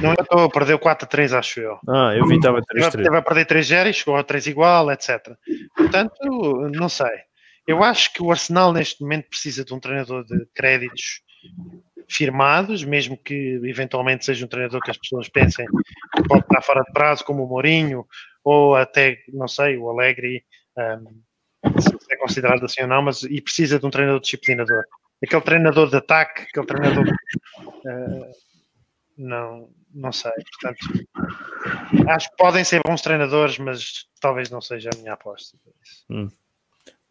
não 0.00 0.12
estou, 0.12 0.50
perdeu 0.50 0.78
4 0.78 1.06
a 1.06 1.08
3, 1.08 1.32
acho 1.32 1.60
eu. 1.60 1.78
Ah, 1.88 2.14
eu 2.14 2.26
vi 2.26 2.36
estava 2.36 2.62
Teve, 2.62 2.86
3-3. 2.86 3.02
teve 3.04 3.16
a 3.16 3.22
perder 3.22 3.46
3-0 3.46 3.88
e 3.88 3.92
chegou 3.92 4.16
a 4.16 4.22
3 4.22 4.46
igual, 4.46 4.90
etc. 4.90 5.36
Portanto, 5.76 6.70
não 6.72 6.88
sei. 6.88 7.10
Eu 7.66 7.82
acho 7.82 8.12
que 8.12 8.22
o 8.22 8.30
Arsenal 8.30 8.72
neste 8.72 9.02
momento 9.02 9.28
precisa 9.28 9.64
de 9.64 9.72
um 9.72 9.80
treinador 9.80 10.24
de 10.24 10.46
créditos 10.54 11.22
firmados, 12.08 12.84
mesmo 12.84 13.16
que 13.16 13.60
eventualmente 13.64 14.24
seja 14.24 14.44
um 14.44 14.48
treinador 14.48 14.80
que 14.82 14.90
as 14.90 14.98
pessoas 14.98 15.28
pensem 15.28 15.66
que 16.14 16.28
pode 16.28 16.42
estar 16.42 16.62
fora 16.62 16.82
de 16.82 16.92
prazo, 16.92 17.24
como 17.24 17.44
o 17.44 17.48
Mourinho, 17.48 18.06
ou 18.42 18.74
até, 18.74 19.18
não 19.28 19.48
sei, 19.48 19.78
o 19.78 19.88
Alegre, 19.88 20.44
um, 20.76 21.22
se 21.80 21.90
é 22.10 22.16
considerado 22.16 22.64
assim 22.64 22.82
ou 22.82 22.88
não, 22.88 23.02
mas 23.02 23.22
e 23.22 23.40
precisa 23.40 23.78
de 23.78 23.86
um 23.86 23.90
treinador 23.90 24.20
disciplinador. 24.20 24.84
Aquele 25.24 25.42
treinador 25.42 25.88
de 25.88 25.96
ataque, 25.96 26.42
aquele 26.42 26.66
treinador. 26.66 27.06
uh, 27.06 28.32
não, 29.16 29.70
não 29.94 30.12
sei. 30.12 30.32
Portanto, 30.60 31.08
acho 32.08 32.30
que 32.30 32.36
podem 32.36 32.64
ser 32.64 32.82
bons 32.86 33.00
treinadores, 33.00 33.58
mas 33.58 34.06
talvez 34.20 34.50
não 34.50 34.60
seja 34.60 34.90
a 34.92 34.98
minha 34.98 35.14
aposta. 35.14 35.56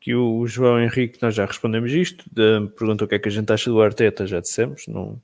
Que 0.04 0.14
o 0.14 0.46
João 0.46 0.82
Henrique, 0.82 1.18
nós 1.22 1.34
já 1.34 1.46
respondemos 1.46 1.90
isto, 1.94 2.26
perguntou 2.76 3.06
o 3.06 3.08
que 3.08 3.16
é 3.16 3.20
que 3.20 3.30
a 3.30 3.32
gente 3.32 3.54
acha 3.54 3.70
do 3.70 3.82
Arteta, 3.82 4.28
já 4.28 4.42
dissemos, 4.42 4.86
não, 4.86 5.18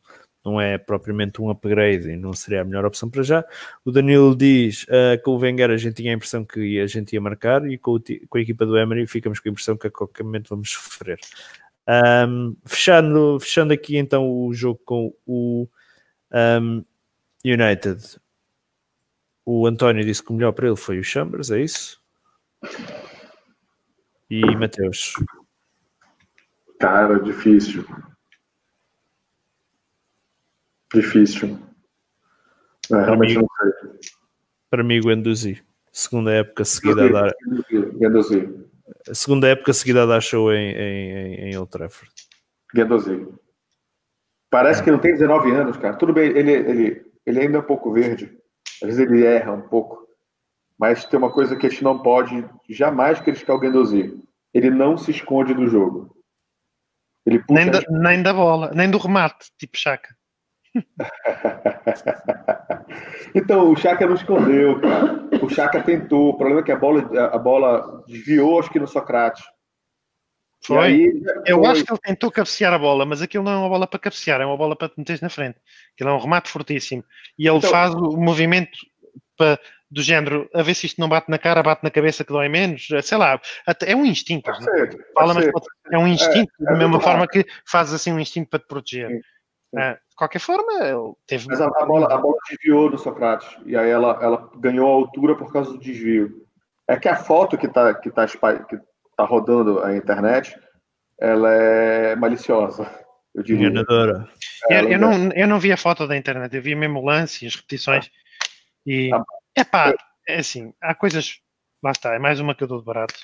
não 0.46 0.62
é 0.62 0.78
propriamente 0.78 1.42
um 1.42 1.50
upgrade 1.50 2.10
e 2.10 2.16
não 2.16 2.32
seria 2.32 2.62
a 2.62 2.64
melhor 2.64 2.86
opção 2.86 3.10
para 3.10 3.22
já. 3.22 3.44
O 3.84 3.92
Danilo 3.92 4.34
diz 4.34 4.86
ah, 4.90 5.18
que 5.18 5.30
o 5.30 5.36
Wenger 5.36 5.70
a 5.70 5.76
gente 5.76 5.96
tinha 5.96 6.14
a 6.14 6.16
impressão 6.16 6.46
que 6.46 6.80
a 6.80 6.88
gente 6.88 7.12
ia 7.12 7.20
marcar 7.20 7.70
e 7.70 7.78
com, 7.78 7.96
o 7.96 8.00
com 8.30 8.38
a 8.38 8.42
equipa 8.42 8.66
do 8.66 8.78
Emery 8.78 9.06
ficamos 9.06 9.42
com 9.42 9.50
a 9.50 9.52
impressão 9.52 9.76
que 9.76 9.88
a 9.88 9.92
qualquer 9.92 10.24
momento 10.24 10.48
vamos 10.48 10.70
sofrer. 10.70 11.20
Ahm, 11.86 12.56
fechando, 12.66 13.38
fechando 13.42 13.74
aqui 13.74 13.98
então 13.98 14.32
o 14.32 14.54
jogo 14.54 14.80
com 14.86 15.14
o 15.28 15.68
ahm, 16.32 16.86
United, 17.44 18.02
o 19.46 19.68
António 19.68 20.06
disse 20.06 20.24
que 20.24 20.32
o 20.32 20.36
melhor 20.36 20.54
para 20.54 20.68
ele 20.68 20.78
foi 20.78 21.00
o 21.00 21.04
Chambers, 21.04 21.52
é 21.52 21.60
isso? 21.60 22.00
E 24.30 24.42
Mateus, 24.56 25.14
Cara, 26.80 27.20
difícil. 27.20 27.86
Difícil. 30.94 31.60
É, 32.92 32.96
realmente 32.96 33.38
Amigo. 33.38 33.48
não 33.62 33.72
sei. 33.92 34.00
para 34.70 34.84
mim, 34.84 35.00
o 35.04 35.12
Enduzi, 35.12 35.62
segunda 35.92 36.32
época 36.32 36.64
seguida 36.64 37.06
a 37.06 37.12
dar, 37.12 37.34
Guendouzi. 37.70 38.68
segunda 39.14 39.48
época 39.48 39.74
seguida 39.74 40.04
a 40.04 40.06
dar 40.06 40.22
show 40.22 40.52
em, 40.54 40.72
em, 40.72 41.52
em, 41.52 41.58
Old 41.58 41.70
Trafford. 41.70 42.12
Guendouzi. 42.74 43.28
Parece 44.50 44.82
que 44.84 44.90
não 44.90 45.00
tem 45.00 45.12
19 45.12 45.52
anos, 45.52 45.78
cara. 45.78 45.96
Tudo 45.96 46.14
bem, 46.14 46.30
ele, 46.30 46.52
ele, 46.52 47.12
ele 47.26 47.40
ainda 47.40 47.58
é 47.58 47.62
um 47.62 47.66
pouco 47.66 47.92
verde. 47.92 48.36
Às 48.82 48.88
vezes 48.88 49.00
ele 49.00 49.24
erra 49.24 49.52
um 49.52 49.62
pouco. 49.62 50.09
Mas 50.80 51.04
tem 51.06 51.18
uma 51.20 51.32
coisa 51.32 51.56
que 51.58 51.68
a 51.68 51.70
gente 51.70 51.84
não 51.84 52.00
pode 52.02 52.48
jamais 52.70 53.20
criticar 53.20 53.56
o 53.56 53.60
Guendouzi. 53.60 54.18
Ele 54.54 54.70
não 54.70 54.98
se 54.98 55.12
esconde 55.12 55.54
do 55.54 55.68
jogo. 55.68 56.16
Ele 57.26 57.40
puxa 57.40 57.54
Nem 57.54 57.70
da, 57.72 57.82
nem 57.90 58.24
da 58.24 58.34
bola, 58.34 58.72
nem 58.74 58.90
do 58.90 58.98
remate, 58.98 59.50
tipo 59.58 59.78
Chaka. 59.78 60.16
Então, 63.36 63.72
o 63.72 63.76
Chaka 63.76 64.08
não 64.08 64.16
escondeu, 64.16 64.80
cara. 64.82 65.28
O 65.44 65.50
Chaka 65.50 65.84
tentou. 65.84 66.30
O 66.30 66.38
problema 66.38 66.62
é 66.62 66.64
que 66.64 66.72
a 66.72 66.76
bola, 66.78 67.02
a 67.32 67.38
bola 67.38 68.04
desviou, 68.08 68.60
acho 68.60 68.70
que 68.72 68.80
no 68.80 68.88
Socrates. 68.88 69.44
Foi? 70.66 70.78
aí, 70.78 71.24
Eu 71.46 71.60
foi. 71.60 71.68
acho 71.68 71.86
que 71.86 71.92
ele 71.92 72.00
tentou 72.04 72.32
cabecear 72.32 72.74
a 72.74 72.80
bola, 72.80 73.06
mas 73.06 73.22
aquilo 73.22 73.44
não 73.44 73.52
é 73.52 73.58
uma 73.58 73.70
bola 73.70 73.88
para 73.88 74.00
cabecear, 74.00 74.42
é 74.42 74.46
uma 74.46 74.58
bola 74.58 74.76
para 74.76 74.90
te 74.90 74.96
meteres 74.98 75.22
na 75.22 75.30
frente. 75.30 75.58
Aquilo 75.94 76.10
é 76.10 76.14
um 76.14 76.20
remate 76.20 76.50
fortíssimo. 76.50 77.04
E 77.38 77.48
ele 77.48 77.58
Então- 77.58 77.70
faz 77.70 77.94
o 77.94 78.18
movimento 78.18 78.78
para, 79.38 79.60
do 79.92 80.02
género, 80.04 80.48
a 80.54 80.62
ver 80.62 80.76
se 80.76 80.86
isto 80.86 81.02
não 81.02 81.10
bate 81.10 81.32
na 81.32 81.38
cara, 81.40 81.64
bate 81.64 81.84
na 81.84 81.90
cabeça 81.90 82.24
que 82.24 82.32
dói 82.32 82.48
menos. 82.48 82.88
Sei 83.04 83.18
lá, 83.18 83.42
é 83.86 83.96
um 83.96 84.06
instinto. 84.06 84.52
Não 84.52 84.62
ser, 84.62 85.06
Fala, 85.14 85.34
mas 85.34 85.52
pode- 85.52 85.66
é 85.92 85.98
um 85.98 86.08
instinto, 86.08 86.52
é 86.62 86.66
da 86.66 86.76
mesma 86.78 87.00
forma 87.00 87.28
que 87.28 87.46
fazes 87.66 87.94
assim 87.94 88.12
um 88.14 88.20
instinto 88.20 88.50
para 88.50 88.60
te 88.60 88.68
proteger. 88.68 89.08
Sim, 89.10 89.16
sim. 89.74 89.80
Ah, 89.80 89.94
de 89.94 90.16
qualquer 90.16 90.40
forma, 90.40 90.74
ele 90.86 91.14
teve. 91.26 91.48
Mas 91.48 91.60
a, 91.62 91.66
a 91.66 91.86
bola, 91.86 92.14
a 92.14 92.18
bola 92.18 92.36
desviou 92.50 92.90
do 92.90 92.98
Socrates. 92.98 93.48
E 93.66 93.76
aí 93.76 93.90
ela, 93.90 94.20
ela 94.22 94.50
ganhou 94.58 94.88
altura 94.88 95.36
por 95.36 95.52
causa 95.52 95.72
do 95.72 95.80
desvio. 95.80 96.46
É 96.88 96.98
que 96.98 97.08
a 97.08 97.16
foto 97.16 97.58
que 97.58 97.66
está 97.68 97.94
que 97.94 98.12
tá, 98.12 98.28
que 98.28 98.78
tá 99.18 99.24
rodando 99.26 99.84
a 99.84 99.96
internet, 99.96 100.56
ela 101.20 101.52
é 101.52 102.16
maliciosa, 102.16 102.90
eu 103.34 103.44
diria. 103.44 103.68
Enganadora. 103.68 104.28
Eu, 104.70 104.90
eu 104.90 105.00
não, 105.00 105.32
eu 105.32 105.48
não 105.48 105.60
vi 105.60 105.72
a 105.72 105.78
foto 105.78 106.08
da 106.08 106.16
internet, 106.18 106.56
eu 106.56 106.62
vi 106.62 106.76
mesmo 106.76 107.00
o 107.00 107.06
lance 107.06 107.44
e 107.44 107.48
as 107.48 107.56
repetições. 107.56 108.10
E 108.86 109.12
Ah. 109.14 109.24
É 109.60 109.64
pá, 109.64 109.94
é 110.28 110.40
assim, 110.40 110.74
há 110.82 110.94
coisas. 110.96 111.40
Lá 111.84 111.92
está, 111.92 112.14
é 112.14 112.20
mais 112.20 112.40
uma 112.40 112.54
que 112.54 112.64
eu 112.64 112.68
dou 112.68 112.80
de 112.80 112.86
barato. 112.86 113.16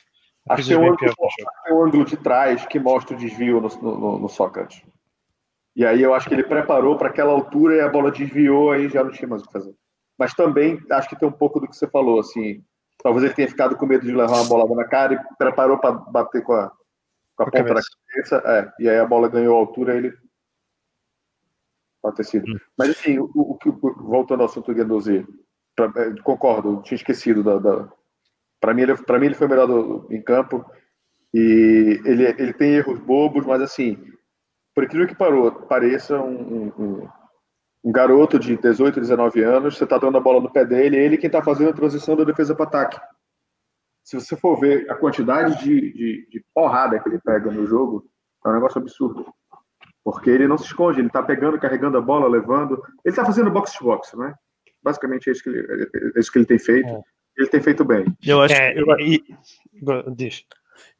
Há 0.47 0.53
Acho 0.53 0.63
que 0.67 0.75
coisas 0.75 0.97
bem 0.99 1.09
jogo. 1.09 1.29
tem 1.65 1.73
um 1.73 1.83
ângulo 1.83 2.05
de 2.05 2.17
trás 2.17 2.65
que 2.65 2.79
mostra 2.79 3.15
o 3.15 3.19
desvio 3.19 3.59
no, 3.59 3.67
no, 3.67 4.19
no 4.19 4.29
Sócrates. 4.29 4.81
E 5.75 5.85
aí 5.85 6.01
eu 6.01 6.13
acho 6.13 6.29
que 6.29 6.33
ele 6.35 6.43
preparou 6.43 6.97
para 6.97 7.09
aquela 7.09 7.33
altura 7.33 7.75
e 7.75 7.81
a 7.81 7.89
bola 7.89 8.11
desviou, 8.11 8.71
aí 8.71 8.87
já 8.87 9.03
não 9.03 9.11
tinha 9.11 9.27
mais 9.27 9.41
o 9.41 9.45
que 9.45 9.51
fazer. 9.51 9.75
Mas 10.17 10.33
também 10.33 10.79
acho 10.91 11.09
que 11.09 11.17
tem 11.17 11.27
um 11.27 11.31
pouco 11.31 11.59
do 11.59 11.67
que 11.67 11.75
você 11.75 11.87
falou, 11.87 12.19
assim. 12.19 12.63
Talvez 13.03 13.25
ele 13.25 13.33
tenha 13.33 13.49
ficado 13.49 13.75
com 13.75 13.85
medo 13.85 14.05
de 14.05 14.15
levar 14.15 14.37
uma 14.37 14.45
bolada 14.47 14.73
na 14.73 14.87
cara 14.87 15.13
e 15.15 15.37
preparou 15.37 15.77
para 15.77 15.91
bater 15.91 16.41
com 16.43 16.53
a, 16.53 16.71
com 17.35 17.43
a 17.43 17.51
ponta 17.51 17.73
da 17.73 17.81
cabeça. 17.81 18.41
É, 18.45 18.83
e 18.83 18.89
aí 18.89 18.97
a 18.97 19.05
bola 19.05 19.27
ganhou 19.27 19.57
altura 19.57 19.97
ele. 19.97 20.13
Pode 22.01 22.15
ter 22.15 22.23
sido. 22.23 22.49
Hum. 22.49 22.57
Mas 22.77 22.91
assim, 22.91 23.19
o, 23.19 23.29
o, 23.33 23.57
que- 23.57 23.69
voltando 23.69 24.41
ao 24.41 24.45
assunto 24.45 24.67
do 24.67 24.75
Guendouzi, 24.75 25.27
pra- 25.75 25.91
é, 25.97 26.13
concordo, 26.21 26.81
tinha 26.83 26.95
esquecido 26.95 27.43
da. 27.43 27.57
da 27.57 27.89
Para 28.59 28.73
mim, 28.73 28.83
ele, 28.83 28.93
mim, 28.93 29.25
ele 29.25 29.35
foi 29.35 29.47
o 29.47 29.49
melhor 29.49 29.67
do, 29.67 30.07
em 30.09 30.21
campo. 30.21 30.65
E 31.33 32.01
ele, 32.05 32.23
ele 32.23 32.53
tem 32.53 32.75
erros 32.75 32.97
bobos, 32.99 33.45
mas 33.45 33.61
assim, 33.61 33.97
por 34.73 34.83
incrível 34.83 35.07
que 35.07 35.15
parou, 35.15 35.51
pareça 35.51 36.17
um, 36.19 36.71
um, 36.77 37.09
um 37.83 37.91
garoto 37.91 38.39
de 38.39 38.57
18, 38.57 38.99
19 38.99 39.43
anos, 39.43 39.77
você 39.77 39.83
está 39.83 39.97
dando 39.97 40.17
a 40.17 40.21
bola 40.21 40.41
no 40.41 40.51
pé 40.51 40.65
dele, 40.65 40.97
ele 40.97 41.17
quem 41.17 41.27
está 41.27 41.41
fazendo 41.43 41.69
a 41.69 41.73
transição 41.73 42.15
da 42.15 42.23
defesa 42.23 42.55
para 42.55 42.65
ataque. 42.65 42.99
Se 44.03 44.19
você 44.19 44.35
for 44.35 44.59
ver 44.59 44.89
a 44.89 44.95
quantidade 44.95 45.63
de, 45.63 45.93
de, 45.93 46.27
de, 46.29 46.45
porrada 46.53 46.99
que 46.99 47.09
ele 47.09 47.19
pega 47.19 47.51
no 47.51 47.65
jogo, 47.65 48.05
é 48.45 48.49
um 48.49 48.53
negócio 48.53 48.79
absurdo. 48.79 49.25
Porque 50.03 50.29
ele 50.29 50.47
não 50.47 50.57
se 50.57 50.65
esconde, 50.65 50.99
ele 50.99 51.07
está 51.07 51.23
pegando, 51.23 51.59
carregando 51.59 51.97
a 51.97 52.01
bola, 52.01 52.27
levando. 52.27 52.75
Ele 53.03 53.11
está 53.11 53.25
fazendo 53.25 53.49
box-to-box, 53.49 54.15
né? 54.15 54.35
Basicamente 54.85 55.27
é 55.29 55.31
isso 55.33 55.41
que 55.43 55.49
ele, 55.49 55.89
é 56.15 56.19
isso 56.19 56.31
que 56.31 56.37
ele 56.37 56.45
tem 56.45 56.59
feito. 56.59 56.87
É. 56.87 57.01
Ele 57.37 57.49
tem 57.49 57.61
feito 57.61 57.83
bem. 57.83 58.05
Eu 58.25 58.41
acho 58.41 58.53
É, 58.53 58.73
que, 58.73 58.79
eu, 58.79 58.99
e- 58.99 59.23
diz. 60.15 60.45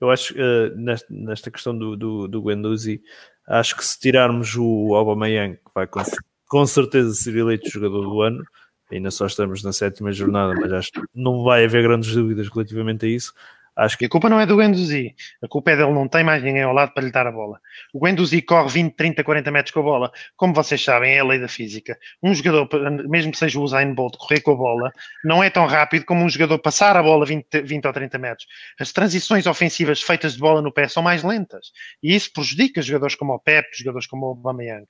eu 0.02 0.10
acho 0.10 0.34
que 0.34 0.42
eh, 0.42 0.72
nesta, 0.76 1.08
nesta 1.10 1.52
questão 1.52 1.78
do, 1.78 1.96
do, 1.96 2.28
do 2.28 2.42
Guendouzi, 2.44 3.02
acho 3.48 3.78
que 3.78 3.86
se 3.86 3.98
tirarmos 4.00 4.56
o 4.58 4.94
Aubameyang, 4.96 5.56
que 5.56 5.72
vai 5.74 5.88
com, 5.88 6.02
com 6.50 6.66
certeza 6.66 7.14
ser 7.14 7.38
eleito 7.38 7.70
jogador 7.70 8.02
do 8.02 8.22
ano, 8.22 8.44
ainda 8.92 9.12
só 9.12 9.28
estamos 9.28 9.64
na 9.64 9.72
sétima 9.72 10.12
jornada, 10.12 10.54
mas 10.60 10.74
acho 10.74 10.92
que 10.92 11.02
não 11.14 11.44
vai 11.44 11.64
haver 11.64 11.84
grandes 11.84 12.14
dúvidas 12.14 12.50
relativamente 12.50 13.06
a 13.06 13.10
isso. 13.10 13.32
Acho 13.76 13.98
que 13.98 14.06
a 14.06 14.10
culpa 14.10 14.30
não 14.30 14.40
é 14.40 14.46
do 14.46 14.56
Guendouzi. 14.56 15.14
A 15.44 15.48
culpa 15.48 15.72
é 15.72 15.76
dele 15.76 15.92
não 15.92 16.08
tem 16.08 16.24
mais 16.24 16.42
ninguém 16.42 16.64
ao 16.64 16.72
lado 16.72 16.94
para 16.94 17.04
lhe 17.04 17.12
dar 17.12 17.28
a 17.28 17.32
bola. 17.32 17.60
O 17.94 18.00
Guendouzi 18.00 18.42
corre 18.42 18.70
20, 18.70 18.94
30, 18.96 19.24
40 19.24 19.52
metros 19.52 19.74
com 19.74 19.82
a 19.82 19.84
bola. 19.84 20.12
Como 20.38 20.54
vocês 20.54 20.82
sabem, 20.82 21.16
é 21.16 21.20
a 21.20 21.26
lei 21.26 21.40
da 21.40 21.50
física. 21.50 21.98
Um 22.24 22.34
jogador, 22.34 22.70
mesmo 23.10 23.34
que 23.34 23.38
seja 23.38 23.60
o 23.60 23.64
Usain 23.64 23.94
Bolt, 23.94 24.16
correr 24.16 24.40
com 24.40 24.52
a 24.52 24.56
bola, 24.56 24.94
não 25.26 25.44
é 25.44 25.50
tão 25.50 25.66
rápido 25.66 26.06
como 26.06 26.24
um 26.24 26.30
jogador 26.30 26.58
passar 26.60 26.96
a 26.96 27.04
bola 27.04 27.26
20, 27.26 27.62
20 27.64 27.86
ou 27.86 27.94
30 27.94 28.18
metros. 28.18 28.48
As 28.80 28.94
transições 28.94 29.46
ofensivas 29.46 30.02
feitas 30.02 30.36
de 30.36 30.40
bola 30.40 30.62
no 30.62 30.72
pé 30.72 30.88
são 30.88 31.04
mais 31.04 31.22
lentas. 31.22 31.72
E 32.02 32.16
isso 32.16 32.32
prejudica 32.32 32.82
jogadores 32.82 33.16
como 33.16 33.34
o 33.34 33.40
Pep, 33.40 33.68
jogadores 33.74 34.08
como 34.08 34.26
o 34.26 34.30
Aubameyang. 34.30 34.86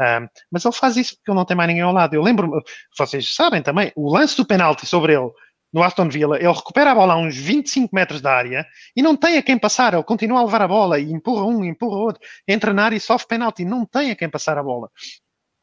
Um, 0.00 0.28
mas 0.50 0.64
ele 0.64 0.74
faz 0.74 0.96
isso 0.96 1.14
porque 1.14 1.30
ele 1.30 1.38
não 1.38 1.44
tem 1.44 1.56
mais 1.56 1.68
ninguém 1.68 1.82
ao 1.82 1.92
lado. 1.92 2.14
Eu 2.14 2.22
lembro-me, 2.22 2.60
vocês 2.98 3.34
sabem 3.34 3.62
também, 3.62 3.92
o 3.94 4.12
lance 4.12 4.36
do 4.36 4.44
penalti 4.44 4.86
sobre 4.86 5.14
ele 5.14 5.30
no 5.74 5.82
Aston 5.82 6.08
Villa, 6.08 6.36
ele 6.36 6.52
recupera 6.52 6.92
a 6.92 6.94
bola 6.94 7.14
a 7.14 7.16
uns 7.16 7.36
25 7.36 7.92
metros 7.92 8.20
da 8.20 8.32
área 8.32 8.64
e 8.96 9.02
não 9.02 9.16
tem 9.16 9.36
a 9.36 9.42
quem 9.42 9.58
passar, 9.58 9.92
ele 9.92 10.04
continua 10.04 10.38
a 10.38 10.44
levar 10.44 10.62
a 10.62 10.68
bola 10.68 11.00
e 11.00 11.12
empurra 11.12 11.44
um, 11.44 11.64
empurra 11.64 11.96
outro, 11.96 12.22
entra 12.46 12.72
na 12.72 12.84
área 12.84 12.96
e 12.96 13.00
sofre 13.00 13.26
penalti, 13.26 13.64
não 13.64 13.84
tem 13.84 14.12
a 14.12 14.16
quem 14.16 14.30
passar 14.30 14.56
a 14.56 14.62
bola. 14.62 14.88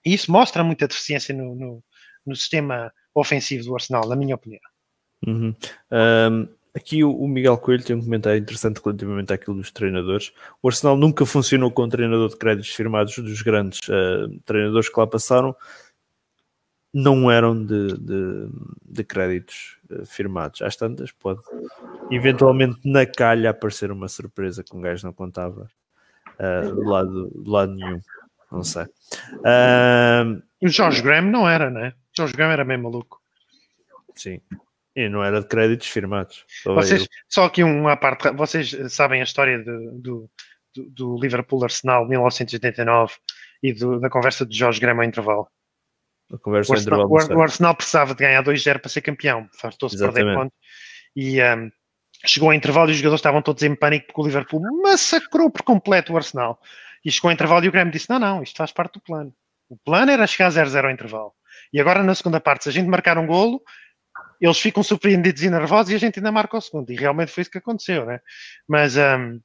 E 0.05 0.14
isso 0.14 0.30
mostra 0.30 0.66
muita 0.66 0.86
deficiência 0.86 1.34
no, 1.34 1.55
no, 1.55 1.84
no 2.26 2.36
sistema 2.36 2.91
ofensivo 3.16 3.64
do 3.64 3.74
Arsenal, 3.74 4.05
na 4.05 4.16
minha 4.18 4.36
opinião. 4.36 4.59
Uhum. 5.26 5.55
Um, 5.91 6.47
aqui 6.76 7.05
o, 7.05 7.16
o 7.16 7.26
Miguel 7.26 7.57
Coelho 7.57 7.84
tem 7.84 7.95
um 7.95 8.03
comentário 8.03 8.39
interessante 8.39 8.82
relativamente 8.84 9.32
àquilo 9.32 9.55
dos 9.55 9.72
treinadores. 9.72 10.34
O 10.62 10.68
Arsenal 10.68 10.97
nunca 10.97 11.26
funcionou 11.26 11.72
com 11.72 11.84
um 11.84 11.89
treinador 11.89 12.28
de 12.28 12.36
créditos 12.36 12.72
firmados 12.72 13.16
dos 13.18 13.41
grandes 13.41 13.80
uh, 13.88 14.30
treinadores 14.43 14.89
que 14.89 14.99
lá 14.99 15.07
passaram. 15.07 15.55
Não 16.94 17.32
eram 17.32 17.66
de, 17.66 17.98
de, 17.98 18.50
de 18.84 19.04
créditos 19.04 19.78
uh, 19.89 20.06
firmados. 20.06 20.62
Às 20.62 20.76
tantas, 20.76 21.12
pode 21.12 21.42
eventualmente 22.12 22.80
na 22.84 23.06
calha 23.06 23.50
aparecer 23.52 23.92
uma 23.92 24.10
surpresa 24.10 24.64
que 24.64 24.76
um 24.76 24.82
gajo 24.82 25.06
não 25.06 25.14
contava 25.14 25.70
uh, 26.38 26.76
de, 26.76 26.88
lado, 26.88 27.32
de 27.34 27.50
lado 27.50 27.74
nenhum. 27.74 28.00
Não 28.52 28.64
sei. 28.64 28.84
Uh, 28.84 30.42
o 30.62 30.68
George 30.68 31.02
Graham 31.02 31.32
não 31.32 31.48
era, 31.48 31.70
né? 31.70 31.94
O 32.12 32.18
George 32.18 32.34
Graham 32.34 32.52
era 32.52 32.66
meio 32.66 32.84
maluco. 32.84 33.22
Sim. 34.14 34.42
E 34.94 35.08
não 35.08 35.24
era 35.24 35.39
de 35.39 35.48
créditos 35.48 35.88
firmados. 35.88 36.44
Só, 36.48 36.74
vocês, 36.74 37.08
só 37.30 37.46
aqui 37.46 37.64
uma 37.64 37.96
parte, 37.96 38.30
vocês 38.32 38.76
sabem 38.89 39.22
a 39.22 39.24
história 39.24 39.64
do, 39.64 40.30
do, 40.76 40.89
do 40.89 41.18
Liverpool 41.18 41.64
Arsenal 41.64 42.06
1989 42.08 43.14
e 43.64 43.74
do, 43.74 44.00
da 44.02 44.10
conversa 44.10 44.46
de 44.46 44.58
Jorge 44.58 44.82
Graham 44.82 44.98
ao 44.98 45.06
intervalo. 45.06 45.48
A 46.34 46.38
conversa 46.38 46.72
o, 46.72 46.76
Arsenal, 46.76 47.08
o, 47.08 47.38
o 47.38 47.42
Arsenal 47.42 47.76
precisava 47.76 48.14
de 48.16 48.24
ganhar 48.24 48.44
2-0 48.44 48.80
para 48.80 48.90
ser 48.90 49.02
campeão, 49.02 49.50
fartou-se 49.54 49.98
perder 49.98 50.34
pontos 50.34 50.58
e 51.16 51.42
um, 51.42 51.70
chegou 52.26 52.50
ao 52.50 52.54
intervalo 52.54 52.90
e 52.90 52.94
os 52.94 52.98
jogadores 52.98 53.20
estavam 53.20 53.42
todos 53.42 53.64
em 53.64 53.76
pânico 53.76 54.08
porque 54.08 54.22
o 54.22 54.26
Liverpool 54.26 54.62
massacrou 54.82 55.50
por 55.50 55.64
completo 55.64 56.14
o 56.14 56.18
Arsenal. 56.18 56.60
E 57.04 57.12
chegou 57.12 57.30
ao 57.30 57.34
intervalo 57.34 57.66
e 57.66 57.68
o 57.68 57.72
Graham 57.72 57.90
disse: 57.90 58.10
Não, 58.10 58.20
não, 58.20 58.44
isto 58.44 58.58
faz 58.58 58.72
parte 58.72 58.94
do 58.94 59.02
plano. 59.02 59.34
O 59.70 59.78
plano 59.78 60.12
era 60.12 60.28
chegar 60.28 60.48
a 60.48 60.52
0-0 60.52 60.86
ao 60.86 60.92
intervalo. 60.92 61.34
E 61.74 61.80
agora, 61.80 62.04
na 62.04 62.14
segunda 62.14 62.40
parte, 62.40 62.64
se 62.64 62.70
a 62.70 62.72
gente 62.72 62.88
marcar 62.88 63.18
um 63.18 63.26
golo, 63.26 63.62
eles 64.40 64.60
ficam 64.60 64.84
surpreendidos 64.84 65.42
e 65.42 65.50
nervosos 65.50 65.92
e 65.92 65.96
a 65.96 65.98
gente 65.98 66.20
ainda 66.20 66.32
marca 66.32 66.58
o 66.58 66.62
segundo. 66.62 66.92
E 66.92 66.96
realmente 66.96 67.32
foi 67.32 67.42
isso 67.42 67.52
que 67.52 67.58
aconteceu, 67.58 68.06
né? 68.06 68.20
Mas 68.68 68.98
um, 68.98 69.40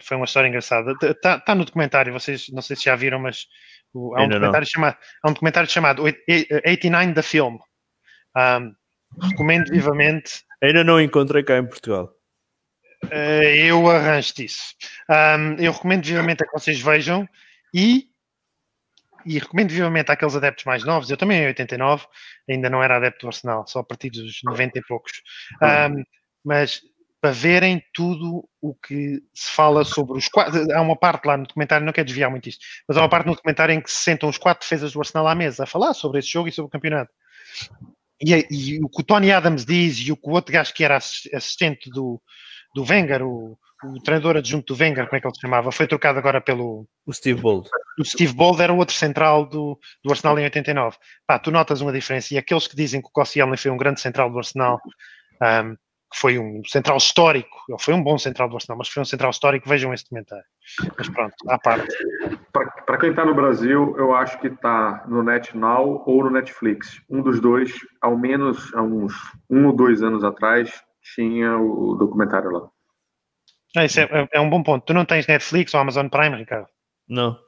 foi 0.00 0.16
uma 0.16 0.26
história 0.26 0.48
engraçada. 0.48 0.94
Está 1.02 1.38
tá 1.40 1.54
no 1.54 1.64
documentário, 1.64 2.12
vocês 2.12 2.48
não 2.50 2.62
sei 2.62 2.76
se 2.76 2.84
já 2.84 2.96
viram, 2.96 3.18
mas 3.18 3.46
o, 3.92 4.14
há, 4.16 4.22
um 4.22 4.28
documentário 4.28 4.68
chamado, 4.68 4.96
há 5.22 5.28
um 5.28 5.32
documentário 5.32 5.70
chamado 5.70 6.02
89 6.02 7.12
da 7.12 7.22
Film. 7.22 7.56
Um, 8.36 8.74
recomendo 9.28 9.70
vivamente. 9.70 10.44
Ainda 10.62 10.84
não 10.84 11.00
encontrei 11.00 11.42
cá 11.42 11.58
em 11.58 11.66
Portugal. 11.66 12.12
Uh, 13.04 13.54
eu 13.56 13.90
arranjo 13.90 14.34
disso. 14.34 14.74
Um, 15.10 15.54
eu 15.62 15.72
recomendo 15.72 16.04
vivamente 16.04 16.42
a 16.42 16.46
que 16.46 16.52
vocês 16.52 16.80
vejam 16.80 17.28
e 17.74 18.08
e 19.26 19.40
recomendo 19.40 19.70
vivamente 19.70 20.10
àqueles 20.12 20.36
adeptos 20.36 20.64
mais 20.64 20.84
novos, 20.84 21.10
eu 21.10 21.16
também 21.16 21.42
em 21.42 21.46
89, 21.48 22.06
ainda 22.48 22.70
não 22.70 22.80
era 22.80 22.96
adepto 22.96 23.22
do 23.22 23.26
Arsenal, 23.26 23.66
só 23.66 23.80
a 23.80 23.84
partir 23.84 24.08
dos 24.08 24.38
90 24.44 24.78
e 24.78 24.82
poucos, 24.82 25.12
um, 25.60 26.04
mas 26.44 26.80
para 27.26 27.32
verem 27.32 27.82
tudo 27.92 28.48
o 28.60 28.72
que 28.72 29.20
se 29.34 29.50
fala 29.50 29.84
sobre 29.84 30.16
os 30.16 30.28
quatro, 30.28 30.64
há 30.72 30.80
uma 30.80 30.94
parte 30.94 31.26
lá 31.26 31.36
no 31.36 31.42
documentário, 31.42 31.84
não 31.84 31.92
quero 31.92 32.06
desviar 32.06 32.30
muito 32.30 32.48
isto, 32.48 32.64
mas 32.86 32.96
há 32.96 33.00
uma 33.00 33.08
parte 33.08 33.26
no 33.26 33.34
documentário 33.34 33.74
em 33.74 33.80
que 33.80 33.90
se 33.90 33.98
sentam 33.98 34.28
os 34.28 34.38
quatro 34.38 34.62
defesas 34.62 34.92
do 34.92 35.00
Arsenal 35.00 35.26
à 35.26 35.34
mesa 35.34 35.64
a 35.64 35.66
falar 35.66 35.92
sobre 35.92 36.20
esse 36.20 36.28
jogo 36.28 36.48
e 36.48 36.52
sobre 36.52 36.68
o 36.68 36.70
campeonato. 36.70 37.10
E, 38.22 38.32
e 38.48 38.78
o 38.80 38.88
que 38.88 39.02
o 39.02 39.04
Tony 39.04 39.32
Adams 39.32 39.64
diz 39.64 39.98
e 39.98 40.12
o 40.12 40.16
que 40.16 40.28
o 40.28 40.32
outro 40.34 40.52
gajo 40.52 40.72
que 40.72 40.84
era 40.84 40.96
assistente 40.96 41.90
do, 41.90 42.22
do 42.72 42.84
Wenger, 42.88 43.24
o, 43.24 43.58
o 43.82 44.00
treinador 44.04 44.36
adjunto 44.36 44.72
do 44.72 44.80
Wenger, 44.80 45.06
como 45.06 45.16
é 45.16 45.20
que 45.20 45.26
ele 45.26 45.34
se 45.34 45.40
chamava, 45.40 45.72
foi 45.72 45.88
trocado 45.88 46.20
agora 46.20 46.40
pelo... 46.40 46.86
O 47.04 47.12
Steve 47.12 47.40
Bold. 47.40 47.68
O 47.98 48.04
Steve 48.04 48.34
Bold 48.34 48.62
era 48.62 48.72
o 48.72 48.76
outro 48.76 48.94
central 48.94 49.46
do, 49.46 49.76
do 50.04 50.12
Arsenal 50.12 50.38
em 50.38 50.44
89. 50.44 50.96
Pá, 51.26 51.40
tu 51.40 51.50
notas 51.50 51.80
uma 51.80 51.92
diferença. 51.92 52.32
E 52.32 52.38
aqueles 52.38 52.68
que 52.68 52.76
dizem 52.76 53.02
que 53.02 53.08
o 53.08 53.12
Koscielny 53.12 53.56
foi 53.56 53.72
um 53.72 53.76
grande 53.76 54.00
central 54.00 54.30
do 54.30 54.38
Arsenal, 54.38 54.80
um, 55.42 55.76
que 56.12 56.18
foi 56.18 56.38
um 56.38 56.62
central 56.64 56.96
histórico, 56.98 57.56
ele 57.68 57.78
foi 57.80 57.92
um 57.92 58.02
bom 58.02 58.16
central 58.16 58.48
do 58.48 58.54
Arsenal, 58.54 58.78
mas 58.78 58.88
foi 58.88 59.02
um 59.02 59.04
central 59.04 59.30
histórico, 59.30 59.68
vejam 59.68 59.92
esse 59.92 60.08
comentário. 60.08 60.44
Mas 60.96 61.08
pronto, 61.08 61.34
à 61.48 61.58
parte. 61.58 61.88
Para 62.52 62.98
quem 62.98 63.10
está 63.10 63.24
no 63.24 63.34
Brasil, 63.34 63.94
eu 63.98 64.14
acho 64.14 64.38
que 64.40 64.46
está 64.46 65.04
no 65.08 65.22
NetNow 65.22 66.04
ou 66.06 66.24
no 66.24 66.30
Netflix. 66.30 67.00
Um 67.10 67.22
dos 67.22 67.40
dois, 67.40 67.72
ao 68.00 68.16
menos 68.16 68.72
há 68.74 68.82
uns 68.82 69.14
um 69.50 69.66
ou 69.66 69.72
dois 69.74 70.02
anos 70.02 70.22
atrás, 70.22 70.72
tinha 71.14 71.58
o 71.58 71.96
documentário 71.96 72.50
lá. 72.50 72.68
Ah, 73.76 73.84
isso 73.84 74.00
é, 74.00 74.28
é, 74.32 74.40
um 74.40 74.48
bom 74.48 74.62
ponto. 74.62 74.84
Tu 74.86 74.94
não 74.94 75.04
tens 75.04 75.26
Netflix 75.26 75.74
ou 75.74 75.80
Amazon 75.80 76.08
Prime, 76.08 76.36
Ricardo? 76.36 76.68
Não. 77.08 77.38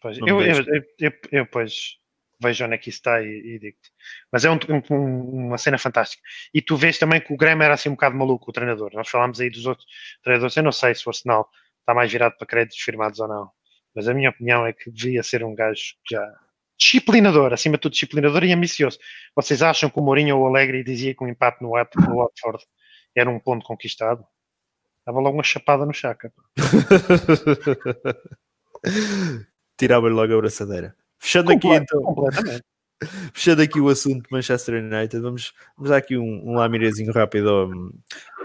Pois, 0.00 0.18
não 0.18 0.28
eu, 0.28 0.40
eu, 0.40 0.56
eu, 0.56 0.82
eu, 0.98 1.12
eu, 1.30 1.46
pois 1.46 1.98
vejo 2.40 2.64
onde 2.64 2.74
é 2.74 2.78
que 2.78 2.90
isso 2.90 2.98
está 2.98 3.22
e, 3.22 3.26
e 3.26 3.58
digo-te. 3.58 3.90
Mas 4.30 4.44
é 4.44 4.50
um, 4.50 4.58
um, 4.90 5.46
uma 5.46 5.58
cena 5.58 5.78
fantástica. 5.78 6.22
E 6.52 6.62
tu 6.62 6.76
vês 6.76 6.98
também 6.98 7.20
que 7.20 7.32
o 7.32 7.36
Graham 7.36 7.62
era 7.62 7.74
assim 7.74 7.88
um 7.88 7.92
bocado 7.92 8.16
maluco, 8.16 8.50
o 8.50 8.52
treinador. 8.52 8.90
Nós 8.94 9.08
falámos 9.08 9.40
aí 9.40 9.50
dos 9.50 9.66
outros 9.66 9.86
treinadores. 10.22 10.56
Eu 10.56 10.62
não 10.62 10.72
sei 10.72 10.94
se 10.94 11.06
o 11.06 11.10
Arsenal 11.10 11.48
está 11.80 11.94
mais 11.94 12.10
virado 12.10 12.36
para 12.36 12.46
créditos 12.46 12.80
firmados 12.80 13.20
ou 13.20 13.28
não. 13.28 13.50
Mas 13.94 14.08
a 14.08 14.14
minha 14.14 14.30
opinião 14.30 14.66
é 14.66 14.72
que 14.72 14.90
devia 14.90 15.22
ser 15.22 15.42
um 15.42 15.54
gajo 15.54 15.94
já 16.10 16.22
disciplinador, 16.78 17.52
acima 17.52 17.76
de 17.76 17.82
tudo 17.82 17.92
disciplinador 17.92 18.44
e 18.44 18.52
ambicioso. 18.52 18.98
Vocês 19.34 19.62
acham 19.62 19.88
que 19.88 19.98
o 19.98 20.02
Mourinho 20.02 20.36
ou 20.36 20.44
o 20.44 20.46
Alegre 20.46 20.84
dizia 20.84 21.14
que 21.14 21.24
o 21.24 21.28
empate 21.28 21.62
no, 21.62 21.70
Watford 21.70 22.64
era 23.14 23.30
um 23.30 23.40
ponto 23.40 23.64
conquistado? 23.64 24.26
Dava 25.06 25.20
logo 25.20 25.36
uma 25.36 25.42
chapada 25.42 25.86
no 25.86 25.94
chaca. 25.94 26.30
Tirava-lhe 29.78 30.14
logo 30.14 30.34
a 30.34 30.36
braçadeira. 30.36 30.94
Fechando 31.26 31.50
aqui 31.50 31.66
então. 31.66 32.02
Completamente. 32.02 32.62
Fechando 33.34 33.60
aqui 33.60 33.78
o 33.78 33.88
assunto 33.88 34.26
Manchester 34.30 34.82
United, 34.82 35.20
vamos, 35.20 35.52
vamos 35.76 35.90
dar 35.90 35.98
aqui 35.98 36.16
um, 36.16 36.50
um 36.50 36.54
lamirezinho 36.54 37.12
rápido 37.12 37.50
ao, 37.50 37.70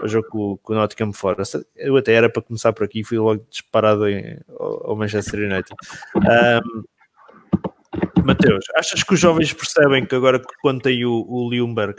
ao 0.02 0.08
jogo 0.08 0.28
com, 0.28 0.56
com 0.58 0.72
o 0.74 0.76
Nottingham 0.76 1.12
Forest. 1.12 1.64
Eu 1.74 1.96
até 1.96 2.12
era 2.12 2.28
para 2.28 2.42
começar 2.42 2.72
por 2.72 2.84
aqui 2.84 3.00
e 3.00 3.04
fui 3.04 3.18
logo 3.18 3.46
disparado 3.48 4.06
em, 4.06 4.38
ao, 4.58 4.90
ao, 4.90 4.96
Manchester 4.96 5.40
United. 5.40 5.74
Um, 6.16 6.84
Mateus, 8.24 8.66
achas 8.76 9.02
que 9.02 9.14
os 9.14 9.20
jovens 9.20 9.52
percebem 9.54 10.04
que 10.04 10.14
agora 10.14 10.42
quando 10.60 10.82
tem 10.82 11.02
o, 11.04 11.24
o 11.26 11.50
Ljungberg 11.50 11.98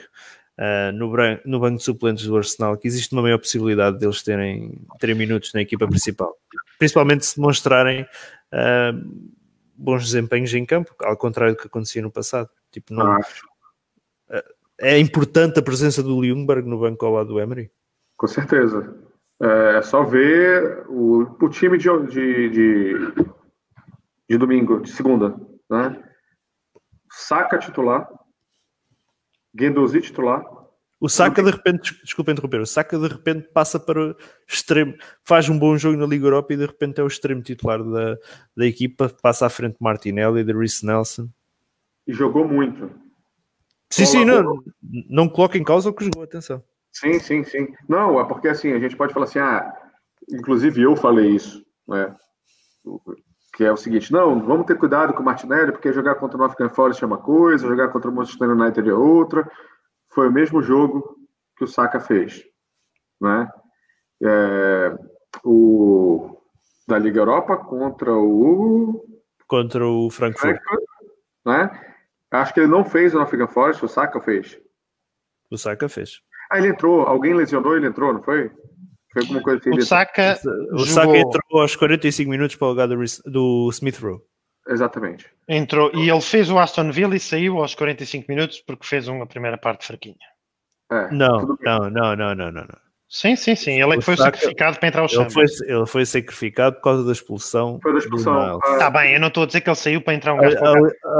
uh, 0.60 0.92
no, 0.94 1.12
no, 1.46 1.60
banco 1.60 1.78
de 1.78 1.84
suplentes 1.84 2.28
do 2.28 2.38
Arsenal, 2.38 2.78
que 2.78 2.88
existe 2.88 3.14
uma 3.14 3.24
maior 3.24 3.40
possibilidade 3.40 3.98
deles 3.98 4.22
terem, 4.22 4.80
terem 5.00 5.16
minutos 5.16 5.54
na 5.54 5.62
equipa 5.62 5.88
principal? 5.88 6.36
Principalmente 6.78 7.26
se 7.26 7.38
demonstrarem 7.38 8.04
uh, 8.04 9.34
bons 9.76 10.06
desempenhos 10.06 10.54
em 10.54 10.66
campo, 10.66 10.94
ao 11.04 11.18
contrário 11.18 11.56
do 11.56 11.60
que 11.60 11.68
acontecia 11.68 12.02
no 12.02 12.12
passado. 12.12 12.50
Tipo, 12.72 12.94
não, 12.94 13.18
uh, 13.18 13.24
é 14.80 15.00
importante 15.00 15.60
a 15.60 15.64
presença 15.64 16.02
do 16.02 16.24
Ljungberg 16.24 16.68
no 16.68 16.80
banco 16.80 17.06
ao 17.06 17.14
lado 17.14 17.30
do 17.30 17.40
Emery? 17.40 17.72
Com 18.18 18.28
certeza. 18.28 18.96
É 19.40 19.82
só 19.82 20.04
ver 20.04 20.86
o, 20.88 21.24
o 21.42 21.50
time 21.50 21.78
de, 21.78 21.90
de, 22.08 22.50
de, 22.50 22.94
de 24.30 24.38
domingo, 24.38 24.80
de 24.80 24.92
segunda, 24.92 25.36
né? 25.70 26.02
Saca 27.12 27.58
titular, 27.58 28.10
Guendouzi 29.56 30.02
titular, 30.02 30.44
o 31.04 31.10
Saka 31.10 31.44
de 31.44 31.52
repente, 31.52 32.00
desculpa 32.02 32.32
interromper, 32.32 32.62
o 32.62 32.66
Saka 32.66 32.98
de 32.98 33.10
repente 33.10 33.50
passa 33.50 33.78
para 33.78 34.00
o 34.02 34.16
extremo, 34.48 34.96
faz 35.26 35.50
um 35.50 35.60
bom 35.60 35.76
jogo 35.76 35.98
na 35.98 36.06
Liga 36.06 36.28
Europa 36.28 36.54
e 36.54 36.58
de 36.58 36.66
repente 36.66 37.02
é 37.02 37.04
o 37.04 37.08
extremo 37.08 37.42
titular 37.42 37.84
da, 37.84 38.18
da 38.56 38.66
equipa, 38.66 39.12
passa 39.22 39.46
à 39.46 39.50
frente 39.50 39.74
de 39.74 39.82
Martinelli 39.82 40.40
e 40.40 40.44
de 40.46 40.54
Reece 40.54 40.86
Nelson. 40.86 41.28
E 42.08 42.14
jogou 42.14 42.48
muito. 42.48 42.90
Sim, 43.92 44.06
sim, 44.06 44.24
não, 44.24 44.64
não 45.10 45.28
coloca 45.28 45.58
em 45.58 45.64
causa 45.66 45.90
o 45.90 45.94
que 45.94 46.06
jogou, 46.06 46.24
atenção. 46.24 46.64
Sim, 46.94 47.20
sim, 47.20 47.44
sim. 47.44 47.68
Não, 47.90 48.18
é 48.18 48.24
porque 48.24 48.48
assim, 48.48 48.72
a 48.72 48.80
gente 48.80 48.96
pode 48.96 49.14
falar 49.14 49.26
assim, 49.26 49.40
ah, 49.40 49.74
inclusive 50.32 50.84
eu 50.84 50.96
falei 50.96 51.32
isso, 51.32 51.66
né? 51.86 52.16
Que 53.58 53.66
é 53.66 53.74
o 53.74 53.78
seguinte, 53.78 54.10
não, 54.10 54.42
vamos 54.42 54.66
ter 54.66 54.78
cuidado 54.78 55.14
com 55.14 55.22
o 55.22 55.26
Martinelli, 55.26 55.74
porque 55.74 55.92
jogar 55.92 56.16
contra 56.16 56.38
o 56.38 56.40
Nottingham 56.40 56.70
Forest 56.70 57.04
é 57.04 57.08
uma 57.08 57.18
coisa, 57.18 57.68
jogar 57.68 57.90
contra 57.90 58.10
o 58.10 58.16
Manchester 58.16 58.50
United 58.52 58.90
é 58.90 58.94
outra 58.94 59.46
foi 60.14 60.30
o 60.30 60.32
mesmo 60.32 60.62
jogo 60.62 61.18
que 61.58 61.64
o 61.64 61.68
Saka 61.68 62.00
fez, 62.00 62.44
né? 63.22 63.50
É, 64.24 64.96
o 65.44 66.38
da 66.88 66.98
Liga 66.98 67.20
Europa 67.20 67.58
contra 67.58 68.14
o 68.14 69.06
contra 69.48 69.86
o 69.86 70.10
Frankfurt, 70.10 70.58
Frankfurt 70.58 70.84
né? 71.46 71.70
Acho 72.32 72.54
que 72.54 72.62
ele 72.62 72.68
não 72.68 72.84
fez 72.84 73.14
o 73.14 73.20
Nottingham 73.20 73.48
Forest, 73.48 73.86
o 73.86 73.88
Saka 73.88 74.20
fez. 74.20 74.60
O 75.52 75.58
Saka 75.58 75.88
fez. 75.88 76.20
Ah, 76.52 76.58
ele 76.58 76.70
entrou. 76.70 77.02
Alguém 77.02 77.34
lesionou, 77.34 77.78
ele 77.78 77.88
entrou, 77.88 78.12
não 78.12 78.24
foi? 78.24 78.50
Foi 79.12 79.22
alguma 79.22 79.42
coisa 79.44 79.60
assim. 79.60 79.70
O 79.70 79.86
Saka, 79.86 80.40
o 80.72 80.80
Saka 80.80 81.16
entrou 81.16 81.62
aos 81.62 81.76
45 81.76 82.30
minutos 82.30 82.56
para 82.56 82.66
o 82.66 82.70
lugar 82.72 82.88
do, 82.88 82.96
do 83.26 83.70
Smith 83.72 84.00
Rowe. 84.00 84.20
Exatamente. 84.68 85.26
Entrou 85.48 85.92
e 85.94 86.10
ele 86.10 86.22
fez 86.22 86.50
o 86.50 86.58
Aston 86.58 86.92
Villa 86.92 87.16
e 87.16 87.20
saiu 87.20 87.60
aos 87.60 87.76
45 87.76 88.26
minutos 88.30 88.60
porque 88.62 88.86
fez 88.86 89.08
uma 89.08 89.28
primeira 89.28 89.58
parte 89.58 89.86
fraquinha. 89.86 90.16
É, 90.92 91.12
não, 91.12 91.58
não, 91.62 91.90
não, 91.90 92.16
não, 92.16 92.36
não, 92.36 92.52
não, 92.52 92.68
Sim, 93.14 93.36
sim, 93.36 93.56
sim. 93.56 93.80
Ele 93.80 93.94
é 93.94 93.98
que 93.98 94.02
foi 94.02 94.18
Saka, 94.18 94.38
sacrificado 94.38 94.80
para 94.80 94.88
entrar 94.88 95.02
ao 95.02 95.08
ele 95.08 95.30
foi, 95.30 95.46
ele 95.68 95.86
foi 95.86 96.04
sacrificado 96.04 96.78
por 96.78 96.82
causa 96.82 97.04
da 97.04 97.12
expulsão. 97.12 97.80
Foi 97.80 97.92
da 97.92 98.00
expulsão. 98.00 98.60
Está 98.66 98.90
bem, 98.90 99.14
eu 99.14 99.20
não 99.20 99.28
estou 99.28 99.44
a 99.44 99.46
dizer 99.46 99.62
que 99.62 99.70
ele 99.70 99.76
saiu 99.76 100.02
para 100.02 100.16
entrar 100.16 100.34
um 100.34 100.38
gajo 100.38 100.58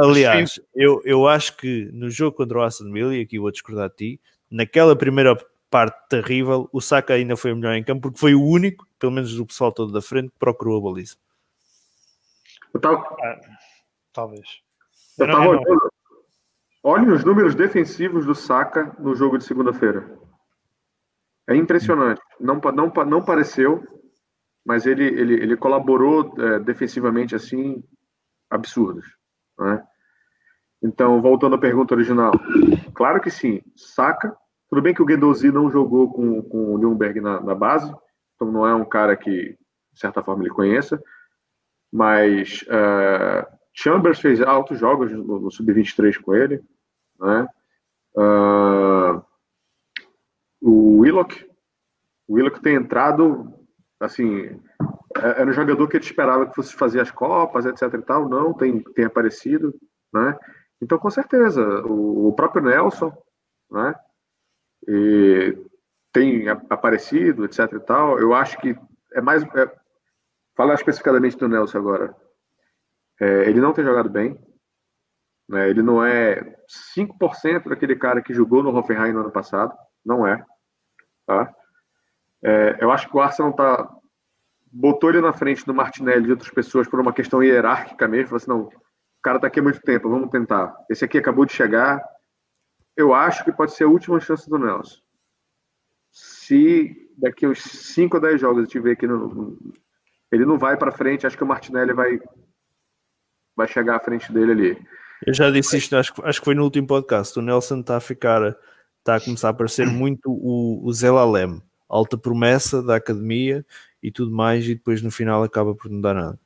Aliás, 0.02 0.60
eu, 0.76 1.04
eu 1.06 1.28
acho 1.28 1.56
que 1.56 1.90
no 1.94 2.10
jogo 2.10 2.36
contra 2.36 2.58
o 2.58 2.64
Aston 2.64 2.92
Villa, 2.92 3.16
e 3.16 3.22
aqui 3.22 3.38
vou 3.38 3.52
discordar 3.52 3.90
de 3.90 3.96
ti, 3.96 4.22
naquela 4.50 4.96
primeira 4.96 5.38
parte 5.70 5.96
terrível, 6.10 6.68
o 6.74 6.82
Saka 6.82 7.14
ainda 7.14 7.38
foi 7.38 7.54
o 7.54 7.56
melhor 7.56 7.76
em 7.76 7.84
campo 7.84 8.02
porque 8.02 8.20
foi 8.20 8.34
o 8.34 8.44
único, 8.44 8.88
pelo 8.98 9.12
menos 9.12 9.36
do 9.36 9.46
pessoal 9.46 9.72
todo 9.72 9.92
da 9.92 10.02
frente, 10.02 10.30
que 10.30 10.40
procurou 10.40 10.80
a 10.80 10.92
baliza. 10.92 11.16
Eu 12.74 12.80
tava... 12.80 12.98
Ah, 13.22 13.40
talvez. 14.12 14.48
Eu, 15.18 15.28
eu 15.28 15.32
tava 15.32 15.50
olhando. 15.50 15.92
Olhem 16.84 17.12
os 17.12 17.24
números 17.24 17.56
defensivos 17.56 18.26
do 18.26 18.36
Saka 18.36 18.94
no 19.00 19.16
jogo 19.16 19.38
de 19.38 19.46
segunda-feira. 19.46 20.20
É 21.48 21.56
impressionante. 21.56 22.22
Não, 22.40 22.56
não, 22.56 22.92
não 23.06 23.24
pareceu, 23.24 23.82
mas 24.66 24.86
ele, 24.86 25.06
ele, 25.06 25.34
ele 25.36 25.58
colaborou 25.58 26.34
é, 26.38 26.60
defensivamente 26.60 27.36
assim, 27.36 27.84
absurdos. 28.50 29.06
Né? 29.58 29.86
Então, 30.82 31.22
voltando 31.22 31.56
à 31.56 31.58
pergunta 31.58 31.94
original. 31.94 32.34
Claro 32.94 33.22
que 33.22 33.32
sim. 33.32 33.62
Saka. 33.76 34.36
Tudo 34.70 34.82
bem 34.82 34.94
que 34.94 35.02
o 35.02 35.06
Guendouzi 35.06 35.52
não 35.52 35.70
jogou 35.70 36.12
com, 36.12 36.42
com 36.42 36.74
o 36.74 36.78
Nürnberg 36.78 37.22
na, 37.22 37.40
na 37.40 37.54
base, 37.54 37.94
então 38.36 38.52
não 38.52 38.66
é 38.66 38.74
um 38.74 38.84
cara 38.84 39.16
que, 39.16 39.56
de 39.94 40.00
certa 40.00 40.24
forma, 40.24 40.44
ele 40.44 40.50
conheça, 40.50 41.00
mas 41.94 42.64
uh, 42.64 43.46
Chambers 43.72 44.20
fez 44.20 44.42
altos 44.42 44.80
jogos 44.80 45.12
no, 45.12 45.40
no 45.42 45.52
Sub-23 45.52 46.20
com 46.20 46.34
ele. 46.34 46.60
Né? 47.20 47.48
Uh, 48.16 49.24
o 50.60 50.98
Willock, 51.02 51.48
o 52.28 52.34
Willock 52.34 52.60
tem 52.62 52.74
entrado, 52.74 53.54
assim, 54.00 54.60
é, 55.18 55.42
era 55.42 55.46
um 55.46 55.54
jogador 55.54 55.88
que 55.88 55.98
ele 55.98 56.04
esperava 56.04 56.48
que 56.48 56.56
fosse 56.56 56.74
fazer 56.74 57.00
as 57.00 57.12
Copas, 57.12 57.68
etc 57.68 57.94
e 57.94 58.02
tal, 58.02 58.28
não, 58.28 58.56
tem, 58.56 58.82
tem 58.82 59.06
aparecido, 59.06 59.72
né? 60.12 60.36
Então, 60.82 60.98
com 60.98 61.12
certeza, 61.12 61.64
o, 61.86 62.30
o 62.30 62.34
próprio 62.34 62.64
Nelson, 62.64 63.16
né? 63.70 63.94
E 64.88 65.56
tem 66.12 66.50
aparecido, 66.50 67.46
etc 67.46 67.72
e 67.74 67.80
tal, 67.80 68.20
eu 68.20 68.34
acho 68.34 68.58
que 68.58 68.76
é 69.14 69.22
mais... 69.22 69.44
É, 69.44 69.83
Falar 70.56 70.76
especificadamente 70.76 71.38
do 71.38 71.48
Nelson 71.48 71.78
agora. 71.78 72.16
É, 73.20 73.50
ele 73.50 73.60
não 73.60 73.74
tem 73.74 73.84
jogado 73.84 74.10
bem. 74.10 74.38
Né? 75.48 75.70
Ele 75.70 75.82
não 75.82 76.04
é 76.04 76.56
5% 76.98 77.70
daquele 77.70 77.96
cara 77.96 78.22
que 78.22 78.34
jogou 78.34 78.64
no 78.64 78.76
Hoffenheim 78.76 79.14
no 79.14 79.22
ano 79.22 79.32
passado. 79.32 79.74
Não 80.06 80.28
é. 80.28 80.44
Tá? 81.26 81.54
É, 82.44 82.78
eu 82.82 82.92
acho 82.92 83.10
que 83.10 83.16
o 83.16 83.22
Arsenal 83.22 83.54
tá, 83.54 83.90
botou 84.72 85.10
ele 85.10 85.22
na 85.22 85.34
frente 85.34 85.66
do 85.66 85.74
Martinelli 85.74 86.24
e 86.24 86.26
de 86.26 86.32
outras 86.32 86.50
pessoas 86.50 86.88
por 86.88 87.00
uma 87.00 87.14
questão 87.14 87.42
hierárquica 87.44 88.08
mesmo. 88.08 88.30
Falou 88.30 88.38
assim, 88.38 88.50
não, 88.50 88.62
o 88.64 88.82
cara 89.22 89.40
tá 89.40 89.48
aqui 89.48 89.60
há 89.60 89.64
muito 89.64 89.82
tempo, 89.82 90.10
vamos 90.10 90.30
tentar. 90.30 90.76
Esse 90.90 91.06
aqui 91.06 91.18
acabou 91.18 91.46
de 91.46 91.54
chegar. 91.54 92.04
Eu 92.96 93.14
acho 93.14 93.44
que 93.44 93.52
pode 93.52 93.74
ser 93.74 93.86
a 93.86 93.90
última 93.90 94.20
chance 94.20 94.50
do 94.50 94.60
Nelson. 94.60 95.02
Se 96.12 97.10
daqui 97.18 97.48
uns 97.48 97.62
5 97.62 98.18
ou 98.18 98.22
10 98.22 98.42
jogos 98.42 98.64
eu 98.64 98.68
tiver 98.68 98.92
aqui 98.92 99.08
no, 99.08 99.58
ele 100.34 100.46
não 100.46 100.58
vai 100.58 100.76
para 100.76 100.92
frente, 100.92 101.28
acho 101.28 101.38
que 101.38 101.44
o 101.44 101.48
Martinelli 101.48 101.94
vai, 101.94 102.20
vai 103.56 103.68
chegar 103.68 103.98
à 103.98 104.00
frente 104.00 104.34
dele 104.34 104.52
ali. 104.52 104.88
Eu 105.26 105.34
já 105.34 105.52
disse 105.52 105.78
isto, 105.78 105.96
acho, 105.96 106.12
acho 106.24 106.40
que 106.40 106.46
foi 106.46 106.56
no 106.56 106.64
último 106.64 106.88
podcast. 106.88 107.38
O 107.38 107.42
Nelson 107.42 107.82
está 107.82 107.98
a 107.98 108.02
ficar, 108.02 108.58
está 108.98 109.16
a 109.16 109.22
começar 109.22 109.50
a 109.50 109.54
parecer 109.54 109.86
muito 109.86 110.32
o, 110.32 110.84
o 110.84 110.92
Zelalem, 110.92 111.62
alta 111.88 112.18
promessa 112.18 112.82
da 112.82 112.96
academia 112.96 113.64
e 114.02 114.12
tudo 114.12 114.32
mais, 114.32 114.68
e 114.68 114.74
depois 114.74 115.04
no 115.04 115.12
final 115.12 115.44
acaba 115.44 115.76
por 115.76 115.90
não 115.90 116.02
dar 116.02 116.16
nada. 116.16 116.40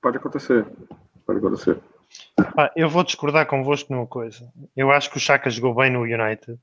Pode 0.00 0.18
acontecer, 0.18 0.64
pode 1.26 1.40
acontecer. 1.40 1.80
Ah, 2.56 2.70
eu 2.76 2.88
vou 2.88 3.02
discordar 3.02 3.46
convosco 3.46 3.92
numa 3.92 4.06
coisa. 4.06 4.48
Eu 4.76 4.92
acho 4.92 5.10
que 5.10 5.16
o 5.16 5.20
Chaka 5.20 5.50
jogou 5.50 5.74
bem 5.74 5.90
no 5.90 6.02
United, 6.02 6.56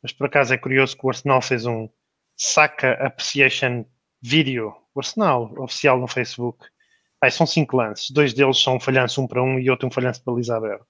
mas 0.00 0.12
por 0.12 0.28
acaso 0.28 0.54
é 0.54 0.58
curioso 0.58 0.96
que 0.96 1.04
o 1.04 1.08
Arsenal 1.08 1.42
fez 1.42 1.66
um 1.66 1.88
Saka 2.36 2.92
Appreciation 3.04 3.84
Video 4.22 4.74
o 4.94 5.00
Arsenal 5.00 5.52
oficial 5.58 5.98
no 5.98 6.06
Facebook. 6.06 6.66
Ai, 7.22 7.30
são 7.30 7.46
cinco 7.46 7.76
lances, 7.76 8.10
dois 8.10 8.32
deles 8.32 8.62
são 8.62 8.76
um 8.76 8.80
falhanço 8.80 9.22
um 9.22 9.26
para 9.26 9.42
um 9.42 9.58
e 9.58 9.70
outro 9.70 9.86
um 9.86 9.90
falhanço 9.90 10.20
de 10.20 10.24
baliza 10.24 10.56
aberta. 10.56 10.86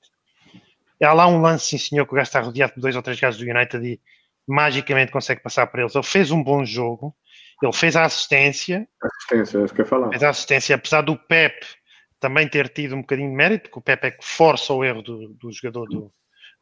Há 1.02 1.12
lá 1.12 1.26
um 1.26 1.40
lance, 1.40 1.66
sim 1.70 1.78
senhor, 1.78 2.06
que 2.06 2.12
o 2.12 2.16
gajo 2.16 2.28
está 2.28 2.40
rodeado 2.40 2.74
por 2.74 2.80
dois 2.80 2.94
ou 2.94 3.02
três 3.02 3.18
gajos 3.18 3.40
do 3.40 3.50
United 3.50 3.84
e 3.84 4.00
magicamente 4.46 5.10
consegue 5.10 5.42
passar 5.42 5.66
por 5.66 5.80
eles. 5.80 5.94
Ele 5.94 6.04
fez 6.04 6.30
um 6.30 6.42
bom 6.42 6.64
jogo, 6.64 7.16
ele 7.62 7.72
fez 7.72 7.96
a 7.96 8.04
assistência. 8.04 8.86
Assistência, 9.02 9.58
é 9.58 9.64
isso 9.64 9.74
que 9.74 9.80
eu 9.80 9.86
falar. 9.86 10.10
Fez 10.10 10.22
a 10.22 10.28
assistência, 10.28 10.76
apesar 10.76 11.02
do 11.02 11.16
Pep 11.16 11.66
também 12.20 12.46
ter 12.46 12.68
tido 12.68 12.94
um 12.94 13.00
bocadinho 13.00 13.30
de 13.30 13.34
mérito, 13.34 13.62
porque 13.64 13.78
o 13.78 13.82
Pep 13.82 14.06
é 14.06 14.10
que 14.10 14.24
força 14.24 14.74
o 14.74 14.84
erro 14.84 15.02
do, 15.02 15.28
do 15.30 15.50
jogador 15.50 15.86
do, 15.86 16.12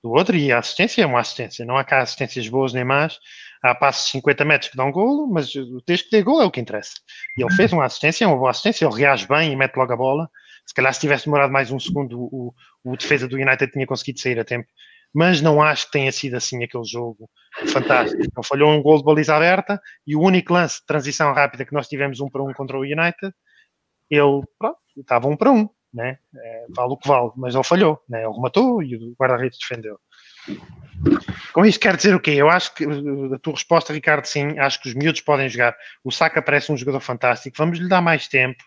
do 0.02 0.10
outro, 0.10 0.36
e 0.36 0.52
a 0.52 0.60
assistência 0.60 1.02
é 1.02 1.06
uma 1.06 1.20
assistência, 1.20 1.66
não 1.66 1.76
há 1.76 1.82
cá 1.82 2.00
assistências 2.00 2.48
boas 2.48 2.72
nem 2.72 2.84
más, 2.84 3.18
há 3.62 3.74
passos 3.74 4.06
de 4.06 4.12
50 4.12 4.44
metros 4.44 4.70
que 4.70 4.76
dão 4.76 4.90
golo, 4.90 5.26
mas 5.26 5.52
desde 5.86 6.04
que 6.04 6.10
dê 6.10 6.22
golo 6.22 6.42
é 6.42 6.44
o 6.46 6.50
que 6.50 6.60
interessa. 6.60 6.94
E 7.36 7.42
ele 7.42 7.52
fez 7.54 7.72
uma 7.72 7.84
assistência, 7.84 8.26
uma 8.26 8.36
boa 8.36 8.50
assistência, 8.50 8.86
ele 8.86 8.94
reage 8.94 9.26
bem 9.26 9.52
e 9.52 9.56
mete 9.56 9.76
logo 9.76 9.92
a 9.92 9.96
bola. 9.96 10.30
Se 10.66 10.74
calhar 10.74 10.92
se 10.92 11.00
tivesse 11.00 11.24
demorado 11.24 11.52
mais 11.52 11.70
um 11.70 11.78
segundo, 11.78 12.20
o, 12.20 12.54
o 12.84 12.96
defesa 12.96 13.26
do 13.26 13.36
United 13.36 13.70
tinha 13.70 13.86
conseguido 13.86 14.20
sair 14.20 14.38
a 14.38 14.44
tempo. 14.44 14.68
Mas 15.14 15.40
não 15.40 15.62
acho 15.62 15.86
que 15.86 15.92
tenha 15.92 16.12
sido 16.12 16.36
assim 16.36 16.62
aquele 16.62 16.84
jogo 16.84 17.30
fantástico. 17.68 18.20
Ele 18.20 18.30
falhou 18.44 18.70
um 18.70 18.82
gol 18.82 18.98
de 18.98 19.04
baliza 19.04 19.34
aberta 19.34 19.80
e 20.06 20.14
o 20.14 20.20
único 20.20 20.52
lance 20.52 20.80
de 20.80 20.86
transição 20.86 21.32
rápida 21.32 21.64
que 21.64 21.72
nós 21.72 21.88
tivemos 21.88 22.20
um 22.20 22.28
para 22.28 22.42
um 22.42 22.52
contra 22.52 22.76
o 22.76 22.82
United, 22.82 23.32
ele 24.10 24.42
pronto, 24.58 24.78
estava 24.96 25.28
um 25.28 25.36
para 25.36 25.50
um, 25.50 25.68
né? 25.92 26.18
É, 26.36 26.66
vale 26.76 26.92
o 26.92 26.96
que 26.96 27.08
vale, 27.08 27.30
mas 27.36 27.54
ele 27.54 27.64
falhou, 27.64 28.00
né? 28.08 28.22
ele 28.24 28.32
rematou 28.32 28.82
e 28.82 28.96
o 28.96 29.14
guarda-redes 29.18 29.58
defendeu. 29.58 29.98
Com 31.52 31.64
isto 31.64 31.80
quer 31.80 31.96
dizer 31.96 32.14
o 32.14 32.20
quê? 32.20 32.32
Eu 32.32 32.48
acho 32.48 32.74
que 32.74 32.84
a 32.84 33.38
tua 33.38 33.54
resposta, 33.54 33.92
Ricardo, 33.92 34.24
sim, 34.26 34.58
acho 34.58 34.80
que 34.80 34.88
os 34.88 34.94
miúdos 34.94 35.20
podem 35.20 35.48
jogar. 35.48 35.76
O 36.02 36.10
Saka 36.10 36.42
parece 36.42 36.72
um 36.72 36.76
jogador 36.76 37.00
fantástico, 37.00 37.56
vamos 37.56 37.78
lhe 37.78 37.88
dar 37.88 38.00
mais 38.00 38.26
tempo. 38.26 38.62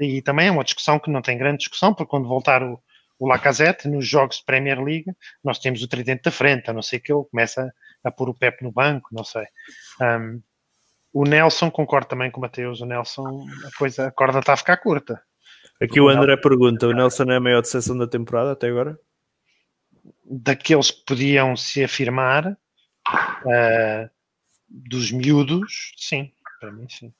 E 0.00 0.22
também 0.22 0.48
é 0.48 0.50
uma 0.50 0.64
discussão 0.64 0.98
que 0.98 1.10
não 1.10 1.22
tem 1.22 1.36
grande 1.36 1.58
discussão, 1.58 1.92
porque 1.92 2.10
quando 2.10 2.28
voltar 2.28 2.62
o, 2.62 2.80
o 3.18 3.26
Lacazette 3.26 3.88
nos 3.88 4.06
jogos 4.06 4.38
de 4.38 4.44
Premier 4.44 4.80
League, 4.80 5.10
nós 5.42 5.58
temos 5.58 5.82
o 5.82 5.88
tridente 5.88 6.22
da 6.22 6.30
frente, 6.30 6.70
a 6.70 6.72
não 6.72 6.82
ser 6.82 7.00
que 7.00 7.12
ele 7.12 7.24
comece 7.30 7.60
a, 7.60 7.68
a 8.04 8.10
pôr 8.10 8.28
o 8.28 8.34
Pep 8.34 8.62
no 8.62 8.70
banco, 8.70 9.08
não 9.12 9.24
sei. 9.24 9.44
Um, 10.00 10.40
o 11.12 11.24
Nelson, 11.24 11.70
concordo 11.70 12.08
também 12.08 12.30
com 12.30 12.38
o 12.38 12.42
Mateus, 12.42 12.80
o 12.80 12.86
Nelson, 12.86 13.46
a, 13.66 13.78
coisa, 13.78 14.06
a 14.06 14.10
corda 14.10 14.38
está 14.38 14.52
a 14.52 14.56
ficar 14.56 14.76
curta. 14.76 15.20
Aqui 15.80 16.00
o 16.00 16.08
André 16.08 16.36
pergunta: 16.36 16.86
o 16.86 16.92
Nelson 16.92 17.24
é 17.24 17.36
a 17.36 17.40
maior 17.40 17.62
decepção 17.62 17.96
da 17.96 18.06
temporada 18.06 18.52
até 18.52 18.68
agora? 18.68 18.98
Daqueles 20.28 20.90
que 20.90 21.04
podiam 21.04 21.56
se 21.56 21.84
afirmar, 21.84 22.46
uh, 22.46 24.10
dos 24.68 25.12
miúdos, 25.12 25.92
sim, 25.96 26.32
para 26.60 26.72
mim 26.72 26.88
sim. 26.88 27.12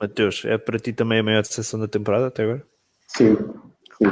Mateus, 0.00 0.44
é 0.44 0.58
para 0.58 0.78
ti 0.78 0.92
também 0.92 1.20
a 1.20 1.22
maior 1.22 1.42
decepção 1.42 1.80
da 1.80 1.88
temporada 1.88 2.26
até 2.26 2.42
agora? 2.42 2.66
Sim, 3.08 3.36
sim. 3.36 4.06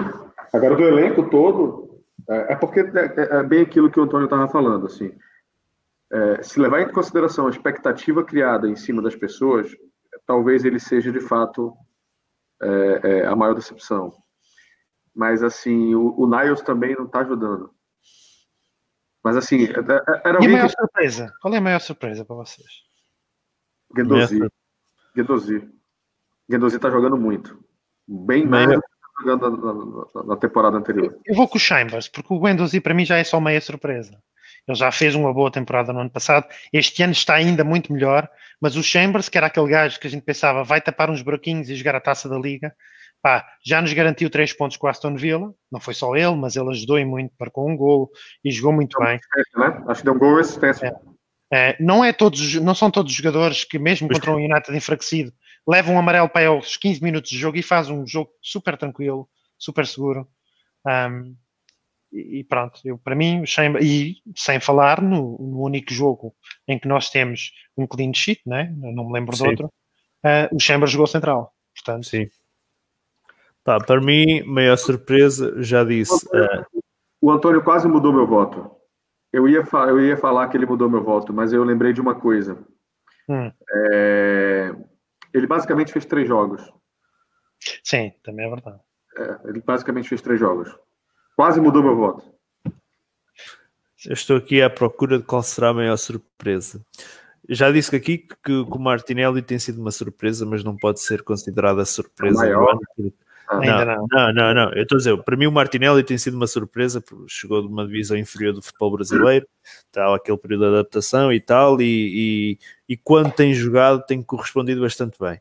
Agora 0.52 0.76
do 0.76 0.82
elenco 0.82 1.28
todo, 1.30 2.02
é, 2.28 2.52
é 2.52 2.56
porque 2.56 2.80
é, 2.80 3.38
é, 3.38 3.42
bem 3.42 3.62
aquilo 3.62 3.90
que 3.90 3.98
o 3.98 4.02
Antônio 4.02 4.24
estava 4.24 4.48
falando, 4.48 4.86
assim. 4.86 5.12
É, 6.12 6.42
se 6.42 6.60
levar 6.60 6.82
em 6.82 6.92
consideração 6.92 7.46
a 7.46 7.50
expectativa 7.50 8.22
criada 8.22 8.68
em 8.68 8.76
cima 8.76 9.00
das 9.00 9.16
pessoas, 9.16 9.74
talvez 10.26 10.64
ele 10.64 10.78
seja 10.78 11.10
de 11.10 11.20
fato 11.20 11.74
é, 12.62 13.00
é, 13.02 13.26
a 13.26 13.34
maior 13.34 13.54
decepção. 13.54 14.12
Mas 15.14 15.42
assim, 15.42 15.94
o, 15.94 16.14
o 16.18 16.26
Niles 16.26 16.62
também 16.62 16.94
não 16.94 17.06
está 17.06 17.20
ajudando. 17.20 17.70
Mas 19.22 19.36
assim, 19.36 19.68
era 20.24 20.42
E 20.42 20.46
a 20.46 20.48
maior 20.48 20.68
que... 20.68 20.74
surpresa? 20.76 21.32
Qual 21.40 21.54
é 21.54 21.58
a 21.58 21.60
maior 21.60 21.80
surpresa 21.80 22.24
para 22.24 22.36
vocês? 22.36 22.68
Guendouzi. 23.94 24.40
Guendouzi. 25.14 25.68
Guendouzi 26.50 26.76
está 26.76 26.90
jogando 26.90 27.16
muito. 27.16 27.62
Bem 28.08 28.46
mais 28.46 28.66
do 28.66 28.80
que 28.80 28.88
tá 28.88 29.22
jogando 29.22 29.56
na, 30.14 30.22
na, 30.22 30.26
na, 30.28 30.36
temporada 30.36 30.76
anterior. 30.76 31.16
Eu 31.24 31.36
vou 31.36 31.46
com 31.46 31.56
o 31.56 31.60
Chambers, 31.60 32.08
porque 32.08 32.32
o 32.32 32.40
Guendouzi 32.40 32.80
para 32.80 32.94
mim 32.94 33.04
já 33.04 33.18
é 33.18 33.24
só 33.24 33.40
meia 33.40 33.60
surpresa. 33.60 34.18
Ele 34.66 34.76
já 34.76 34.90
fez 34.90 35.14
uma 35.14 35.32
boa 35.32 35.50
temporada 35.50 35.92
no 35.92 36.00
ano 36.00 36.10
passado. 36.10 36.46
Este 36.72 37.02
ano 37.02 37.12
está 37.12 37.34
ainda 37.34 37.64
muito 37.64 37.92
melhor. 37.92 38.28
Mas 38.60 38.76
o 38.76 38.82
Chambers, 38.82 39.28
que 39.28 39.36
era 39.36 39.48
aquele 39.48 39.68
gajo 39.68 39.98
que 39.98 40.06
a 40.06 40.10
gente 40.10 40.22
pensava 40.22 40.62
vai 40.62 40.80
tapar 40.80 41.10
uns 41.10 41.22
buraquinhos 41.22 41.68
e 41.68 41.74
jogar 41.74 41.96
a 41.96 42.00
taça 42.00 42.28
da 42.28 42.38
liga, 42.38 42.74
pá, 43.22 43.46
já 43.64 43.80
nos 43.80 43.92
garantiu 43.92 44.28
três 44.28 44.52
pontos 44.52 44.76
com 44.76 44.86
o 44.86 44.90
Aston 44.90 45.14
Villa. 45.14 45.54
Não 45.70 45.80
foi 45.80 45.94
só 45.94 46.14
ele, 46.16 46.34
mas 46.34 46.56
ele 46.56 46.70
ajudou 46.70 46.98
em 46.98 47.04
muito, 47.04 47.32
marcou 47.38 47.68
um 47.68 47.76
gol 47.76 48.10
e 48.44 48.50
jogou 48.50 48.72
muito 48.72 48.98
bem. 48.98 49.20
Né? 49.56 49.84
Acho 49.86 50.00
que 50.00 50.04
deu 50.04 50.14
um 50.14 50.18
gol 50.18 50.38
assistência. 50.38 50.86
É. 50.86 51.12
É, 51.54 51.76
não, 51.78 52.02
é 52.02 52.14
todos, 52.14 52.54
não 52.54 52.74
são 52.74 52.90
todos 52.90 53.12
os 53.12 53.16
jogadores 53.16 53.62
que, 53.62 53.78
mesmo 53.78 54.08
contra 54.08 54.32
um 54.32 54.36
United 54.36 54.74
enfraquecido, 54.74 55.30
levam 55.68 55.94
um 55.94 55.98
amarelo 55.98 56.26
para 56.26 56.50
eles 56.50 56.78
15 56.78 57.02
minutos 57.02 57.30
de 57.30 57.36
jogo 57.36 57.58
e 57.58 57.62
faz 57.62 57.90
um 57.90 58.06
jogo 58.06 58.30
super 58.40 58.74
tranquilo, 58.78 59.28
super 59.58 59.86
seguro. 59.86 60.26
Um, 60.86 61.36
e 62.10 62.42
pronto, 62.44 62.80
eu, 62.84 62.96
para 62.96 63.14
mim, 63.14 63.44
sem, 63.46 63.70
e 63.82 64.16
sem 64.34 64.60
falar 64.60 65.02
no, 65.02 65.36
no, 65.38 65.62
único 65.62 65.92
jogo 65.92 66.34
em 66.66 66.78
que 66.78 66.88
nós 66.88 67.10
temos 67.10 67.52
um 67.76 67.86
clean 67.86 68.12
sheet, 68.14 68.40
né? 68.46 68.72
não 68.76 69.06
me 69.06 69.12
lembro 69.12 69.36
Sim. 69.36 69.44
de 69.44 69.48
outro, 69.50 69.66
uh, 69.66 70.54
o 70.54 70.60
Chambers 70.60 70.90
jogou 70.90 71.06
central. 71.06 71.54
Portanto, 71.74 72.06
Sim. 72.06 72.28
Pá, 73.64 73.78
para 73.78 74.00
mim, 74.00 74.42
maior 74.44 74.76
surpresa, 74.76 75.54
já 75.62 75.84
disse. 75.84 76.26
Uh... 76.26 76.82
O 77.20 77.30
Antônio 77.30 77.62
quase 77.62 77.86
mudou 77.86 78.12
meu 78.12 78.26
voto. 78.26 78.70
Eu 79.32 79.48
ia, 79.48 79.64
eu 79.88 80.00
ia 80.00 80.16
falar 80.16 80.48
que 80.48 80.56
ele 80.56 80.66
mudou 80.66 80.90
meu 80.90 81.02
voto, 81.02 81.32
mas 81.32 81.52
eu 81.52 81.62
lembrei 81.62 81.92
de 81.92 82.00
uma 82.00 82.14
coisa. 82.14 82.58
Hum. 83.28 83.50
É... 83.92 84.74
Ele 85.32 85.46
basicamente 85.46 85.92
fez 85.92 86.04
três 86.04 86.28
jogos. 86.28 86.62
Sim, 87.84 88.12
também 88.22 88.46
é 88.46 88.50
verdade. 88.50 88.80
É, 89.16 89.48
ele 89.48 89.60
basicamente 89.60 90.08
fez 90.08 90.20
três 90.20 90.38
jogos. 90.38 90.74
Quase 91.36 91.60
mudou 91.60 91.82
meu 91.82 91.96
voto. 91.96 92.32
Eu 94.04 94.14
estou 94.14 94.36
aqui 94.36 94.60
à 94.60 94.68
procura 94.68 95.18
de 95.18 95.24
qual 95.24 95.42
será 95.42 95.68
a 95.68 95.74
maior 95.74 95.96
surpresa. 95.96 96.84
Já 97.48 97.70
disse 97.70 97.94
aqui 97.94 98.18
que, 98.18 98.36
que 98.42 98.52
o 98.52 98.78
Martinelli 98.78 99.42
tem 99.42 99.58
sido 99.58 99.80
uma 99.80 99.90
surpresa, 99.90 100.44
mas 100.44 100.64
não 100.64 100.76
pode 100.76 101.00
ser 101.00 101.22
considerada 101.22 101.84
surpresa. 101.84 102.38
Maior. 102.38 102.78
Não, 103.60 103.84
não. 103.84 104.06
não, 104.10 104.32
não, 104.32 104.54
não. 104.54 104.72
Eu 104.72 104.82
estou 104.82 104.96
a 104.96 104.98
dizer, 104.98 105.22
para 105.22 105.36
mim 105.36 105.46
o 105.46 105.52
Martinelli 105.52 106.02
tem 106.02 106.16
sido 106.16 106.34
uma 106.34 106.46
surpresa, 106.46 107.02
chegou 107.26 107.62
de 107.62 107.68
uma 107.68 107.86
divisão 107.86 108.16
inferior 108.16 108.52
do 108.54 108.62
futebol 108.62 108.92
brasileiro, 108.92 109.46
está 109.86 110.14
aquele 110.14 110.38
período 110.38 110.60
de 110.60 110.68
adaptação 110.68 111.32
e 111.32 111.40
tal, 111.40 111.80
e, 111.80 112.58
e, 112.88 112.94
e 112.94 112.96
quando 112.96 113.32
tem 113.32 113.52
jogado 113.54 114.04
tem 114.06 114.22
correspondido 114.22 114.80
bastante 114.80 115.18
bem, 115.18 115.36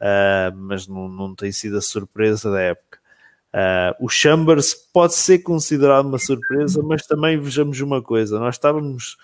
uh, 0.00 0.56
mas 0.56 0.86
não, 0.86 1.08
não 1.08 1.34
tem 1.34 1.52
sido 1.52 1.78
a 1.78 1.82
surpresa 1.82 2.50
da 2.50 2.60
época. 2.60 2.98
Uh, 3.54 4.04
o 4.04 4.08
Chambers 4.08 4.74
pode 4.92 5.14
ser 5.14 5.38
considerado 5.38 6.06
uma 6.06 6.18
surpresa, 6.18 6.82
mas 6.82 7.06
também 7.06 7.38
vejamos 7.38 7.80
uma 7.80 8.02
coisa: 8.02 8.38
nós 8.40 8.56
estávamos 8.56 9.16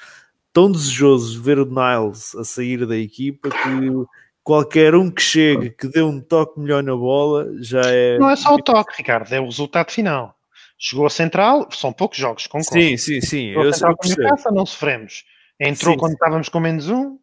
tão 0.53 0.71
desejosos 0.71 1.33
de 1.33 1.41
ver 1.41 1.59
o 1.59 1.65
Niles 1.65 2.35
a 2.37 2.45
sair 2.45 2.87
da 2.87 2.97
equipa 2.97 3.51
que 3.51 4.07
qualquer 4.43 4.95
um 4.95 5.11
que 5.11 5.23
chegue, 5.23 5.71
que 5.71 5.89
dê 5.89 6.03
um 6.03 6.21
toque 6.21 6.59
melhor 6.59 6.83
na 6.83 6.97
bola, 6.97 7.49
já 7.61 7.83
é. 7.85 8.19
Não 8.19 8.31
é 8.31 8.37
só 8.37 8.55
o 8.55 8.63
toque, 8.63 8.95
Ricardo, 8.99 9.33
é 9.33 9.41
o 9.41 9.45
resultado 9.45 9.91
final. 9.91 10.37
Chegou 10.79 11.07
a 11.07 11.11
central, 11.11 11.69
são 11.73 11.93
poucos 11.93 12.19
jogos, 12.19 12.47
concordo. 12.47 12.83
Sim, 12.83 12.97
sim, 12.97 13.21
sim. 13.21 13.49
Chegou 13.49 13.65
eu 13.65 13.73
central 13.73 13.97
com 13.97 14.15
casa, 14.17 14.51
não 14.51 14.65
sofremos. 14.65 15.25
Entrou 15.59 15.93
sim, 15.93 15.99
quando 15.99 16.13
sim. 16.13 16.17
estávamos 16.17 16.49
com 16.49 16.59
menos 16.59 16.89
um 16.89 17.19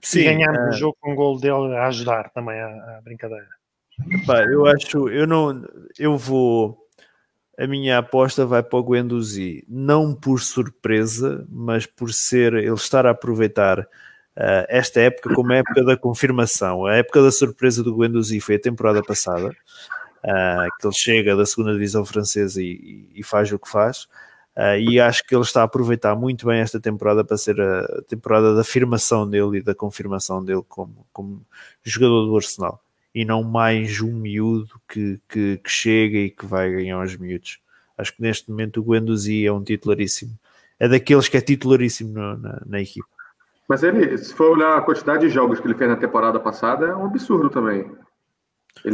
sim, 0.00 0.20
e 0.20 0.24
ganhámos 0.24 0.58
uh... 0.58 0.68
o 0.70 0.72
jogo 0.72 0.96
com 0.98 1.12
o 1.12 1.14
gol 1.14 1.38
dele 1.38 1.76
a 1.76 1.86
ajudar 1.88 2.30
também 2.30 2.58
a, 2.58 2.66
a 2.66 3.00
brincadeira. 3.04 3.48
Epá, 4.10 4.42
eu 4.44 4.66
acho, 4.66 5.08
eu 5.08 5.26
não, 5.26 5.64
eu 5.98 6.16
vou, 6.16 6.78
a 7.56 7.66
minha 7.66 7.98
aposta 7.98 8.44
vai 8.44 8.62
para 8.62 8.78
o 8.78 8.82
Guendouzi, 8.82 9.64
não 9.68 10.14
por 10.14 10.40
surpresa, 10.40 11.46
mas 11.48 11.86
por 11.86 12.12
ser, 12.12 12.54
ele 12.54 12.72
estar 12.72 13.06
a 13.06 13.10
aproveitar 13.10 13.86
uh, 14.36 14.66
esta 14.68 15.00
época 15.00 15.34
como 15.34 15.52
a 15.52 15.56
época 15.56 15.84
da 15.84 15.96
confirmação. 15.96 16.86
A 16.86 16.96
época 16.96 17.22
da 17.22 17.30
surpresa 17.30 17.82
do 17.82 17.96
Guendouzi 17.96 18.40
foi 18.40 18.56
a 18.56 18.60
temporada 18.60 19.02
passada, 19.02 19.48
uh, 19.48 20.68
que 20.80 20.86
ele 20.86 20.94
chega 20.94 21.36
da 21.36 21.46
segunda 21.46 21.72
divisão 21.72 22.04
francesa 22.04 22.62
e, 22.62 23.08
e 23.14 23.22
faz 23.22 23.50
o 23.52 23.58
que 23.58 23.68
faz. 23.68 24.04
Uh, 24.56 24.78
e 24.78 25.00
acho 25.00 25.26
que 25.26 25.34
ele 25.34 25.42
está 25.42 25.62
a 25.62 25.64
aproveitar 25.64 26.14
muito 26.14 26.46
bem 26.46 26.60
esta 26.60 26.78
temporada 26.80 27.24
para 27.24 27.36
ser 27.36 27.60
a 27.60 28.02
temporada 28.02 28.54
da 28.54 28.60
afirmação 28.60 29.28
dele 29.28 29.58
e 29.58 29.62
da 29.62 29.74
confirmação 29.74 30.44
dele 30.44 30.62
como, 30.68 31.06
como 31.12 31.44
jogador 31.82 32.26
do 32.26 32.36
Arsenal 32.36 32.80
e 33.14 33.24
não 33.24 33.44
mais 33.44 34.00
um 34.00 34.12
miúdo 34.12 34.80
que, 34.88 35.20
que, 35.28 35.58
que 35.58 35.70
chega 35.70 36.18
e 36.18 36.30
que 36.30 36.44
vai 36.44 36.70
ganhar 36.70 37.00
os 37.00 37.16
miúdos. 37.16 37.60
Acho 37.96 38.14
que 38.14 38.22
neste 38.22 38.50
momento 38.50 38.80
o 38.80 38.84
Guendouzi 38.84 39.46
é 39.46 39.52
um 39.52 39.62
titularíssimo. 39.62 40.36
É 40.80 40.88
daqueles 40.88 41.28
que 41.28 41.36
é 41.36 41.40
titularíssimo 41.40 42.12
na, 42.12 42.36
na, 42.36 42.62
na 42.66 42.80
equipe. 42.80 43.06
Mas 43.68 43.82
ele, 43.82 44.16
se 44.18 44.34
for 44.34 44.56
olhar 44.56 44.76
a 44.76 44.82
quantidade 44.82 45.26
de 45.26 45.32
jogos 45.32 45.58
que 45.58 45.66
ele 45.66 45.74
fez 45.74 45.88
na 45.88 45.96
temporada 45.96 46.38
passada, 46.38 46.86
é 46.86 46.94
um 46.94 47.06
absurdo 47.06 47.48
também. 47.48 47.90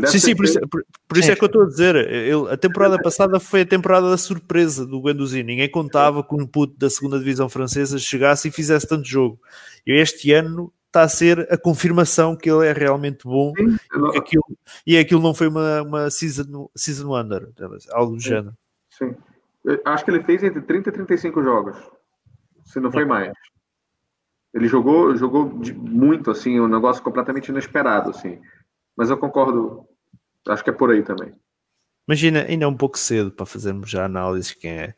Sim, 0.07 0.19
sim, 0.19 0.37
por 0.37 0.45
isso, 0.45 0.61
por, 0.69 0.85
por 1.09 1.19
isso 1.19 1.33
é 1.33 1.35
que 1.35 1.43
eu 1.43 1.47
estou 1.47 1.63
a 1.63 1.67
dizer. 1.67 1.97
Ele, 1.97 2.49
a 2.51 2.57
temporada 2.57 3.01
passada 3.03 3.41
foi 3.41 3.63
a 3.63 3.67
temporada 3.67 4.09
da 4.09 4.17
surpresa 4.17 4.87
do 4.87 5.03
Guendouzi. 5.03 5.43
Ninguém 5.43 5.69
contava 5.69 6.23
que 6.23 6.35
um 6.35 6.47
puto 6.47 6.79
da 6.79 6.89
segunda 6.89 7.19
divisão 7.19 7.49
francesa 7.49 7.99
chegasse 7.99 8.49
e 8.49 8.53
fizesse 8.53 8.87
tanto 8.87 9.09
jogo. 9.09 9.41
E 9.85 9.93
este 9.93 10.33
ano 10.33 10.73
está 10.87 11.03
a 11.03 11.09
ser 11.09 11.47
a 11.53 11.57
confirmação 11.57 12.37
que 12.37 12.51
ele 12.51 12.67
é 12.67 12.73
realmente 12.73 13.25
bom 13.25 13.53
Sim, 13.57 13.77
e, 14.13 14.19
aquilo, 14.19 14.45
e 14.87 14.99
aquilo 14.99 15.23
não 15.23 15.33
foi 15.33 15.49
uma, 15.49 15.83
uma 15.83 16.11
season, 16.11 16.69
season 16.75 17.09
wonder, 17.09 17.49
algo 17.93 18.17
do 18.17 18.23
Sim. 18.23 18.29
género. 18.29 18.55
Sim. 18.91 19.17
acho 19.85 20.05
que 20.05 20.11
ele 20.11 20.23
fez 20.25 20.43
entre 20.43 20.61
30 20.61 20.89
e 20.89 20.93
35 20.93 21.43
jogos, 21.43 21.77
se 22.65 22.81
não 22.81 22.91
foi 22.91 23.05
mais. 23.05 23.33
Ele 24.53 24.67
jogou, 24.67 25.17
jogou 25.17 25.47
muito, 25.77 26.31
assim, 26.31 26.59
um 26.59 26.69
negócio 26.69 27.03
completamente 27.03 27.49
inesperado, 27.49 28.11
assim. 28.11 28.41
Mas 28.97 29.11
eu 29.11 29.17
concordo, 29.17 29.87
acho 30.49 30.65
que 30.65 30.71
é 30.71 30.73
por 30.73 30.91
aí 30.91 31.03
também. 31.03 31.33
Imagina, 32.09 32.43
ainda 32.43 32.65
é 32.65 32.69
um 32.69 32.77
pouco 32.77 32.99
cedo 32.99 33.31
para 33.31 33.47
fazermos 33.47 33.89
já 33.89 34.05
análise 34.05 34.57
quem 34.57 34.71
é 34.73 34.95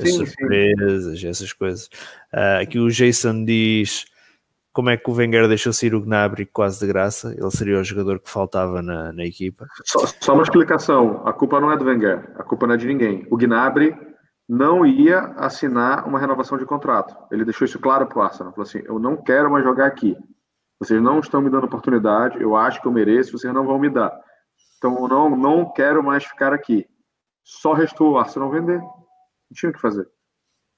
as 0.00 0.10
sim, 0.10 0.26
surpresas, 0.26 1.20
sim. 1.20 1.28
essas 1.28 1.52
coisas. 1.52 1.86
Uh, 2.32 2.62
aqui 2.62 2.78
o 2.78 2.88
Jason 2.88 3.44
diz 3.44 4.06
como 4.76 4.90
é 4.90 4.96
que 4.98 5.08
o 5.08 5.14
Wenger 5.14 5.48
deixou 5.48 5.72
sair 5.72 5.94
o 5.94 6.02
Gnabry 6.02 6.44
quase 6.44 6.80
de 6.80 6.86
graça? 6.86 7.34
Ele 7.34 7.50
seria 7.50 7.80
o 7.80 7.84
jogador 7.84 8.20
que 8.20 8.28
faltava 8.28 8.82
na, 8.82 9.10
na 9.10 9.24
equipa. 9.24 9.66
Só, 9.86 10.06
só, 10.20 10.34
uma 10.34 10.42
explicação: 10.42 11.26
a 11.26 11.32
culpa 11.32 11.58
não 11.58 11.72
é 11.72 11.78
do 11.78 11.86
Wenger, 11.86 12.30
a 12.36 12.42
culpa 12.42 12.66
não 12.66 12.74
é 12.74 12.76
de 12.76 12.86
ninguém. 12.86 13.26
O 13.30 13.38
Gnabry 13.38 13.96
não 14.48 14.86
ia 14.86 15.20
assinar 15.36 16.06
uma 16.06 16.20
renovação 16.20 16.56
de 16.56 16.64
contrato. 16.64 17.16
Ele 17.30 17.44
deixou 17.44 17.64
isso 17.64 17.78
claro 17.78 18.06
para 18.06 18.18
o 18.18 18.22
Arsenal. 18.22 18.52
Falou 18.52 18.66
assim: 18.66 18.82
eu 18.84 18.98
não 18.98 19.16
quero 19.16 19.50
mais 19.50 19.64
jogar 19.64 19.86
aqui. 19.86 20.16
Vocês 20.78 21.02
não 21.02 21.20
estão 21.20 21.40
me 21.40 21.50
dando 21.50 21.64
oportunidade. 21.64 22.40
Eu 22.40 22.54
acho 22.54 22.80
que 22.80 22.86
eu 22.86 22.92
mereço. 22.92 23.32
Vocês 23.32 23.52
não 23.52 23.66
vão 23.66 23.78
me 23.78 23.90
dar. 23.90 24.12
Então 24.78 24.96
eu 24.96 25.08
não, 25.08 25.30
não 25.30 25.72
quero 25.72 26.02
mais 26.02 26.24
ficar 26.24 26.52
aqui. 26.52 26.86
Só 27.42 27.72
restou 27.72 28.12
o 28.12 28.18
Arsenal 28.18 28.50
vender. 28.50 28.78
Não 28.78 29.54
tinha 29.54 29.70
o 29.70 29.72
que 29.72 29.80
fazer. 29.80 30.08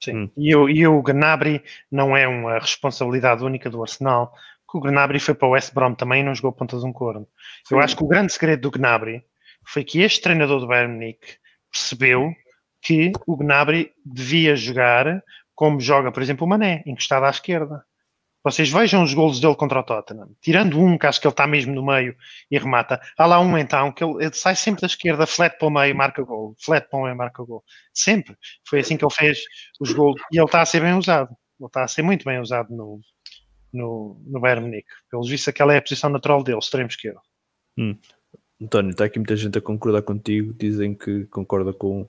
Sim, 0.02 0.16
hum. 0.16 0.30
e, 0.36 0.54
o, 0.54 0.68
e 0.68 0.86
o 0.86 1.02
Gnabry 1.02 1.62
não 1.90 2.16
é 2.16 2.28
uma 2.28 2.58
responsabilidade 2.58 3.42
única 3.42 3.68
do 3.68 3.82
Arsenal, 3.82 4.32
porque 4.64 4.78
o 4.78 4.90
Gnabry 4.92 5.18
foi 5.18 5.34
para 5.34 5.48
o 5.48 5.50
West 5.50 5.74
Brom 5.74 5.92
também 5.94 6.20
e 6.20 6.24
não 6.24 6.34
jogou 6.34 6.52
pontas 6.52 6.84
um 6.84 6.92
corno. 6.92 7.26
Sim. 7.64 7.74
Eu 7.74 7.80
acho 7.80 7.96
que 7.96 8.04
o 8.04 8.06
grande 8.06 8.32
segredo 8.32 8.62
do 8.62 8.70
Gnabry 8.70 9.24
foi 9.66 9.82
que 9.82 10.00
este 10.00 10.22
treinador 10.22 10.60
do 10.60 10.68
Bayern 10.68 10.94
Munique 10.94 11.38
percebeu 11.72 12.32
que 12.80 13.12
o 13.26 13.36
Gnabry 13.36 13.92
devia 14.04 14.56
jogar 14.56 15.22
como 15.54 15.80
joga, 15.80 16.12
por 16.12 16.22
exemplo, 16.22 16.46
o 16.46 16.48
Mané, 16.48 16.84
encostado 16.86 17.24
à 17.24 17.30
esquerda, 17.30 17.84
Vocês 18.44 18.70
vejam 18.70 19.02
os 19.02 19.12
golos 19.12 19.40
dele 19.40 19.56
contra 19.56 19.80
o 19.80 19.82
Tottenham. 19.82 20.30
Tirando 20.40 20.80
um, 20.80 20.96
que 20.96 21.06
acho 21.06 21.20
que 21.20 21.26
ele 21.26 21.32
está 21.32 21.46
mesmo 21.46 21.74
no 21.74 21.84
meio 21.84 22.16
e 22.50 22.56
remata. 22.56 23.00
Há 23.18 23.26
lá 23.26 23.40
um 23.40 23.58
então 23.58 23.90
que 23.92 24.02
ele, 24.02 24.24
ele 24.24 24.32
sai 24.32 24.54
sempre 24.54 24.80
da 24.80 24.86
esquerda, 24.86 25.26
flat 25.26 25.58
para 25.58 25.66
o 25.66 25.70
meio 25.70 25.94
marca 25.96 26.22
gol. 26.22 26.54
Flat 26.64 26.88
para 26.88 26.98
o 26.98 27.02
meio 27.02 27.16
marca 27.16 27.42
gol. 27.42 27.64
Sempre. 27.92 28.36
Foi 28.66 28.78
assim 28.78 28.96
que 28.96 29.04
ele 29.04 29.12
fez 29.12 29.40
os 29.80 29.92
golos. 29.92 30.20
E 30.32 30.38
ele 30.38 30.44
está 30.46 30.62
a 30.62 30.66
ser 30.66 30.80
bem 30.80 30.94
usado. 30.94 31.30
Ele 31.58 31.66
está 31.66 31.82
a 31.82 31.88
ser 31.88 32.02
muito 32.02 32.24
bem 32.24 32.38
usado 32.38 32.72
no, 32.74 33.00
no, 33.72 34.22
no 34.26 34.40
Bayern 34.40 34.64
Munique. 34.64 34.88
Pelos 35.10 35.28
vistos, 35.28 35.48
aquela 35.48 35.74
é 35.74 35.78
a 35.78 35.82
posição 35.82 36.08
natural 36.08 36.42
dele, 36.44 36.58
extremo 36.58 36.88
esquerdo. 36.88 37.20
António, 38.62 38.92
está 38.92 39.04
aqui 39.04 39.18
muita 39.18 39.36
gente 39.36 39.58
a 39.58 39.60
concordar 39.60 40.02
contigo. 40.02 40.54
Dizem 40.54 40.94
que 40.94 41.26
concorda 41.26 41.72
com 41.72 42.08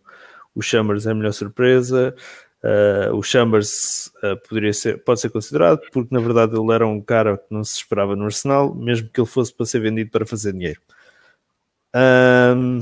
o 0.59 0.61
Chambers 0.61 1.07
é 1.07 1.11
a 1.11 1.15
melhor 1.15 1.31
surpresa. 1.31 2.13
Uh, 2.61 3.15
o 3.15 3.23
Chambers 3.23 4.07
uh, 4.21 4.35
poderia 4.47 4.73
ser, 4.73 5.01
pode 5.01 5.21
ser 5.21 5.29
considerado, 5.29 5.79
porque 5.93 6.13
na 6.13 6.19
verdade 6.19 6.57
ele 6.57 6.73
era 6.73 6.85
um 6.85 6.99
cara 7.01 7.37
que 7.37 7.45
não 7.49 7.63
se 7.63 7.77
esperava 7.77 8.17
no 8.17 8.25
Arsenal, 8.25 8.75
mesmo 8.75 9.09
que 9.09 9.21
ele 9.21 9.27
fosse 9.27 9.53
para 9.53 9.65
ser 9.65 9.79
vendido 9.79 10.11
para 10.11 10.25
fazer 10.25 10.51
dinheiro. 10.51 10.81
Um, 11.95 12.81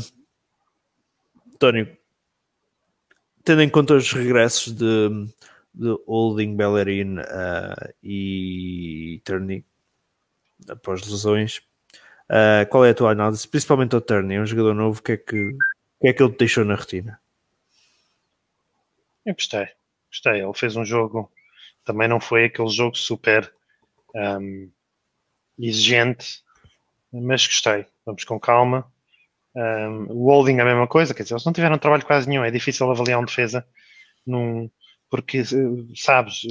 tendo 3.44 3.62
em 3.62 3.70
conta 3.70 3.94
os 3.94 4.12
regressos 4.12 4.74
de, 4.74 5.10
de 5.74 5.96
Holding, 6.08 6.56
Bellerin 6.56 7.20
uh, 7.20 7.94
e 8.02 9.22
Turney 9.24 9.64
após 10.68 11.08
lesões, 11.08 11.62
qual 12.72 12.84
é 12.84 12.90
a 12.90 12.94
tua 12.96 13.12
análise? 13.12 13.48
Principalmente 13.48 13.94
ao 13.94 14.02
Turney, 14.02 14.38
é 14.38 14.42
um 14.42 14.46
jogador 14.46 14.74
novo, 14.74 15.00
o 15.00 15.04
que 15.04 15.12
é 15.14 15.18
que, 15.18 15.56
que, 16.02 16.08
é 16.08 16.14
que 16.14 16.24
ele 16.24 16.32
te 16.34 16.40
deixou 16.40 16.66
na 16.66 16.76
retina? 16.76 17.20
Eu 19.28 19.34
gostei, 19.34 19.68
gostei. 20.10 20.42
Ele 20.42 20.54
fez 20.54 20.78
um 20.78 20.86
jogo, 20.86 21.30
também 21.84 22.08
não 22.08 22.18
foi 22.18 22.46
aquele 22.46 22.70
jogo 22.70 22.96
super 22.96 23.54
um, 24.16 24.72
exigente, 25.60 26.42
mas 27.12 27.46
gostei. 27.46 27.86
Vamos 28.06 28.24
com 28.24 28.40
calma. 28.40 28.90
Um, 29.54 30.06
o 30.12 30.26
holding 30.28 30.60
é 30.60 30.62
a 30.62 30.66
mesma 30.66 30.88
coisa, 30.88 31.14
quer 31.14 31.24
dizer, 31.24 31.34
eles 31.36 31.44
não 31.44 31.52
tiveram 31.52 31.78
trabalho 31.78 32.06
quase 32.06 32.30
nenhum. 32.30 32.46
É 32.46 32.50
difícil 32.50 32.90
avaliar 32.90 33.20
uma 33.20 33.26
defesa 33.26 33.68
num, 34.26 34.72
porque, 35.10 35.44
sabes, 35.94 36.44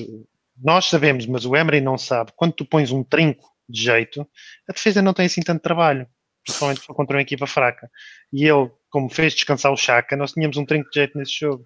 nós 0.63 0.85
sabemos, 0.85 1.25
mas 1.25 1.47
o 1.47 1.57
Emery 1.57 1.81
não 1.81 1.97
sabe. 1.97 2.33
Quando 2.37 2.53
tu 2.53 2.67
pões 2.67 2.91
um 2.91 3.03
trinco 3.03 3.51
de 3.67 3.85
jeito, 3.85 4.29
a 4.69 4.73
defesa 4.75 5.01
não 5.01 5.15
tem 5.15 5.25
assim 5.25 5.41
tanto 5.41 5.63
trabalho, 5.63 6.07
principalmente 6.45 6.87
contra 6.87 7.17
uma 7.17 7.23
equipa 7.23 7.47
fraca. 7.47 7.91
E 8.31 8.45
ele, 8.45 8.71
como 8.91 9.09
fez 9.09 9.33
descansar 9.33 9.73
o 9.73 9.79
Chaka, 9.79 10.15
nós 10.15 10.33
tínhamos 10.33 10.59
um 10.59 10.67
trinco 10.67 10.91
de 10.91 10.97
jeito 10.97 11.17
nesse 11.17 11.39
jogo. 11.39 11.65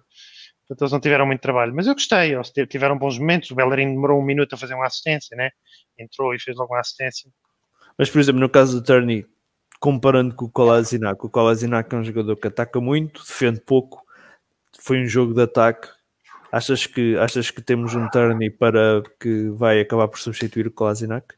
Portanto, 0.71 0.83
eles 0.83 0.93
não 0.93 1.01
tiveram 1.01 1.25
muito 1.25 1.41
trabalho. 1.41 1.75
Mas 1.75 1.85
eu 1.85 1.93
gostei, 1.93 2.33
eles 2.33 2.49
tiveram 2.69 2.97
bons 2.97 3.19
momentos. 3.19 3.51
O 3.51 3.55
Bellerin 3.55 3.93
demorou 3.93 4.21
um 4.21 4.23
minuto 4.23 4.53
a 4.53 4.57
fazer 4.57 4.73
uma 4.73 4.87
assistência, 4.87 5.35
né? 5.35 5.49
Entrou 5.99 6.33
e 6.33 6.39
fez 6.39 6.55
logo 6.55 6.73
uma 6.73 6.79
assistência. 6.79 7.29
Mas, 7.97 8.09
por 8.09 8.19
exemplo, 8.19 8.39
no 8.39 8.47
caso 8.47 8.79
do 8.79 8.85
Turney, 8.85 9.25
comparando 9.81 10.33
com 10.33 10.45
o 10.45 10.49
Kolasinac, 10.49 11.25
o 11.25 11.29
Kolasinac 11.29 11.93
é 11.93 11.97
um 11.97 12.03
jogador 12.05 12.37
que 12.37 12.47
ataca 12.47 12.79
muito, 12.79 13.21
defende 13.21 13.59
pouco. 13.59 14.01
Foi 14.79 15.01
um 15.01 15.05
jogo 15.05 15.33
de 15.33 15.41
ataque. 15.41 15.89
Achas 16.49 16.85
que, 16.85 17.17
achas 17.17 17.51
que 17.51 17.61
temos 17.61 17.93
um 17.93 18.07
Turney 18.07 18.49
para 18.49 19.03
que 19.19 19.49
vai 19.49 19.81
acabar 19.81 20.07
por 20.07 20.19
substituir 20.19 20.67
o 20.67 20.71
Kolasinac? 20.71 21.35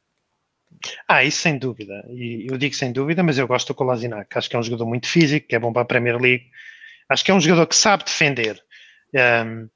Ah, 1.07 1.23
isso 1.23 1.39
sem 1.39 1.57
dúvida. 1.57 2.05
E 2.07 2.45
eu 2.51 2.57
digo 2.59 2.75
sem 2.75 2.93
dúvida, 2.93 3.23
mas 3.23 3.39
eu 3.39 3.47
gosto 3.47 3.69
do 3.69 3.75
Kolasinac. 3.75 4.37
Acho 4.37 4.47
que 4.47 4.55
é 4.55 4.59
um 4.59 4.63
jogador 4.63 4.85
muito 4.85 5.07
físico, 5.07 5.47
que 5.47 5.55
é 5.55 5.59
bom 5.59 5.73
para 5.73 5.81
a 5.81 5.85
Premier 5.85 6.21
League. 6.21 6.45
Acho 7.09 7.25
que 7.25 7.31
é 7.31 7.33
um 7.33 7.41
jogador 7.41 7.65
que 7.65 7.75
sabe 7.75 8.03
defender. 8.03 8.63
Um, 9.15 9.69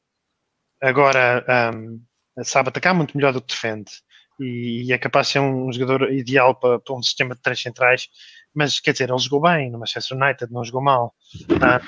agora, 0.82 1.46
um, 1.76 2.02
sabe 2.44 2.70
atacar 2.70 2.94
muito 2.94 3.16
melhor 3.16 3.34
do 3.34 3.42
que 3.42 3.54
defende 3.54 3.92
e, 4.40 4.86
e 4.88 4.94
é 4.94 4.98
capaz 4.98 5.28
de 5.28 5.34
ser 5.34 5.40
um, 5.40 5.72
jogador 5.72 6.12
ideal 6.12 6.56
para, 6.56 6.80
para, 6.80 6.96
um 6.96 7.02
sistema 7.02 7.36
de 7.36 7.42
três 7.42 7.62
centrais. 7.62 8.08
Mas 8.54 8.80
quer 8.80 8.92
dizer, 8.92 9.10
ele 9.10 9.20
jogou 9.20 9.42
bem 9.42 9.72
no 9.72 9.80
Manchester 9.80 10.18
United, 10.18 10.52
não 10.52 10.64
jogou 10.64 10.82
mal. 10.82 11.14
Tá? 11.60 11.82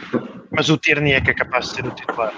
Mas 0.52 0.70
o 0.70 0.78
Tierney 0.78 1.14
é 1.14 1.22
que 1.22 1.32
é 1.32 1.34
capaz 1.34 1.70
de 1.70 1.76
ser 1.76 1.86
o 1.86 1.92
titular. 1.92 2.34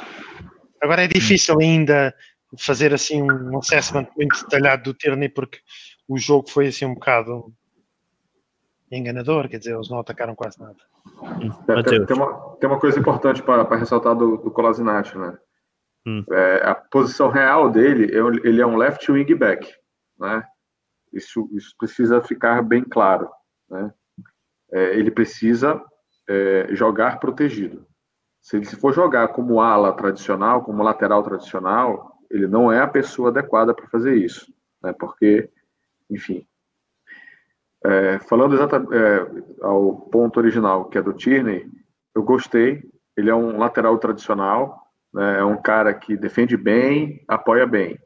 Agora 0.82 1.04
é 1.04 1.08
difícil 1.08 1.60
ainda 1.60 2.14
fazer 2.58 2.94
assim 2.94 3.22
um 3.22 3.58
assessment 3.58 4.08
muito 4.18 4.42
detalhado 4.44 4.84
do 4.84 4.94
Tierney 4.94 5.30
porque 5.30 5.60
o 6.08 6.18
jogo 6.18 6.50
foi 6.50 6.68
assim 6.68 6.86
um 6.86 6.94
bocado 6.94 7.54
enganador, 8.98 9.48
quer 9.48 9.58
dizer, 9.58 9.74
eles 9.74 9.90
não 9.90 10.00
atacaram 10.00 10.36
quase 10.36 10.60
nada. 10.60 10.78
É, 11.68 11.84
tem, 11.84 12.06
tem, 12.06 12.16
uma, 12.16 12.56
tem 12.58 12.70
uma 12.70 12.80
coisa 12.80 13.00
importante 13.00 13.42
para 13.42 13.76
ressaltar 13.76 14.16
do, 14.16 14.38
do 14.38 14.52
Kolasinac, 14.52 15.18
né? 15.18 15.38
Hum. 16.06 16.24
É, 16.32 16.62
a 16.68 16.76
posição 16.76 17.30
real 17.30 17.70
dele, 17.70 18.12
ele 18.44 18.62
é 18.62 18.66
um 18.66 18.76
left 18.76 19.10
wing 19.12 19.34
back, 19.36 19.72
né? 20.20 20.44
Isso, 21.14 21.50
isso 21.54 21.76
precisa 21.78 22.22
ficar 22.22 22.62
bem 22.62 22.84
claro, 22.84 23.30
né? 23.70 23.94
É, 24.72 24.98
ele 24.98 25.12
precisa 25.12 25.82
é, 26.28 26.68
jogar 26.72 27.20
protegido. 27.20 27.86
Se 28.42 28.58
ele 28.58 28.66
for 28.66 28.94
jogar 28.94 29.28
como 29.30 29.62
ala 29.62 29.94
tradicional, 29.94 30.64
como 30.64 30.82
lateral 30.82 31.22
tradicional, 31.22 32.18
ele 32.30 32.48
não 32.48 32.72
é 32.72 32.82
a 32.82 32.88
pessoa 32.88 33.30
adequada 33.30 33.74
para 33.74 33.88
fazer 33.88 34.16
isso, 34.16 34.52
né? 34.82 34.94
Porque, 34.94 35.50
enfim, 36.10 36.48
é, 37.84 38.20
falando 38.20 38.54
exatamente 38.54 38.94
é, 38.94 39.44
ao 39.62 39.96
ponto 40.12 40.38
original, 40.38 40.86
que 40.86 40.98
é 40.98 41.02
do 41.02 41.14
Tierney, 41.14 41.70
eu 42.16 42.24
gostei. 42.24 42.84
Ele 43.18 43.30
é 43.30 43.36
um 43.36 43.58
lateral 43.58 43.98
tradicional, 43.98 44.82
né, 45.14 45.40
é 45.40 45.44
um 45.44 45.62
cara 45.62 45.94
que 45.94 46.16
defende 46.16 46.56
bem, 46.56 47.24
apoia 47.28 47.66
bem. 47.66 48.00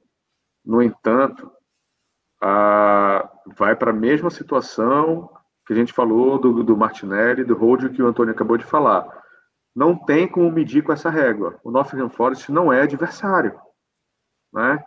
No 0.65 0.81
entanto, 0.81 1.51
a, 2.41 3.29
vai 3.55 3.75
para 3.75 3.91
a 3.91 3.93
mesma 3.93 4.29
situação 4.29 5.29
que 5.65 5.73
a 5.73 5.75
gente 5.75 5.93
falou 5.93 6.39
do, 6.39 6.63
do 6.63 6.77
Martinelli, 6.77 7.43
do 7.43 7.55
Rodio, 7.55 7.91
que 7.91 8.01
o 8.01 8.07
Antônio 8.07 8.33
acabou 8.33 8.57
de 8.57 8.65
falar. 8.65 9.07
Não 9.75 9.95
tem 9.95 10.27
como 10.27 10.51
medir 10.51 10.83
com 10.83 10.93
essa 10.93 11.09
régua. 11.09 11.59
O 11.63 11.71
Nottingham 11.71 12.09
Forest 12.09 12.51
não 12.51 12.71
é 12.71 12.81
adversário. 12.81 13.59
Né? 14.53 14.83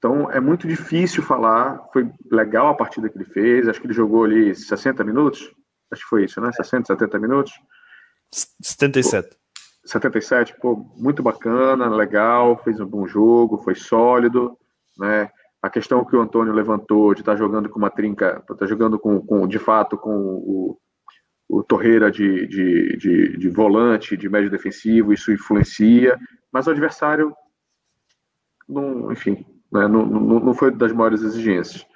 Então 0.00 0.30
é 0.30 0.40
muito 0.40 0.66
difícil 0.66 1.22
falar. 1.22 1.78
Foi 1.92 2.10
legal 2.32 2.68
a 2.68 2.74
partida 2.74 3.08
que 3.10 3.18
ele 3.18 3.26
fez. 3.26 3.68
Acho 3.68 3.78
que 3.78 3.86
ele 3.86 3.92
jogou 3.92 4.24
ali 4.24 4.54
60 4.54 5.04
minutos. 5.04 5.54
Acho 5.92 6.02
que 6.02 6.08
foi 6.08 6.24
isso, 6.24 6.40
né? 6.40 6.50
60, 6.50 6.86
70 6.86 7.18
minutos. 7.18 7.52
77. 8.62 9.28
Pô, 9.28 9.40
77, 9.84 10.56
pô, 10.60 10.76
muito 10.96 11.22
bacana, 11.22 11.88
legal, 11.88 12.56
fez 12.62 12.80
um 12.80 12.86
bom 12.86 13.06
jogo, 13.06 13.58
foi 13.58 13.74
sólido, 13.74 14.56
né? 14.98 15.30
A 15.62 15.68
questão 15.68 16.04
que 16.04 16.16
o 16.16 16.20
Antônio 16.20 16.52
levantou 16.52 17.12
de 17.14 17.20
estar 17.20 17.32
tá 17.32 17.38
jogando 17.38 17.68
com 17.68 17.78
uma 17.78 17.90
trinca, 17.90 18.38
estar 18.40 18.54
tá 18.54 18.66
jogando 18.66 18.98
com, 18.98 19.20
com, 19.20 19.46
de 19.46 19.58
fato 19.58 19.98
com 19.98 20.16
o, 20.16 20.78
o 21.48 21.62
Torreira 21.62 22.10
de, 22.10 22.46
de, 22.46 22.96
de, 22.96 23.36
de 23.36 23.48
volante, 23.50 24.16
de 24.16 24.28
médio 24.28 24.50
defensivo, 24.50 25.12
isso 25.12 25.32
influencia, 25.32 26.18
mas 26.52 26.66
o 26.66 26.70
adversário, 26.70 27.34
não, 28.68 29.12
enfim, 29.12 29.44
né? 29.72 29.86
não, 29.88 30.06
não, 30.06 30.40
não 30.40 30.54
foi 30.54 30.70
das 30.70 30.92
maiores 30.92 31.22
exigências. 31.22 31.86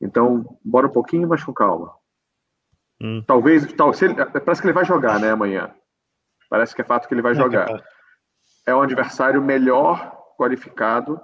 Então, 0.00 0.58
bora 0.64 0.86
um 0.86 0.92
pouquinho, 0.92 1.28
mas 1.28 1.42
com 1.42 1.52
calma. 1.52 1.92
Hum. 3.00 3.22
Talvez, 3.26 3.70
tal, 3.72 3.92
ele, 4.00 4.14
parece 4.14 4.60
que 4.60 4.66
ele 4.66 4.74
vai 4.74 4.84
jogar, 4.84 5.20
né, 5.20 5.30
amanhã. 5.30 5.72
Parece 6.48 6.74
que 6.74 6.80
é 6.80 6.84
fato 6.84 7.06
que 7.06 7.14
ele 7.14 7.22
vai 7.22 7.34
jogar. 7.34 7.68
É 8.66 8.74
um 8.74 8.82
adversário 8.82 9.42
melhor 9.42 10.16
qualificado 10.36 11.20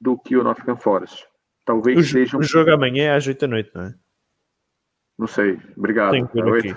do 0.00 0.18
que 0.18 0.36
o 0.36 0.44
Nottingham 0.44 0.76
Forest. 0.76 1.26
Talvez 1.64 1.98
o, 1.98 2.02
seja 2.04 2.36
um... 2.36 2.40
O 2.40 2.42
jogo 2.42 2.70
amanhã 2.70 3.12
é 3.12 3.14
às 3.14 3.26
8 3.26 3.40
da 3.40 3.46
noite, 3.46 3.70
não 3.74 3.82
é? 3.82 3.94
Não 5.18 5.26
sei. 5.26 5.60
Obrigado. 5.76 6.12
Tem 6.12 6.26
que 6.26 6.42
ver. 6.42 6.76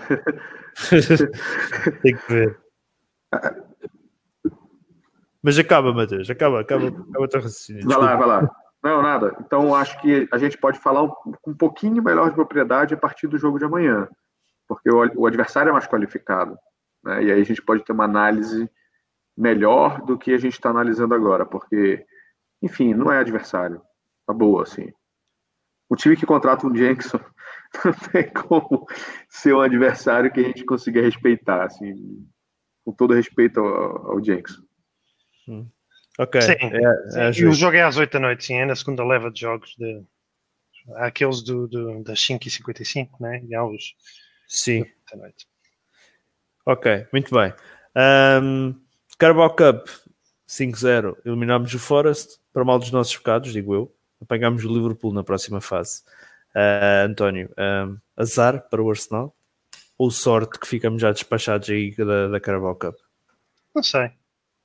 Tem 2.01 2.15
que 2.15 2.33
ver. 2.33 2.59
Mas 5.43 5.57
acaba, 5.57 5.93
Matheus, 5.93 6.29
acaba, 6.29 6.61
acaba, 6.61 6.87
acaba 6.87 7.25
o 7.25 7.27
teu 7.27 7.41
raciocínio. 7.41 7.87
Vai 7.87 7.97
lá, 7.97 8.15
vai 8.15 8.27
lá. 8.27 8.55
Não, 8.83 9.01
nada. 9.01 9.35
Então, 9.39 9.75
acho 9.75 9.99
que 10.01 10.27
a 10.31 10.37
gente 10.37 10.57
pode 10.57 10.79
falar 10.79 11.03
um, 11.03 11.11
um 11.47 11.53
pouquinho 11.53 12.03
melhor 12.03 12.29
de 12.29 12.35
propriedade 12.35 12.93
a 12.93 12.97
partir 12.97 13.27
do 13.27 13.37
jogo 13.37 13.59
de 13.59 13.65
amanhã, 13.65 14.07
porque 14.67 14.89
o, 14.89 15.21
o 15.21 15.27
adversário 15.27 15.69
é 15.69 15.73
mais 15.73 15.87
qualificado. 15.87 16.57
Né? 17.03 17.25
E 17.25 17.31
aí 17.31 17.41
a 17.41 17.45
gente 17.45 17.61
pode 17.61 17.83
ter 17.83 17.91
uma 17.91 18.05
análise 18.05 18.69
melhor 19.37 20.01
do 20.03 20.17
que 20.17 20.33
a 20.33 20.37
gente 20.37 20.53
está 20.53 20.69
analisando 20.69 21.13
agora, 21.13 21.45
porque, 21.45 22.05
enfim, 22.61 22.93
não 22.93 23.11
é 23.11 23.19
adversário. 23.19 23.81
Tá 24.25 24.33
boa, 24.33 24.63
assim. 24.63 24.91
O 25.89 25.95
time 25.95 26.15
que 26.15 26.25
contrata 26.25 26.65
um 26.65 26.75
Jenkson 26.75 27.19
não 27.85 27.93
tem 28.11 28.31
como 28.31 28.87
ser 29.29 29.53
um 29.53 29.61
adversário 29.61 30.31
que 30.31 30.39
a 30.39 30.43
gente 30.43 30.65
consiga 30.65 31.01
respeitar, 31.01 31.65
assim, 31.65 32.27
com 32.83 32.93
todo 32.93 33.13
respeito 33.13 33.59
ao, 33.59 34.11
ao 34.11 34.23
Jenkson. 34.23 34.61
Hum. 35.51 35.67
Ok. 36.17 36.41
Sim, 36.41 36.53
é, 36.53 37.27
é 37.27 37.31
e 37.31 37.45
o 37.45 37.53
jogo 37.53 37.75
é 37.75 37.83
às 37.83 37.97
8 37.97 38.13
da 38.13 38.19
noite, 38.19 38.45
sim, 38.45 38.55
é 38.55 38.65
na 38.65 38.75
segunda 38.75 39.03
leva 39.05 39.29
de 39.29 39.41
jogos 39.41 39.75
de. 39.77 40.03
Há 40.95 41.07
aqueles 41.07 41.41
do, 41.43 41.67
do, 41.67 42.03
das 42.03 42.19
5h55, 42.19 43.09
né? 43.19 43.41
E 43.47 43.53
há 43.53 43.63
os. 43.63 43.95
Sim. 44.47 44.85
Da 45.11 45.17
noite. 45.17 45.47
Ok, 46.65 47.07
muito 47.11 47.33
bem. 47.33 47.53
Um, 48.41 48.75
Carabao 49.17 49.49
Cup 49.55 49.87
5-0, 50.47 51.17
eliminámos 51.25 51.73
o 51.73 51.79
Forest, 51.79 52.39
para 52.53 52.63
mal 52.63 52.79
dos 52.79 52.91
nossos 52.91 53.15
pecados, 53.15 53.53
digo 53.53 53.73
eu. 53.73 53.95
apanhamos 54.21 54.63
o 54.63 54.73
Liverpool 54.73 55.13
na 55.13 55.23
próxima 55.23 55.61
fase. 55.61 56.03
Uh, 56.55 57.07
António, 57.07 57.49
uh, 57.51 57.97
azar 58.15 58.67
para 58.69 58.81
o 58.81 58.89
Arsenal 58.89 59.35
ou 59.97 60.11
sorte 60.11 60.59
que 60.59 60.67
ficamos 60.67 61.01
já 61.01 61.11
despachados 61.11 61.69
aí 61.69 61.95
da, 61.95 62.27
da 62.27 62.39
Carabao 62.39 62.75
Cup? 62.75 62.95
Não 63.73 63.83
sei, 63.83 64.11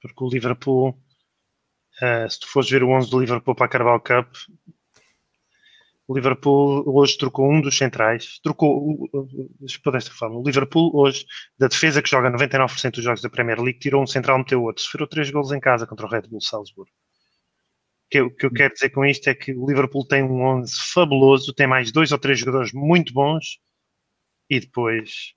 porque 0.06 0.24
o 0.24 0.28
Liverpool, 0.28 0.90
uh, 2.02 2.30
se 2.30 2.40
tu 2.40 2.48
fores 2.48 2.70
ver 2.70 2.82
o 2.82 2.90
11 2.90 3.10
do 3.10 3.20
Liverpool 3.20 3.54
para 3.54 3.66
a 3.66 3.68
Carabao 3.68 4.00
Cup, 4.00 4.34
o 6.08 6.14
Liverpool 6.14 6.84
hoje 6.86 7.18
trocou 7.18 7.50
um 7.50 7.60
dos 7.60 7.76
centrais, 7.76 8.38
trocou, 8.40 9.08
eu 9.12 9.92
desta 9.92 10.12
forma, 10.12 10.38
o 10.38 10.42
Liverpool 10.42 10.90
hoje, 10.94 11.26
da 11.58 11.66
defesa 11.66 12.00
que 12.00 12.08
joga 12.08 12.30
99% 12.30 12.92
dos 12.92 13.02
jogos 13.02 13.20
da 13.20 13.28
Premier 13.28 13.60
League, 13.60 13.80
tirou 13.80 14.02
um 14.02 14.06
central, 14.06 14.38
meteu 14.38 14.62
outro, 14.62 14.82
sofreu 14.82 15.08
três 15.08 15.30
golos 15.30 15.50
em 15.50 15.58
casa 15.58 15.86
contra 15.86 16.06
o 16.06 16.08
Red 16.08 16.22
Bull 16.28 16.40
Salzburgo 16.40 16.90
que 18.10 18.18
eu, 18.18 18.30
que 18.30 18.46
eu 18.46 18.52
quero 18.52 18.72
dizer 18.72 18.90
com 18.90 19.04
isto 19.04 19.28
é 19.28 19.34
que 19.34 19.52
o 19.52 19.66
Liverpool 19.66 20.06
tem 20.06 20.22
um 20.22 20.42
11 20.42 20.72
fabuloso, 20.92 21.52
tem 21.52 21.66
mais 21.66 21.90
dois 21.90 22.12
ou 22.12 22.18
três 22.18 22.38
jogadores 22.38 22.72
muito 22.72 23.12
bons 23.12 23.58
e 24.48 24.60
depois 24.60 25.34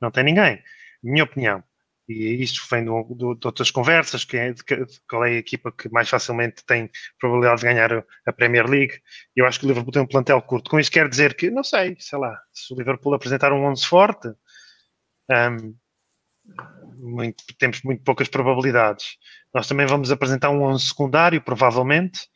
não 0.00 0.10
tem 0.10 0.24
ninguém. 0.24 0.62
Minha 1.02 1.24
opinião. 1.24 1.64
E 2.08 2.42
isto 2.42 2.62
vem 2.70 2.84
de, 2.84 3.14
de, 3.16 3.46
outras 3.46 3.70
conversas, 3.70 4.24
que 4.24 4.36
é 4.36 4.52
de, 4.52 4.62
qual 5.08 5.24
é 5.24 5.30
a 5.30 5.38
equipa 5.38 5.70
que 5.70 5.88
mais 5.90 6.08
facilmente 6.08 6.64
tem 6.66 6.90
probabilidade 7.18 7.60
de 7.60 7.66
ganhar 7.66 8.04
a 8.26 8.32
Premier 8.32 8.68
League. 8.68 9.00
Eu 9.36 9.46
acho 9.46 9.60
que 9.60 9.66
o 9.66 9.68
Liverpool 9.68 9.92
tem 9.92 10.02
um 10.02 10.06
plantel 10.06 10.42
curto. 10.42 10.68
Com 10.70 10.80
isto 10.80 10.92
quer 10.92 11.08
dizer 11.08 11.34
que, 11.34 11.50
não 11.50 11.62
sei, 11.62 11.96
sei 11.98 12.18
lá, 12.18 12.36
se 12.52 12.72
o 12.74 12.76
Liverpool 12.76 13.14
apresentar 13.14 13.52
um 13.52 13.64
11 13.64 13.86
forte, 13.86 14.28
um, 15.30 15.74
muito, 16.98 17.44
temos 17.58 17.82
muito 17.82 18.02
poucas 18.02 18.28
probabilidades. 18.28 19.16
Nós 19.54 19.66
também 19.66 19.86
vamos 19.86 20.10
apresentar 20.10 20.50
um 20.50 20.62
11 20.62 20.88
secundário, 20.88 21.40
provavelmente, 21.40 22.28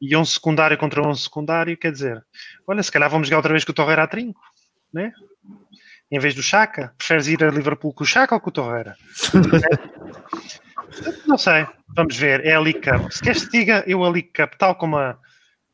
e 0.00 0.14
11 0.16 0.32
secundário 0.32 0.76
contra 0.76 1.06
11 1.06 1.22
secundário, 1.22 1.76
quer 1.76 1.92
dizer, 1.92 2.24
olha, 2.66 2.82
se 2.82 2.92
calhar 2.92 3.08
vamos 3.08 3.28
jogar 3.28 3.38
outra 3.38 3.52
vez 3.52 3.64
com 3.64 3.72
o 3.72 3.74
Torreira 3.74 4.02
a 4.02 4.06
trinco, 4.06 4.40
né? 4.92 5.12
Em 6.10 6.18
vez 6.18 6.34
do 6.34 6.42
Chaka, 6.42 6.94
preferes 6.96 7.26
ir 7.28 7.42
a 7.42 7.50
Liverpool 7.50 7.92
com 7.92 8.04
o 8.04 8.06
Chaka 8.06 8.34
ou 8.34 8.40
com 8.40 8.50
o 8.50 8.52
Torreira? 8.52 8.96
Não 11.26 11.38
sei, 11.38 11.66
vamos 11.88 12.16
ver. 12.16 12.44
É 12.44 12.54
a 12.54 12.60
League 12.60 12.80
Cup. 12.80 13.10
Se 13.10 13.22
queres 13.22 13.44
que 13.46 13.58
diga, 13.58 13.82
eu 13.86 14.04
a 14.04 14.10
League 14.10 14.30
Cup, 14.34 14.54
tal 14.58 14.76
como 14.76 14.96
a, 14.96 15.18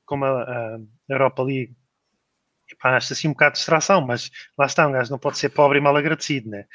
como 0.06 0.24
a, 0.24 0.42
a 0.42 0.78
Europa 1.08 1.42
League, 1.42 1.74
Epá, 2.72 2.96
acho 2.96 3.12
assim 3.12 3.28
um 3.28 3.32
bocado 3.32 3.54
de 3.54 3.58
distração, 3.58 4.00
mas 4.00 4.30
lá 4.56 4.66
está, 4.66 4.86
um 4.86 4.92
gajo 4.92 5.10
não 5.10 5.18
pode 5.18 5.38
ser 5.38 5.48
pobre 5.50 5.78
e 5.78 5.80
mal 5.80 5.96
agradecido, 5.96 6.48
né? 6.48 6.66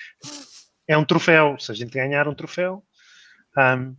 É 0.87 0.97
um 0.97 1.05
troféu, 1.05 1.57
se 1.57 1.71
a 1.71 1.75
gente 1.75 1.93
ganhar 1.93 2.27
um 2.27 2.35
troféu, 2.35 2.83
um, 3.57 3.95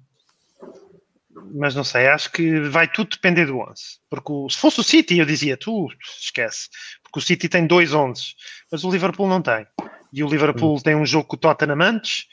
mas 1.54 1.74
não 1.74 1.84
sei, 1.84 2.06
acho 2.08 2.30
que 2.32 2.60
vai 2.60 2.90
tudo 2.90 3.10
depender 3.10 3.46
do 3.46 3.58
11. 3.58 3.82
Porque 4.08 4.32
o, 4.32 4.48
se 4.48 4.58
fosse 4.58 4.80
o 4.80 4.84
City, 4.84 5.18
eu 5.18 5.26
dizia, 5.26 5.56
tu 5.56 5.88
esquece. 6.20 6.68
Porque 7.16 7.18
o 7.18 7.22
City 7.22 7.48
tem 7.48 7.66
dois 7.66 7.94
11, 7.94 8.34
mas 8.70 8.84
o 8.84 8.90
Liverpool 8.90 9.26
não 9.26 9.40
tem. 9.40 9.66
E 10.12 10.22
o 10.22 10.28
Liverpool 10.28 10.76
hum. 10.76 10.80
tem 10.80 10.94
um 10.94 11.06
jogo 11.06 11.26
com 11.26 11.36
o 11.36 11.38
Tottenham 11.38 11.80
antes, 11.80 12.26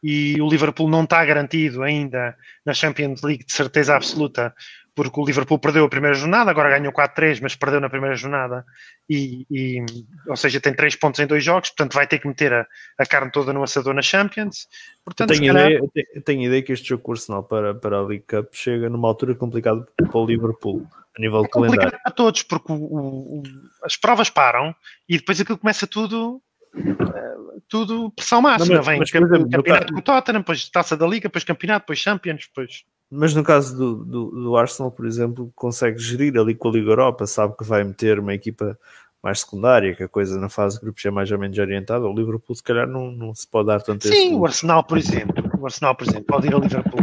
e 0.00 0.40
o 0.40 0.48
Liverpool 0.48 0.88
não 0.88 1.02
está 1.02 1.24
garantido 1.24 1.82
ainda 1.82 2.36
na 2.64 2.72
Champions 2.72 3.20
League 3.22 3.44
de 3.44 3.52
certeza 3.52 3.96
absoluta 3.96 4.54
porque 4.98 5.20
o 5.20 5.24
Liverpool 5.24 5.60
perdeu 5.60 5.84
a 5.84 5.88
primeira 5.88 6.16
jornada, 6.16 6.50
agora 6.50 6.76
ganhou 6.76 6.92
4-3, 6.92 7.38
mas 7.40 7.54
perdeu 7.54 7.80
na 7.80 7.88
primeira 7.88 8.16
jornada, 8.16 8.66
e, 9.08 9.46
e, 9.48 9.84
ou 10.26 10.34
seja, 10.34 10.60
tem 10.60 10.74
3 10.74 10.96
pontos 10.96 11.20
em 11.20 11.26
dois 11.26 11.44
jogos, 11.44 11.70
portanto 11.70 11.94
vai 11.94 12.04
ter 12.04 12.18
que 12.18 12.26
meter 12.26 12.52
a, 12.52 12.66
a 12.98 13.06
carne 13.06 13.30
toda 13.30 13.52
no 13.52 13.62
assador 13.62 13.94
na 13.94 14.02
Champions. 14.02 14.66
Portanto, 15.04 15.28
tenho 15.28 15.54
calhar... 15.54 15.70
ideia, 15.70 16.22
tenho 16.24 16.42
ideia 16.42 16.62
que 16.62 16.72
este 16.72 16.88
jogo 16.88 17.04
com 17.04 17.12
Arsenal 17.12 17.44
para, 17.44 17.76
para 17.76 17.98
a 17.98 18.02
League 18.02 18.24
Cup 18.28 18.48
chega 18.52 18.90
numa 18.90 19.06
altura 19.06 19.36
complicada 19.36 19.86
para 19.96 20.18
o 20.18 20.26
Liverpool, 20.26 20.84
a 21.16 21.20
nível 21.20 21.38
é 21.38 21.42
de 21.44 21.48
calendário. 21.48 21.98
para 22.02 22.12
todos, 22.12 22.42
porque 22.42 22.72
o, 22.72 22.74
o, 22.74 23.42
as 23.84 23.96
provas 23.96 24.28
param 24.28 24.74
e 25.08 25.16
depois 25.16 25.40
aquilo 25.40 25.58
começa 25.58 25.86
tudo 25.86 26.42
eh, 26.74 27.60
tudo 27.68 28.10
pressão 28.10 28.42
máxima. 28.42 28.74
Não, 28.74 28.84
mas, 28.84 28.86
Vem 28.86 28.98
mas, 28.98 29.14
exemplo, 29.14 29.48
campeonato 29.48 29.92
com 29.92 30.00
o 30.00 30.02
Tottenham, 30.02 30.40
depois 30.40 30.68
taça 30.68 30.96
da 30.96 31.06
Liga, 31.06 31.28
depois 31.28 31.44
campeonato, 31.44 31.84
depois 31.84 32.00
Champions, 32.00 32.48
depois 32.48 32.84
mas 33.10 33.34
no 33.34 33.42
caso 33.42 33.76
do, 33.76 34.04
do, 34.04 34.30
do, 34.30 34.56
Arsenal, 34.56 34.90
por 34.90 35.06
exemplo, 35.06 35.50
consegue 35.54 35.98
gerir 35.98 36.36
ali 36.38 36.54
com 36.54 36.68
a 36.68 36.72
Liga 36.72 36.90
Europa, 36.90 37.26
sabe 37.26 37.56
que 37.56 37.64
vai 37.64 37.82
meter 37.82 38.18
uma 38.18 38.34
equipa 38.34 38.78
mais 39.22 39.40
secundária, 39.40 39.94
que 39.94 40.02
a 40.02 40.08
coisa 40.08 40.38
na 40.38 40.48
fase 40.48 40.76
de 40.76 40.82
grupos 40.82 41.04
é 41.04 41.10
mais 41.10 41.30
ou 41.30 41.38
menos 41.38 41.58
orientada. 41.58 42.06
O 42.06 42.14
Liverpool, 42.14 42.54
se 42.54 42.62
calhar, 42.62 42.86
não, 42.86 43.10
não 43.10 43.34
se 43.34 43.48
pode 43.48 43.66
dar 43.66 43.80
tanto 43.80 44.06
Sim, 44.06 44.34
o 44.34 44.46
Arsenal, 44.46 44.84
por 44.84 44.98
exemplo, 44.98 45.34
o 45.58 45.64
Arsenal, 45.64 45.94
por 45.94 46.06
exemplo, 46.06 46.24
pode 46.24 46.46
ir 46.46 46.54
ao 46.54 46.60
Liverpool 46.60 47.00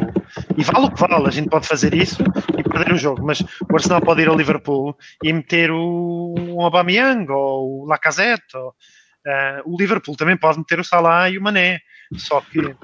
e 0.57 0.64
vale 0.64 0.86
o 0.86 0.91
que 0.91 0.99
vale, 0.99 1.27
a 1.27 1.32
gente 1.32 1.49
pode 1.49 1.68
fazer 1.68 1.94
isso 1.94 2.23
e 2.57 2.64
perder 2.64 2.94
o 2.94 2.98
jogo, 2.98 3.26
mas 3.26 3.41
o 3.41 3.73
Arsenal 3.73 4.02
pode 4.02 4.22
ir 4.22 4.30
ao 4.30 4.36
Liverpool 4.36 4.95
e 5.23 5.34
meter 5.34 5.72
o, 5.72 6.36
o 6.36 6.61
Aubameyang 6.61 7.30
ou 7.32 7.84
o 7.84 7.86
Lacazette. 7.86 8.56
Ou, 8.56 8.69
uh, 8.69 9.73
o 9.73 9.77
Liverpool 9.77 10.15
também 10.15 10.38
pode 10.38 10.60
meter 10.60 10.80
o 10.80 10.84
Salah 10.84 11.30
e 11.30 11.38
o 11.38 11.41
Mané, 11.41 11.80
só 12.14 12.41
que 12.41 12.76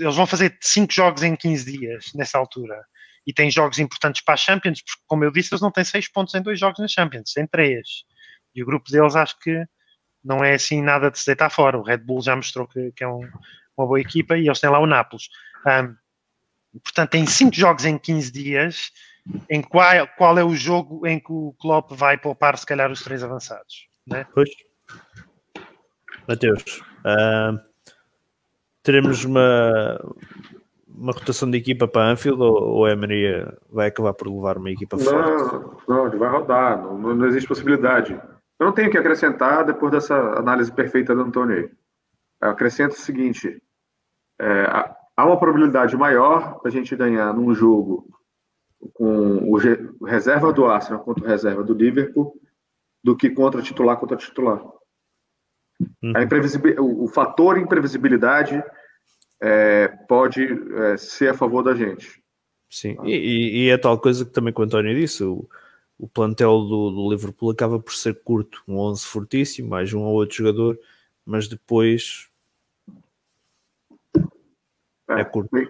eles 0.00 0.16
vão 0.16 0.26
fazer 0.26 0.56
5 0.60 0.92
jogos 0.92 1.22
em 1.22 1.36
15 1.36 1.78
dias 1.78 2.12
nessa 2.14 2.38
altura. 2.38 2.84
E 3.26 3.32
tem 3.32 3.50
jogos 3.50 3.78
importantes 3.78 4.22
para 4.22 4.34
a 4.34 4.36
Champions, 4.36 4.82
porque, 4.82 5.02
como 5.06 5.24
eu 5.24 5.30
disse, 5.30 5.52
eles 5.52 5.62
não 5.62 5.70
têm 5.70 5.84
6 5.84 6.12
pontos 6.12 6.34
em 6.34 6.42
dois 6.42 6.58
jogos 6.58 6.78
na 6.78 6.88
Champions, 6.88 7.32
tem 7.32 7.46
3. 7.46 7.86
E 8.54 8.62
o 8.62 8.66
grupo 8.66 8.90
deles 8.90 9.16
acho 9.16 9.38
que 9.40 9.64
não 10.22 10.42
é 10.42 10.54
assim 10.54 10.82
nada 10.82 11.10
de 11.10 11.18
se 11.18 11.26
deitar 11.26 11.50
fora. 11.50 11.78
O 11.78 11.82
Red 11.82 11.98
Bull 11.98 12.22
já 12.22 12.36
mostrou 12.36 12.66
que, 12.66 12.92
que 12.92 13.04
é 13.04 13.08
um, 13.08 13.20
uma 13.76 13.86
boa 13.86 14.00
equipa 14.00 14.36
e 14.36 14.46
eles 14.46 14.60
têm 14.60 14.70
lá 14.70 14.78
o 14.78 14.86
Nápoles. 14.86 15.28
Um, 15.66 15.94
portanto, 16.80 17.10
tem 17.10 17.26
5 17.26 17.54
jogos 17.54 17.84
em 17.84 17.98
15 17.98 18.32
dias. 18.32 18.90
Em 19.48 19.62
qual, 19.62 20.06
qual 20.18 20.38
é 20.38 20.44
o 20.44 20.54
jogo 20.54 21.06
em 21.06 21.18
que 21.18 21.32
o 21.32 21.54
Klopp 21.58 21.92
vai 21.92 22.18
poupar, 22.18 22.58
se 22.58 22.66
calhar, 22.66 22.90
os 22.90 23.02
três 23.02 23.22
avançados? 23.22 23.88
Né? 24.06 24.26
Pois. 24.34 24.50
Mateus, 26.28 26.62
uh, 27.00 27.58
teremos 28.84 29.24
uma, 29.24 29.98
uma 30.86 31.12
rotação 31.12 31.50
de 31.50 31.58
equipa 31.58 31.88
para 31.88 32.12
Anfield 32.12 32.40
ou, 32.40 32.62
ou 32.62 32.84
a 32.84 32.90
Emery 32.90 33.44
vai 33.72 33.88
acabar 33.88 34.12
por 34.12 34.28
levar 34.28 34.58
uma 34.58 34.70
equipa 34.70 34.96
não, 34.96 35.04
forte? 35.04 35.88
Não, 35.88 36.06
ele 36.06 36.18
vai 36.18 36.30
rodar, 36.30 36.80
não, 36.80 37.16
não, 37.16 37.26
existe 37.26 37.48
possibilidade. 37.48 38.12
Eu 38.60 38.66
não 38.66 38.72
tenho 38.72 38.90
que 38.90 38.98
acrescentar 38.98 39.64
depois 39.64 39.90
dessa 39.90 40.14
análise 40.38 40.70
perfeita 40.70 41.14
do 41.14 41.22
Antônio. 41.22 41.70
Eu 42.40 42.50
acrescento 42.50 42.92
o 42.92 43.00
seguinte: 43.00 43.60
é, 44.40 44.64
há 45.16 45.26
uma 45.26 45.38
probabilidade 45.38 45.96
maior 45.96 46.60
da 46.62 46.70
gente 46.70 46.94
ganhar 46.94 47.32
num 47.32 47.54
jogo 47.54 48.06
com 48.92 49.38
o 49.50 50.04
reserva 50.04 50.52
do 50.52 50.66
Arsenal 50.66 51.02
contra 51.02 51.24
o 51.24 51.26
reserva 51.26 51.64
do 51.64 51.72
Liverpool 51.72 52.38
do 53.02 53.16
que 53.16 53.30
contra 53.30 53.62
titular 53.62 53.96
contra 53.96 54.16
titular. 54.16 54.62
Uhum. 56.02 56.12
O, 56.78 57.04
o, 57.04 57.08
fator 57.08 57.58
imprevisibilidade 57.58 58.62
é, 59.40 59.88
pode 60.08 60.42
é, 60.42 60.96
ser 60.96 61.30
a 61.30 61.34
favor 61.34 61.62
da 61.62 61.74
gente. 61.74 62.22
Sim, 62.68 62.96
e, 63.04 63.66
e, 63.66 63.70
é 63.70 63.78
tal 63.78 63.98
coisa 63.98 64.24
que 64.24 64.32
também 64.32 64.52
com 64.52 64.62
o 64.62 64.64
António 64.64 64.94
disse, 64.94 65.22
o, 65.22 65.48
o 65.98 66.08
plantel 66.08 66.60
do, 66.60 66.90
do, 66.90 67.10
Liverpool 67.10 67.50
acaba 67.50 67.78
por 67.78 67.94
ser 67.94 68.20
curto, 68.22 68.62
um 68.66 68.78
11 68.78 69.06
fortíssimo, 69.06 69.68
mais 69.68 69.92
um 69.92 70.00
ou 70.00 70.14
outro 70.14 70.36
jogador, 70.36 70.78
mas 71.24 71.46
depois 71.46 72.28
é, 75.08 75.20
é 75.20 75.24
curto. 75.24 75.56
É, 75.56 75.68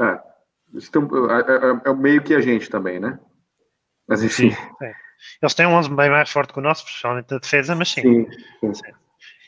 é, 0.00 0.08
é, 0.08 1.90
é, 1.90 1.94
meio 1.94 2.22
que 2.22 2.34
a 2.34 2.40
gente 2.40 2.70
também, 2.70 2.98
né? 2.98 3.18
Mas 4.06 4.22
enfim. 4.22 4.50
Eles 5.42 5.54
têm 5.54 5.66
um 5.66 5.74
11 5.74 5.94
bem 5.94 6.08
mais 6.08 6.30
forte 6.30 6.52
que 6.52 6.58
o 6.58 6.62
nosso, 6.62 6.84
principalmente 6.84 7.30
na 7.30 7.38
defesa, 7.38 7.74
mas 7.74 7.90
sim. 7.90 8.26
sim, 8.60 8.74
sim. 8.74 8.92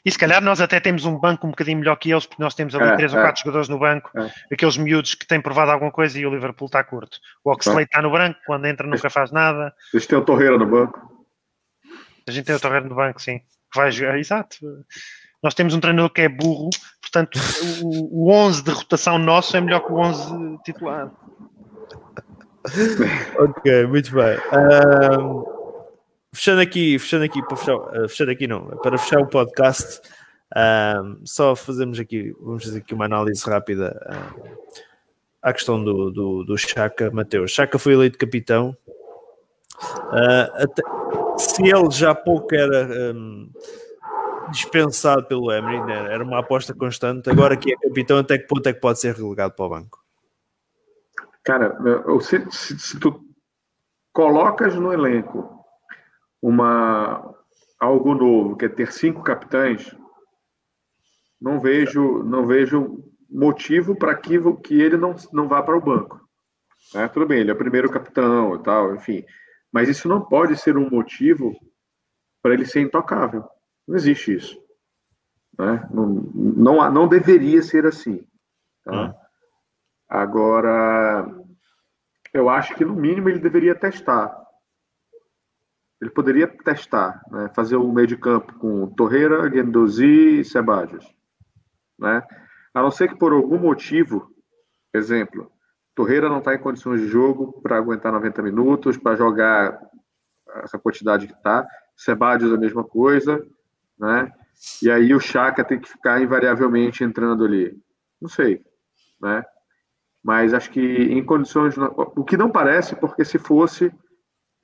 E 0.05 0.11
se 0.11 0.19
calhar 0.19 0.43
nós 0.43 0.61
até 0.61 0.81
temos 0.81 1.05
um 1.05 1.19
banco 1.19 1.47
um 1.47 1.51
bocadinho 1.51 1.79
melhor 1.79 1.97
que 1.97 2.11
eles, 2.11 2.27
porque 2.27 2.43
nós 2.43 2.55
temos 2.55 2.75
ali 2.75 2.91
é, 2.91 2.97
três 2.97 3.13
é. 3.13 3.17
ou 3.17 3.23
quatro 3.23 3.41
jogadores 3.41 3.69
no 3.69 3.79
banco, 3.79 4.11
é. 4.19 4.31
aqueles 4.53 4.77
miúdos 4.77 5.15
que 5.15 5.27
têm 5.27 5.41
provado 5.41 5.71
alguma 5.71 5.91
coisa 5.91 6.19
e 6.19 6.27
o 6.27 6.31
Liverpool 6.31 6.67
está 6.67 6.83
curto. 6.83 7.19
O 7.45 7.51
Oxlade 7.51 7.85
está 7.85 8.01
no 8.01 8.11
branco, 8.11 8.39
quando 8.47 8.67
entra 8.67 8.87
nunca 8.87 9.11
faz 9.11 9.31
nada. 9.31 9.75
A 9.93 9.99
gente 9.99 10.09
tem 10.09 10.19
o 10.19 10.25
Torreira 10.25 10.59
no 10.59 10.67
banco. 10.67 11.01
A 12.27 12.31
gente 12.31 12.47
tem 12.47 12.55
o 12.55 12.61
Torreira 12.61 12.87
no 12.87 12.95
banco, 12.95 13.21
sim. 13.21 13.39
Que 13.73 13.79
vai 13.79 13.91
jogar, 13.91 14.19
exato. 14.19 14.57
Nós 15.43 15.55
temos 15.55 15.75
um 15.75 15.81
treinador 15.81 16.11
que 16.11 16.23
é 16.23 16.29
burro, 16.29 16.71
portanto 17.01 17.39
o, 17.83 18.27
o 18.27 18.31
11 18.31 18.63
de 18.63 18.71
rotação 18.71 19.19
nosso 19.19 19.57
é 19.57 19.61
melhor 19.61 19.81
que 19.81 19.93
o 19.93 19.97
11 19.97 20.59
titular. 20.65 21.11
ok, 23.39 23.87
muito 23.87 24.13
bem. 24.13 24.39
Um 24.53 25.60
fechando 26.33 26.61
aqui, 26.61 26.99
fechando 26.99 27.25
aqui, 27.25 27.43
para 27.43 27.57
fechar, 27.57 27.77
uh, 27.77 28.09
fechando 28.09 28.31
aqui 28.31 28.47
não, 28.47 28.67
para 28.79 28.99
fechar 28.99 29.21
o 29.21 29.27
podcast, 29.27 30.01
uh, 30.55 31.21
só 31.25 31.57
fazemos 31.57 31.99
aqui, 31.99 32.35
vamos 32.41 32.65
fazer 32.65 32.79
aqui 32.79 32.95
uma 32.95 33.05
análise 33.05 33.43
rápida 33.49 34.01
uh, 34.07 34.51
à 35.43 35.53
questão 35.53 35.83
do, 35.83 36.11
do, 36.11 36.45
do 36.45 36.57
Chaka, 36.57 37.11
Mateus. 37.11 37.51
Chaka 37.51 37.79
foi 37.79 37.95
eleito 37.95 38.19
capitão. 38.19 38.77
Até, 40.57 40.83
se 41.39 41.63
ele 41.63 41.91
já 41.91 42.15
pouco 42.15 42.55
era 42.55 43.15
um, 43.15 43.51
dispensado 44.51 45.25
pelo 45.25 45.51
Emery, 45.51 45.81
né? 45.87 46.13
era 46.13 46.23
uma 46.23 46.41
aposta 46.41 46.75
constante, 46.75 47.31
agora 47.31 47.57
que 47.57 47.73
é 47.73 47.77
capitão, 47.77 48.19
até 48.19 48.37
que 48.37 48.47
ponto 48.47 48.69
é 48.69 48.75
que 48.75 48.81
pode 48.81 49.01
ser 49.01 49.15
relegado 49.15 49.55
para 49.55 49.65
o 49.65 49.69
banco? 49.71 50.05
Cara, 51.43 51.75
se, 52.21 52.47
se, 52.51 52.79
se 52.79 53.01
tu 53.01 53.25
colocas 54.13 54.75
no 54.75 54.93
elenco 54.93 55.60
uma 56.43 57.35
algo 57.79 58.15
novo, 58.15 58.57
que 58.57 58.67
é 58.67 58.69
ter 58.69 58.93
cinco 58.93 59.23
capitães, 59.23 59.95
não 61.41 61.59
vejo, 61.59 62.23
não 62.23 62.47
vejo 62.47 63.03
motivo 63.31 63.97
para 63.97 64.15
que, 64.15 64.39
que 64.63 64.81
ele 64.81 64.97
não, 64.97 65.15
não 65.33 65.49
vá 65.49 65.63
para 65.63 65.77
o 65.77 65.81
banco. 65.81 66.21
É, 66.95 67.09
tudo 67.09 67.27
bem, 67.27 67.41
ele 67.41 67.51
é 67.51 67.55
o 67.55 67.59
primeiro 67.59 67.91
capitão 67.91 68.57
e 68.57 68.63
tal, 68.63 68.95
enfim. 68.95 69.25
Mas 69.73 69.89
isso 69.89 70.09
não 70.09 70.21
pode 70.21 70.57
ser 70.57 70.77
um 70.77 70.91
motivo 70.91 71.55
para 72.43 72.53
ele 72.53 72.67
ser 72.67 72.81
intocável. 72.81 73.45
Não 73.87 73.97
existe 73.97 74.35
isso. 74.35 74.61
Né? 75.59 75.89
Não, 75.93 76.07
não, 76.35 76.91
não 76.91 77.09
deveria 77.09 77.63
ser 77.63 77.87
assim. 77.87 78.27
Tá? 78.85 79.07
Hum. 79.07 79.15
Agora, 80.09 81.27
eu 82.35 82.49
acho 82.49 82.75
que 82.75 82.85
no 82.85 82.95
mínimo 82.95 83.29
ele 83.29 83.39
deveria 83.39 83.75
testar. 83.75 84.37
Ele 86.01 86.11
poderia 86.11 86.47
testar, 86.47 87.21
né? 87.31 87.51
fazer 87.55 87.77
o 87.77 87.93
meio 87.93 88.07
de 88.07 88.17
campo 88.17 88.55
com 88.55 88.87
Torreira, 88.95 89.49
Guendouzi 89.49 90.41
e 90.41 90.45
Sebadios. 90.45 91.05
Né? 91.99 92.23
A 92.73 92.83
não 92.83 92.91
ser 92.91 93.09
que 93.09 93.19
por 93.19 93.33
algum 93.33 93.59
motivo, 93.59 94.31
exemplo, 94.95 95.53
Torreira 95.95 96.29
não 96.29 96.39
está 96.39 96.55
em 96.55 96.59
condições 96.59 97.01
de 97.01 97.09
jogo 97.09 97.61
para 97.61 97.77
aguentar 97.77 98.13
90 98.13 98.43
minutos, 98.43 98.97
para 98.97 99.17
jogar 99.17 99.79
essa 100.63 100.79
quantidade 100.79 101.27
que 101.27 101.35
está. 101.35 101.67
Sebadios 101.97 102.53
a 102.53 102.57
mesma 102.57 102.83
coisa, 102.83 103.45
né? 103.99 104.33
E 104.83 104.91
aí 104.91 105.15
o 105.15 105.21
Chaka 105.21 105.65
tem 105.65 105.79
que 105.79 105.89
ficar 105.89 106.23
invariavelmente 106.23 107.05
entrando 107.05 107.45
ali. 107.45 107.77
Não 108.21 108.29
sei, 108.29 108.63
né? 109.21 109.45
Mas 110.23 110.53
acho 110.53 110.71
que 110.71 110.81
em 110.81 111.25
condições. 111.25 111.77
O 111.79 112.25
que 112.25 112.37
não 112.37 112.51
parece, 112.51 112.95
porque 112.95 113.25
se 113.25 113.39
fosse, 113.39 113.93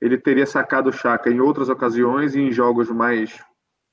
ele 0.01 0.17
teria 0.17 0.45
sacado 0.45 0.89
o 0.89 0.93
Chaka 0.93 1.29
em 1.29 1.39
outras 1.39 1.69
ocasiões 1.69 2.35
e 2.35 2.41
em 2.41 2.51
jogos 2.51 2.89
mais 2.89 3.39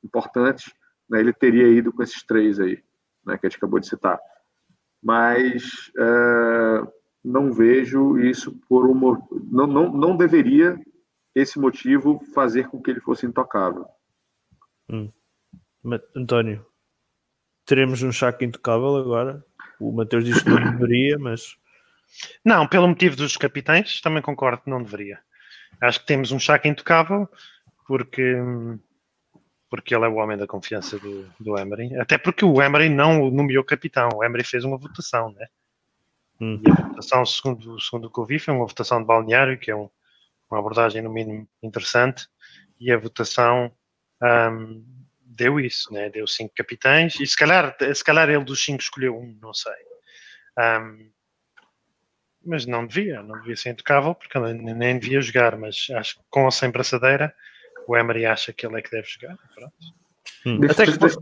importantes, 0.05 0.73
né, 1.09 1.21
ele 1.21 1.33
teria 1.33 1.69
ido 1.69 1.93
com 1.93 2.03
esses 2.03 2.23
três 2.23 2.61
aí, 2.61 2.83
né, 3.25 3.39
que 3.39 3.47
a 3.47 3.49
gente 3.49 3.57
acabou 3.57 3.81
de 3.81 3.89
citar. 3.89 4.19
Mas 5.03 5.91
é, 5.99 6.87
não 7.25 7.53
vejo 7.53 8.19
isso 8.19 8.53
por 8.69 8.87
um. 8.87 9.19
Não, 9.51 9.67
não, 9.67 9.93
não 9.93 10.17
deveria 10.17 10.79
esse 11.35 11.59
motivo 11.59 12.21
fazer 12.35 12.69
com 12.69 12.81
que 12.81 12.91
ele 12.91 13.01
fosse 13.01 13.27
intocável. 13.27 13.87
Hum. 14.91 15.11
António, 16.17 16.65
teremos 17.67 18.03
um 18.03 18.13
Chaka 18.13 18.45
intocável 18.45 18.97
agora? 18.97 19.45
O 19.81 19.93
Mateus 19.93 20.25
diz 20.25 20.43
que 20.43 20.49
não 20.49 20.73
deveria, 20.73 21.19
mas. 21.19 21.57
Não, 22.45 22.67
pelo 22.67 22.89
motivo 22.89 23.17
dos 23.17 23.37
capitães, 23.37 24.01
também 24.01 24.23
concordo 24.23 24.63
que 24.63 24.71
não 24.71 24.83
deveria. 24.83 25.19
Acho 25.85 26.01
que 26.01 26.07
temos 26.07 26.33
um 26.33 26.39
Chaka 26.39 26.69
intocável 26.69 27.29
porque, 27.87 28.37
porque 29.69 29.95
ele 29.95 30.05
é 30.05 30.09
o 30.09 30.17
homem 30.17 30.37
da 30.37 30.47
confiança 30.47 30.99
do, 30.99 31.29
do 31.39 31.59
Emery. 31.59 31.99
Até 31.99 32.19
porque 32.19 32.45
o 32.45 32.63
Emery 32.63 32.89
não 32.89 33.31
nomeou 33.31 33.65
capitão. 33.65 34.09
O 34.15 34.25
Emery 34.25 34.45
fez 34.45 34.65
uma 34.65 34.79
votação, 34.79 35.33
né? 35.33 35.47
Hum. 36.41 36.61
E 36.67 36.71
a 36.71 36.89
votação, 36.89 37.25
segundo, 37.25 37.81
segundo 37.81 38.07
o 38.07 38.11
que 38.11 38.19
eu 38.19 38.25
vi, 38.25 38.39
foi 38.39 38.55
uma 38.55 38.67
votação 38.67 39.01
de 39.01 39.07
balneário, 39.07 39.59
que 39.59 39.71
é 39.71 39.77
um, 39.77 39.89
uma 40.51 40.59
abordagem, 40.59 41.03
no 41.03 41.13
mínimo, 41.13 41.49
interessante. 41.63 42.27
E 42.81 42.91
a 42.91 42.99
votação 42.99 43.71
um, 44.23 44.85
deu 45.21 45.61
isso, 45.61 45.93
né? 45.93 46.09
Deu 46.09 46.27
cinco 46.27 46.55
capitães. 46.55 47.19
E 47.21 47.27
se 47.27 47.37
calhar, 47.37 47.77
se 47.95 48.05
calhar 48.05 48.29
ele 48.29 48.45
dos 48.45 48.65
cinco 48.65 48.83
escolheu 48.83 49.17
um, 49.17 49.39
não 49.41 49.53
sei. 49.53 49.73
Um, 50.59 51.11
mas 52.45 52.67
não 52.67 52.87
devia, 52.87 53.23
não 53.23 53.39
devia 53.41 53.57
ser 53.57 53.71
intocável, 53.71 54.15
porque 54.15 54.39
nem, 54.39 54.75
nem 54.75 54.99
devia 54.99 55.21
jogar, 55.21 55.57
mas 55.57 55.89
acho 55.95 56.17
que 56.17 56.23
com 56.31 56.45
ou 56.45 56.51
sem 56.51 56.71
braçadeira, 56.71 57.35
o 57.87 57.97
Emery 57.97 58.27
acha 58.27 58.53
que 58.53 58.67
ele 58.67 58.79
é 58.79 58.83
que 58.83 58.91
deve 58.91 59.07
jogar. 59.07 59.37
Pronto. 59.55 59.75
Hum. 60.47 60.61
Até 60.71 60.87
que 60.87 60.99
ponto... 60.99 61.21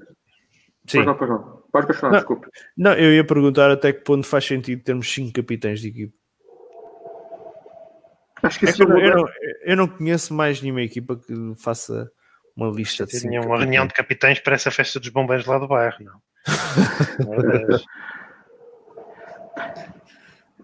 Sim. 0.86 1.05
Pode, 1.05 1.19
pode, 1.19 1.32
pode 1.70 1.86
continuar, 1.86 2.11
não, 2.11 2.19
desculpe. 2.19 2.49
Não, 2.77 2.93
eu 2.94 3.12
ia 3.12 3.24
perguntar 3.24 3.70
até 3.70 3.93
que 3.93 4.01
ponto 4.03 4.27
faz 4.27 4.44
sentido 4.44 4.82
termos 4.82 5.12
cinco 5.12 5.32
capitães 5.32 5.81
de 5.81 5.89
equipe. 5.89 6.15
Acho 8.43 8.59
que, 8.59 8.66
é 8.66 8.73
que 8.73 8.82
eu, 8.82 8.89
não, 8.89 8.99
eu, 8.99 9.16
não, 9.16 9.28
eu, 9.62 9.77
não, 9.77 9.86
conheço 9.86 10.35
mais 10.35 10.61
nenhuma 10.61 10.82
equipa 10.82 11.16
que 11.16 11.32
faça 11.57 12.11
uma 12.57 12.69
lista 12.70 13.07
de 13.07 13.16
cinco. 13.16 13.47
uma 13.47 13.59
reunião 13.59 13.86
de 13.86 13.94
capitães 13.94 14.40
para 14.40 14.57
essa 14.57 14.73
festa 14.73 14.99
dos 14.99 15.11
bombeiros 15.11 15.47
lá 15.47 15.59
do 15.59 15.69
bairro, 15.69 15.99
não. 16.01 16.20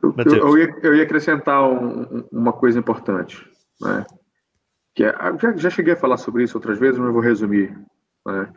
Eu, 0.02 0.14
eu, 0.16 0.58
ia, 0.58 0.76
eu 0.82 0.94
ia 0.94 1.02
acrescentar 1.02 1.62
um, 1.68 2.26
uma 2.30 2.52
coisa 2.52 2.78
importante, 2.78 3.44
né? 3.80 4.06
Que 4.94 5.04
é, 5.04 5.12
já, 5.40 5.56
já 5.56 5.70
cheguei 5.70 5.94
a 5.94 5.96
falar 5.96 6.16
sobre 6.16 6.44
isso 6.44 6.56
outras 6.56 6.78
vezes, 6.78 6.98
mas 6.98 7.08
eu 7.08 7.12
vou 7.12 7.22
resumir. 7.22 7.76
Né? 8.26 8.52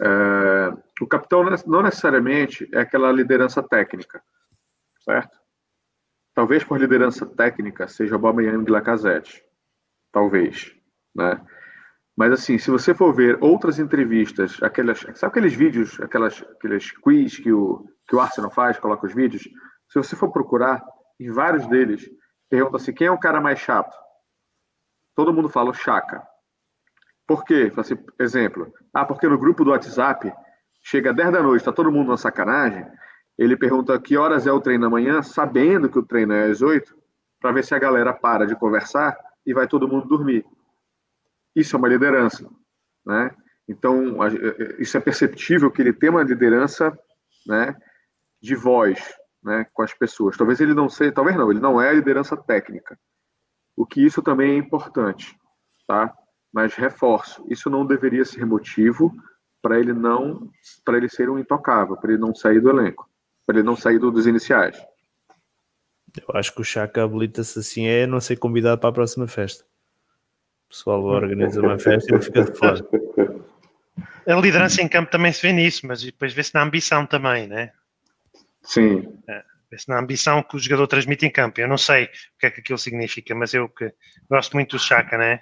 É, 0.00 0.72
o 1.00 1.06
capitão 1.06 1.44
não 1.66 1.82
necessariamente 1.82 2.68
é 2.72 2.80
aquela 2.80 3.12
liderança 3.12 3.62
técnica, 3.62 4.22
certo? 5.04 5.38
Talvez 6.34 6.64
por 6.64 6.80
liderança 6.80 7.26
técnica 7.26 7.86
seja 7.88 8.14
Aubameyang 8.14 8.64
e 8.66 8.70
Lacazette, 8.70 9.44
talvez, 10.12 10.74
né? 11.14 11.40
Mas 12.16 12.32
assim, 12.32 12.58
se 12.58 12.70
você 12.70 12.94
for 12.94 13.14
ver 13.14 13.38
outras 13.40 13.78
entrevistas, 13.78 14.62
aquelas, 14.62 15.00
sabe 15.14 15.30
aqueles 15.30 15.54
vídeos, 15.54 16.00
aquelas, 16.00 16.42
aqueles 16.42 16.90
quiz 16.90 17.38
que 17.38 17.52
o, 17.52 17.86
que 18.06 18.14
o 18.14 18.20
Arsenal 18.20 18.50
faz, 18.50 18.78
coloca 18.78 19.06
os 19.06 19.14
vídeos, 19.14 19.48
se 19.90 19.98
você 19.98 20.14
for 20.14 20.30
procurar, 20.30 20.82
em 21.18 21.30
vários 21.30 21.66
deles, 21.66 22.08
pergunta-se 22.48 22.92
quem 22.92 23.08
é 23.08 23.10
o 23.10 23.18
cara 23.18 23.40
mais 23.40 23.58
chato. 23.58 23.94
Todo 25.14 25.34
mundo 25.34 25.48
fala 25.48 25.70
o 25.70 25.74
Chaka. 25.74 26.26
Por 27.26 27.44
quê? 27.44 27.72
Assim, 27.76 27.96
exemplo. 28.18 28.72
Ah, 28.94 29.04
porque 29.04 29.28
no 29.28 29.38
grupo 29.38 29.64
do 29.64 29.70
WhatsApp, 29.70 30.32
chega 30.82 31.12
10 31.12 31.32
da 31.32 31.42
noite, 31.42 31.60
está 31.60 31.72
todo 31.72 31.92
mundo 31.92 32.08
na 32.08 32.16
sacanagem, 32.16 32.86
ele 33.36 33.56
pergunta 33.56 33.98
que 34.00 34.16
horas 34.16 34.46
é 34.46 34.52
o 34.52 34.60
treino 34.60 34.86
amanhã, 34.86 35.22
sabendo 35.22 35.88
que 35.88 35.98
o 35.98 36.06
treino 36.06 36.32
é 36.32 36.44
às 36.44 36.62
8, 36.62 36.96
para 37.40 37.52
ver 37.52 37.64
se 37.64 37.74
a 37.74 37.78
galera 37.78 38.12
para 38.12 38.46
de 38.46 38.54
conversar 38.54 39.16
e 39.44 39.52
vai 39.52 39.66
todo 39.66 39.88
mundo 39.88 40.06
dormir. 40.06 40.44
Isso 41.54 41.74
é 41.74 41.78
uma 41.78 41.88
liderança, 41.88 42.48
né? 43.04 43.34
Então, 43.68 44.16
isso 44.78 44.96
é 44.96 45.00
perceptível 45.00 45.70
que 45.70 45.80
ele 45.80 45.92
tem 45.92 46.10
uma 46.10 46.22
liderança, 46.22 46.96
né, 47.46 47.76
de 48.42 48.54
voz, 48.56 49.14
né, 49.42 49.66
com 49.72 49.82
as 49.82 49.94
pessoas. 49.94 50.36
Talvez 50.36 50.60
ele 50.60 50.74
não 50.74 50.88
seja, 50.88 51.12
talvez 51.12 51.36
não, 51.36 51.50
ele 51.50 51.60
não 51.60 51.80
é 51.80 51.88
a 51.88 51.92
liderança 51.92 52.36
técnica. 52.36 52.98
O 53.76 53.86
que 53.86 54.04
isso 54.04 54.22
também 54.22 54.52
é 54.52 54.56
importante, 54.56 55.36
tá? 55.86 56.14
Mas 56.52 56.74
reforço, 56.74 57.44
isso 57.48 57.70
não 57.70 57.86
deveria 57.86 58.24
ser 58.24 58.44
motivo 58.44 59.12
para 59.62 59.78
ele 59.78 59.92
não, 59.92 60.50
para 60.84 60.96
ele 60.96 61.08
ser 61.08 61.28
um 61.30 61.38
intocável, 61.38 61.96
para 61.96 62.12
ele 62.12 62.20
não 62.20 62.34
sair 62.34 62.60
do 62.60 62.70
elenco, 62.70 63.08
para 63.46 63.58
ele 63.58 63.66
não 63.66 63.76
sair 63.76 63.98
dos 63.98 64.26
iniciais. 64.26 64.76
Eu 66.16 66.36
acho 66.36 66.54
que 66.54 66.60
o 66.60 66.64
Chaka 66.64 67.04
habilita-se 67.04 67.58
assim 67.58 67.86
é 67.86 68.06
não 68.06 68.20
ser 68.20 68.36
convidado 68.36 68.80
para 68.80 68.90
a 68.90 68.92
próxima 68.92 69.28
festa. 69.28 69.64
O 70.66 70.68
pessoal 70.70 71.02
organiza 71.04 71.60
uma 71.60 71.78
festa 71.78 72.10
e 72.10 72.14
ele 72.16 72.22
fica 72.22 72.44
de 72.44 72.58
fora. 72.58 72.84
A 74.26 74.34
liderança 74.34 74.82
em 74.82 74.88
campo 74.88 75.10
também 75.10 75.32
se 75.32 75.42
vê 75.42 75.52
nisso, 75.52 75.86
mas 75.86 76.02
depois 76.02 76.32
vê-se 76.32 76.54
na 76.54 76.62
ambição 76.62 77.06
também, 77.06 77.46
né? 77.46 77.72
Sim. 78.62 79.02
É, 79.28 79.42
na 79.88 79.98
ambição 79.98 80.42
que 80.42 80.56
o 80.56 80.58
jogador 80.58 80.86
transmite 80.86 81.26
em 81.26 81.30
campo. 81.30 81.60
Eu 81.60 81.68
não 81.68 81.78
sei 81.78 82.04
o 82.04 82.08
que 82.38 82.46
é 82.46 82.50
que 82.50 82.60
aquilo 82.60 82.78
significa, 82.78 83.34
mas 83.34 83.54
eu 83.54 83.68
que 83.68 83.92
gosto 84.28 84.54
muito 84.54 84.76
do 84.76 84.82
Chaka, 84.82 85.16
né? 85.16 85.40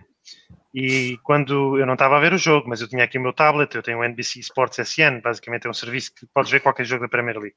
E 0.75 1.19
quando 1.23 1.79
eu 1.79 1.87
não 1.87 1.95
estava 1.95 2.17
a 2.17 2.21
ver 2.21 2.35
o 2.35 2.39
jogo, 2.39 2.69
mas 2.69 2.81
eu 2.81 2.89
tinha 2.89 3.05
aqui 3.05 3.19
o 3.19 3.23
meu 3.23 3.33
tablet, 3.33 3.75
eu 3.75 3.83
tenho 3.83 3.99
o 3.99 4.05
NBC 4.05 4.41
Sports 4.41 4.79
SN, 4.79 5.21
basicamente 5.23 5.67
é 5.67 5.71
um 5.71 5.75
serviço 5.75 6.13
que 6.15 6.27
podes 6.27 6.51
ver 6.51 6.61
qualquer 6.61 6.85
jogo 6.85 7.03
da 7.03 7.09
Premier 7.09 7.39
League. 7.39 7.57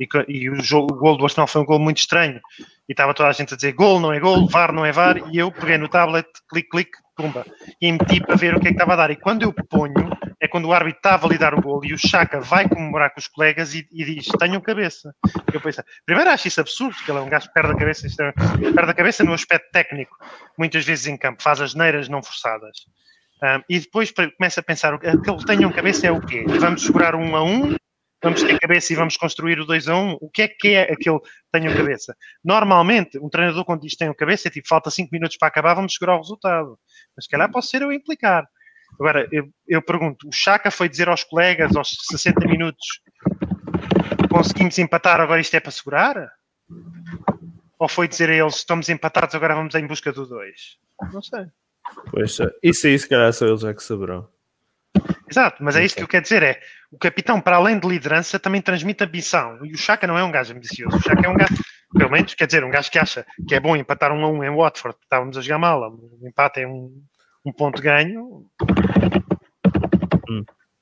E, 0.00 0.08
e 0.28 0.50
o, 0.50 0.62
jogo, 0.62 0.94
o 0.94 0.98
gol 0.98 1.16
do 1.16 1.24
Arsenal 1.24 1.46
foi 1.46 1.62
um 1.62 1.66
gol 1.66 1.78
muito 1.78 1.98
estranho. 1.98 2.40
E 2.88 2.92
estava 2.92 3.14
toda 3.14 3.28
a 3.28 3.32
gente 3.32 3.54
a 3.54 3.56
dizer 3.56 3.72
gol, 3.72 4.00
não 4.00 4.12
é 4.12 4.20
gol, 4.20 4.48
VAR, 4.48 4.72
não 4.72 4.84
é 4.84 4.92
VAR. 4.92 5.16
E 5.32 5.38
eu 5.38 5.50
peguei 5.50 5.78
no 5.78 5.88
tablet, 5.88 6.26
clique, 6.48 6.68
clique, 6.68 6.98
pumba. 7.16 7.44
E 7.80 7.92
meti 7.92 8.20
para 8.20 8.36
ver 8.36 8.54
o 8.54 8.60
que 8.60 8.68
é 8.68 8.70
que 8.70 8.74
estava 8.74 8.94
a 8.94 8.96
dar. 8.96 9.10
E 9.10 9.16
quando 9.16 9.42
eu 9.42 9.52
ponho, 9.52 10.10
é 10.40 10.48
quando 10.48 10.66
o 10.66 10.72
árbitro 10.72 10.98
está 10.98 11.14
a 11.14 11.18
validar 11.18 11.54
o 11.54 11.62
gol 11.62 11.84
e 11.84 11.94
o 11.94 11.98
Chaka 11.98 12.40
vai 12.40 12.68
comemorar 12.68 13.14
com 13.14 13.20
os 13.20 13.28
colegas 13.28 13.74
e, 13.74 13.86
e 13.92 14.04
diz: 14.04 14.26
Tenham 14.38 14.60
cabeça. 14.60 15.14
Eu 15.52 15.60
pensei, 15.60 15.84
primeiro 16.04 16.30
acho 16.30 16.48
isso 16.48 16.60
absurdo, 16.60 16.94
porque 16.96 17.10
ele 17.10 17.18
é 17.18 17.22
um 17.22 17.28
gajo 17.28 17.46
que 17.46 17.54
perde 17.54 17.72
a 17.72 17.76
cabeça, 17.76 18.06
é, 18.06 18.32
perde 18.72 18.90
a 18.90 18.94
cabeça 18.94 19.22
no 19.22 19.32
aspecto 19.32 19.70
técnico, 19.70 20.16
muitas 20.58 20.84
vezes 20.84 21.06
em 21.06 21.16
campo, 21.16 21.42
faz 21.42 21.60
as 21.60 21.74
neiras 21.74 22.08
não 22.08 22.22
forçadas. 22.22 22.76
Um, 23.42 23.62
e 23.68 23.78
depois 23.78 24.12
começa 24.36 24.60
a 24.60 24.62
pensar: 24.64 24.98
que 24.98 25.06
ele 25.06 25.44
tenham 25.46 25.70
cabeça 25.70 26.08
é 26.08 26.10
o 26.10 26.20
quê? 26.20 26.44
Vamos 26.58 26.82
segurar 26.82 27.14
um 27.14 27.36
a 27.36 27.44
um 27.44 27.76
vamos 28.22 28.42
ter 28.42 28.58
cabeça 28.58 28.92
e 28.92 28.96
vamos 28.96 29.16
construir 29.16 29.58
o 29.60 29.64
2 29.64 29.88
a 29.88 29.96
1. 29.96 30.18
O 30.20 30.30
que 30.30 30.42
é 30.42 30.48
que 30.48 30.68
é 30.68 30.92
aquele 30.92 31.18
tenho 31.50 31.76
cabeça? 31.76 32.16
Normalmente, 32.44 33.18
um 33.18 33.28
treinador 33.28 33.64
quando 33.64 33.82
diz 33.82 33.96
tenho 33.96 34.14
cabeça 34.14 34.48
é 34.48 34.50
tipo, 34.50 34.68
falta 34.68 34.90
5 34.90 35.10
minutos 35.12 35.36
para 35.36 35.48
acabar, 35.48 35.74
vamos 35.74 35.94
segurar 35.94 36.16
o 36.16 36.20
resultado. 36.20 36.78
Mas 37.16 37.24
se 37.24 37.30
calhar 37.30 37.50
posso 37.50 37.68
ser 37.68 37.82
eu 37.82 37.90
a 37.90 37.94
implicar. 37.94 38.46
Agora, 38.94 39.26
eu, 39.32 39.48
eu 39.66 39.82
pergunto, 39.82 40.28
o 40.28 40.32
Chaka 40.32 40.70
foi 40.70 40.88
dizer 40.88 41.08
aos 41.08 41.24
colegas 41.24 41.74
aos 41.74 41.96
60 42.10 42.46
minutos 42.46 43.00
conseguimos 44.32 44.78
empatar, 44.78 45.20
agora 45.20 45.40
isto 45.40 45.54
é 45.54 45.60
para 45.60 45.70
segurar? 45.70 46.32
Ou 47.78 47.88
foi 47.88 48.08
dizer 48.08 48.30
a 48.30 48.34
eles, 48.34 48.56
estamos 48.56 48.88
empatados, 48.88 49.34
agora 49.34 49.54
vamos 49.54 49.74
em 49.74 49.86
busca 49.86 50.12
do 50.12 50.26
2? 50.26 50.78
Não 51.12 51.22
sei. 51.22 51.46
Pois, 52.10 52.40
é. 52.40 52.50
isso 52.62 52.86
aí, 52.86 52.98
se 52.98 53.08
calhar, 53.08 53.32
só 53.32 53.46
eles 53.46 53.64
é 53.64 53.74
que 53.74 53.82
saberão. 53.82 54.28
Exato, 55.28 55.62
mas 55.62 55.76
é 55.76 55.84
isso 55.84 55.96
que 55.96 56.02
eu 56.02 56.08
quero 56.08 56.22
dizer, 56.22 56.42
é 56.42 56.60
o 56.92 56.98
capitão, 56.98 57.40
para 57.40 57.56
além 57.56 57.78
de 57.80 57.88
liderança, 57.88 58.38
também 58.38 58.60
transmite 58.60 59.02
ambição. 59.02 59.64
E 59.64 59.72
o 59.72 59.78
Chaka 59.78 60.06
não 60.06 60.18
é 60.18 60.22
um 60.22 60.30
gajo 60.30 60.54
ambicioso. 60.54 60.98
O 60.98 61.00
Chaka 61.00 61.26
é 61.26 61.28
um 61.28 61.34
gajo, 61.34 61.54
pelo 61.96 62.10
menos, 62.10 62.34
quer 62.34 62.46
dizer, 62.46 62.62
um 62.62 62.70
gajo 62.70 62.90
que 62.90 62.98
acha 62.98 63.26
que 63.48 63.54
é 63.54 63.60
bom 63.60 63.74
empatar 63.74 64.12
um 64.12 64.22
a 64.22 64.28
um 64.28 64.44
em 64.44 64.54
Watford, 64.54 64.98
estávamos 65.02 65.38
a 65.38 65.40
jogar 65.40 65.58
mal, 65.58 65.90
um 65.90 66.28
empate 66.28 66.60
é 66.60 66.68
um, 66.68 66.92
um 67.46 67.52
ponto 67.52 67.80
ganho. 67.80 68.46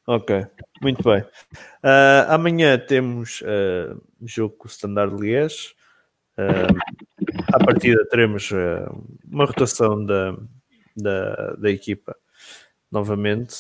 Ok, 0.07 0.45
muito 0.83 1.05
bem. 1.05 1.25
Ah, 1.81 2.35
amanhã 2.35 2.77
temos 2.77 3.45
ah, 3.47 3.97
jogo 4.23 4.57
com 4.57 4.67
o 4.67 4.71
Standard 4.71 5.15
Liège. 5.15 5.75
Uh, 6.37 6.75
à 7.53 7.65
partida 7.65 8.05
teremos 8.09 8.51
ah, 8.53 8.91
uma 9.31 9.45
rotação 9.45 10.05
da, 10.05 10.35
da, 10.97 11.53
da 11.55 11.71
equipa 11.71 12.17
novamente. 12.91 13.55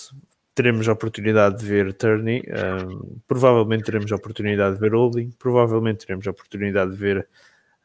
Teremos 0.60 0.86
a 0.90 0.92
oportunidade 0.92 1.58
de 1.58 1.64
ver 1.64 1.94
Turney, 1.94 2.42
ah, 2.52 2.86
provavelmente 3.26 3.84
teremos 3.84 4.12
a 4.12 4.16
oportunidade 4.16 4.74
de 4.74 4.80
ver 4.82 4.92
Holding, 4.92 5.30
provavelmente 5.38 6.04
teremos 6.04 6.26
a 6.26 6.32
oportunidade 6.32 6.90
de 6.90 6.98
ver 6.98 7.26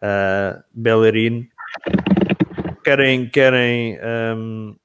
uh, 0.02 0.62
Bellerin. 0.74 1.50
Querem, 2.84 3.30
querem 3.30 3.98
um, 4.36 4.76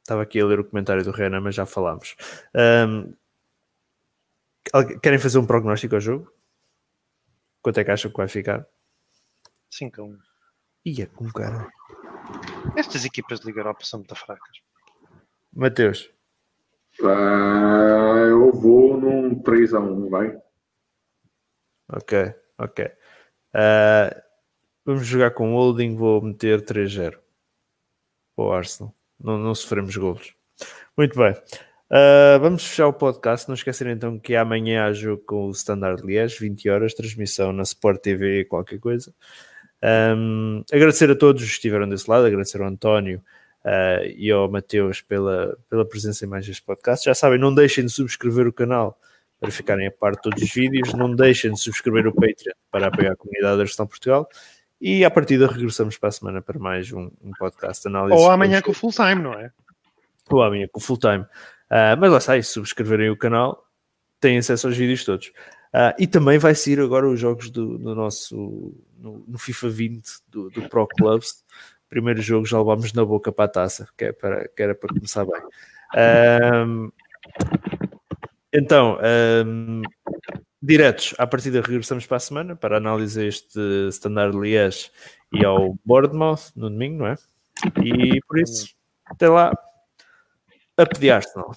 Estava 0.00 0.22
aqui 0.22 0.40
a 0.40 0.46
ler 0.46 0.60
o 0.60 0.64
comentário 0.64 1.04
do 1.04 1.10
Renan, 1.10 1.42
mas 1.42 1.54
já 1.54 1.66
falámos. 1.66 2.16
Um, 2.54 3.14
querem 5.02 5.18
fazer 5.18 5.36
um 5.36 5.46
prognóstico 5.46 5.96
ao 5.96 6.00
jogo? 6.00 6.32
Quanto 7.60 7.78
é 7.78 7.84
que 7.84 7.90
acham 7.90 8.10
que 8.10 8.16
vai 8.16 8.26
ficar? 8.26 8.66
5 9.70 10.00
a 10.00 10.04
1. 10.04 10.18
Ia 10.86 11.06
com 11.08 11.30
cara. 11.30 11.70
Estas 12.74 13.04
equipas 13.04 13.40
de 13.40 13.48
Liga 13.48 13.60
Europa 13.60 13.84
são 13.84 13.98
muito 13.98 14.16
fracas. 14.16 14.69
Mateus. 15.52 16.10
Ah, 17.02 18.26
eu 18.28 18.52
vou 18.52 19.00
num 19.00 19.42
3x1, 19.42 20.08
vai. 20.08 20.38
Ok, 21.88 22.34
ok. 22.58 22.84
Uh, 23.54 24.22
vamos 24.84 25.06
jogar 25.06 25.32
com 25.32 25.54
holding, 25.54 25.96
vou 25.96 26.22
meter 26.22 26.62
3-0 26.62 27.18
para 28.36 28.44
o 28.44 28.52
Arsenal. 28.52 28.94
Não, 29.18 29.38
não 29.38 29.54
sofremos 29.54 29.96
golos. 29.96 30.34
Muito 30.96 31.18
bem. 31.18 31.32
Uh, 31.32 32.38
vamos 32.40 32.64
fechar 32.64 32.86
o 32.86 32.92
podcast. 32.92 33.48
Não 33.48 33.54
esquecerem 33.54 33.94
então 33.94 34.18
que 34.18 34.36
amanhã 34.36 34.84
há 34.84 34.92
jogo 34.92 35.22
com 35.24 35.46
o 35.46 35.50
Standard 35.50 36.06
Liège, 36.06 36.38
20 36.38 36.68
horas, 36.68 36.94
transmissão 36.94 37.52
na 37.52 37.62
Sport 37.64 38.00
TV, 38.00 38.44
qualquer 38.44 38.78
coisa. 38.78 39.12
Um, 39.82 40.62
agradecer 40.70 41.10
a 41.10 41.16
todos 41.16 41.42
que 41.42 41.50
estiveram 41.50 41.88
desse 41.88 42.08
lado, 42.08 42.26
agradecer 42.26 42.60
ao 42.60 42.68
António 42.68 43.22
uh, 43.64 44.04
e 44.16 44.30
ao 44.30 44.50
Mateus 44.50 45.00
pela, 45.00 45.56
pela 45.68 45.84
presença 45.84 46.24
em 46.24 46.28
mais 46.28 46.48
este 46.48 46.62
podcast. 46.62 47.04
Já 47.04 47.14
sabem, 47.14 47.38
não 47.38 47.54
deixem 47.54 47.84
de 47.84 47.90
subscrever 47.90 48.46
o 48.46 48.52
canal 48.52 48.98
para 49.38 49.50
ficarem 49.50 49.86
a 49.86 49.90
par 49.90 50.12
de 50.12 50.22
todos 50.22 50.42
os 50.42 50.52
vídeos, 50.52 50.92
não 50.92 51.14
deixem 51.14 51.52
de 51.52 51.60
subscrever 51.60 52.06
o 52.06 52.14
Patreon 52.14 52.52
para 52.70 52.88
apoiar 52.88 53.12
a 53.12 53.16
comunidade 53.16 53.58
da 53.58 53.64
Gestão 53.64 53.86
Portugal 53.86 54.28
e 54.80 55.04
a 55.04 55.10
partida 55.10 55.46
regressamos 55.46 55.98
para 55.98 56.08
a 56.08 56.12
semana 56.12 56.42
para 56.42 56.58
mais 56.58 56.90
um, 56.92 57.10
um 57.22 57.30
podcast 57.38 57.82
de 57.82 57.88
análise. 57.88 58.18
Ou 58.18 58.30
amanhã 58.30 58.62
com 58.62 58.70
o 58.70 58.74
full 58.74 58.92
time, 58.92 59.16
não 59.16 59.34
é? 59.34 59.52
Ou 60.30 60.42
amanhã 60.42 60.66
com 60.72 60.78
o 60.78 60.82
full 60.82 60.96
time. 60.96 61.22
Uh, 61.70 61.96
mas 61.98 62.10
lá 62.10 62.18
está, 62.18 62.42
se 62.42 62.52
subscreverem 62.52 63.10
o 63.10 63.16
canal, 63.16 63.66
têm 64.18 64.38
acesso 64.38 64.66
aos 64.66 64.76
vídeos 64.76 65.04
todos. 65.04 65.28
Uh, 65.72 65.94
e 65.98 66.06
também 66.06 66.38
vai 66.38 66.54
sair 66.54 66.80
agora 66.80 67.08
os 67.08 67.20
jogos 67.20 67.50
do, 67.50 67.78
do 67.78 67.94
nosso 67.94 68.74
no, 68.98 69.24
no, 69.28 69.38
FIFA 69.38 69.68
20 69.68 70.10
do, 70.28 70.50
do, 70.50 70.68
Pro 70.68 70.88
Clubs. 70.88 71.44
Primeiro 71.90 72.22
jogo 72.22 72.46
já 72.46 72.56
levámos 72.56 72.92
na 72.92 73.04
boca 73.04 73.32
para 73.32 73.46
a 73.46 73.48
taça, 73.48 73.88
que, 73.98 74.04
é 74.04 74.12
para, 74.12 74.48
que 74.48 74.62
era 74.62 74.74
para 74.76 74.94
começar 74.94 75.26
bem. 75.26 75.42
Um, 76.64 76.92
então, 78.52 78.96
um, 79.44 79.82
diretos, 80.62 81.14
à 81.18 81.26
partida 81.26 81.60
regressamos 81.60 82.06
para 82.06 82.16
a 82.16 82.20
semana 82.20 82.54
para 82.54 82.76
analisar 82.76 83.24
este 83.24 83.60
Standard 83.88 84.38
Liège 84.38 84.90
e 85.32 85.44
ao 85.44 85.76
Bournemouth 85.84 86.52
no 86.54 86.70
domingo, 86.70 86.98
não 86.98 87.06
é? 87.08 87.16
E 87.82 88.20
por 88.26 88.38
isso, 88.38 88.72
até 89.04 89.28
lá, 89.28 89.52
a 90.76 90.86
pedir 90.86 91.10
Arsenal. 91.10 91.52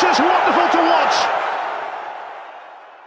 Just 0.00 0.20
wonderful. 0.20 0.67